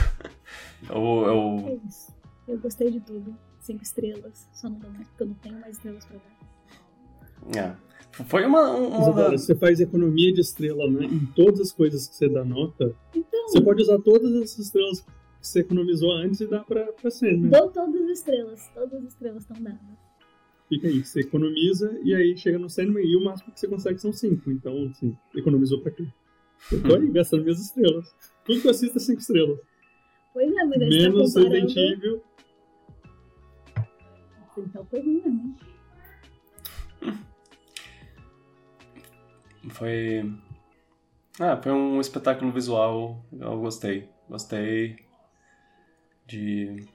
eu, 0.88 0.96
eu... 0.96 1.68
É 1.68 1.74
isso. 1.86 2.12
Eu 2.48 2.58
gostei 2.58 2.90
de 2.90 3.00
tudo. 3.00 3.36
Cinco 3.60 3.82
estrelas. 3.82 4.48
Só 4.52 4.68
não 4.68 4.78
dá 4.78 4.88
mais 4.88 5.06
porque 5.08 5.22
eu 5.22 5.26
não 5.28 5.34
tenho 5.34 5.60
mais 5.60 5.76
estrelas 5.76 6.04
pra 6.06 6.16
dar. 6.16 7.58
É. 7.58 7.76
Foi 8.24 8.44
uma. 8.44 8.70
uma... 8.72 9.08
Agora, 9.08 9.38
você 9.38 9.54
faz 9.54 9.80
economia 9.80 10.32
de 10.32 10.40
estrela, 10.40 10.90
né? 10.90 11.04
Em 11.04 11.26
todas 11.26 11.60
as 11.60 11.72
coisas 11.72 12.08
que 12.08 12.14
você 12.14 12.28
dá 12.28 12.44
nota. 12.44 12.94
Então... 13.14 13.48
Você 13.48 13.60
pode 13.60 13.82
usar 13.82 13.98
todas 14.00 14.34
essas 14.36 14.66
estrelas 14.66 15.04
você 15.46 15.60
economizou 15.60 16.12
antes 16.12 16.40
e 16.40 16.46
dá 16.46 16.60
pra, 16.60 16.92
pra 16.92 17.10
ser, 17.10 17.36
né? 17.36 17.48
Dou 17.48 17.70
todas 17.70 18.00
as 18.02 18.10
estrelas. 18.10 18.70
Todas 18.74 19.04
as 19.04 19.12
estrelas 19.12 19.42
estão 19.42 19.62
dadas 19.62 20.12
fica 20.72 20.88
aí, 20.88 21.04
você 21.04 21.20
economiza 21.20 22.00
e 22.02 22.14
aí 22.14 22.34
chega 22.34 22.58
no 22.58 22.70
Sandman 22.70 23.04
e 23.04 23.14
o 23.14 23.22
máximo 23.22 23.52
que 23.52 23.60
você 23.60 23.68
consegue 23.68 23.98
são 23.98 24.10
5. 24.10 24.50
Então, 24.50 24.88
assim, 24.90 25.14
economizou 25.34 25.82
pra 25.82 25.92
quê? 25.92 26.06
Eu 26.70 26.82
tô 26.82 26.94
aí 26.94 27.10
gastando 27.10 27.42
minhas 27.42 27.60
estrelas. 27.60 28.14
Tudo 28.42 28.62
que 28.62 28.66
eu 28.66 28.70
assisto 28.70 28.96
é 28.96 29.00
5 29.00 29.20
estrelas. 29.20 29.58
Pois 30.32 30.50
é, 30.50 30.64
mas 30.64 30.80
aí 30.80 30.88
Menos 30.88 31.34
tá 31.34 31.40
comparando... 31.40 31.66
Resident 31.66 31.98
Evil. 31.98 32.22
Então 34.56 34.86
foi 34.86 35.00
ruim, 35.00 35.22
né? 35.26 35.54
Foi. 39.70 40.32
Ah, 41.38 41.56
foi 41.56 41.72
um 41.72 42.00
espetáculo 42.00 42.50
visual. 42.50 43.22
Eu 43.38 43.60
gostei. 43.60 44.08
Gostei 44.28 44.96
de. 46.32 46.86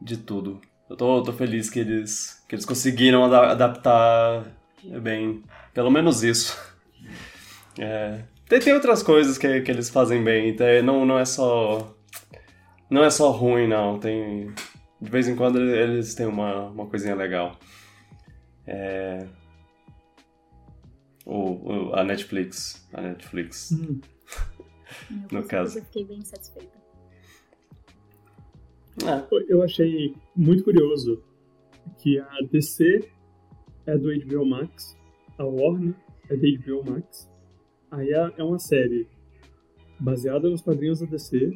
de 0.00 0.16
tudo. 0.16 0.60
Eu 0.88 0.96
tô, 0.96 1.22
tô 1.22 1.32
feliz 1.32 1.68
que 1.70 1.78
eles, 1.78 2.42
que 2.48 2.54
eles 2.54 2.64
conseguiram 2.64 3.24
adaptar 3.24 4.44
bem. 5.02 5.42
Pelo 5.72 5.90
menos 5.90 6.22
isso. 6.22 6.58
É, 7.80 8.24
tem, 8.48 8.58
tem 8.58 8.72
outras 8.72 9.04
coisas 9.04 9.38
que, 9.38 9.60
que 9.60 9.70
eles 9.70 9.88
fazem 9.88 10.24
bem. 10.24 10.48
Então 10.48 10.66
não, 10.82 11.06
não 11.06 11.16
é 11.16 11.24
só. 11.24 11.96
não 12.90 13.04
é 13.04 13.08
só 13.08 13.30
ruim, 13.30 13.68
não. 13.68 14.00
Tem. 14.00 14.52
De 15.00 15.08
vez 15.08 15.28
em 15.28 15.36
quando 15.36 15.60
eles 15.60 16.12
têm 16.16 16.26
uma, 16.26 16.70
uma 16.70 16.86
coisinha 16.86 17.14
legal. 17.14 17.56
É. 18.66 19.28
O, 21.24 21.90
o, 21.90 21.94
a 21.94 22.02
Netflix. 22.02 22.84
A 22.92 23.00
Netflix. 23.00 23.70
Hum. 23.70 24.00
no 25.30 25.44
caso. 25.44 25.78
Eu 25.78 25.84
fiquei 25.84 26.04
bem 26.04 26.24
satisfeita. 26.24 26.77
É. 29.06 29.26
Eu 29.48 29.62
achei 29.62 30.14
muito 30.34 30.64
curioso 30.64 31.22
que 31.98 32.18
a 32.18 32.38
DC 32.50 33.08
é 33.86 33.96
do 33.96 34.08
HBO 34.26 34.44
Max, 34.44 34.96
a 35.38 35.44
Warner 35.44 35.94
é 36.28 36.36
da 36.36 36.46
HBO 36.58 36.90
Max, 36.90 37.30
aí 37.90 38.10
é, 38.10 38.34
é 38.36 38.44
uma 38.44 38.58
série 38.58 39.08
baseada 39.98 40.48
nos 40.48 40.62
quadrinhos 40.62 41.00
da 41.00 41.06
DC, 41.06 41.50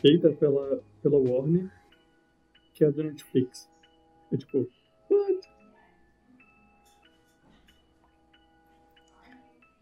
feita 0.00 0.32
pela, 0.32 0.82
pela 1.02 1.18
Warner, 1.18 1.70
que 2.74 2.84
é 2.84 2.90
da 2.90 3.04
Netflix. 3.04 3.68
É 4.32 4.36
tipo, 4.36 4.68
what? 5.10 5.48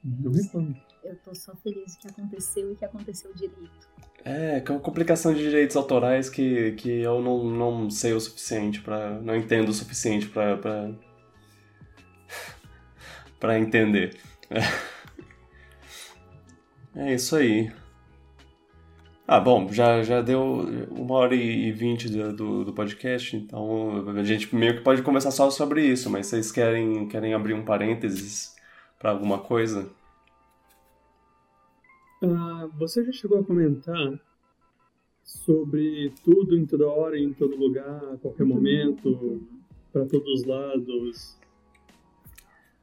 Não 0.05 0.33
reclamo. 0.33 0.77
Eu 1.03 1.17
tô 1.19 1.35
só 1.35 1.55
feliz 1.57 1.97
que 1.97 2.09
aconteceu 2.09 2.73
e 2.73 2.77
que 2.77 2.85
aconteceu 2.85 3.33
direito. 3.35 3.94
É, 4.25 4.63
é 4.65 4.71
uma 4.71 4.81
complicação 4.81 5.35
de 5.35 5.41
direitos 5.41 5.77
autorais 5.77 6.31
que, 6.31 6.73
que 6.73 6.89
eu 6.89 7.21
não, 7.21 7.45
não 7.45 7.91
sei 7.91 8.15
o 8.15 8.21
suficiente 8.21 8.81
para 8.81 9.21
não 9.21 9.37
entendo 9.37 9.69
o 9.69 9.73
suficiente 9.73 10.27
para 10.27 10.57
para 13.39 13.59
entender. 13.61 14.17
É. 14.51 14.61
é 17.11 17.15
isso 17.15 17.37
aí. 17.37 17.71
Ah, 19.27 19.41
bom, 19.41 19.73
já, 19.73 20.03
já 20.03 20.21
deu 20.21 20.43
uma 20.91 21.15
hora 21.15 21.35
e 21.35 21.73
vinte 21.73 22.09
do, 22.11 22.33
do, 22.33 22.65
do, 22.67 22.73
podcast, 22.75 23.35
então 23.35 24.07
a 24.19 24.23
gente 24.23 24.55
meio 24.55 24.77
que 24.77 24.83
pode 24.83 25.01
começar 25.01 25.31
só 25.31 25.51
sobre 25.51 25.83
isso, 25.87 26.11
mas 26.11 26.27
vocês 26.27 26.53
querem, 26.53 27.09
querem 27.09 27.33
abrir 27.33 27.55
um 27.55 27.65
parênteses 27.65 28.55
para 28.99 29.11
alguma 29.11 29.39
coisa? 29.39 29.91
Ah, 32.25 32.69
você 32.79 33.05
já 33.05 33.13
chegou 33.13 33.39
a 33.39 33.45
comentar 33.45 34.21
sobre 35.23 36.13
tudo 36.25 36.57
em 36.57 36.67
toda 36.67 36.89
hora, 36.89 37.19
em 37.19 37.33
todo 37.33 37.57
lugar, 37.57 38.01
a 38.13 38.17
qualquer 38.19 38.45
momento, 38.45 39.43
para 39.93 40.05
todos 40.07 40.41
os 40.41 40.45
lados, 40.45 41.39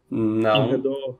não. 0.09 0.63
ao 0.63 0.69
redor? 0.69 1.19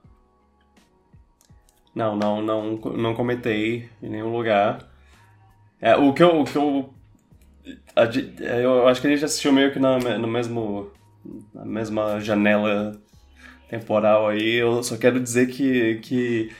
Não, 1.93 2.15
não, 2.15 2.41
não, 2.41 2.77
não 2.77 3.13
comentei 3.13 3.89
em 4.01 4.09
nenhum 4.09 4.31
lugar. 4.35 4.89
É, 5.79 5.95
o 5.95 6.13
que 6.13 6.23
eu, 6.23 6.41
o 6.41 6.45
que 6.45 6.57
eu, 6.57 6.93
eu 8.61 8.87
acho 8.87 9.01
que 9.01 9.07
a 9.07 9.09
gente 9.09 9.25
assistiu 9.25 9.51
meio 9.51 9.71
que 9.73 9.79
na, 9.79 9.97
no 10.17 10.27
mesmo, 10.27 10.89
na 11.53 11.65
mesma 11.65 12.19
janela 12.19 12.99
temporal 13.67 14.27
aí. 14.27 14.55
Eu 14.55 14.83
só 14.83 14.97
quero 14.97 15.19
dizer 15.19 15.47
que, 15.47 15.95
que 15.95 16.51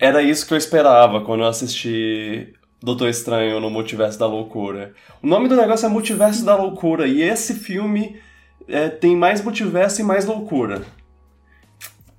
era 0.00 0.22
isso 0.22 0.46
que 0.46 0.54
eu 0.54 0.58
esperava 0.58 1.20
quando 1.24 1.40
eu 1.40 1.46
assisti 1.46 2.54
Doutor 2.80 3.08
Estranho 3.08 3.60
no 3.60 3.68
Multiverso 3.68 4.18
da 4.18 4.26
Loucura. 4.26 4.94
O 5.22 5.26
nome 5.26 5.48
do 5.48 5.56
negócio 5.56 5.86
é 5.86 5.88
Multiverso 5.88 6.44
da 6.44 6.56
Loucura 6.56 7.06
e 7.06 7.20
esse 7.20 7.54
filme 7.54 8.20
é, 8.68 8.88
tem 8.88 9.16
mais 9.16 9.42
multiverso 9.42 10.00
e 10.00 10.04
mais 10.04 10.26
loucura. 10.26 10.84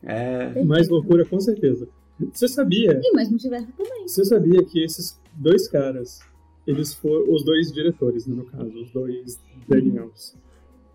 É... 0.03 0.63
Mais 0.63 0.89
loucura, 0.89 1.25
com 1.25 1.39
certeza. 1.39 1.87
Você 2.33 2.47
sabia? 2.47 2.99
E 3.01 3.13
mais 3.13 3.29
multiverso 3.29 3.67
também. 3.77 4.07
Você 4.07 4.25
sabia 4.25 4.63
que 4.65 4.83
esses 4.83 5.19
dois 5.33 5.67
caras, 5.69 6.19
eles 6.67 6.93
foram 6.93 7.33
os 7.33 7.43
dois 7.45 7.71
diretores, 7.71 8.27
né, 8.27 8.35
no 8.35 8.45
caso, 8.45 8.69
os 8.77 8.91
dois 8.91 9.39
Daniels, 9.67 10.35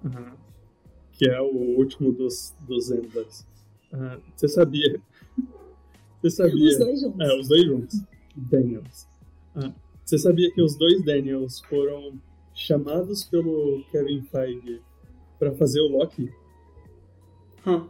uhum. 0.05 0.33
que 1.13 1.27
é 1.27 1.41
o 1.41 1.79
último 1.79 2.13
dos, 2.13 2.55
dos 2.69 2.91
Endless. 2.91 3.47
Uhum. 3.93 4.19
Você 4.37 4.49
sabia? 4.49 5.01
Você 6.25 6.31
sabia? 6.31 6.69
Os 6.71 6.79
dois 6.79 7.01
juntos. 7.01 7.21
É, 7.21 7.41
os 7.41 7.49
dois 7.49 7.65
juntos. 7.65 8.01
Daniels. 8.35 9.09
Uhum. 9.55 9.75
Você 10.05 10.19
sabia 10.19 10.51
que 10.53 10.63
os 10.63 10.77
dois 10.77 11.05
Daniels 11.05 11.61
foram 11.69 12.19
chamados 12.55 13.25
pelo 13.25 13.85
Kevin 13.93 14.23
Feige 14.23 14.81
para 15.39 15.53
fazer 15.53 15.81
o 15.81 15.89
Loki? 15.89 16.33
Hum. 17.67 17.87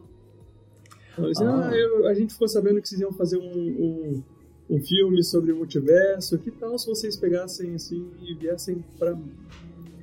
Assim, 1.16 1.44
ah. 1.44 1.69
ah 1.69 1.77
eu, 1.77 2.09
a 2.09 2.15
gente 2.15 2.32
ficou 2.32 2.48
sabendo 2.48 2.82
que 2.82 2.89
vocês 2.89 3.01
iam 3.01 3.12
fazer 3.12 3.39
um, 3.39 3.43
um 3.44 4.23
um 4.69 4.81
filme 4.81 5.23
sobre 5.23 5.52
o 5.52 5.56
multiverso. 5.56 6.39
Que 6.39 6.51
tal 6.51 6.78
se 6.78 6.86
vocês 6.86 7.16
pegassem 7.16 7.74
assim 7.74 8.11
e 8.23 8.35
viessem 8.35 8.85
para 8.98 9.16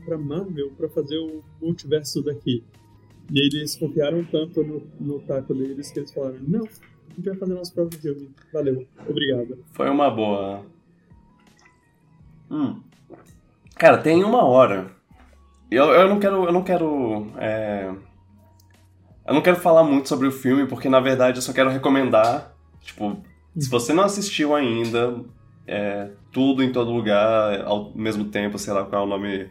para 0.05 0.17
Marvel 0.17 0.71
para 0.71 0.89
fazer 0.89 1.17
o 1.17 1.43
multiverso 1.61 2.21
daqui? 2.21 2.63
E 3.31 3.39
eles 3.39 3.75
confiaram 3.75 4.23
tanto 4.25 4.63
no, 4.63 4.81
no 4.99 5.19
taco 5.19 5.53
deles 5.53 5.91
que 5.91 5.99
eles 5.99 6.13
falaram: 6.13 6.39
não, 6.47 6.67
a 7.11 7.15
gente 7.15 7.29
vai 7.29 7.37
fazer 7.37 7.53
nosso 7.53 7.73
próprio 7.73 7.99
filme. 7.99 8.31
Valeu, 8.53 8.87
obrigado. 9.07 9.59
Foi 9.71 9.89
uma 9.89 10.09
boa. 10.09 10.65
Hum. 12.49 12.81
Cara, 13.75 13.97
tem 13.97 14.23
uma 14.23 14.43
hora. 14.43 14.91
Eu, 15.69 15.85
eu 15.85 16.09
não 16.09 16.19
quero. 16.19 16.45
Eu 16.45 16.51
não 16.51 16.63
quero. 16.63 17.27
É... 17.37 17.93
Eu 19.25 19.33
não 19.33 19.41
quero 19.41 19.57
falar 19.57 19.83
muito 19.83 20.09
sobre 20.09 20.27
o 20.27 20.31
filme, 20.31 20.67
porque 20.67 20.89
na 20.89 20.99
verdade 20.99 21.37
eu 21.37 21.41
só 21.41 21.53
quero 21.53 21.69
recomendar. 21.69 22.53
Tipo, 22.81 23.21
se 23.57 23.69
você 23.69 23.93
não 23.93 24.03
assistiu 24.03 24.55
ainda, 24.55 25.23
é, 25.67 26.09
tudo 26.31 26.63
em 26.63 26.71
todo 26.71 26.91
lugar, 26.91 27.61
ao 27.61 27.93
mesmo 27.93 28.25
tempo, 28.25 28.57
sei 28.57 28.73
lá 28.73 28.83
qual 28.83 29.03
é 29.03 29.05
o 29.05 29.09
nome 29.09 29.49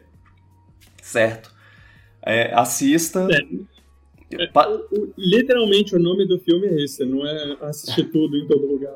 certo, 1.01 1.55
é, 2.23 2.53
assista. 2.55 3.27
É, 3.31 3.41
pa... 4.53 4.69
o, 4.69 5.13
literalmente 5.17 5.95
o 5.95 5.99
nome 5.99 6.27
do 6.27 6.39
filme 6.39 6.67
é 6.67 6.85
esse, 6.85 7.05
não 7.05 7.27
é 7.27 7.57
assistir 7.63 8.05
tudo 8.11 8.37
em 8.37 8.47
todo 8.47 8.67
lugar. 8.67 8.93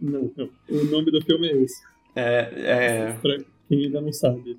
Não, 0.00 0.30
não. 0.36 0.48
O 0.68 0.84
nome 0.84 1.10
do 1.10 1.22
filme 1.22 1.48
é 1.48 1.56
esse. 1.56 1.82
É, 2.14 2.50
é... 2.54 3.12
Pra 3.20 3.36
quem 3.68 3.84
ainda 3.84 4.00
não 4.00 4.12
sabe. 4.12 4.58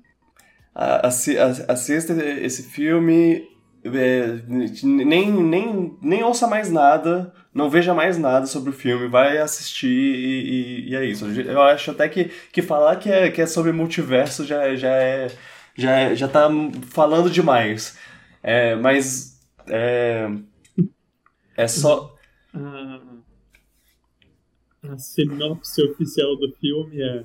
Assista 0.72 2.12
esse 2.12 2.62
filme 2.62 3.48
é, 3.82 4.40
nem, 4.82 5.32
nem, 5.32 5.98
nem 6.02 6.22
ouça 6.22 6.46
mais 6.46 6.70
nada, 6.70 7.32
não 7.52 7.70
veja 7.70 7.94
mais 7.94 8.18
nada 8.18 8.46
sobre 8.46 8.70
o 8.70 8.74
filme, 8.74 9.08
vai 9.08 9.38
assistir 9.38 9.88
e, 9.88 10.88
e, 10.88 10.90
e, 10.90 10.96
é 10.96 11.04
isso. 11.04 11.26
Eu 11.26 11.62
acho 11.62 11.90
até 11.90 12.08
que, 12.08 12.30
que 12.52 12.60
falar 12.60 12.96
que 12.96 13.10
é, 13.10 13.30
que 13.30 13.40
é 13.40 13.46
sobre 13.46 13.72
multiverso 13.72 14.44
já, 14.44 14.74
já 14.74 14.90
é. 14.90 15.28
Já, 15.76 15.98
é, 15.98 16.14
já 16.14 16.28
tá 16.28 16.50
falando 16.90 17.30
demais. 17.30 17.96
É, 18.42 18.74
mas. 18.74 19.29
É, 19.70 20.28
é 21.56 21.68
só. 21.68 22.14
A, 22.52 23.00
a 24.82 24.98
sinopse 24.98 25.82
oficial 25.82 26.36
do 26.36 26.52
filme 26.56 27.00
é: 27.00 27.24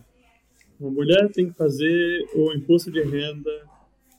uma 0.79 0.91
mulher 0.91 1.31
tem 1.31 1.49
que 1.49 1.57
fazer 1.57 2.25
o 2.35 2.53
imposto 2.53 2.91
de 2.91 3.01
renda 3.01 3.67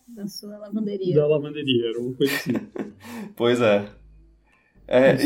da 0.09 0.27
sua 0.27 0.57
lavanderia. 0.59 1.15
Da 1.15 1.27
lavanderia, 1.27 1.91
era 1.91 2.01
uma 2.01 2.15
coisa 2.15 2.35
assim. 2.35 2.53
pois 3.37 3.61
é. 3.61 3.89
É, 4.89 5.17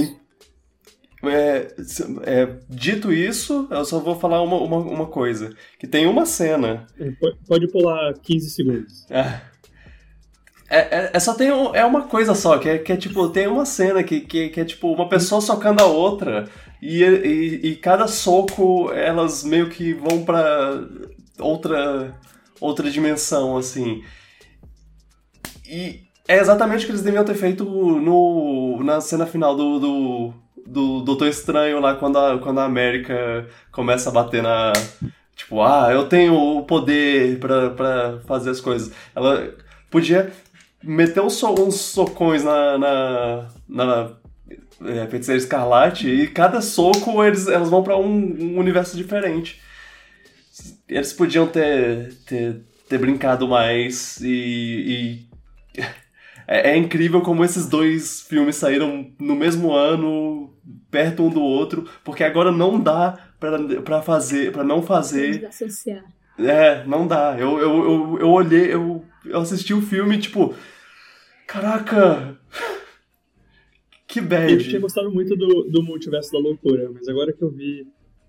é, 1.23 1.75
é, 2.25 2.59
dito 2.69 3.13
isso, 3.13 3.69
eu 3.71 3.85
só 3.85 3.99
vou 3.99 4.19
falar 4.19 4.43
uma, 4.43 4.57
uma, 4.57 4.79
uma 4.79 5.07
coisa. 5.07 5.55
Que 5.79 5.87
tem 5.87 6.07
uma 6.07 6.25
cena. 6.25 6.87
É, 6.99 7.11
pode 7.47 7.69
pular 7.69 8.15
15 8.15 8.51
segundos. 8.51 9.07
É. 9.11 9.50
É, 10.71 10.79
é, 10.79 11.11
é, 11.13 11.19
só 11.19 11.35
tem 11.35 11.51
um, 11.51 11.75
é 11.75 11.85
uma 11.85 12.03
coisa 12.03 12.33
só, 12.33 12.57
que 12.57 12.69
é, 12.69 12.79
que 12.79 12.93
é 12.93 12.97
tipo, 12.97 13.29
tem 13.31 13.49
uma 13.49 13.67
cena 13.67 14.05
que, 14.05 14.21
que, 14.21 14.51
que 14.51 14.61
é 14.61 14.65
tipo 14.65 14.93
uma 14.93 15.09
pessoa 15.09 15.41
socando 15.41 15.83
a 15.83 15.87
outra 15.87 16.49
e, 16.81 17.03
e, 17.03 17.71
e 17.71 17.77
cada 17.77 18.07
soco 18.07 18.93
elas 18.93 19.43
meio 19.43 19.69
que 19.69 19.93
vão 19.93 20.25
pra 20.25 20.81
outra, 21.41 22.15
outra 22.61 22.89
dimensão, 22.89 23.57
assim. 23.57 24.05
E 25.69 26.03
é 26.29 26.39
exatamente 26.39 26.85
o 26.85 26.87
que 26.87 26.93
eles 26.93 27.03
deviam 27.03 27.25
ter 27.25 27.35
feito 27.35 27.65
no, 27.65 28.81
na 28.85 29.01
cena 29.01 29.27
final 29.27 29.57
do, 29.57 29.81
do, 29.81 30.35
do 30.65 31.01
Doutor 31.01 31.27
Estranho, 31.27 31.81
lá 31.81 31.97
quando 31.97 32.17
a, 32.17 32.39
quando 32.39 32.61
a 32.61 32.65
América 32.65 33.49
começa 33.73 34.09
a 34.09 34.13
bater 34.13 34.41
na. 34.41 34.73
Tipo, 35.35 35.63
ah, 35.63 35.89
eu 35.91 36.07
tenho 36.07 36.35
o 36.35 36.63
poder 36.63 37.41
pra, 37.41 37.71
pra 37.71 38.21
fazer 38.27 38.51
as 38.51 38.61
coisas. 38.61 38.93
Ela 39.17 39.53
podia 39.91 40.31
meter 40.83 41.21
uns, 41.23 41.35
so, 41.35 41.53
uns 41.61 41.77
socões 41.77 42.43
na, 42.43 42.79
na, 42.79 43.49
na 43.69 44.11
é, 44.87 45.07
Feiticeira 45.07 45.39
Escarlate 45.39 46.09
e 46.09 46.27
cada 46.27 46.61
soco 46.61 47.23
eles, 47.23 47.47
elas 47.47 47.69
vão 47.69 47.83
para 47.83 47.97
um, 47.97 48.07
um, 48.07 48.59
universo 48.59 48.97
diferente. 48.97 49.61
Eles 50.89 51.13
podiam 51.13 51.47
ter, 51.47 52.15
ter, 52.27 52.61
ter 52.89 52.99
brincado 52.99 53.47
mais 53.47 54.19
e, 54.21 55.27
e 55.77 55.81
é, 56.49 56.71
é, 56.71 56.77
incrível 56.77 57.21
como 57.21 57.45
esses 57.45 57.67
dois 57.67 58.23
filmes 58.23 58.57
saíram 58.57 59.11
no 59.19 59.35
mesmo 59.35 59.73
ano, 59.73 60.53
perto 60.91 61.25
um 61.25 61.31
do 61.31 61.43
outro, 61.43 61.89
porque 62.03 62.25
agora 62.25 62.51
não 62.51 62.81
dá 62.81 63.19
para 63.85 64.03
fazer, 64.03 64.53
para 64.53 64.65
não 64.65 64.83
fazer. 64.83 65.39
Desassociar. 65.39 66.05
É, 66.39 66.85
não 66.85 67.07
dá. 67.07 67.37
Eu, 67.39 67.59
eu, 67.59 67.85
eu, 67.85 68.19
eu 68.21 68.31
olhei, 68.31 68.73
eu, 68.73 69.05
eu 69.25 69.41
assisti 69.41 69.75
o 69.75 69.83
filme, 69.83 70.19
tipo. 70.19 70.55
Caraca! 71.51 72.39
Que 74.07 74.21
bad. 74.21 74.53
Eu 74.53 74.59
tinha 74.61 74.81
gostado 74.81 75.11
muito 75.11 75.35
do, 75.37 75.65
do 75.65 75.83
Multiverso 75.83 76.31
da 76.31 76.39
Loucura, 76.39 76.89
mas 76.93 77.09
agora 77.09 77.33
que 77.33 77.43
eu 77.43 77.51
vi 77.51 77.89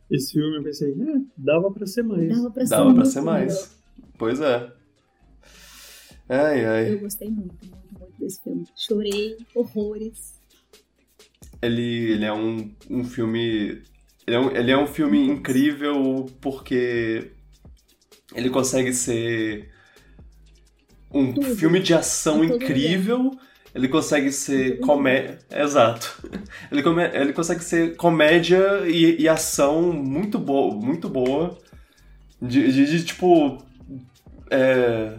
esse 0.10 0.34
filme, 0.34 0.58
eu 0.58 0.64
pensei, 0.64 0.92
é, 0.92 1.22
dava 1.38 1.72
pra 1.72 1.86
ser 1.86 2.02
mais. 2.02 2.28
Dava 2.28 2.50
pra 2.50 2.66
ser, 2.66 2.70
dava 2.72 2.94
pra 2.96 3.06
ser 3.06 3.22
mais. 3.22 3.80
Pois 4.18 4.42
é. 4.42 4.72
Ai, 6.28 6.66
ai. 6.66 6.94
Eu 6.94 7.00
gostei 7.00 7.30
muito, 7.30 7.56
muito, 7.64 8.00
muito 8.00 8.20
desse 8.20 8.42
filme. 8.42 8.66
Chorei, 8.76 9.38
horrores. 9.54 10.40
Ele, 11.62 12.14
ele 12.14 12.26
é 12.26 12.34
um, 12.34 12.74
um 12.90 13.04
filme. 13.04 13.84
Ele 14.26 14.36
é 14.36 14.40
um, 14.40 14.52
ele 14.52 14.72
é 14.72 14.78
um 14.78 14.88
filme 14.88 15.20
incrível 15.28 16.26
porque 16.42 17.34
ele 18.34 18.50
consegue 18.50 18.92
ser 18.94 19.71
um 21.14 21.34
Tudo. 21.34 21.56
filme 21.56 21.80
de 21.80 21.94
ação 21.94 22.44
incrível. 22.44 23.32
Ele 23.74 23.88
consegue 23.88 24.32
ser 24.32 24.80
comédia. 24.80 25.40
Exato. 25.50 26.22
Ele, 26.72 26.84
come... 26.84 27.04
ele 27.14 27.32
consegue 27.32 27.64
ser 27.64 27.96
comédia 27.96 28.82
e, 28.86 29.22
e 29.22 29.30
ação 29.30 29.94
muito 29.94 30.38
boa. 30.38 30.76
Muito 30.76 31.08
boa. 31.08 31.58
De, 32.42 32.72
de, 32.72 32.86
de 32.86 33.06
tipo. 33.06 33.58
É... 34.50 35.18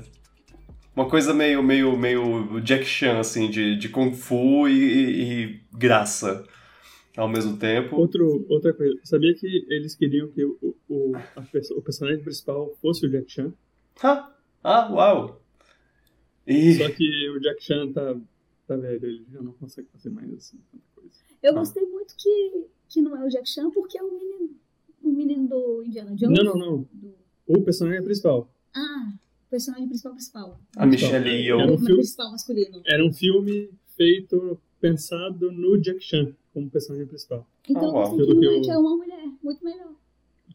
Uma 0.94 1.08
coisa 1.08 1.32
meio, 1.32 1.62
meio, 1.62 1.96
meio 1.96 2.60
Jack 2.60 2.84
Chan, 2.84 3.18
assim, 3.18 3.48
de, 3.48 3.78
de 3.78 3.88
Kung 3.88 4.12
Fu 4.12 4.68
e, 4.68 4.72
e, 4.72 5.22
e 5.22 5.60
graça 5.72 6.44
ao 7.16 7.28
mesmo 7.28 7.56
tempo. 7.56 7.96
Outro, 7.96 8.44
outra 8.48 8.72
coisa, 8.74 8.94
sabia 9.04 9.34
que 9.34 9.46
eles 9.70 9.94
queriam 9.94 10.28
que 10.28 10.44
o, 10.44 10.76
o, 10.88 11.12
a, 11.16 11.42
o 11.76 11.82
personagem 11.82 12.22
principal 12.22 12.70
fosse 12.80 13.06
o 13.06 13.10
Jack 13.10 13.30
Chan? 13.30 13.52
Ah, 14.02 14.30
ah 14.62 14.92
uau! 14.92 15.41
E... 16.46 16.74
Só 16.74 16.90
que 16.90 17.30
o 17.30 17.40
Jack 17.40 17.62
Chan 17.62 17.92
tá, 17.92 18.16
tá 18.66 18.76
velho, 18.76 19.06
ele 19.06 19.26
já 19.32 19.40
não 19.40 19.52
consegue 19.52 19.88
fazer 19.92 20.10
mais 20.10 20.32
assim, 20.32 20.58
tanta 20.70 20.84
coisa. 20.94 21.16
Eu 21.42 21.52
ah. 21.52 21.58
gostei 21.58 21.84
muito 21.86 22.14
que, 22.16 22.66
que 22.88 23.02
não 23.02 23.16
é 23.16 23.24
o 23.24 23.28
Jack 23.28 23.48
Chan, 23.48 23.70
porque 23.70 23.98
é 23.98 24.02
o 24.02 24.12
menino, 24.12 24.50
o 25.02 25.10
menino 25.10 25.48
do 25.48 25.84
Indiana 25.84 26.14
Jones. 26.14 26.38
Não, 26.38 26.44
não, 26.44 26.58
não. 26.58 26.88
Do... 26.92 27.14
O 27.46 27.62
personagem 27.62 28.02
principal. 28.02 28.52
Ah, 28.74 29.12
o 29.46 29.50
personagem 29.50 29.86
principal 29.86 30.12
principal. 30.12 30.60
A 30.76 30.86
Michelle 30.86 31.28
Yeoh. 31.28 31.60
Era 31.60 31.72
um 31.72 31.78
filme, 31.78 31.94
principal 31.94 32.30
masculino. 32.30 32.82
Era 32.86 33.04
um 33.04 33.12
filme 33.12 33.70
feito, 33.96 34.58
pensado 34.80 35.52
no 35.52 35.80
Jack 35.80 36.00
Chan 36.00 36.34
como 36.52 36.70
personagem 36.70 37.06
principal. 37.06 37.46
Então 37.68 37.96
ah, 37.96 38.06
você 38.06 38.60
que 38.60 38.70
é 38.70 38.78
uma 38.78 38.96
mulher, 38.96 39.28
muito 39.42 39.64
melhor. 39.64 39.92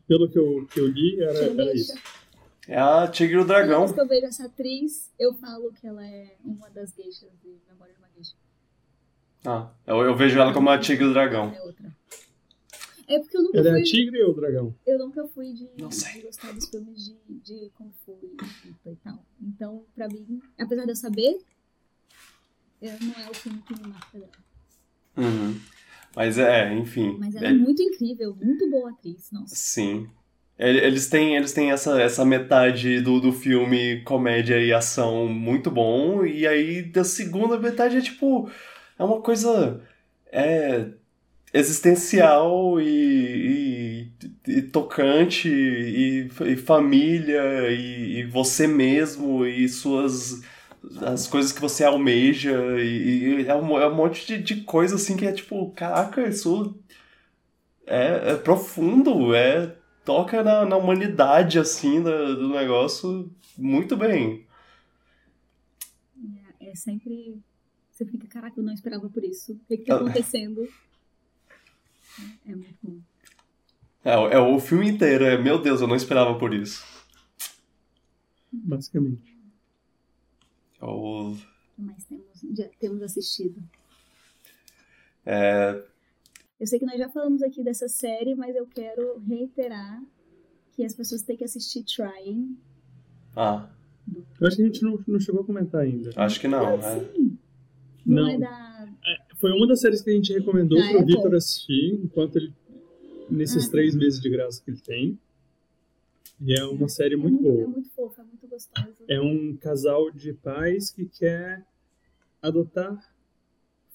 Pelo 0.07 0.29
que 0.29 0.37
eu, 0.39 0.67
que 0.71 0.79
eu 0.79 0.87
li, 0.87 1.21
era, 1.21 1.39
era 1.39 1.75
isso. 1.75 1.93
É 2.67 2.77
a 2.77 3.07
Tigre 3.07 3.37
o 3.37 3.45
Dragão. 3.45 3.87
Toda 3.87 3.87
vez 3.87 3.93
que 3.93 4.01
eu 4.01 4.07
vejo 4.07 4.25
essa 4.25 4.45
atriz, 4.45 5.13
eu 5.17 5.33
falo 5.35 5.71
que 5.73 5.87
ela 5.87 6.05
é 6.05 6.35
uma 6.43 6.69
das 6.69 6.93
geixas 6.93 7.29
de 7.41 7.57
Memória 7.67 7.93
de 7.93 7.99
uma 7.99 8.09
Geisha. 8.13 8.35
Ah, 9.45 9.69
eu, 9.85 10.01
eu 10.01 10.15
vejo 10.15 10.37
ela 10.37 10.53
como 10.53 10.69
a 10.69 10.77
Tigre 10.77 11.05
o 11.05 11.13
Dragão. 11.13 11.53
É 11.53 11.61
outra. 11.61 11.95
É 13.07 13.19
porque 13.19 13.37
eu 13.37 13.43
nunca 13.43 13.57
ela 13.57 13.69
fui... 13.69 13.79
é 13.79 13.81
a 13.81 13.85
tigre 13.85 14.23
ou 14.23 14.31
o 14.31 14.35
dragão? 14.35 14.75
Eu 14.85 14.99
nunca 14.99 15.25
fui 15.29 15.53
de, 15.53 15.65
de 15.75 16.21
gostar 16.21 16.51
dos 16.51 16.69
filmes 16.69 17.05
de, 17.05 17.15
de 17.41 17.71
Kung 17.75 17.89
Fu 18.05 18.19
e, 18.21 18.89
e 18.89 18.95
tal. 18.97 19.25
Então, 19.41 19.85
pra 19.95 20.09
mim, 20.09 20.41
apesar 20.59 20.83
de 20.83 20.91
eu 20.91 20.95
saber, 20.95 21.39
não 22.81 23.23
é 23.23 23.29
o 23.29 23.33
filme 23.33 23.61
que 23.61 23.73
me 23.81 23.87
marca 23.87 24.19
dela. 24.19 24.31
Uhum. 25.15 25.57
Mas 26.13 26.37
é, 26.37 26.73
enfim. 26.73 27.15
Mas 27.17 27.33
ela 27.33 27.47
é, 27.47 27.49
é 27.49 27.53
muito 27.53 27.81
incrível, 27.81 28.35
muito 28.35 28.69
boa 28.69 28.89
atriz, 28.89 29.31
nossa. 29.31 29.55
Sim. 29.55 30.09
Eles 30.59 31.07
têm, 31.07 31.35
eles 31.35 31.53
têm 31.53 31.71
essa, 31.71 32.01
essa 32.01 32.25
metade 32.25 32.99
do, 33.01 33.19
do 33.19 33.31
filme 33.31 34.01
comédia 34.01 34.59
e 34.59 34.73
ação 34.73 35.27
muito 35.27 35.69
bom, 35.69 36.25
e 36.25 36.47
aí 36.47 36.81
da 36.81 37.03
segunda 37.03 37.59
metade 37.59 37.97
é 37.97 38.01
tipo. 38.01 38.49
É 38.97 39.03
uma 39.03 39.21
coisa. 39.21 39.81
É. 40.31 40.87
existencial 41.53 42.81
e, 42.81 44.11
e, 44.47 44.57
e 44.57 44.61
tocante, 44.63 45.49
e, 45.49 46.29
e 46.45 46.55
família, 46.57 47.71
e, 47.71 48.19
e 48.19 48.23
você 48.25 48.67
mesmo, 48.67 49.45
e 49.45 49.69
suas 49.69 50.41
as 51.01 51.27
coisas 51.27 51.51
que 51.51 51.61
você 51.61 51.83
almeja 51.83 52.55
e, 52.79 53.41
e 53.41 53.47
é, 53.47 53.55
um, 53.55 53.79
é, 53.79 53.87
um, 53.87 53.95
monte 53.95 54.25
de, 54.25 54.41
de 54.41 54.61
coisa 54.63 54.95
assim 54.95 55.17
que 55.17 55.25
é 55.25 55.31
tipo, 55.31 55.71
caraca, 55.71 56.27
isso 56.27 56.75
é, 57.85 58.33
é 58.33 58.35
profundo, 58.35 59.33
é 59.35 59.75
toca 60.07 60.41
na, 60.41 60.65
na 60.65 60.77
humanidade 60.77 61.59
assim 61.59 62.01
do, 62.01 62.37
do 62.37 62.49
negócio 62.49 63.29
muito 63.57 63.97
bem. 63.97 64.47
É, 66.61 66.69
é, 66.69 66.75
sempre 66.75 67.43
você 67.91 68.05
fica, 68.05 68.25
caraca, 68.25 68.57
eu 68.57 68.63
não 68.63 68.73
esperava 68.73 69.09
por 69.09 69.25
isso. 69.25 69.51
O 69.51 69.59
que, 69.67 69.77
que 69.79 69.83
tá 69.83 69.95
ah. 69.95 69.97
acontecendo? 69.97 70.63
É, 72.45 72.51
é 72.51 72.55
muito 72.55 72.77
bom. 72.81 72.99
É, 74.05 74.13
é 74.13 74.39
o 74.39 74.57
filme 74.59 74.89
inteiro, 74.89 75.25
é, 75.25 75.37
meu 75.37 75.61
Deus, 75.61 75.81
eu 75.81 75.87
não 75.87 75.95
esperava 75.95 76.39
por 76.39 76.53
isso. 76.53 76.85
Basicamente. 78.49 79.37
Ou... 80.79 81.35
Mas 81.77 82.05
temos, 82.05 82.57
já 82.57 82.69
temos 82.79 83.01
assistido. 83.01 83.61
É... 85.25 85.83
Eu 86.59 86.65
sei 86.65 86.79
que 86.79 86.85
nós 86.85 86.97
já 86.97 87.07
falamos 87.09 87.43
aqui 87.43 87.63
dessa 87.63 87.87
série, 87.87 88.35
mas 88.35 88.55
eu 88.55 88.65
quero 88.65 89.19
reiterar 89.19 90.03
que 90.71 90.83
as 90.83 90.95
pessoas 90.95 91.21
têm 91.21 91.37
que 91.37 91.43
assistir 91.43 91.83
Trying. 91.83 92.57
Ah. 93.35 93.69
Eu 94.39 94.47
acho 94.47 94.55
que 94.55 94.63
a 94.63 94.65
gente 94.65 94.83
não, 94.83 94.99
não 95.07 95.19
chegou 95.19 95.41
a 95.41 95.45
comentar 95.45 95.81
ainda. 95.81 96.11
Acho 96.15 96.39
que 96.39 96.47
não, 96.47 96.65
ah, 96.65 96.73
é. 96.73 97.13
Sim. 97.13 97.37
Não, 98.05 98.23
não. 98.23 98.29
é 98.29 98.37
da... 98.37 98.89
É, 99.05 99.35
foi 99.35 99.51
uma 99.51 99.67
das 99.67 99.81
séries 99.81 100.01
que 100.01 100.09
a 100.09 100.13
gente 100.13 100.33
recomendou 100.33 100.79
para 100.79 101.01
o 101.01 101.05
Victor 101.05 101.35
assistir, 101.35 101.99
enquanto 102.03 102.37
ele... 102.37 102.53
Nesses 103.29 103.67
ah, 103.67 103.71
três 103.71 103.93
meses 103.93 104.21
de 104.21 104.29
graça 104.29 104.63
que 104.63 104.71
ele 104.71 104.79
tem. 104.79 105.19
E 106.39 106.57
é 106.57 106.63
uma 106.63 106.87
série 106.87 107.15
é 107.15 107.17
muito, 107.17 107.41
muito, 107.41 107.43
boa. 107.43 107.63
É 107.63 107.67
muito 107.67 107.89
fofa, 107.89 108.21
é 108.21 108.25
muito 108.25 108.47
gostosa. 108.47 109.05
É 109.09 109.19
um 109.19 109.57
casal 109.57 110.09
de 110.11 110.33
pais 110.33 110.91
que 110.91 111.05
quer 111.05 111.65
adotar 112.41 112.97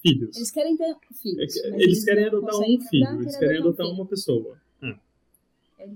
filhos. 0.02 0.36
Eles 0.36 0.50
querem 0.50 0.76
ter 0.76 0.96
filhos. 1.14 1.56
É, 1.56 1.68
eles, 1.68 1.80
eles, 1.80 2.04
querem 2.04 2.26
adotar 2.26 2.56
um 2.56 2.80
filho, 2.80 3.20
eles 3.20 3.36
querem 3.36 3.58
adotar 3.58 3.86
um 3.86 3.92
uma 3.92 4.06
pessoa. 4.06 4.60
Ah. 4.82 4.98
É. 5.78 5.90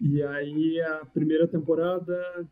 E 0.00 0.22
aí 0.22 0.80
a 0.80 1.04
primeira 1.06 1.46
temporada. 1.46 2.48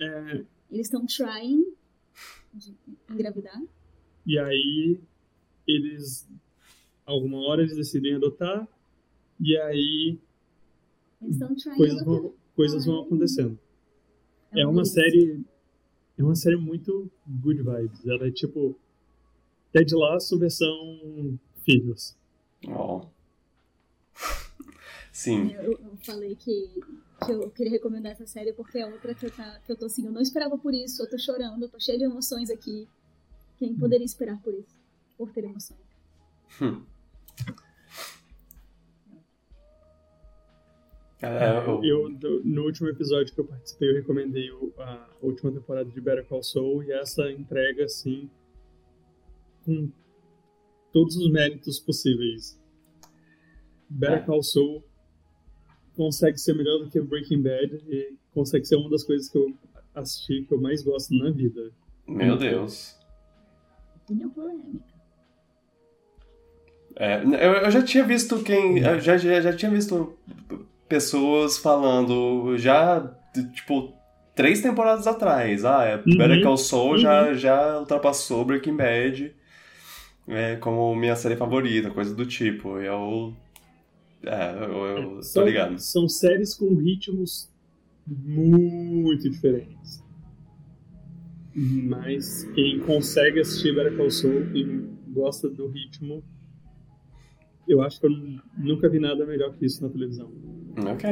É... 0.00 0.44
Eles 0.70 0.86
estão 0.86 1.04
trying 1.04 1.74
de 2.54 2.74
engravidar. 3.10 3.60
E 4.24 4.38
aí 4.38 5.00
eles. 5.66 6.28
Alguma 7.04 7.38
hora 7.38 7.62
eles 7.62 7.76
decidem 7.76 8.14
adotar. 8.14 8.68
E 9.40 9.56
aí 9.56 10.18
coisas 11.76 12.04
vão, 12.04 12.34
coisas 12.54 12.84
vão 12.86 13.00
acontecendo. 13.00 13.58
É, 14.52 14.62
é 14.62 14.66
uma 14.66 14.84
série. 14.84 15.40
É 16.16 16.22
uma 16.22 16.34
série 16.34 16.56
muito 16.56 17.10
good 17.26 17.62
vibes. 17.62 18.06
Ela 18.06 18.28
é 18.28 18.30
tipo. 18.30 18.78
Ted 19.78 19.94
Lasso 19.94 20.38
versão 20.38 21.38
filhos. 21.64 22.16
Oh. 22.66 23.06
Sim. 25.12 25.52
Eu, 25.52 25.72
eu, 25.72 25.96
falei 26.04 26.34
que, 26.34 26.68
que 27.24 27.32
eu 27.32 27.50
queria 27.50 27.72
recomendar 27.72 28.12
essa 28.12 28.26
série 28.26 28.52
porque 28.52 28.78
é 28.78 28.86
outra 28.86 29.14
que 29.14 29.26
eu, 29.26 29.30
tá, 29.30 29.60
que 29.64 29.70
eu 29.70 29.76
tô 29.76 29.86
assim, 29.86 30.06
eu 30.06 30.12
não 30.12 30.20
esperava 30.20 30.56
por 30.58 30.74
isso, 30.74 31.02
eu 31.02 31.08
tô 31.08 31.18
chorando, 31.18 31.62
eu 31.62 31.68
tô 31.68 31.78
cheia 31.78 31.98
de 31.98 32.04
emoções 32.04 32.50
aqui. 32.50 32.88
Quem 33.56 33.74
poderia 33.74 34.04
esperar 34.04 34.40
por 34.42 34.54
isso? 34.54 34.76
Por 35.16 35.30
ter 35.32 35.44
emoções. 35.44 35.80
Hum. 36.60 36.82
É, 41.20 41.58
eu... 41.66 41.84
eu... 41.84 42.42
no 42.44 42.64
último 42.64 42.88
episódio 42.88 43.34
que 43.34 43.40
eu 43.40 43.44
participei, 43.44 43.90
eu 43.90 43.94
recomendei 43.94 44.50
a 44.78 45.08
última 45.20 45.50
temporada 45.50 45.90
de 45.90 46.00
Better 46.00 46.24
Call 46.26 46.42
Saul 46.42 46.84
e 46.84 46.92
essa 46.92 47.30
entrega, 47.30 47.84
assim, 47.84 48.30
com 49.68 49.90
todos 50.92 51.14
os 51.16 51.30
méritos 51.30 51.78
possíveis. 51.78 52.58
Better 53.90 54.18
é. 54.18 54.20
Call 54.22 54.42
Saul 54.42 54.82
consegue 55.94 56.38
ser 56.38 56.54
melhor 56.54 56.78
do 56.78 56.88
que 56.88 57.00
Breaking 57.00 57.42
Bad 57.42 57.84
e 57.88 58.14
consegue 58.32 58.64
ser 58.64 58.76
uma 58.76 58.88
das 58.88 59.04
coisas 59.04 59.28
que 59.28 59.36
eu 59.36 59.52
assisti 59.94 60.44
que 60.44 60.54
eu 60.54 60.60
mais 60.60 60.82
gosto 60.82 61.14
na 61.14 61.30
vida. 61.30 61.70
Meu 62.06 62.36
Deus. 62.36 62.96
Opinião 64.04 64.30
polêmica. 64.30 64.88
É, 66.96 67.22
eu, 67.22 67.52
eu 67.52 67.70
já 67.70 67.82
tinha 67.82 68.04
visto 68.04 68.42
quem. 68.42 68.80
já, 68.80 69.18
já, 69.18 69.40
já 69.40 69.52
tinha 69.52 69.70
visto 69.70 70.16
pessoas 70.88 71.58
falando 71.58 72.56
já, 72.56 73.14
tipo, 73.54 73.92
três 74.34 74.62
temporadas 74.62 75.06
atrás. 75.06 75.64
Ah, 75.64 75.84
é, 75.84 75.96
uhum. 75.96 76.16
Better 76.16 76.42
Call 76.42 76.56
Saul 76.56 76.92
uhum. 76.92 76.98
já, 76.98 77.34
já 77.34 77.78
ultrapassou 77.78 78.44
Breaking 78.44 78.76
Bad 78.76 79.37
é, 80.28 80.56
como 80.56 80.94
minha 80.94 81.16
série 81.16 81.36
favorita, 81.36 81.90
coisa 81.90 82.14
do 82.14 82.26
tipo. 82.26 82.78
Eu. 82.78 83.34
É, 84.22 84.64
eu, 84.64 84.86
eu 84.86 85.22
são, 85.22 85.42
tô 85.42 85.48
ligado. 85.48 85.78
São 85.78 86.08
séries 86.08 86.54
com 86.54 86.74
ritmos 86.74 87.50
muito 88.06 89.30
diferentes. 89.30 90.02
Mas 91.54 92.44
quem 92.54 92.78
consegue 92.80 93.40
assistir 93.40 93.74
Better 93.74 93.96
Call 93.96 94.10
Saul, 94.10 94.46
quem 94.52 94.96
gosta 95.08 95.48
do 95.48 95.66
ritmo, 95.66 96.22
eu 97.66 97.82
acho 97.82 98.00
que 98.00 98.06
eu 98.06 98.10
nunca 98.56 98.88
vi 98.88 98.98
nada 98.98 99.26
melhor 99.26 99.54
que 99.56 99.66
isso 99.66 99.82
na 99.82 99.88
televisão. 99.88 100.30
Ok. 100.92 101.10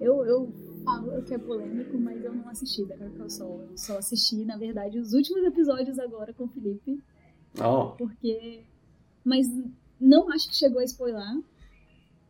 Eu, 0.00 0.24
eu 0.26 0.52
falo 0.84 1.22
que 1.22 1.32
é 1.32 1.38
polêmico, 1.38 1.98
mas 1.98 2.22
eu 2.24 2.34
não 2.34 2.48
assisti 2.48 2.84
Better 2.84 3.10
Call 3.12 3.30
Saul. 3.30 3.62
Eu 3.70 3.78
só 3.78 3.98
assisti, 3.98 4.44
na 4.44 4.56
verdade, 4.56 4.98
os 4.98 5.12
últimos 5.12 5.44
episódios 5.44 5.98
agora 5.98 6.32
com 6.34 6.44
o 6.44 6.48
Felipe. 6.48 7.00
Oh. 7.60 7.96
Porque. 7.96 8.64
Mas 9.24 9.48
não 10.00 10.30
acho 10.30 10.48
que 10.48 10.56
chegou 10.56 10.80
a 10.80 10.84
spoiler, 10.84 11.42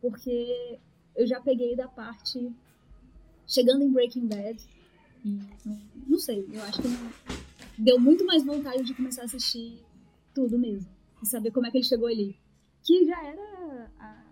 porque 0.01 0.79
eu 1.15 1.27
já 1.27 1.39
peguei 1.39 1.75
da 1.75 1.87
parte. 1.87 2.51
Chegando 3.47 3.83
em 3.83 3.91
Breaking 3.91 4.27
Bad. 4.27 4.59
E, 5.25 5.39
não 6.07 6.19
sei, 6.19 6.47
eu 6.51 6.61
acho 6.63 6.81
que 6.81 6.87
deu 7.77 7.99
muito 7.99 8.25
mais 8.25 8.45
vontade 8.45 8.83
de 8.83 8.93
começar 8.93 9.23
a 9.23 9.25
assistir 9.25 9.83
tudo 10.33 10.57
mesmo. 10.57 10.89
E 11.21 11.25
saber 11.25 11.51
como 11.51 11.65
é 11.65 11.71
que 11.71 11.77
ele 11.77 11.85
chegou 11.85 12.07
ali. 12.07 12.37
Que 12.83 13.05
já 13.05 13.23
era 13.25 13.91
a, 13.99 14.23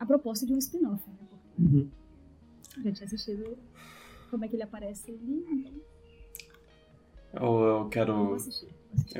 a 0.00 0.06
proposta 0.06 0.46
de 0.46 0.54
um 0.54 0.58
spin-off, 0.58 1.02
né? 1.08 1.16
Uhum. 1.58 1.90
Já 2.82 2.92
tinha 2.92 3.06
assistido 3.06 3.58
como 4.30 4.44
é 4.44 4.48
que 4.48 4.56
ele 4.56 4.62
aparece 4.62 5.10
ali, 5.10 5.44
então. 5.50 5.80
Eu, 7.34 7.62
eu 7.62 7.88
quero. 7.88 8.12
Eu 8.12 8.38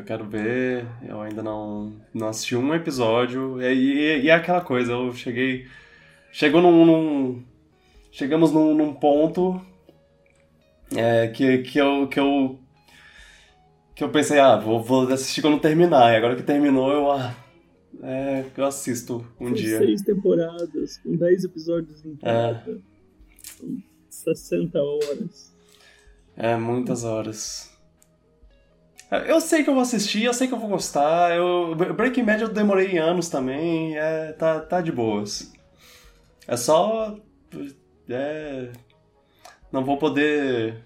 quero 0.04 0.24
ver, 0.24 0.86
eu 1.06 1.20
ainda 1.20 1.42
não, 1.42 1.92
não 2.12 2.28
assisti 2.28 2.56
um 2.56 2.74
episódio. 2.74 3.60
E, 3.60 3.66
e, 3.66 4.22
e 4.22 4.28
é 4.28 4.34
aquela 4.34 4.60
coisa, 4.60 4.92
eu 4.92 5.12
cheguei. 5.14 5.66
Chegou 6.32 6.60
num. 6.62 6.84
num 6.84 7.44
chegamos 8.10 8.50
num, 8.50 8.74
num 8.74 8.94
ponto 8.94 9.60
é, 10.94 11.28
que, 11.28 11.58
que, 11.58 11.78
eu, 11.78 12.06
que 12.08 12.20
eu. 12.20 12.58
Que 13.94 14.04
eu 14.04 14.10
pensei, 14.10 14.38
ah, 14.38 14.56
vou, 14.56 14.82
vou 14.82 15.08
assistir 15.12 15.40
quando 15.40 15.60
terminar. 15.60 16.12
E 16.12 16.16
agora 16.16 16.36
que 16.36 16.42
terminou, 16.42 16.92
eu. 16.92 17.10
Ah, 17.10 17.34
é, 18.02 18.44
eu 18.56 18.64
assisto 18.64 19.26
um 19.40 19.52
dia. 19.52 19.78
Seis 19.78 20.02
temporadas, 20.02 20.98
com 20.98 21.16
dez 21.16 21.44
episódios 21.44 22.04
em 22.04 22.16
cada. 22.16 22.64
É. 22.68 22.96
60 24.10 24.78
horas. 24.78 25.54
É, 26.36 26.56
muitas 26.56 27.04
horas. 27.04 27.75
Eu 29.10 29.40
sei 29.40 29.62
que 29.62 29.70
eu 29.70 29.74
vou 29.74 29.82
assistir, 29.82 30.24
eu 30.24 30.34
sei 30.34 30.48
que 30.48 30.54
eu 30.54 30.58
vou 30.58 30.68
gostar. 30.68 31.34
Eu, 31.36 31.76
Breaking 31.76 32.24
Bad 32.24 32.42
eu 32.42 32.48
demorei 32.48 32.98
anos 32.98 33.28
também, 33.28 33.96
é, 33.96 34.32
tá, 34.32 34.60
tá 34.60 34.80
de 34.80 34.90
boas. 34.90 35.52
É 36.46 36.56
só. 36.56 37.16
É, 38.08 38.72
não 39.70 39.84
vou 39.84 39.96
poder 39.96 40.84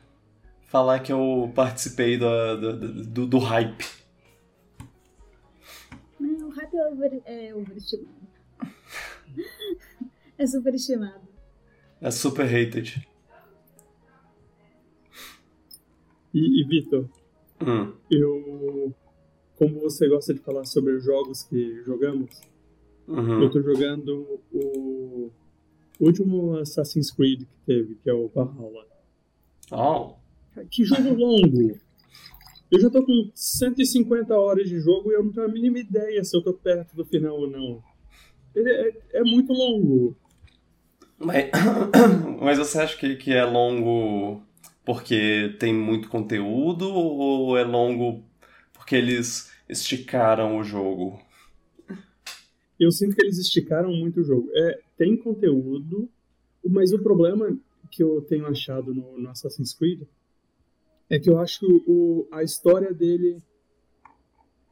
falar 0.66 1.00
que 1.00 1.12
eu 1.12 1.50
participei 1.54 2.18
do, 2.18 2.56
do, 2.56 3.04
do, 3.04 3.26
do 3.26 3.38
hype. 3.38 3.84
Não, 6.18 6.48
o 6.48 6.50
hype 6.50 6.76
é, 6.76 6.88
over, 6.88 7.22
é 7.24 7.54
overestimado. 7.54 8.08
é 10.36 10.46
superestimado. 10.46 11.28
É 12.02 12.10
super 12.10 12.44
hated. 12.44 13.06
E, 16.32 16.62
e 16.62 16.64
Vitor, 16.68 17.08
hum. 17.62 17.92
eu. 18.10 18.94
Como 19.56 19.78
você 19.78 20.08
gosta 20.08 20.32
de 20.32 20.40
falar 20.40 20.64
sobre 20.64 20.94
os 20.94 21.04
jogos 21.04 21.42
que 21.42 21.82
jogamos, 21.84 22.30
uhum. 23.06 23.42
eu 23.42 23.50
tô 23.50 23.60
jogando 23.60 24.40
o 24.50 25.30
último 26.00 26.56
Assassin's 26.56 27.10
Creed 27.10 27.40
que 27.40 27.58
teve, 27.66 27.94
que 27.96 28.08
é 28.08 28.14
o 28.14 28.28
Valhalla. 28.28 28.86
Oh. 29.70 30.14
Que 30.70 30.84
jogo 30.84 31.14
longo! 31.14 31.78
Eu 32.70 32.80
já 32.80 32.88
tô 32.88 33.04
com 33.04 33.30
150 33.34 34.34
horas 34.34 34.68
de 34.68 34.78
jogo 34.78 35.10
e 35.10 35.14
eu 35.14 35.24
não 35.24 35.32
tenho 35.32 35.46
a 35.46 35.50
mínima 35.50 35.78
ideia 35.78 36.22
se 36.24 36.36
eu 36.36 36.42
tô 36.42 36.54
perto 36.54 36.94
do 36.94 37.04
final 37.04 37.36
ou 37.36 37.50
não. 37.50 37.82
Ele 38.54 38.70
é, 38.70 38.92
é 39.14 39.22
muito 39.22 39.52
longo. 39.52 40.16
Mas, 41.18 41.50
mas 42.40 42.58
você 42.58 42.78
acha 42.78 42.96
que, 42.96 43.16
que 43.16 43.32
é 43.32 43.44
longo 43.44 44.40
porque 44.84 45.56
tem 45.58 45.74
muito 45.74 46.08
conteúdo 46.08 46.88
ou 46.90 47.56
é 47.56 47.64
longo 47.64 48.24
porque 48.72 48.96
eles 48.96 49.52
esticaram 49.68 50.58
o 50.58 50.64
jogo? 50.64 51.20
Eu 52.78 52.90
sinto 52.90 53.14
que 53.14 53.22
eles 53.22 53.38
esticaram 53.38 53.92
muito 53.92 54.20
o 54.20 54.24
jogo. 54.24 54.48
É, 54.54 54.80
tem 54.96 55.16
conteúdo, 55.16 56.08
mas 56.66 56.92
o 56.92 56.98
problema 56.98 57.56
que 57.90 58.02
eu 58.02 58.22
tenho 58.22 58.46
achado 58.46 58.94
no, 58.94 59.18
no 59.18 59.28
Assassin's 59.28 59.74
Creed 59.74 60.02
é 61.10 61.18
que 61.18 61.28
eu 61.28 61.38
acho 61.38 61.60
que 61.60 61.66
o, 61.86 62.26
a 62.32 62.42
história 62.42 62.94
dele, 62.94 63.42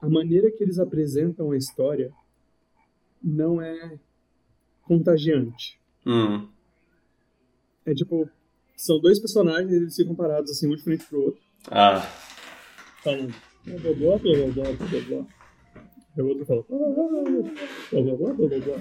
a 0.01 0.09
maneira 0.09 0.51
que 0.51 0.62
eles 0.62 0.78
apresentam 0.78 1.51
a 1.51 1.56
história, 1.56 2.12
não 3.22 3.60
é 3.60 3.98
contagiante. 4.82 5.78
Hum. 6.06 6.48
É 7.85 7.93
tipo, 7.93 8.28
são 8.78 9.00
dois 9.00 9.18
personagens, 9.18 9.72
eles 9.72 9.96
ficam 9.96 10.14
parados 10.14 10.52
assim, 10.52 10.72
um 10.72 10.76
de 10.76 10.82
frente 10.82 11.05
pro 11.06 11.20
outro. 11.20 11.40
Ah. 11.66 12.00
Falando. 13.02 13.34
Blá 13.66 13.76
blá 13.76 13.92
blá 13.92 14.18
blá 14.18 14.46
blá 14.46 14.72
blá 14.72 14.86
blá 14.86 15.00
blá. 15.00 15.26
E 16.16 16.22
o 16.22 16.26
outro 16.28 16.46
fala. 16.46 16.64
Blá 16.68 16.78
blá 16.78 16.92
blá 16.92 17.22
blá 17.22 17.32
blá 17.90 18.16
blá 18.16 18.32
blá 18.32 18.48
blá 18.48 18.59
blá. 18.60 18.78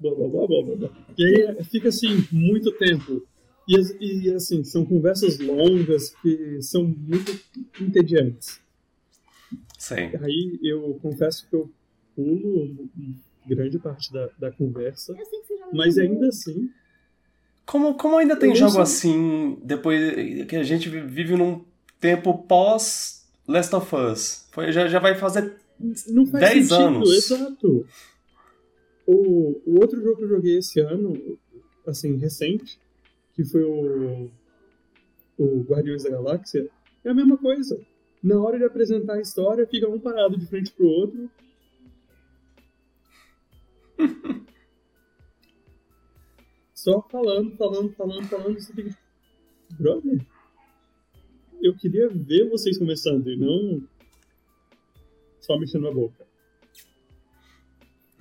Blá 0.00 0.46
blá 0.46 0.76
blá. 0.76 0.90
E 1.16 1.24
aí 1.24 1.64
fica 1.64 1.88
assim, 1.88 2.26
muito 2.32 2.72
tempo. 2.72 3.24
E, 3.68 4.26
e 4.26 4.34
assim, 4.34 4.64
são 4.64 4.84
conversas 4.84 5.38
longas 5.38 6.10
que 6.20 6.60
são 6.60 6.82
muito 6.82 7.32
entediantes. 7.80 8.60
Sim. 9.78 10.10
Aí 10.20 10.58
eu 10.64 10.98
confesso 11.00 11.48
que 11.48 11.54
eu 11.54 11.70
pulo 12.16 12.90
grande 13.46 13.78
parte 13.78 14.12
da, 14.12 14.28
da 14.38 14.50
conversa. 14.50 15.12
Assim 15.12 15.40
mas 15.72 15.96
ainda 15.96 16.26
assim. 16.26 16.68
Como, 17.70 17.94
como 17.94 18.16
ainda 18.16 18.34
tem 18.34 18.52
jogo 18.52 18.80
assim, 18.80 19.56
depois 19.62 20.44
que 20.46 20.56
a 20.56 20.64
gente 20.64 20.88
vive 20.88 21.36
num 21.36 21.64
tempo 22.00 22.36
pós 22.36 23.30
Last 23.46 23.72
of 23.76 23.94
Us? 23.94 24.48
Foi, 24.50 24.72
já, 24.72 24.88
já 24.88 24.98
vai 24.98 25.14
fazer 25.14 25.54
Não 26.08 26.26
faz 26.26 26.52
10 26.52 26.66
sentido, 26.66 26.84
anos. 26.84 27.10
Exato. 27.16 27.86
O, 29.06 29.60
o 29.64 29.80
outro 29.80 30.02
jogo 30.02 30.16
que 30.16 30.24
eu 30.24 30.28
joguei 30.30 30.58
esse 30.58 30.80
ano, 30.80 31.38
assim, 31.86 32.16
recente, 32.16 32.76
que 33.34 33.44
foi 33.44 33.62
o, 33.62 34.28
o 35.38 35.60
Guardiões 35.62 36.02
da 36.02 36.10
Galáxia, 36.10 36.68
é 37.04 37.10
a 37.10 37.14
mesma 37.14 37.36
coisa. 37.36 37.80
Na 38.20 38.42
hora 38.42 38.58
de 38.58 38.64
apresentar 38.64 39.14
a 39.14 39.20
história, 39.20 39.64
fica 39.64 39.88
um 39.88 40.00
parado 40.00 40.36
de 40.36 40.44
frente 40.46 40.72
pro 40.72 40.88
outro. 40.88 41.30
Só 46.80 47.02
falando, 47.02 47.54
falando, 47.58 47.92
falando, 47.92 48.26
falando, 48.26 48.58
você 48.58 48.72
fica. 48.72 48.96
Brother, 49.78 50.18
eu 51.60 51.76
queria 51.76 52.08
ver 52.08 52.48
vocês 52.48 52.78
começando 52.78 53.28
e 53.28 53.36
não 53.36 53.86
só 55.42 55.58
mexendo 55.58 55.82
na 55.82 55.92
boca. 55.92 56.26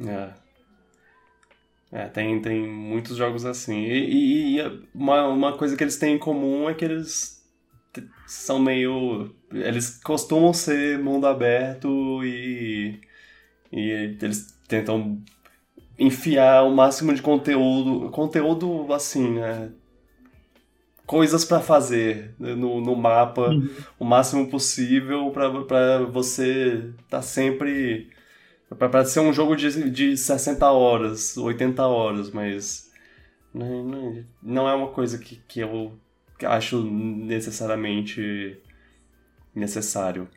É. 0.06 0.34
É, 1.90 2.10
tem, 2.10 2.42
tem 2.42 2.68
muitos 2.68 3.16
jogos 3.16 3.46
assim. 3.46 3.78
E, 3.86 4.58
e, 4.58 4.60
e 4.60 4.88
uma, 4.94 5.30
uma 5.30 5.58
coisa 5.58 5.78
que 5.78 5.84
eles 5.86 5.98
têm 5.98 6.16
em 6.16 6.20
comum 6.20 6.70
é 6.70 6.74
que 6.74 6.84
eles 6.84 7.42
são 8.28 8.60
meio. 8.60 9.34
Eles 9.54 10.04
costumam 10.04 10.54
ser 10.54 11.00
mundo 11.00 11.28
aberto 11.28 12.26
e. 12.26 13.00
E 13.72 14.18
eles 14.22 14.52
tentam 14.68 15.24
enfiar 16.00 16.64
o 16.64 16.72
máximo 16.76 17.14
de 17.14 17.22
conteúdo. 17.22 18.10
Conteúdo 18.12 18.94
assim, 18.94 19.34
né? 19.36 19.72
Coisas 21.06 21.44
pra 21.44 21.60
fazer 21.60 22.36
no, 22.40 22.80
no 22.82 22.96
mapa 22.96 23.50
Uhum. 23.50 23.68
o 24.00 24.06
máximo 24.06 24.48
possível 24.50 25.32
pra 25.32 26.00
você 26.06 26.92
tá 27.10 27.22
sempre. 27.22 28.10
Pra 28.78 29.04
ser 29.04 29.20
um 29.22 29.34
jogo 29.34 29.56
de, 29.56 29.90
de 29.90 30.16
60 30.16 30.72
horas, 30.72 31.36
80 31.36 31.86
horas, 31.88 32.30
mas. 32.32 32.92
Não, 33.54 33.84
não, 33.84 34.24
não 34.44 34.70
é 34.70 34.76
uma 34.76 34.90
coisa 34.90 35.18
que, 35.18 35.38
que 35.48 35.60
eu 35.60 36.00
acho 36.44 36.84
necessariamente 36.84 38.58
necessário. 39.56 40.28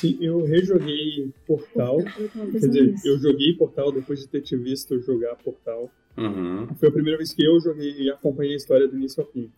Sim, 0.00 0.18
eu 0.20 0.44
rejoguei 0.44 1.32
Portal. 1.46 2.00
Eu 2.00 2.28
Quer 2.50 2.58
dizer, 2.58 2.86
nisso. 2.92 3.06
eu 3.08 3.18
joguei 3.18 3.54
Portal 3.54 3.90
depois 3.92 4.20
de 4.20 4.28
ter 4.28 4.40
te 4.42 4.56
visto 4.56 4.98
jogar 5.00 5.36
Portal. 5.36 5.90
Uhum. 6.16 6.66
Foi 6.76 6.88
a 6.88 6.92
primeira 6.92 7.16
vez 7.18 7.32
que 7.32 7.42
eu 7.44 7.58
joguei 7.60 7.92
e 8.02 8.10
acompanhei 8.10 8.54
a 8.54 8.56
história 8.56 8.86
do 8.88 8.96
início 8.96 9.22
ao 9.22 9.28
fim. 9.30 9.50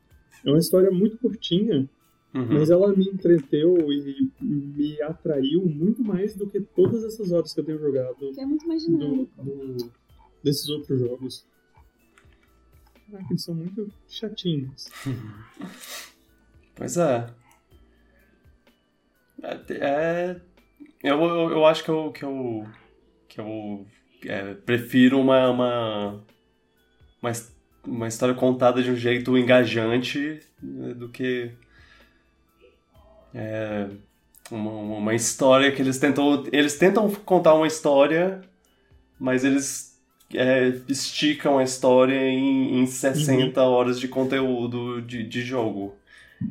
É 0.45 0.51
uma 0.51 0.59
história 0.59 0.91
muito 0.91 1.17
curtinha, 1.19 1.89
Uhum. 2.35 2.47
mas 2.59 2.69
ela 2.71 2.95
me 2.95 3.05
entreteu 3.09 3.91
e 3.91 4.31
me 4.41 5.01
atraiu 5.03 5.65
muito 5.65 6.03
mais 6.05 6.37
do 6.37 6.47
que 6.47 6.61
todas 6.61 7.03
essas 7.05 7.33
horas 7.33 7.53
que 7.55 7.61
eu 7.61 7.65
tenho 7.65 7.79
jogado 7.79 8.33
Que 8.35 8.41
é 8.41 8.45
muito 8.47 8.67
mais 8.69 8.85
do, 8.87 8.93
dinâmico. 8.99 9.43
do- 9.43 9.91
desses 10.43 10.69
outros 10.69 11.01
jogos. 11.01 11.47
caraca, 13.11 13.27
eles 13.31 13.43
são 13.43 13.55
muito 13.55 13.91
chatinhos. 14.09 14.89
pois 16.77 16.97
é. 16.97 17.27
É, 19.43 19.75
é 19.75 20.37
eu, 21.03 21.23
eu, 21.23 21.51
eu, 21.51 21.67
acho 21.67 21.85
que 21.85 21.91
eu, 21.91 22.11
que 22.13 22.25
eu, 22.25 22.67
que 23.29 23.41
eu 23.41 23.87
é, 24.27 24.55
prefiro 24.55 25.21
uma, 25.21 25.51
uma, 25.51 26.25
uma, 27.23 27.33
uma 27.87 28.09
história 28.09 28.35
contada 28.35 28.83
de 28.83 28.91
um 28.91 28.97
jeito 28.97 29.39
engajante 29.39 30.41
né, 30.61 30.95
do 30.95 31.09
que 31.09 31.53
é, 33.35 33.89
uma, 34.51 34.71
uma 34.71 35.15
história 35.15 35.71
que 35.73 35.83
eles 35.83 35.99
tentam. 35.99 36.45
Eles 36.53 36.77
tentam 36.77 37.11
contar 37.11 37.55
uma 37.55 37.67
história, 37.67 38.41
mas 39.19 39.45
eles 39.45 39.99
é, 40.35 40.81
esticam 40.89 41.59
a 41.59 41.63
história 41.63 42.21
em, 42.21 42.81
em 42.81 42.87
60 42.87 43.63
uhum. 43.63 43.71
horas 43.71 44.01
de 44.01 44.09
conteúdo 44.09 45.01
de, 45.03 45.23
de 45.23 45.43
jogo. 45.43 45.95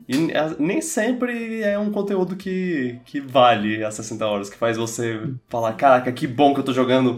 E 0.08 0.16
nem 0.60 0.82
sempre 0.82 1.62
é 1.62 1.80
um 1.80 1.92
conteúdo 1.92 2.36
que, 2.36 3.00
que 3.06 3.22
vale 3.22 3.84
as 3.84 3.96
60 3.96 4.26
horas, 4.26 4.50
que 4.50 4.58
faz 4.58 4.76
você 4.76 5.34
falar, 5.48 5.74
caraca, 5.74 6.12
que 6.12 6.28
bom 6.28 6.54
que 6.54 6.60
eu 6.60 6.66
tô 6.66 6.74
jogando 6.74 7.18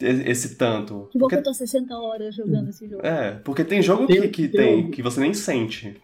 esse 0.00 0.56
tanto. 0.56 1.08
Que 1.10 1.18
bom 1.18 1.24
porque... 1.24 1.36
que 1.36 1.40
eu 1.40 1.44
tô 1.44 1.54
60 1.54 1.94
horas 1.94 2.34
jogando 2.34 2.70
esse 2.70 2.88
jogo. 2.88 3.04
É, 3.06 3.32
porque 3.44 3.64
tem 3.64 3.82
jogo 3.82 4.06
tem, 4.06 4.22
que, 4.22 4.28
que, 4.28 4.48
tem, 4.48 4.82
tem, 4.82 4.90
que 4.90 5.02
você 5.02 5.20
nem 5.20 5.34
sente. 5.34 6.00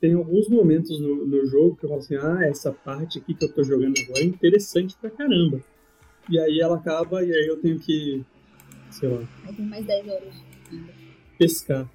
Tem 0.00 0.14
alguns 0.14 0.48
momentos 0.48 1.00
no, 1.00 1.24
no 1.26 1.46
jogo 1.46 1.76
que 1.76 1.84
eu 1.84 1.88
falo 1.88 2.00
assim, 2.00 2.16
ah, 2.16 2.44
essa 2.44 2.72
parte 2.72 3.18
aqui 3.18 3.34
que 3.34 3.44
eu 3.44 3.52
tô 3.52 3.62
jogando 3.62 3.94
agora 4.00 4.20
é 4.20 4.24
interessante 4.24 4.96
pra 5.00 5.10
caramba. 5.10 5.60
E 6.28 6.38
aí 6.38 6.60
ela 6.60 6.76
acaba 6.76 7.24
e 7.24 7.32
aí 7.32 7.46
eu 7.46 7.60
tenho 7.60 7.78
que, 7.78 8.24
sei 8.90 9.08
lá... 9.08 9.22
Eu 9.46 9.54
tenho 9.54 9.68
mais 9.68 9.84
10 9.84 10.08
horas 10.08 10.34
Pescar. 11.38 11.88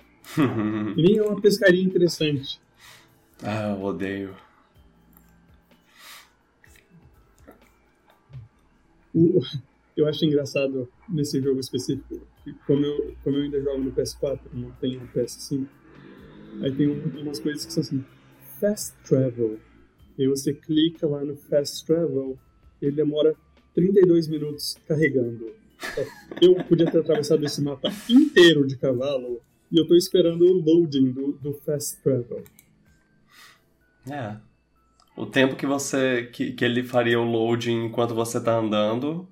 E 0.97 1.01
nem 1.01 1.17
é 1.17 1.23
uma 1.23 1.39
pescaria 1.39 1.83
interessante. 1.83 2.59
Ah, 3.43 3.75
eu 3.75 3.83
odeio. 3.83 4.35
Eu 9.95 10.07
acho 10.07 10.25
engraçado 10.25 10.87
nesse 11.09 11.41
jogo 11.41 11.59
específico, 11.59 12.21
como 12.67 12.85
eu, 12.85 13.15
como 13.23 13.35
eu 13.35 13.43
ainda 13.43 13.61
jogo 13.61 13.83
no 13.83 13.91
PS4, 13.91 14.39
não 14.53 14.71
tenho 14.73 15.01
no 15.01 15.07
PS5, 15.07 15.67
aí 16.61 16.71
tem 16.71 16.87
um, 16.87 17.21
umas 17.21 17.39
coisas 17.39 17.65
que 17.65 17.73
são 17.73 17.81
assim, 17.81 18.05
Fast 18.59 18.95
Travel. 19.03 19.59
E 20.17 20.27
você 20.27 20.53
clica 20.53 21.07
lá 21.07 21.23
no 21.23 21.35
Fast 21.35 21.85
Travel, 21.85 22.37
ele 22.79 22.91
demora 22.91 23.35
32 23.73 24.27
minutos 24.27 24.77
carregando. 24.87 25.51
Eu 26.41 26.55
podia 26.63 26.89
ter 26.89 26.99
atravessado 26.99 27.43
esse 27.45 27.61
mapa 27.61 27.91
inteiro 28.09 28.65
de 28.67 28.77
cavalo 28.77 29.41
e 29.71 29.79
eu 29.79 29.87
tô 29.87 29.95
esperando 29.95 30.45
o 30.45 30.53
loading 30.53 31.11
do, 31.11 31.33
do 31.33 31.53
Fast 31.53 32.01
Travel. 32.01 32.43
É. 34.09 34.37
O 35.15 35.25
tempo 35.25 35.55
que 35.55 35.65
você 35.65 36.27
que, 36.27 36.53
que 36.53 36.63
ele 36.63 36.83
faria 36.83 37.19
o 37.19 37.23
loading 37.23 37.85
enquanto 37.85 38.13
você 38.13 38.41
tá 38.41 38.55
andando 38.55 39.27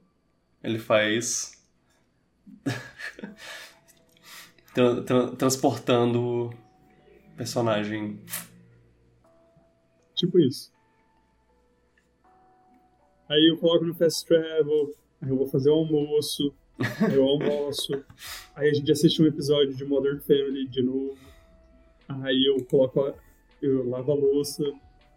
ele 0.66 0.80
faz. 0.80 1.64
tra 4.74 5.03
tra 5.03 5.36
transportando 5.36 6.20
o 6.20 6.49
personagem. 7.38 8.20
Tipo 10.16 10.40
isso. 10.40 10.74
Aí 13.30 13.52
eu 13.52 13.57
coloco 13.57 13.86
no 13.86 13.94
Fast 13.94 14.26
Travel, 14.26 14.95
aí 15.22 15.30
eu 15.30 15.38
vou 15.38 15.48
fazer 15.48 15.70
o 15.70 15.74
almoço, 15.74 16.53
eu 17.14 17.24
almoço, 17.24 17.94
aí 18.56 18.70
a 18.70 18.74
gente 18.74 18.92
assiste 18.92 19.22
um 19.22 19.28
episódio 19.28 19.74
de 19.74 19.86
Modern 19.86 20.20
Family 20.20 20.68
de 20.68 20.82
novo, 20.82 21.18
aí 22.08 22.46
eu 22.46 22.64
coloco, 22.66 23.14
eu 23.62 23.90
lavo 23.90 24.12
a 24.12 24.16
louça, 24.16 24.64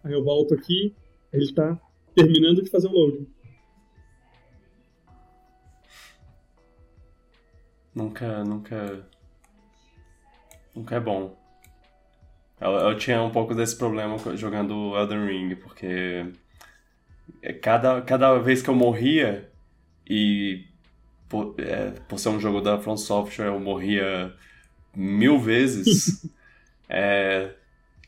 aí 0.04 0.12
eu 0.12 0.22
volto 0.22 0.54
aqui, 0.54 0.94
ele 1.32 1.52
tá 1.52 1.78
terminando 2.14 2.62
de 2.62 2.70
fazer 2.70 2.88
o 2.88 2.92
loading. 2.92 3.26
Nunca, 7.94 8.44
nunca. 8.44 9.08
Nunca 10.74 10.94
é 10.94 11.00
bom. 11.00 11.36
Eu, 12.60 12.70
eu 12.70 12.96
tinha 12.96 13.20
um 13.20 13.30
pouco 13.30 13.56
desse 13.56 13.76
problema 13.76 14.16
jogando 14.36 14.96
Elden 14.96 15.26
Ring, 15.26 15.56
porque 15.56 16.32
é, 17.42 17.52
cada, 17.52 18.00
cada 18.02 18.38
vez 18.38 18.62
que 18.62 18.70
eu 18.70 18.74
morria, 18.74 19.50
e 20.08 20.64
por, 21.28 21.54
é, 21.58 21.90
por 22.08 22.18
ser 22.18 22.30
um 22.30 22.40
jogo 22.40 22.60
da 22.60 22.78
From 22.78 22.96
Software 22.96 23.46
eu 23.46 23.60
morria 23.60 24.34
mil 24.94 25.38
vezes, 25.38 26.26
é, 26.88 27.50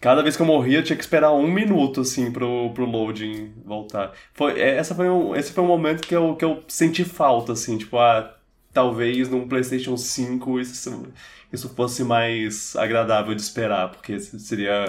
cada 0.00 0.22
vez 0.22 0.36
que 0.36 0.42
eu 0.42 0.46
morria 0.46 0.78
eu 0.78 0.82
tinha 0.82 0.96
que 0.96 1.02
esperar 1.02 1.32
um 1.32 1.46
minuto, 1.46 2.00
assim, 2.00 2.32
pro, 2.32 2.72
pro 2.72 2.84
loading 2.84 3.52
voltar. 3.64 4.12
Foi, 4.34 4.58
é, 4.58 4.76
essa 4.76 4.94
foi 4.94 5.08
um, 5.08 5.36
esse 5.36 5.52
foi 5.52 5.62
um 5.62 5.68
momento 5.68 6.06
que 6.06 6.14
eu, 6.14 6.34
que 6.36 6.44
eu 6.44 6.64
senti 6.68 7.04
falta, 7.04 7.52
assim, 7.52 7.76
tipo, 7.78 7.98
ah, 7.98 8.36
talvez 8.72 9.28
num 9.28 9.48
PlayStation 9.48 9.96
5 9.96 10.60
isso, 10.60 11.12
isso 11.52 11.68
fosse 11.70 12.04
mais 12.04 12.76
agradável 12.76 13.34
de 13.34 13.42
esperar, 13.42 13.90
porque 13.90 14.18
seria. 14.20 14.86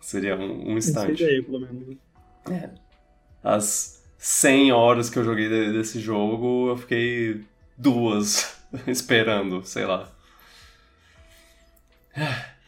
Seria 0.00 0.36
um, 0.36 0.72
um 0.72 0.78
instante. 0.78 1.24
Aí, 1.24 1.42
pelo 1.42 1.60
menos. 1.60 1.96
É. 2.48 2.70
As 3.42 3.95
100 4.18 4.72
horas 4.72 5.10
que 5.10 5.18
eu 5.18 5.24
joguei 5.24 5.48
desse 5.48 6.00
jogo, 6.00 6.68
eu 6.68 6.76
fiquei 6.76 7.44
duas 7.76 8.60
esperando, 8.86 9.64
sei 9.64 9.84
lá. 9.86 10.10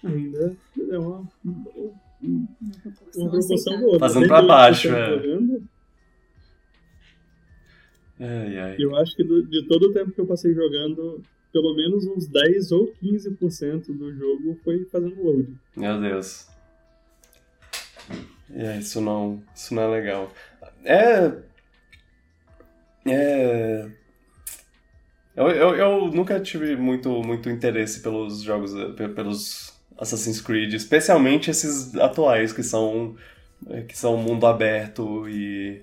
Ainda 0.04 0.56
é 0.90 0.98
uma, 0.98 1.26
uma 1.44 3.30
proporção 3.30 3.80
boa. 3.80 3.98
Fazendo 3.98 4.28
pra 4.28 4.42
baixo, 4.42 4.88
é. 4.88 5.38
Ai, 8.20 8.58
ai. 8.58 8.76
Eu 8.78 8.96
acho 8.96 9.16
que 9.16 9.24
do, 9.24 9.42
de 9.46 9.66
todo 9.66 9.88
o 9.88 9.92
tempo 9.92 10.10
que 10.10 10.20
eu 10.20 10.26
passei 10.26 10.52
jogando, 10.52 11.22
pelo 11.52 11.74
menos 11.74 12.04
uns 12.06 12.26
10 12.26 12.72
ou 12.72 12.92
15% 13.02 13.96
do 13.96 14.12
jogo 14.14 14.58
foi 14.64 14.84
fazendo 14.86 15.22
load. 15.22 15.56
Meu 15.76 16.00
Deus. 16.00 16.48
É, 18.54 18.78
isso 18.78 19.00
não, 19.00 19.42
isso 19.54 19.74
não 19.74 19.82
é 19.82 19.86
legal. 19.86 20.32
É. 20.84 21.32
É. 23.06 23.90
Eu, 25.36 25.50
eu, 25.50 25.76
eu 25.76 26.06
nunca 26.08 26.40
tive 26.40 26.76
muito, 26.76 27.22
muito 27.22 27.48
interesse 27.48 28.00
pelos 28.00 28.42
jogos, 28.42 28.72
pelos 29.14 29.72
Assassin's 29.96 30.40
Creed, 30.40 30.74
especialmente 30.74 31.50
esses 31.50 31.94
atuais 31.96 32.52
que 32.52 32.62
são 32.62 33.16
que 33.88 33.96
são 33.98 34.16
mundo 34.16 34.46
aberto 34.46 35.28
e 35.28 35.82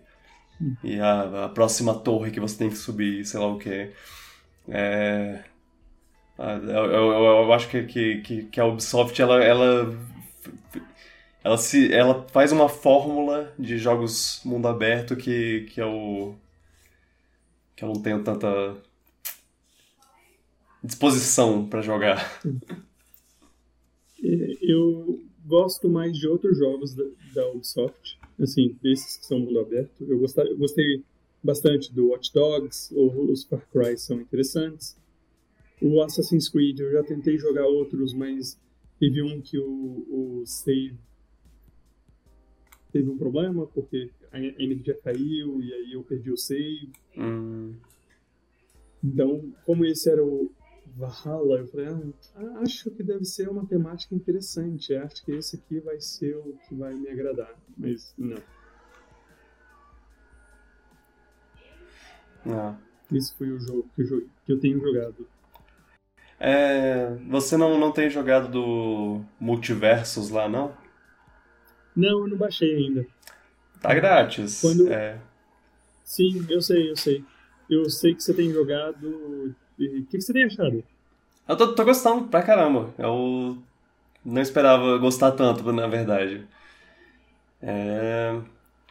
e 0.84 1.00
a, 1.00 1.46
a, 1.46 1.50
próxima 1.50 1.94
torre 1.94 2.32
que 2.32 2.40
você 2.40 2.58
tem 2.58 2.70
que 2.70 2.78
subir, 2.78 3.26
sei 3.26 3.40
lá 3.40 3.48
o 3.48 3.58
que. 3.60 3.92
É, 4.70 5.44
eu, 6.38 6.86
eu, 6.86 7.14
eu, 7.14 7.54
acho 7.54 7.70
que, 7.70 7.84
que, 7.84 8.44
que 8.46 8.60
a 8.60 8.66
Ubisoft 8.66 9.22
ela, 9.22 9.44
ela, 9.44 9.98
ela, 11.46 11.60
se, 11.60 11.94
ela 11.94 12.28
faz 12.30 12.52
uma 12.52 12.68
fórmula 12.68 13.54
de 13.58 13.78
jogos 13.78 14.42
mundo 14.44 14.68
aberto 14.68 15.16
que, 15.16 15.68
que 15.70 15.80
eu, 15.80 16.36
que 17.76 17.84
eu 17.84 17.90
não 17.90 18.02
tenho 18.02 18.24
tanta 18.24 18.76
disposição 20.84 21.70
para 21.70 21.84
jogar. 21.84 22.42
Eu 24.60 25.24
gosto 25.46 25.88
mais 25.88 26.18
de 26.18 26.28
outros 26.28 26.58
jogos 26.58 26.96
da, 27.36 27.48
Ubisoft 27.52 28.18
assim, 28.42 28.76
desses 28.82 29.18
que 29.18 29.28
são 29.28 29.40
mundo 29.40 29.60
aberto. 29.60 30.04
Eu 30.04 30.18
gostei, 30.18 30.52
eu 30.52 30.58
gostei 30.58 31.04
bastante 31.44 31.94
do 31.94 32.08
Watch 32.08 32.34
Dogs, 32.34 32.92
ou 32.96 33.32
os 33.32 33.44
Far 33.44 33.64
Cry 33.72 33.96
são 34.00 34.20
interessantes. 34.20 34.98
O 35.80 36.02
Assassin's 36.02 36.50
Creed, 36.50 36.80
eu 36.80 36.92
já 36.92 37.04
tentei 37.04 37.38
jogar 37.38 37.68
outros, 37.68 38.16
mas 38.16 38.60
teve 39.00 39.22
um 39.22 39.40
que 39.40 39.60
o, 39.60 40.42
o 40.42 40.44
save 40.48 40.98
teve 42.96 43.10
um 43.10 43.18
problema, 43.18 43.68
porque 43.68 44.10
a 44.32 44.40
energia 44.40 44.98
caiu 45.04 45.62
e 45.62 45.74
aí 45.74 45.92
eu 45.92 46.02
perdi 46.02 46.32
o 46.32 46.38
save. 46.38 46.94
Hum. 47.18 47.74
Então, 49.04 49.52
como 49.66 49.86
esse 49.86 50.10
era 50.10 50.24
o, 50.24 50.50
Valhalla, 50.96 51.60
eu 51.60 51.68
falei, 51.68 51.88
ah, 52.36 52.60
acho 52.62 52.90
que 52.92 53.04
deve 53.04 53.26
ser 53.26 53.50
uma 53.50 53.66
temática 53.66 54.16
interessante. 54.16 54.96
Acho 54.96 55.26
que 55.26 55.34
esse 55.34 55.58
aqui 55.58 55.82
vai 55.82 56.00
ser 56.00 56.38
o 56.38 56.58
que 56.70 56.74
vai 56.74 56.94
me 56.94 57.10
agradar. 57.10 57.54
Mas 57.78 58.14
não. 58.18 58.38
Não. 62.46 62.80
Esse 63.12 63.34
foi 63.36 63.52
o 63.52 63.60
jogo 63.60 63.90
que 63.94 64.04
eu, 64.04 64.30
que 64.46 64.52
eu 64.54 64.60
tenho 64.60 64.80
jogado. 64.80 65.28
É, 66.40 67.14
você 67.30 67.58
não, 67.58 67.78
não 67.78 67.92
tem 67.92 68.10
jogado 68.10 68.50
do 68.50 69.22
Multiversos 69.38 70.30
lá, 70.30 70.48
não? 70.48 70.85
Não, 71.96 72.20
eu 72.20 72.28
não 72.28 72.38
baixei 72.38 72.76
ainda. 72.76 73.06
Tá 73.82 73.94
grátis. 73.94 74.62
Quando... 74.62 74.92
É. 74.92 75.18
Sim, 76.04 76.46
eu 76.50 76.62
sei, 76.62 76.92
eu 76.92 76.96
sei. 76.96 77.24
Eu 77.70 77.90
sei 77.90 78.14
que 78.14 78.24
você 78.24 78.34
tem 78.34 78.52
jogado 78.52 79.08
o 79.08 79.56
que, 79.78 80.06
que, 80.10 80.22
você 80.22 80.32
tem 80.32 80.46
achado? 80.46 80.84
Eu 81.48 81.58
tô, 81.58 81.74
tô 81.74 81.84
gostando 81.84 82.28
pra 82.28 82.44
caramba. 82.44 82.94
Eu 82.98 83.58
não 84.24 84.42
esperava 84.42 84.98
gostar 84.98 85.32
tanto, 85.32 85.72
na 85.72 85.88
verdade. 85.88 86.46
É... 87.62 88.40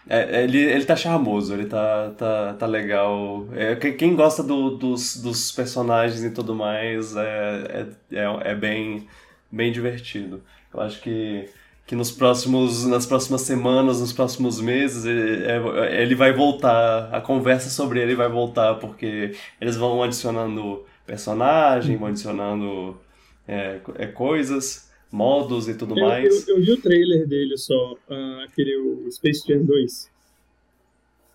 É, 0.06 0.40
é, 0.40 0.44
ele, 0.44 0.59
ele 0.59 0.85
tá 0.85 0.94
charmoso, 0.94 1.55
ele 1.55 1.66
tá, 1.66 2.10
tá, 2.10 2.55
tá 2.55 2.66
legal. 2.66 3.47
É, 3.52 3.74
quem 3.76 4.14
gosta 4.14 4.43
do, 4.43 4.76
dos, 4.76 5.16
dos 5.16 5.51
personagens 5.51 6.22
e 6.22 6.31
tudo 6.31 6.55
mais 6.55 7.16
é, 7.16 7.86
é, 8.12 8.18
é, 8.18 8.51
é, 8.51 8.55
bem, 8.55 9.09
bem 9.51 9.72
divertido. 9.72 10.43
Eu 10.72 10.81
acho 10.81 11.01
que, 11.01 11.48
que 11.86 11.94
nos 11.94 12.11
próximos, 12.11 12.85
nas 12.86 13.06
próximas 13.06 13.43
semanas, 13.43 14.01
nos 14.01 14.12
próximos 14.12 14.61
meses, 14.61 15.05
ele, 15.05 15.44
é, 15.44 16.02
ele 16.02 16.15
vai 16.15 16.32
voltar. 16.32 17.15
A 17.15 17.20
conversa 17.20 17.69
sobre 17.69 18.01
ele 18.01 18.15
vai 18.15 18.28
voltar, 18.28 18.74
porque 18.77 19.36
eles 19.61 19.77
vão 19.77 20.02
adicionando 20.02 20.85
personagem, 21.06 21.97
vão 21.97 22.09
adicionando 22.09 22.98
é, 23.47 23.81
é 23.97 24.06
coisas 24.06 24.85
modos 25.15 25.69
e 25.69 25.74
tudo 25.74 25.97
eu, 25.97 26.06
mais. 26.06 26.48
Eu, 26.48 26.56
eu, 26.56 26.62
vi 26.62 26.73
o 26.73 26.81
trailer 26.81 27.27
dele 27.27 27.56
só, 27.56 27.93
uh, 27.93 28.40
aquele 28.44 28.77
o 28.77 29.11
Space 29.11 29.47
Jam 29.47 29.65
2. 29.65 30.11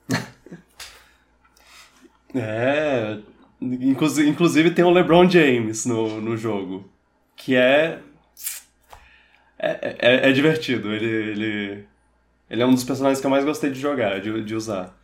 é. 2.35 3.17
Inclusive, 3.61 4.29
inclusive 4.29 4.71
tem 4.71 4.85
o 4.85 4.89
LeBron 4.89 5.29
James 5.29 5.85
no, 5.85 6.21
no 6.21 6.35
jogo. 6.35 6.89
Que 7.35 7.55
é. 7.55 8.01
É, 9.59 9.97
é, 9.99 10.29
é 10.29 10.31
divertido. 10.31 10.93
Ele, 10.93 11.05
ele, 11.05 11.85
ele 12.49 12.61
é 12.61 12.65
um 12.65 12.73
dos 12.73 12.85
personagens 12.85 13.19
que 13.19 13.27
eu 13.27 13.31
mais 13.31 13.43
gostei 13.43 13.69
de 13.69 13.79
jogar, 13.79 14.21
de, 14.21 14.41
de 14.43 14.55
usar. 14.55 14.97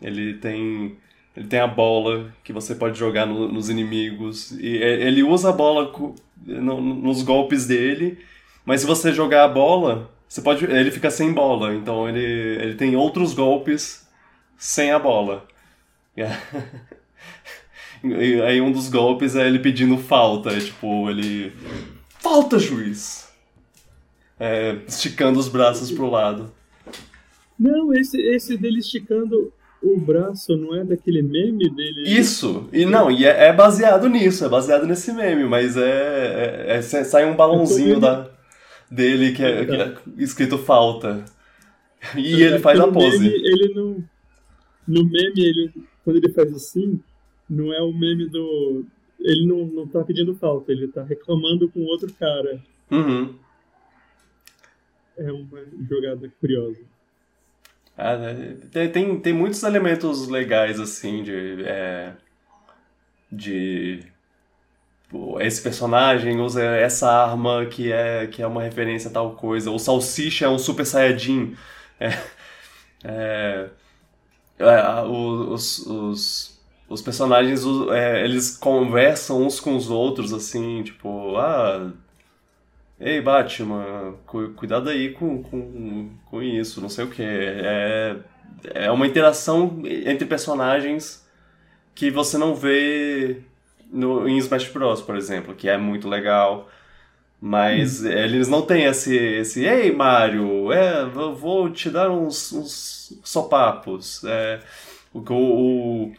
Ele 0.00 0.34
tem. 0.34 0.96
Ele 1.36 1.48
tem 1.48 1.60
a 1.60 1.66
bola 1.66 2.32
que 2.42 2.50
você 2.50 2.74
pode 2.74 2.98
jogar 2.98 3.26
no, 3.26 3.46
nos 3.46 3.68
inimigos. 3.68 4.52
E 4.52 4.82
é, 4.82 5.02
ele 5.02 5.22
usa 5.22 5.50
a 5.50 5.52
bola 5.52 5.92
no, 6.46 6.80
nos 6.80 7.22
golpes 7.22 7.66
dele, 7.66 8.18
mas 8.64 8.80
se 8.80 8.86
você 8.86 9.12
jogar 9.12 9.44
a 9.44 9.48
bola, 9.48 10.10
você 10.26 10.40
pode, 10.40 10.64
ele 10.64 10.90
fica 10.90 11.10
sem 11.10 11.34
bola. 11.34 11.74
Então 11.74 12.08
ele, 12.08 12.22
ele 12.22 12.74
tem 12.74 12.96
outros 12.96 13.34
golpes 13.34 14.08
sem 14.56 14.90
a 14.90 14.98
bola. 14.98 15.46
E 18.04 18.40
aí 18.42 18.60
um 18.60 18.70
dos 18.70 18.88
golpes 18.88 19.34
é 19.34 19.46
ele 19.46 19.58
pedindo 19.58 19.98
falta. 19.98 20.50
É 20.50 20.60
tipo, 20.60 21.10
ele. 21.10 21.52
Falta, 22.20 22.58
juiz! 22.58 23.26
É, 24.38 24.78
esticando 24.86 25.38
os 25.38 25.48
braços 25.48 25.90
pro 25.90 26.10
lado. 26.10 26.52
Não, 27.58 27.94
esse, 27.94 28.20
esse 28.20 28.56
dele 28.56 28.80
esticando 28.80 29.52
o 29.82 29.98
braço 29.98 30.56
não 30.56 30.74
é 30.74 30.84
daquele 30.84 31.22
meme 31.22 31.70
dele? 31.70 32.02
Isso! 32.06 32.68
E 32.72 32.84
não, 32.84 33.10
e 33.10 33.24
é, 33.24 33.48
é 33.48 33.52
baseado 33.52 34.08
nisso, 34.08 34.44
é 34.44 34.48
baseado 34.48 34.86
nesse 34.86 35.12
meme, 35.12 35.44
mas 35.44 35.76
é. 35.76 36.66
é, 36.66 36.76
é 36.76 36.82
sai 36.82 37.24
um 37.24 37.36
balãozinho 37.36 38.00
da, 38.00 38.28
dele 38.90 39.32
que 39.32 39.42
é, 39.42 39.64
que 39.64 39.74
é, 39.74 39.94
escrito 40.18 40.58
falta. 40.58 41.24
E 42.16 42.42
ele 42.42 42.58
faz 42.58 42.78
a 42.78 42.88
pose. 42.88 43.18
Meme, 43.18 43.34
ele 43.34 43.74
não. 43.74 44.04
No 44.86 45.04
meme, 45.04 45.40
ele, 45.40 45.72
quando 46.04 46.16
ele 46.16 46.32
faz 46.32 46.52
assim, 46.52 47.00
não 47.48 47.72
é 47.72 47.80
o 47.80 47.92
meme 47.92 48.28
do. 48.28 48.84
Ele 49.18 49.46
não, 49.46 49.66
não 49.66 49.86
tá 49.86 50.04
pedindo 50.04 50.34
falta, 50.34 50.70
ele 50.70 50.88
tá 50.88 51.02
reclamando 51.02 51.68
com 51.68 51.80
outro 51.80 52.12
cara. 52.14 52.60
Uhum. 52.90 53.34
É 55.18 55.32
uma 55.32 55.64
jogada 55.88 56.30
curiosa. 56.40 56.78
Ah, 57.96 58.16
né? 58.16 58.56
tem, 58.92 59.18
tem, 59.20 59.32
muitos 59.32 59.62
elementos 59.62 60.28
legais, 60.28 60.78
assim, 60.78 61.22
de. 61.22 61.64
É, 61.64 62.12
de. 63.32 64.00
Esse 65.40 65.62
personagem 65.62 66.40
usa 66.40 66.62
essa 66.62 67.10
arma 67.10 67.64
que 67.66 67.90
é, 67.92 68.26
que 68.26 68.42
é 68.42 68.46
uma 68.46 68.62
referência 68.62 69.08
a 69.08 69.12
tal 69.12 69.34
coisa. 69.34 69.70
O 69.70 69.78
Salsicha 69.78 70.44
é 70.44 70.48
um 70.48 70.58
Super 70.58 70.84
Saiyajin. 70.84 71.56
É, 71.98 72.08
é, 73.04 73.70
é, 74.58 75.02
os, 75.02 75.78
os, 75.86 76.60
os 76.88 77.02
personagens, 77.02 77.62
é, 77.92 78.24
eles 78.24 78.56
conversam 78.56 79.42
uns 79.46 79.60
com 79.60 79.76
os 79.76 79.88
outros, 79.88 80.32
assim, 80.32 80.82
tipo, 80.82 81.36
ah 81.36 81.92
Ei, 82.98 83.20
Batman, 83.20 84.14
cu 84.26 84.50
cuidado 84.56 84.88
aí 84.88 85.12
com, 85.12 85.42
com, 85.42 86.10
com 86.30 86.42
isso, 86.42 86.80
não 86.80 86.88
sei 86.88 87.04
o 87.04 87.10
que. 87.10 87.22
É, 87.22 88.16
é 88.74 88.90
uma 88.90 89.06
interação 89.06 89.82
entre 89.84 90.26
personagens 90.26 91.26
que 91.94 92.10
você 92.10 92.38
não 92.38 92.54
vê 92.54 93.42
no, 93.90 94.28
em 94.28 94.38
Smash 94.38 94.68
Bros, 94.68 95.02
por 95.02 95.16
exemplo, 95.16 95.54
que 95.54 95.68
é 95.68 95.76
muito 95.76 96.08
legal. 96.08 96.68
Mas 97.40 98.02
hum. 98.02 98.08
eles 98.08 98.48
não 98.48 98.62
têm 98.62 98.84
esse, 98.84 99.14
esse 99.14 99.64
Ei, 99.64 99.92
Mario, 99.92 100.72
é, 100.72 101.04
vou 101.04 101.70
te 101.70 101.90
dar 101.90 102.10
uns, 102.10 102.52
uns 102.52 103.20
sopapos. 103.22 104.24
É, 104.24 104.60
o, 105.12 105.20
o, 105.20 106.12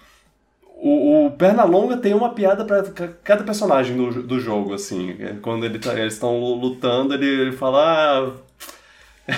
o, 0.80 1.26
o 1.26 1.32
Pernalonga 1.32 1.98
tem 1.98 2.14
uma 2.14 2.36
piada 2.36 2.64
para 2.64 2.84
cada 3.24 3.44
personagem 3.44 3.98
do, 3.98 4.22
do 4.22 4.40
jogo, 4.40 4.74
assim. 4.74 5.16
É, 5.20 5.34
quando 5.42 5.66
ele 5.66 5.80
tá, 5.80 5.98
eles 6.00 6.14
estão 6.14 6.40
lutando, 6.40 7.16
ele, 7.16 7.26
ele 7.26 7.52
fala. 7.52 8.38
Ah... 9.28 9.34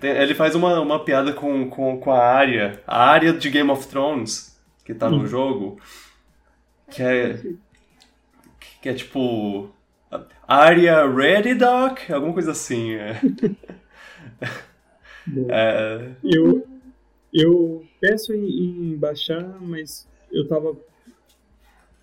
ele 0.02 0.34
faz 0.34 0.56
uma, 0.56 0.80
uma 0.80 1.04
piada 1.04 1.32
com, 1.32 1.70
com, 1.70 1.98
com 2.00 2.10
a 2.10 2.18
área, 2.18 2.82
a 2.86 3.04
área 3.04 3.32
de 3.32 3.48
Game 3.50 3.70
of 3.70 3.86
Thrones, 3.86 4.60
que 4.84 4.92
tá 4.92 5.08
no 5.08 5.18
hum. 5.18 5.26
jogo, 5.26 5.80
que 6.90 7.02
é. 7.02 7.40
que 8.82 8.88
é 8.88 8.94
tipo. 8.94 9.70
Área 10.46 11.06
Ready 11.06 11.54
Doc? 11.54 12.10
Alguma 12.10 12.32
coisa 12.32 12.50
assim. 12.50 12.94
É. 12.94 13.20
é... 15.50 16.10
Eu, 16.24 16.66
eu 17.32 17.84
peço 18.00 18.32
em, 18.32 18.92
em 18.92 18.96
baixar, 18.96 19.44
mas 19.60 20.07
eu 20.32 20.46
tava. 20.46 20.76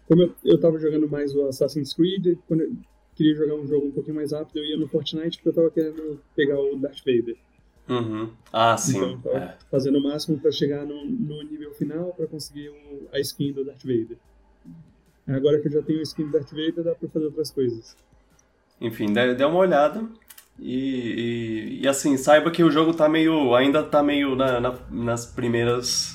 Como 0.07 0.21
eu, 0.21 0.35
eu 0.43 0.59
tava 0.59 0.77
jogando 0.79 1.09
mais 1.09 1.35
o 1.35 1.47
Assassin's 1.47 1.93
Creed, 1.93 2.37
quando 2.47 2.61
eu 2.61 2.73
queria 3.15 3.33
jogar 3.35 3.55
um 3.55 3.65
jogo 3.65 3.87
um 3.87 3.91
pouquinho 3.91 4.15
mais 4.15 4.31
rápido, 4.31 4.57
eu 4.57 4.65
ia 4.65 4.77
no 4.77 4.87
Fortnite 4.87 5.37
porque 5.37 5.49
eu 5.49 5.53
tava 5.53 5.71
querendo 5.71 6.19
pegar 6.35 6.59
o 6.59 6.77
Darth 6.77 6.99
Vader. 6.99 7.37
Uhum. 7.87 8.29
Ah, 8.51 8.75
sim. 8.77 8.97
Então, 8.97 9.21
tava 9.21 9.37
é. 9.37 9.57
fazendo 9.69 9.97
o 9.97 10.03
máximo 10.03 10.39
para 10.39 10.51
chegar 10.51 10.85
no, 10.85 11.05
no, 11.05 11.43
nível 11.43 11.73
final 11.73 12.13
para 12.13 12.27
conseguir 12.27 12.69
o, 12.69 13.07
a 13.11 13.19
skin 13.19 13.53
do 13.53 13.63
Darth 13.63 13.83
Vader. 13.83 14.17
Agora 15.27 15.59
que 15.59 15.67
eu 15.67 15.71
já 15.71 15.81
tenho 15.81 15.99
a 15.99 16.03
skin 16.03 16.25
do 16.25 16.31
Darth 16.31 16.51
Vader, 16.51 16.83
dá 16.83 16.95
pra 16.95 17.09
fazer 17.09 17.25
outras 17.25 17.51
coisas. 17.51 17.95
Enfim, 18.81 19.11
dê, 19.11 19.33
dê 19.33 19.45
uma 19.45 19.57
olhada. 19.57 20.07
E, 20.59 21.79
e, 21.79 21.81
e, 21.83 21.87
assim, 21.87 22.15
saiba 22.17 22.49
que 22.49 22.63
o 22.63 22.71
jogo 22.71 22.93
tá 22.93 23.09
meio. 23.09 23.53
ainda 23.55 23.83
tá 23.83 24.01
meio 24.01 24.35
na, 24.35 24.59
na, 24.59 24.79
nas 24.89 25.25
primeiras 25.25 26.14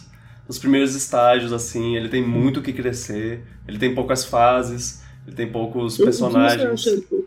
nos 0.50 0.58
primeiros 0.58 0.96
estágios, 0.96 1.52
assim, 1.52 1.94
ele 1.94 2.08
tem 2.08 2.26
muito 2.26 2.58
o 2.58 2.62
que 2.62 2.72
crescer, 2.72 3.40
ele 3.68 3.78
tem 3.78 3.94
poucas 3.94 4.24
fases, 4.24 5.00
ele 5.24 5.36
tem 5.36 5.52
poucos 5.52 5.96
personagens. 5.96 6.84
O 6.84 6.90
que, 6.90 6.98
acha, 6.98 7.26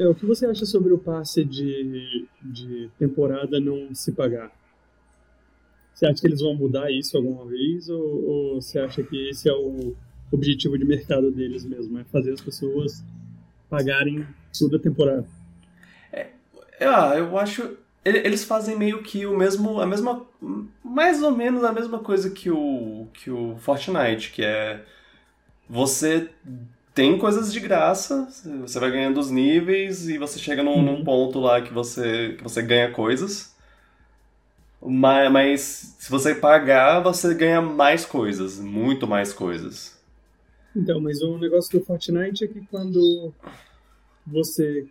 é, 0.00 0.08
o 0.08 0.12
que 0.16 0.26
você 0.26 0.46
acha 0.46 0.66
sobre 0.66 0.92
o 0.92 0.98
passe 0.98 1.44
de, 1.44 2.26
de 2.42 2.90
temporada 2.98 3.60
não 3.60 3.94
se 3.94 4.10
pagar? 4.10 4.50
Você 5.94 6.06
acha 6.06 6.20
que 6.20 6.26
eles 6.26 6.40
vão 6.40 6.56
mudar 6.56 6.90
isso 6.90 7.16
alguma 7.16 7.46
vez 7.46 7.88
ou, 7.88 8.24
ou 8.28 8.60
você 8.60 8.80
acha 8.80 9.00
que 9.00 9.28
esse 9.28 9.48
é 9.48 9.54
o 9.54 9.94
objetivo 10.32 10.76
de 10.76 10.84
mercado 10.84 11.30
deles 11.30 11.64
mesmo, 11.64 12.00
é 12.00 12.04
fazer 12.10 12.32
as 12.32 12.40
pessoas 12.40 13.04
pagarem 13.70 14.26
toda 14.58 14.76
a 14.76 14.80
temporada? 14.80 15.24
É, 16.12 16.30
ah, 16.80 17.14
eu 17.16 17.38
acho 17.38 17.76
eles 18.06 18.44
fazem 18.44 18.76
meio 18.76 19.02
que 19.02 19.26
o 19.26 19.36
mesmo, 19.36 19.80
a 19.80 19.86
mesma, 19.86 20.24
mais 20.84 21.22
ou 21.22 21.32
menos 21.32 21.64
a 21.64 21.72
mesma 21.72 21.98
coisa 21.98 22.30
que 22.30 22.50
o, 22.50 23.08
que 23.12 23.30
o 23.30 23.56
Fortnite, 23.58 24.30
que 24.30 24.44
é 24.44 24.84
você 25.68 26.30
tem 26.94 27.18
coisas 27.18 27.52
de 27.52 27.58
graça, 27.58 28.28
você 28.60 28.78
vai 28.78 28.90
ganhando 28.92 29.18
os 29.18 29.30
níveis 29.30 30.08
e 30.08 30.18
você 30.18 30.38
chega 30.38 30.62
num, 30.62 30.76
uhum. 30.76 30.82
num 30.82 31.04
ponto 31.04 31.40
lá 31.40 31.60
que 31.60 31.72
você, 31.72 32.34
que 32.38 32.42
você 32.42 32.62
ganha 32.62 32.92
coisas. 32.92 33.54
Mas, 34.80 35.32
mas 35.32 35.60
se 35.98 36.08
você 36.08 36.34
pagar, 36.34 37.00
você 37.00 37.34
ganha 37.34 37.60
mais 37.60 38.04
coisas, 38.04 38.60
muito 38.60 39.06
mais 39.06 39.32
coisas. 39.32 40.00
Então, 40.76 41.00
mas 41.00 41.20
o 41.22 41.38
negócio 41.38 41.76
do 41.76 41.84
Fortnite 41.84 42.44
é 42.44 42.48
que 42.48 42.60
quando 42.70 43.32
você 44.24 44.86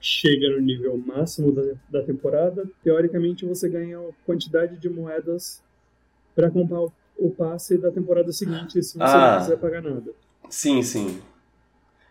chega 0.00 0.50
no 0.50 0.60
nível 0.60 0.96
máximo 0.96 1.52
da, 1.52 1.74
da 1.90 2.02
temporada, 2.02 2.68
teoricamente 2.82 3.44
você 3.44 3.68
ganha 3.68 3.98
a 3.98 4.12
quantidade 4.24 4.76
de 4.78 4.88
moedas 4.88 5.62
para 6.34 6.50
comprar 6.50 6.80
o, 6.80 6.92
o, 7.18 7.30
passe 7.30 7.76
da 7.76 7.90
temporada 7.90 8.32
seguinte, 8.32 8.82
se 8.82 8.94
você 8.94 9.02
ah, 9.02 9.32
não 9.32 9.40
quiser 9.40 9.58
pagar 9.58 9.82
nada. 9.82 10.12
Sim, 10.48 10.82
sim. 10.82 11.20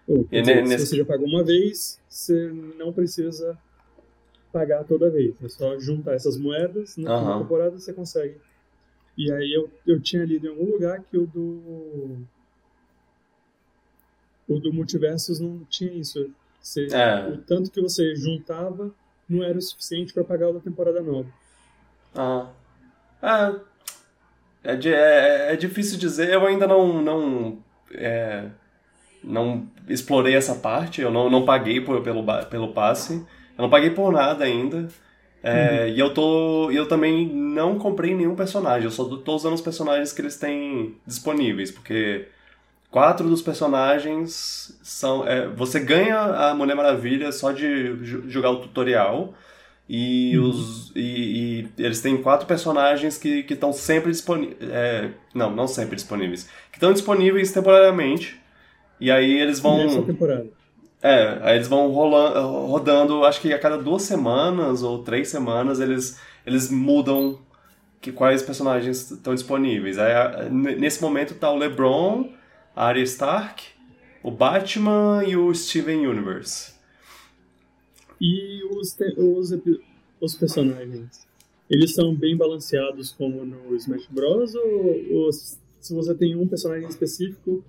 Ou, 0.07 0.24
dizer, 0.26 0.64
nesse... 0.64 0.86
Se 0.86 0.91
você 0.91 0.98
já 0.98 1.06
pagou 1.06 1.28
uma 1.28 1.44
vez, 1.44 1.99
você 2.07 2.52
não 2.78 2.94
precisa 2.94 3.57
pagar 4.52 4.84
toda 4.84 5.10
vez. 5.10 5.34
É 5.44 5.49
só 5.49 5.78
juntar 5.80 6.14
essas 6.14 6.38
moedas 6.38 6.98
na 6.98 7.18
uhum. 7.18 7.44
temporada 7.44 7.80
você 7.80 7.94
consegue. 7.94 8.36
E 9.18 9.32
aí 9.32 9.53
eu, 9.53 9.70
eu 9.86 9.99
tinha 9.99 10.24
lido 10.24 10.48
em 10.48 10.49
algum 10.49 10.72
lugar 10.72 11.03
que 11.03 11.18
o 11.18 11.28
do 11.28 12.18
O 14.48 14.60
do 14.60 14.74
Multiversos 14.74 15.40
não 15.40 15.60
tinha 15.70 15.91
isso. 15.91 16.32
Você, 16.70 16.88
é. 16.91 17.28
O 17.28 17.38
tanto 17.38 17.72
que 17.72 17.82
você 17.82 18.16
juntava 18.16 18.91
não 19.28 19.44
era 19.44 19.58
o 19.58 19.62
suficiente 19.62 20.14
para 20.14 20.24
pagar 20.24 20.50
o 20.50 20.54
da 20.54 20.60
temporada 20.60 21.02
nova. 21.02 21.28
Ah. 22.16 22.48
É, 24.64 24.72
é, 24.72 24.80
é, 24.88 25.54
é, 25.54 25.56
difícil 25.56 25.98
dizer, 25.98 26.30
eu 26.32 26.46
ainda 26.46 26.68
não, 26.68 27.02
não, 27.02 27.58
é, 27.96 28.46
não 29.24 29.68
explorei 29.88 30.36
essa 30.36 30.54
parte, 30.54 31.02
eu 31.02 31.10
não, 31.10 31.28
não 31.28 31.44
paguei 31.44 31.82
por, 31.82 32.04
pelo, 32.04 32.24
pelo 32.46 32.72
passe, 32.72 33.16
eu 33.58 33.62
não 33.64 33.70
paguei 33.70 33.90
por 33.90 34.12
nada 34.12 34.44
ainda. 34.44 34.88
É, 35.41 35.86
uhum. 35.86 35.88
E 35.88 36.00
eu 36.00 36.14
tô. 36.14 36.70
Eu 36.70 36.88
também 36.88 37.26
não 37.26 37.80
comprei 37.80 38.14
nenhum 38.14 38.36
personagem, 38.36 38.84
eu 38.84 38.91
só 38.91 39.06
tô 39.06 39.36
usando 39.36 39.54
os 39.54 39.62
personagens 39.62 40.14
que 40.14 40.22
eles 40.22 40.38
têm 40.38 40.98
disponíveis, 41.08 41.72
porque 41.72 42.28
quatro 42.91 43.28
dos 43.28 43.41
personagens 43.41 44.78
são. 44.82 45.28
É, 45.28 45.48
você 45.48 45.80
ganha 45.80 46.20
a 46.20 46.53
Mulher 46.53 46.76
Maravilha 46.76 47.32
só 47.32 47.52
de 47.52 47.95
jogar 48.28 48.52
o 48.52 48.57
tutorial. 48.57 49.34
E, 49.88 50.38
uhum. 50.38 50.49
os, 50.49 50.91
e, 50.95 51.02
e, 51.78 51.84
eles 51.84 51.99
têm 51.99 52.22
quatro 52.22 52.45
personagens 52.45 53.18
que 53.18 53.44
estão 53.49 53.74
sempre 53.74 54.11
disponíveis. 54.11 54.57
É, 54.61 55.10
não, 55.34 55.49
não 55.49 55.68
sempre 55.68 55.95
disponíveis. 55.95 56.48
Que 56.72 56.78
estão 56.78 56.94
disponíveis 56.94 57.52
temporariamente. 57.52 58.40
E 58.99 59.10
aí 59.10 59.40
eles 59.40 59.60
vão. 59.60 59.78
Nessa 59.78 60.02
temporada. 60.03 60.48
É, 61.02 61.40
aí 61.41 61.56
eles 61.56 61.68
vão 61.68 61.90
rolando, 61.91 62.66
rodando, 62.68 63.24
acho 63.24 63.40
que 63.40 63.53
a 63.53 63.57
cada 63.57 63.78
duas 63.78 64.02
semanas 64.02 64.84
ou 64.84 65.02
três 65.02 65.30
semanas 65.30 65.80
eles, 65.80 66.20
eles 66.45 66.70
mudam 66.70 67.40
que, 68.02 68.11
quais 68.11 68.44
personagens 68.44 69.10
estão 69.10 69.34
disponíveis. 69.34 69.98
Aí, 69.98 70.49
nesse 70.52 71.02
momento 71.02 71.36
tá 71.36 71.49
o 71.49 71.57
LeBron, 71.57 72.30
a 72.80 72.85
Arya 72.85 73.03
Stark, 73.03 73.61
o 74.23 74.31
Batman 74.31 75.22
e 75.27 75.35
o 75.35 75.53
Steven 75.53 76.07
Universe. 76.07 76.76
E 78.22 78.64
os, 78.72 78.97
os, 79.18 79.51
os 80.22 80.35
personagens, 80.35 81.27
eles 81.69 81.93
são 81.93 82.15
bem 82.15 82.38
balanceados 82.38 83.11
como 83.11 83.43
no 83.43 83.76
Smash 83.76 84.07
Bros? 84.10 84.56
Ou, 84.56 84.95
ou 85.11 85.34
se 85.34 85.93
você 85.93 86.15
tem 86.15 86.38
um 86.38 86.47
personagem 86.47 86.88
específico, 86.88 87.61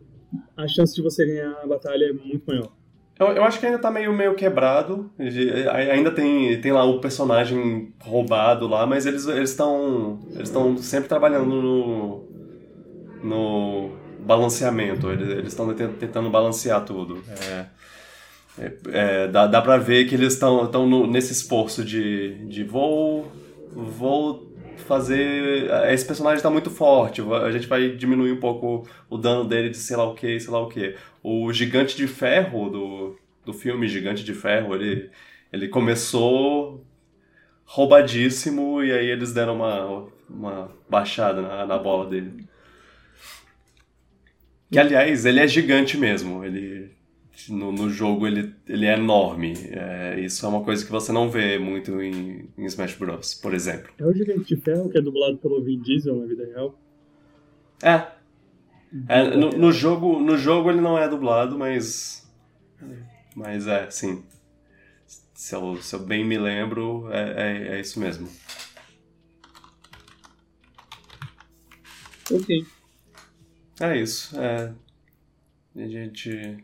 a 0.57 0.69
chance 0.69 0.95
de 0.95 1.03
você 1.03 1.27
ganhar 1.27 1.59
a 1.61 1.67
batalha 1.67 2.05
é 2.05 2.13
muito 2.13 2.45
maior? 2.47 2.71
Eu, 3.19 3.27
eu 3.33 3.43
acho 3.43 3.59
que 3.59 3.67
ainda 3.67 3.81
tá 3.81 3.91
meio, 3.91 4.13
meio 4.13 4.37
quebrado. 4.37 5.11
Ainda 5.93 6.13
tem, 6.13 6.61
tem 6.61 6.71
lá 6.71 6.85
o 6.85 7.01
personagem 7.01 7.93
roubado 8.01 8.69
lá, 8.69 8.87
mas 8.87 9.07
eles 9.07 9.27
estão 9.27 10.21
eles 10.37 10.49
estão 10.49 10.77
sempre 10.79 11.09
trabalhando 11.09 11.51
no, 11.61 12.25
no 13.25 14.00
balanceamento. 14.25 15.11
Eles 15.11 15.49
estão 15.49 15.73
tentando 15.75 16.31
balancear 16.31 16.85
tudo. 16.85 17.23
É, 17.29 17.67
é, 18.59 18.73
é, 18.93 19.29
dá, 19.29 19.47
dá 19.47 19.63
pra 19.63 19.77
ver 19.77 20.07
que 20.09 20.15
eles 20.15 20.35
estão 20.35 21.07
nesse 21.07 21.33
esforço 21.33 21.85
de, 21.85 22.35
de 22.47 22.65
vou, 22.65 23.31
vou 23.73 24.51
fazer. 24.87 25.71
Esse 25.91 26.05
personagem 26.05 26.39
está 26.39 26.51
muito 26.51 26.71
forte, 26.71 27.23
a 27.23 27.51
gente 27.53 27.67
vai 27.67 27.91
diminuir 27.91 28.33
um 28.33 28.41
pouco 28.41 28.89
o 29.09 29.17
dano 29.17 29.45
dele 29.45 29.71
de 29.71 29.77
sei 29.77 29.97
lá 29.97 30.05
o 30.05 30.15
que, 30.15 30.39
sei 30.39 30.51
lá 30.51 30.61
o 30.61 30.69
que. 30.69 30.97
O 31.23 31.53
Gigante 31.53 31.97
de 31.97 32.07
Ferro 32.07 32.69
do, 32.69 33.19
do 33.45 33.53
filme 33.53 33.89
Gigante 33.89 34.25
de 34.25 34.35
Ferro, 34.35 34.75
ele, 34.75 35.11
ele 35.53 35.69
começou 35.69 36.85
roubadíssimo 37.65 38.83
e 38.83 38.91
aí 38.91 39.07
eles 39.07 39.33
deram 39.33 39.57
uma, 39.57 40.09
uma 40.29 40.71
baixada 40.89 41.41
na, 41.41 41.67
na 41.67 41.79
bola 41.79 42.11
dele. 42.11 42.50
Que 44.71 44.79
aliás, 44.79 45.25
ele 45.27 45.41
é 45.41 45.49
gigante 45.49 45.99
mesmo. 45.99 46.45
Ele 46.45 46.91
no, 47.49 47.73
no 47.73 47.89
jogo 47.91 48.27
ele, 48.27 48.55
ele 48.69 48.87
é 48.87 48.95
enorme. 48.95 49.55
É, 49.71 50.21
isso 50.21 50.45
é 50.45 50.49
uma 50.49 50.63
coisa 50.63 50.85
que 50.85 50.91
você 50.91 51.13
não 51.13 51.31
vê 51.31 51.59
muito 51.59 52.01
em, 52.01 52.49
em 52.57 52.65
Smash 52.67 52.95
Bros, 52.95 53.35
por 53.35 53.55
exemplo. 53.55 53.93
É 53.99 54.05
o 54.05 54.13
Gigante 54.13 54.55
de 54.55 54.61
Ferro 54.61 54.91
que 54.91 54.99
é 54.99 55.01
dublado 55.01 55.39
pelo 55.39 55.63
Vin 55.63 55.81
Diesel 55.81 56.17
na 56.17 56.27
vida 56.27 56.45
real? 56.47 56.79
É. 57.83 58.07
é 59.09 59.37
no, 59.37 59.51
no, 59.51 59.73
jogo, 59.73 60.21
no 60.21 60.37
jogo 60.37 60.71
ele 60.71 60.81
não 60.81 60.99
é 60.99 61.09
dublado, 61.09 61.59
mas. 61.59 62.29
Mas 63.35 63.67
é, 63.67 63.89
sim. 63.91 64.25
Se 65.35 65.55
eu, 65.55 65.77
se 65.81 65.95
eu 65.95 66.01
bem 66.01 66.25
me 66.25 66.37
lembro, 66.37 67.09
é, 67.11 67.73
é, 67.73 67.77
é 67.77 67.81
isso 67.81 67.99
mesmo. 67.99 68.29
Ok. 72.31 72.67
É 73.81 73.97
isso. 73.99 74.39
É, 74.39 74.73
a 75.75 75.89
gente 75.89 76.59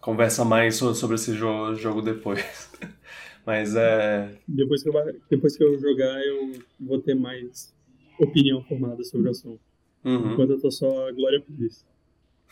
conversa 0.00 0.44
mais 0.44 0.76
sobre 0.76 1.16
esse 1.16 1.34
jogo, 1.34 1.74
jogo 1.74 2.02
depois. 2.02 2.70
Mas 3.46 3.74
é. 3.74 4.36
Depois 4.46 4.82
que, 4.82 4.90
eu, 4.90 5.20
depois 5.30 5.56
que 5.56 5.64
eu 5.64 5.78
jogar, 5.78 6.22
eu 6.22 6.52
vou 6.78 7.00
ter 7.00 7.14
mais 7.14 7.74
opinião 8.18 8.62
formada 8.64 9.02
sobre 9.02 9.28
o 9.28 9.30
assunto. 9.30 9.60
Uhum. 10.04 10.32
Enquanto 10.32 10.50
eu 10.50 10.60
tô 10.60 10.70
só 10.70 11.08
a 11.08 11.12
Glória 11.12 11.40
Pires. 11.40 11.86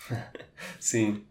Sim. 0.81 1.23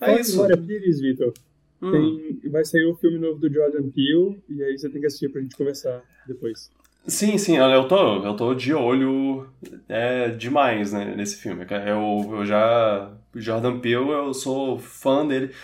É 0.00 0.20
isso. 0.20 0.36
Glória 0.36 0.56
Pires, 0.56 1.00
Vitor. 1.00 1.34
Hum. 1.82 2.40
Vai 2.50 2.64
sair 2.64 2.84
o 2.86 2.96
filme 2.96 3.18
novo 3.18 3.38
do 3.38 3.52
Jordan 3.52 3.90
Peele, 3.90 4.42
e 4.48 4.62
aí 4.64 4.76
você 4.76 4.88
tem 4.88 5.00
que 5.00 5.06
assistir 5.06 5.28
pra 5.30 5.40
gente 5.40 5.56
conversar 5.56 6.02
depois. 6.26 6.70
Sim, 7.08 7.38
sim, 7.38 7.56
eu 7.56 7.88
tô, 7.88 8.22
eu 8.24 8.36
tô 8.36 8.54
de 8.54 8.74
olho 8.74 9.48
é, 9.88 10.28
demais 10.28 10.92
né, 10.92 11.14
nesse 11.16 11.36
filme. 11.40 11.64
Eu, 11.86 12.36
eu 12.36 12.44
já. 12.46 13.10
Jordan 13.34 13.80
Peele, 13.80 14.10
eu 14.10 14.34
sou 14.34 14.78
fã 14.78 15.26
dele. 15.26 15.54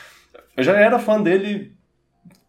Eu 0.57 0.65
já 0.65 0.75
era 0.79 0.99
fã 0.99 1.21
dele 1.23 1.77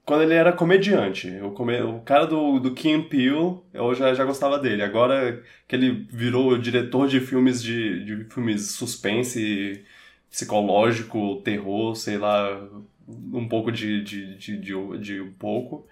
quando 0.06 0.24
ele 0.24 0.34
era 0.36 0.54
comediante. 0.54 1.30
Eu 1.30 1.52
come, 1.52 1.82
o 1.82 2.02
cara 2.02 2.26
do, 2.28 2.60
do 2.60 2.74
Kim 2.76 3.04
Peele, 3.04 3.60
eu 3.74 3.96
já, 3.96 4.14
já 4.16 4.26
gostava 4.26 4.60
dele. 4.60 4.84
Agora 4.84 5.44
que 5.68 5.76
ele 5.76 6.08
virou 6.12 6.58
diretor 6.58 7.08
de 7.08 7.20
filmes 7.22 7.64
de, 7.64 8.06
de 8.06 8.26
filmes 8.34 8.72
suspense, 8.72 9.86
psicológico, 10.32 11.42
terror, 11.44 11.96
sei 11.96 12.18
lá, 12.18 12.68
um 13.08 13.48
pouco 13.50 13.72
de, 13.72 14.04
de, 14.04 14.36
de, 14.38 14.58
de, 14.58 15.00
de 15.00 15.22
um 15.22 15.34
pouco. 15.34 15.88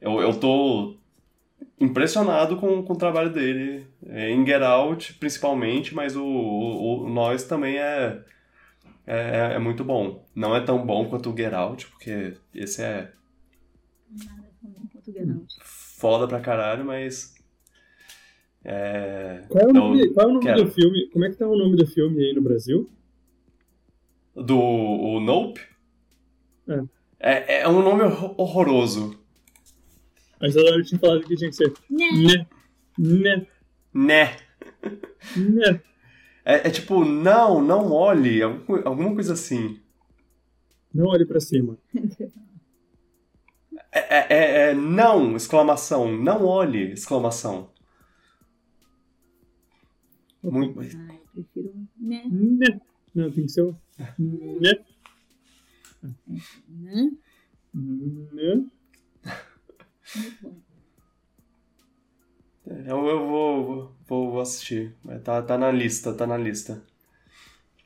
Eu, 0.00 0.20
eu 0.20 0.38
tô 0.38 0.96
impressionado 1.78 2.56
com, 2.56 2.82
com 2.82 2.92
o 2.92 2.98
trabalho 2.98 3.32
dele. 3.32 3.86
É, 4.06 4.30
em 4.30 4.44
Get 4.44 4.62
Out, 4.62 5.14
principalmente, 5.14 5.94
mas 5.94 6.16
o, 6.16 6.24
o, 6.24 7.04
o 7.04 7.08
Nós 7.08 7.44
também 7.44 7.78
é, 7.78 8.22
é, 9.06 9.54
é, 9.54 9.58
muito 9.58 9.84
bom. 9.84 10.24
Não 10.34 10.54
é 10.54 10.60
tão 10.60 10.84
bom 10.84 11.08
quanto 11.08 11.30
o 11.30 11.36
Get 11.36 11.52
Out, 11.52 11.86
porque 11.88 12.34
esse 12.54 12.82
é. 12.82 13.12
Nada 14.10 14.48
tão 14.60 14.70
bom 14.70 14.86
quanto 14.92 15.10
o 15.10 15.12
Get 15.12 15.28
Out. 15.28 15.56
Foda 15.62 16.26
pra 16.26 16.40
caralho, 16.40 16.84
mas. 16.84 17.34
É... 18.64 19.44
Qual 19.48 19.64
é 19.64 19.68
o 19.68 19.72
nome, 19.72 20.12
qual 20.12 20.26
é 20.26 20.30
o 20.30 20.34
nome 20.34 20.54
do 20.54 20.70
filme? 20.70 21.08
Como 21.10 21.24
é 21.24 21.30
que 21.30 21.36
tá 21.36 21.46
o 21.46 21.56
nome 21.56 21.76
do 21.76 21.86
filme 21.86 22.24
aí 22.24 22.34
no 22.34 22.42
Brasil? 22.42 22.90
Do 24.34 24.58
o 24.58 25.20
Nope? 25.20 25.60
É. 26.68 26.82
É, 27.18 27.60
é 27.60 27.68
um 27.68 27.82
nome 27.82 28.02
horroroso. 28.36 29.18
A 30.46 30.48
Isadora 30.48 30.82
tinha 30.84 31.00
falado 31.00 31.24
que 31.24 31.34
tinha 31.34 31.50
que 31.50 31.56
ser. 31.56 31.72
Né. 31.90 32.46
Né. 32.96 33.46
Né. 33.92 34.36
Né. 35.36 35.82
É, 36.44 36.68
é 36.68 36.70
tipo, 36.70 37.04
não, 37.04 37.60
não 37.60 37.90
olhe, 37.90 38.40
alguma 38.42 39.12
coisa 39.12 39.32
assim. 39.32 39.80
Não 40.94 41.06
olhe 41.06 41.26
pra 41.26 41.40
cima. 41.40 41.76
É, 43.90 43.98
é, 43.98 44.26
é, 44.28 44.70
é, 44.70 44.74
não, 44.74 45.34
exclamação. 45.34 46.16
Não 46.16 46.44
olhe, 46.44 46.92
exclamação. 46.92 47.72
Muito. 50.44 50.78
Ah, 50.78 51.14
eu 51.34 51.42
prefiro 51.42 51.74
né. 51.98 52.22
Né. 52.30 52.80
Não, 53.12 53.32
tem 53.32 53.46
que 53.46 53.52
ser 53.52 53.62
o. 53.62 53.76
Né. 54.16 54.84
Né. 56.68 57.10
Né. 57.74 58.66
É, 62.66 62.90
eu, 62.90 63.06
eu 63.06 63.28
vou, 63.28 63.94
vou, 64.06 64.30
vou 64.32 64.40
assistir. 64.40 64.94
Tá, 65.22 65.40
tá 65.42 65.56
na 65.56 65.70
lista, 65.70 66.12
tá 66.12 66.26
na 66.26 66.36
lista. 66.36 66.82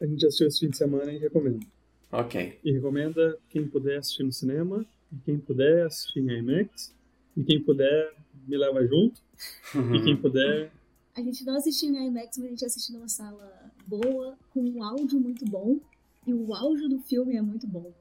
A 0.01 0.06
gente 0.06 0.24
assistiu 0.26 0.48
esse 0.48 0.60
fim 0.60 0.70
de 0.70 0.76
semana 0.76 1.12
e 1.12 1.18
recomenda. 1.18 1.66
Ok. 2.10 2.59
E 2.64 2.72
recomenda 2.72 3.38
quem 3.51 3.68
puder 3.68 3.98
assistir 3.98 4.22
no 4.22 4.32
cinema, 4.32 4.84
e 5.12 5.16
quem 5.24 5.38
puder 5.38 5.86
assistir 5.86 6.20
em 6.20 6.38
IMAX, 6.38 6.94
e 7.36 7.44
quem 7.44 7.62
puder 7.62 8.14
me 8.48 8.56
leva 8.56 8.84
junto, 8.86 9.20
e 9.74 10.02
quem 10.02 10.16
puder... 10.20 10.72
A 11.14 11.20
gente 11.20 11.44
não 11.44 11.56
assistiu 11.56 11.90
em 11.90 12.06
IMAX, 12.06 12.38
mas 12.38 12.47
a 12.47 12.51
gente 12.51 12.64
assistiu 12.64 12.94
numa 12.97 13.09
sala 13.09 13.70
boa, 13.86 14.36
com 14.51 14.62
um 14.62 14.82
áudio 14.82 15.20
muito 15.20 15.44
bom, 15.44 15.78
e 16.26 16.32
o 16.32 16.55
áudio 16.55 16.88
do 16.88 17.01
filme 17.01 17.36
é 17.36 17.42
muito 17.42 17.66
bom. 17.66 17.92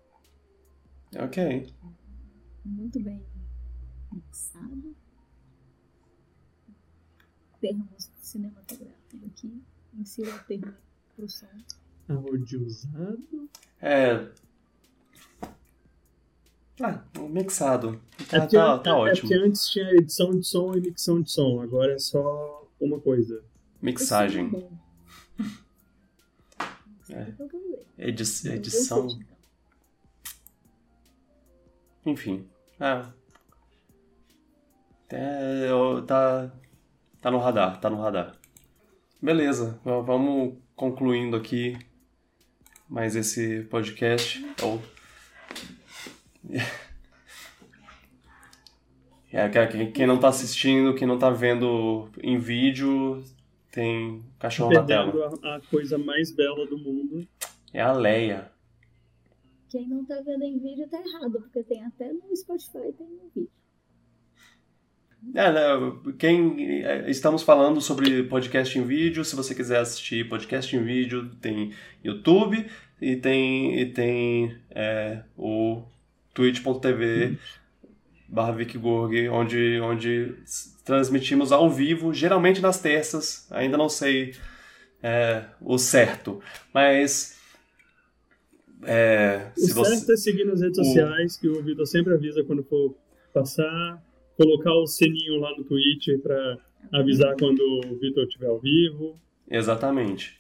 Ok. 1.18 1.68
Muito 2.64 3.00
bem 3.00 3.22
mixado. 4.12 4.96
Termos 7.62 8.10
cinematográficos 8.22 9.24
aqui. 9.26 9.62
Insira 9.94 10.36
o 10.36 10.40
termo 10.40 10.74
pro 11.16 11.30
som. 11.30 11.48
Usado? 12.66 13.50
É. 13.82 14.30
Ah, 16.82 17.04
mixado. 17.30 18.02
Tá, 18.30 18.38
é 18.38 18.48
tá, 18.48 18.80
tá, 18.80 18.90
é, 18.90 18.94
ótimo. 18.94 19.18
É 19.18 19.22
porque 19.22 19.34
antes 19.36 19.68
tinha 19.68 19.92
edição 19.92 20.32
de 20.32 20.48
som 20.48 20.74
e 20.74 20.82
mixão 20.82 21.22
de 21.22 21.30
som, 21.30 21.62
agora 21.62 21.94
é 21.94 22.00
só 22.00 22.68
uma 22.80 23.00
coisa. 23.00 23.44
Mixagem. 23.82 24.68
É. 27.10 27.34
Edi 28.10 28.24
edição. 28.48 29.08
Enfim. 32.06 32.48
É. 32.80 33.19
É, 35.12 35.68
tá, 36.06 36.52
tá 37.20 37.32
no 37.32 37.40
radar, 37.40 37.80
tá 37.80 37.90
no 37.90 38.00
radar. 38.00 38.38
Beleza, 39.22 39.80
vamos 39.84 40.58
concluindo 40.76 41.36
aqui 41.36 41.78
mais 42.88 43.16
esse 43.16 43.64
podcast. 43.64 44.46
Ou... 44.64 44.82
É, 49.32 49.50
quem 49.94 50.06
não 50.06 50.20
tá 50.20 50.30
assistindo, 50.30 50.94
quem 50.96 51.08
não 51.08 51.18
tá 51.18 51.30
vendo 51.30 52.10
em 52.22 52.38
vídeo, 52.38 53.24
tem 53.72 54.24
cachorro 54.40 54.74
na 54.74 54.84
tela. 54.84 55.40
A, 55.44 55.56
a 55.56 55.62
coisa 55.62 55.98
mais 55.98 56.32
bela 56.32 56.66
do 56.68 56.78
mundo. 56.78 57.28
É 57.74 57.82
a 57.82 57.92
Leia. 57.92 58.52
Quem 59.70 59.88
não 59.88 60.06
tá 60.06 60.22
vendo 60.22 60.44
em 60.44 60.58
vídeo 60.58 60.88
tá 60.88 61.00
errado, 61.00 61.42
porque 61.42 61.64
tem 61.64 61.84
até 61.84 62.12
no 62.12 62.36
Spotify 62.36 62.92
tem 62.98 63.08
no 63.08 63.30
vídeo. 63.36 63.59
É, 65.36 65.52
né, 65.52 65.94
quem 66.18 66.84
é, 66.84 67.10
estamos 67.10 67.44
falando 67.44 67.82
sobre 67.82 68.24
podcast 68.24 68.78
em 68.80 68.84
vídeo, 68.84 69.24
se 69.26 69.36
você 69.36 69.54
quiser 69.54 69.80
assistir 69.80 70.28
podcast 70.30 70.76
em 70.76 70.84
vídeo, 70.84 71.30
tem 71.42 71.74
YouTube 72.04 72.66
e 73.02 73.16
tem, 73.16 73.80
e 73.80 73.86
tem 73.88 74.58
é, 74.72 75.22
o 75.38 75.84
twitch.tv 76.34 77.38
barra 78.28 78.56
onde, 79.32 79.80
onde 79.82 80.36
transmitimos 80.86 81.52
ao 81.52 81.70
vivo, 81.70 82.14
geralmente 82.14 82.62
nas 82.62 82.82
terças, 82.82 83.48
ainda 83.52 83.78
não 83.78 83.90
sei 83.90 84.34
é, 85.04 85.46
o 85.62 85.78
certo, 85.78 86.42
mas... 86.74 87.38
É, 88.84 89.52
o 89.58 89.62
certo 89.62 90.06
você... 90.06 90.14
é 90.14 90.16
seguir 90.16 90.46
nas 90.46 90.62
redes 90.62 90.80
o... 90.80 90.84
sociais, 90.86 91.36
que 91.36 91.50
o 91.50 91.62
Vitor 91.62 91.86
sempre 91.86 92.14
avisa 92.14 92.44
quando 92.46 92.64
for 92.64 92.96
passar 93.34 94.02
colocar 94.40 94.74
o 94.74 94.88
sininho 94.88 95.38
lá 95.38 95.54
no 95.58 95.66
Twitch 95.66 96.08
para 96.24 96.58
avisar 96.94 97.36
quando 97.38 97.60
o 97.60 98.00
Vitor 98.00 98.24
estiver 98.24 98.48
ao 98.48 98.58
vivo. 98.58 99.20
Exatamente. 99.52 100.40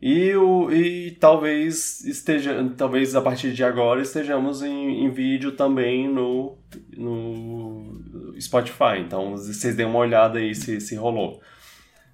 E, 0.00 0.34
o, 0.34 0.72
e 0.72 1.10
talvez 1.12 2.02
esteja, 2.04 2.72
talvez 2.76 3.14
a 3.14 3.20
partir 3.20 3.52
de 3.52 3.62
agora 3.62 4.00
estejamos 4.00 4.62
em, 4.62 5.04
em 5.04 5.10
vídeo 5.10 5.52
também 5.52 6.08
no, 6.08 6.56
no 6.96 8.34
Spotify. 8.40 8.98
Então 9.04 9.32
vocês 9.32 9.76
deem 9.76 9.88
uma 9.88 9.98
olhada 9.98 10.38
aí 10.38 10.54
se, 10.54 10.80
se 10.80 10.94
rolou. 10.94 11.40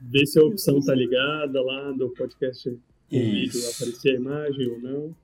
Vê 0.02 0.26
se 0.26 0.38
a 0.40 0.42
opção 0.42 0.80
tá 0.80 0.94
ligada 0.94 1.62
lá 1.62 1.92
do 1.92 2.10
podcast 2.10 2.70
com 2.70 2.78
vídeo, 3.18 3.60
aparecer 3.74 4.12
a 4.12 4.14
imagem 4.14 4.66
ou 4.68 4.80
não. 4.80 5.16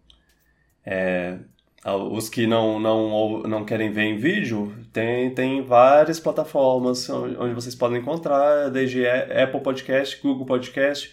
É, 0.84 1.40
os 1.94 2.28
que 2.28 2.46
não, 2.46 2.80
não, 2.80 3.42
não 3.42 3.64
querem 3.64 3.92
ver 3.92 4.04
em 4.04 4.18
vídeo, 4.18 4.74
tem, 4.92 5.32
tem 5.32 5.62
várias 5.62 6.18
plataformas 6.18 7.08
onde 7.08 7.54
vocês 7.54 7.74
podem 7.74 8.00
encontrar, 8.00 8.70
desde 8.70 9.06
Apple 9.06 9.60
Podcast, 9.60 10.20
Google 10.20 10.46
Podcast 10.46 11.12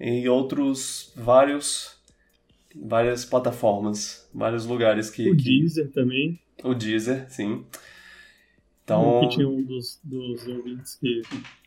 e 0.00 0.28
outros 0.28 1.12
vários 1.14 1.98
várias 2.74 3.24
plataformas, 3.24 4.28
vários 4.32 4.64
lugares 4.66 5.10
que... 5.10 5.30
O 5.30 5.36
Deezer 5.36 5.90
também. 5.90 6.38
O 6.62 6.74
Deezer, 6.74 7.28
sim. 7.30 7.64
Então... 8.84 9.20
Que 9.20 9.28
tinha 9.28 9.48
um 9.48 9.62
dos, 9.62 10.00
dos 10.04 10.46
ouvintes 10.46 10.94
que 10.96 11.22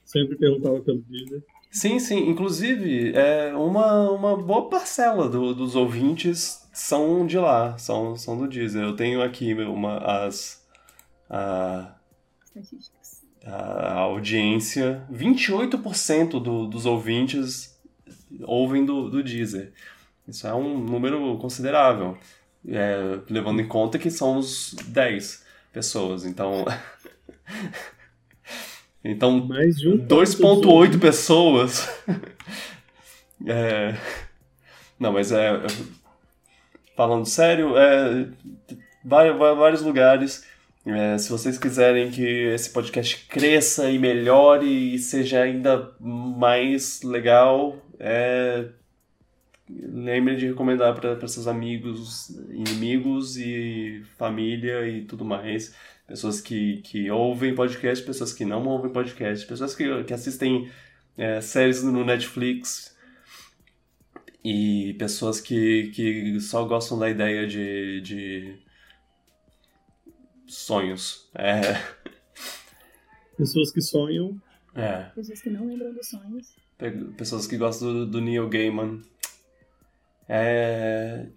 sempre 0.05 0.37
perguntava 0.37 0.79
pelo 0.79 1.01
Deezer. 1.01 1.43
Sim, 1.71 1.99
sim. 1.99 2.29
Inclusive, 2.29 3.13
é 3.15 3.53
uma, 3.55 4.11
uma 4.11 4.35
boa 4.35 4.69
parcela 4.69 5.29
do, 5.29 5.55
dos 5.55 5.75
ouvintes 5.75 6.67
são 6.73 7.25
de 7.25 7.37
lá, 7.37 7.77
são, 7.77 8.15
são 8.17 8.37
do 8.37 8.47
Deezer. 8.47 8.83
Eu 8.83 8.95
tenho 8.95 9.21
aqui 9.21 9.53
uma, 9.53 9.97
as. 10.25 10.61
A, 11.29 11.95
a 13.45 13.93
audiência, 13.93 15.03
28% 15.11 16.41
do, 16.41 16.67
dos 16.67 16.85
ouvintes 16.85 17.79
ouvem 18.43 18.85
do, 18.85 19.09
do 19.09 19.23
Deezer. 19.23 19.73
Isso 20.27 20.45
é 20.45 20.53
um 20.53 20.77
número 20.77 21.37
considerável, 21.37 22.17
é, 22.67 23.19
levando 23.29 23.61
em 23.61 23.67
conta 23.67 23.97
que 23.97 24.11
somos 24.11 24.75
10 24.87 25.45
pessoas, 25.71 26.25
então. 26.25 26.65
então, 29.03 29.47
2,8 29.47 30.99
pessoas. 30.99 31.89
é, 33.45 33.95
não, 34.99 35.11
mas 35.13 35.31
é 35.31 35.61
falando 36.95 37.25
sério, 37.25 37.75
é, 37.77 38.27
vai, 39.03 39.33
vai 39.33 39.55
vários 39.55 39.81
lugares. 39.81 40.45
É, 40.85 41.17
se 41.17 41.29
vocês 41.31 41.57
quiserem 41.57 42.11
que 42.11 42.23
esse 42.23 42.69
podcast 42.69 43.25
cresça 43.27 43.89
e 43.89 43.97
melhore 43.97 44.95
e 44.95 44.99
seja 44.99 45.41
ainda 45.41 45.91
mais 45.99 47.01
legal, 47.01 47.77
é, 47.99 48.67
lembre 49.69 50.35
de 50.35 50.47
recomendar 50.47 50.93
para 50.93 51.27
seus 51.27 51.47
amigos, 51.47 52.29
inimigos 52.49 53.37
e 53.37 54.03
família 54.17 54.87
e 54.87 55.03
tudo 55.05 55.25
mais. 55.25 55.73
Pessoas 56.11 56.41
que, 56.41 56.81
que 56.81 57.09
ouvem 57.09 57.55
podcast, 57.55 58.05
pessoas 58.05 58.33
que 58.33 58.43
não 58.43 58.67
ouvem 58.67 58.91
podcast, 58.91 59.47
pessoas 59.47 59.73
que, 59.73 60.03
que 60.03 60.13
assistem 60.13 60.69
é, 61.17 61.39
séries 61.39 61.81
no 61.83 62.03
Netflix, 62.03 62.93
e 64.43 64.93
pessoas 64.95 65.39
que, 65.39 65.89
que 65.91 66.37
só 66.41 66.65
gostam 66.65 66.99
da 66.99 67.09
ideia 67.09 67.47
de, 67.47 68.01
de 68.01 68.59
sonhos. 70.45 71.29
É. 71.33 71.61
Pessoas 73.37 73.71
que 73.71 73.81
sonham. 73.81 74.37
É. 74.75 75.03
Pessoas 75.15 75.41
que 75.41 75.49
não 75.49 75.65
lembram 75.65 75.93
dos 75.93 76.09
sonhos. 76.09 76.53
Pessoas 77.15 77.47
que 77.47 77.55
gostam 77.55 77.93
do, 77.93 78.05
do 78.05 78.19
Neil 78.19 78.49
Gaiman. 78.49 79.01
É... 80.27 81.27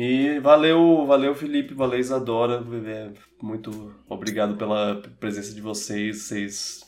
E 0.00 0.38
valeu, 0.38 1.04
valeu 1.06 1.34
Felipe, 1.34 1.74
valeu 1.74 1.98
Isadora. 1.98 2.62
É, 2.88 3.12
muito 3.42 4.00
obrigado 4.08 4.56
pela 4.56 5.02
presença 5.18 5.52
de 5.52 5.60
vocês. 5.60 6.22
Vocês. 6.22 6.84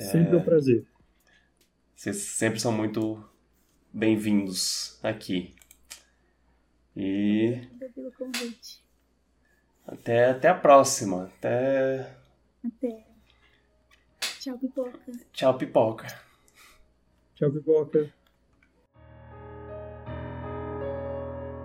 Sempre 0.00 0.34
é... 0.34 0.36
um 0.38 0.42
prazer. 0.42 0.86
Vocês 1.94 2.16
sempre 2.16 2.58
são 2.58 2.72
muito 2.72 3.22
bem-vindos 3.92 4.98
aqui. 5.02 5.54
E. 6.96 7.68
pelo 7.94 8.10
convite. 8.12 8.82
Até, 9.86 10.30
até 10.30 10.48
a 10.48 10.54
próxima. 10.54 11.24
Até. 11.36 12.16
Até. 12.64 13.06
Tchau, 14.40 14.58
pipoca. 14.58 15.12
Tchau, 15.34 15.58
pipoca. 15.58 16.06
Tchau, 17.34 17.52
pipoca. 17.52 18.10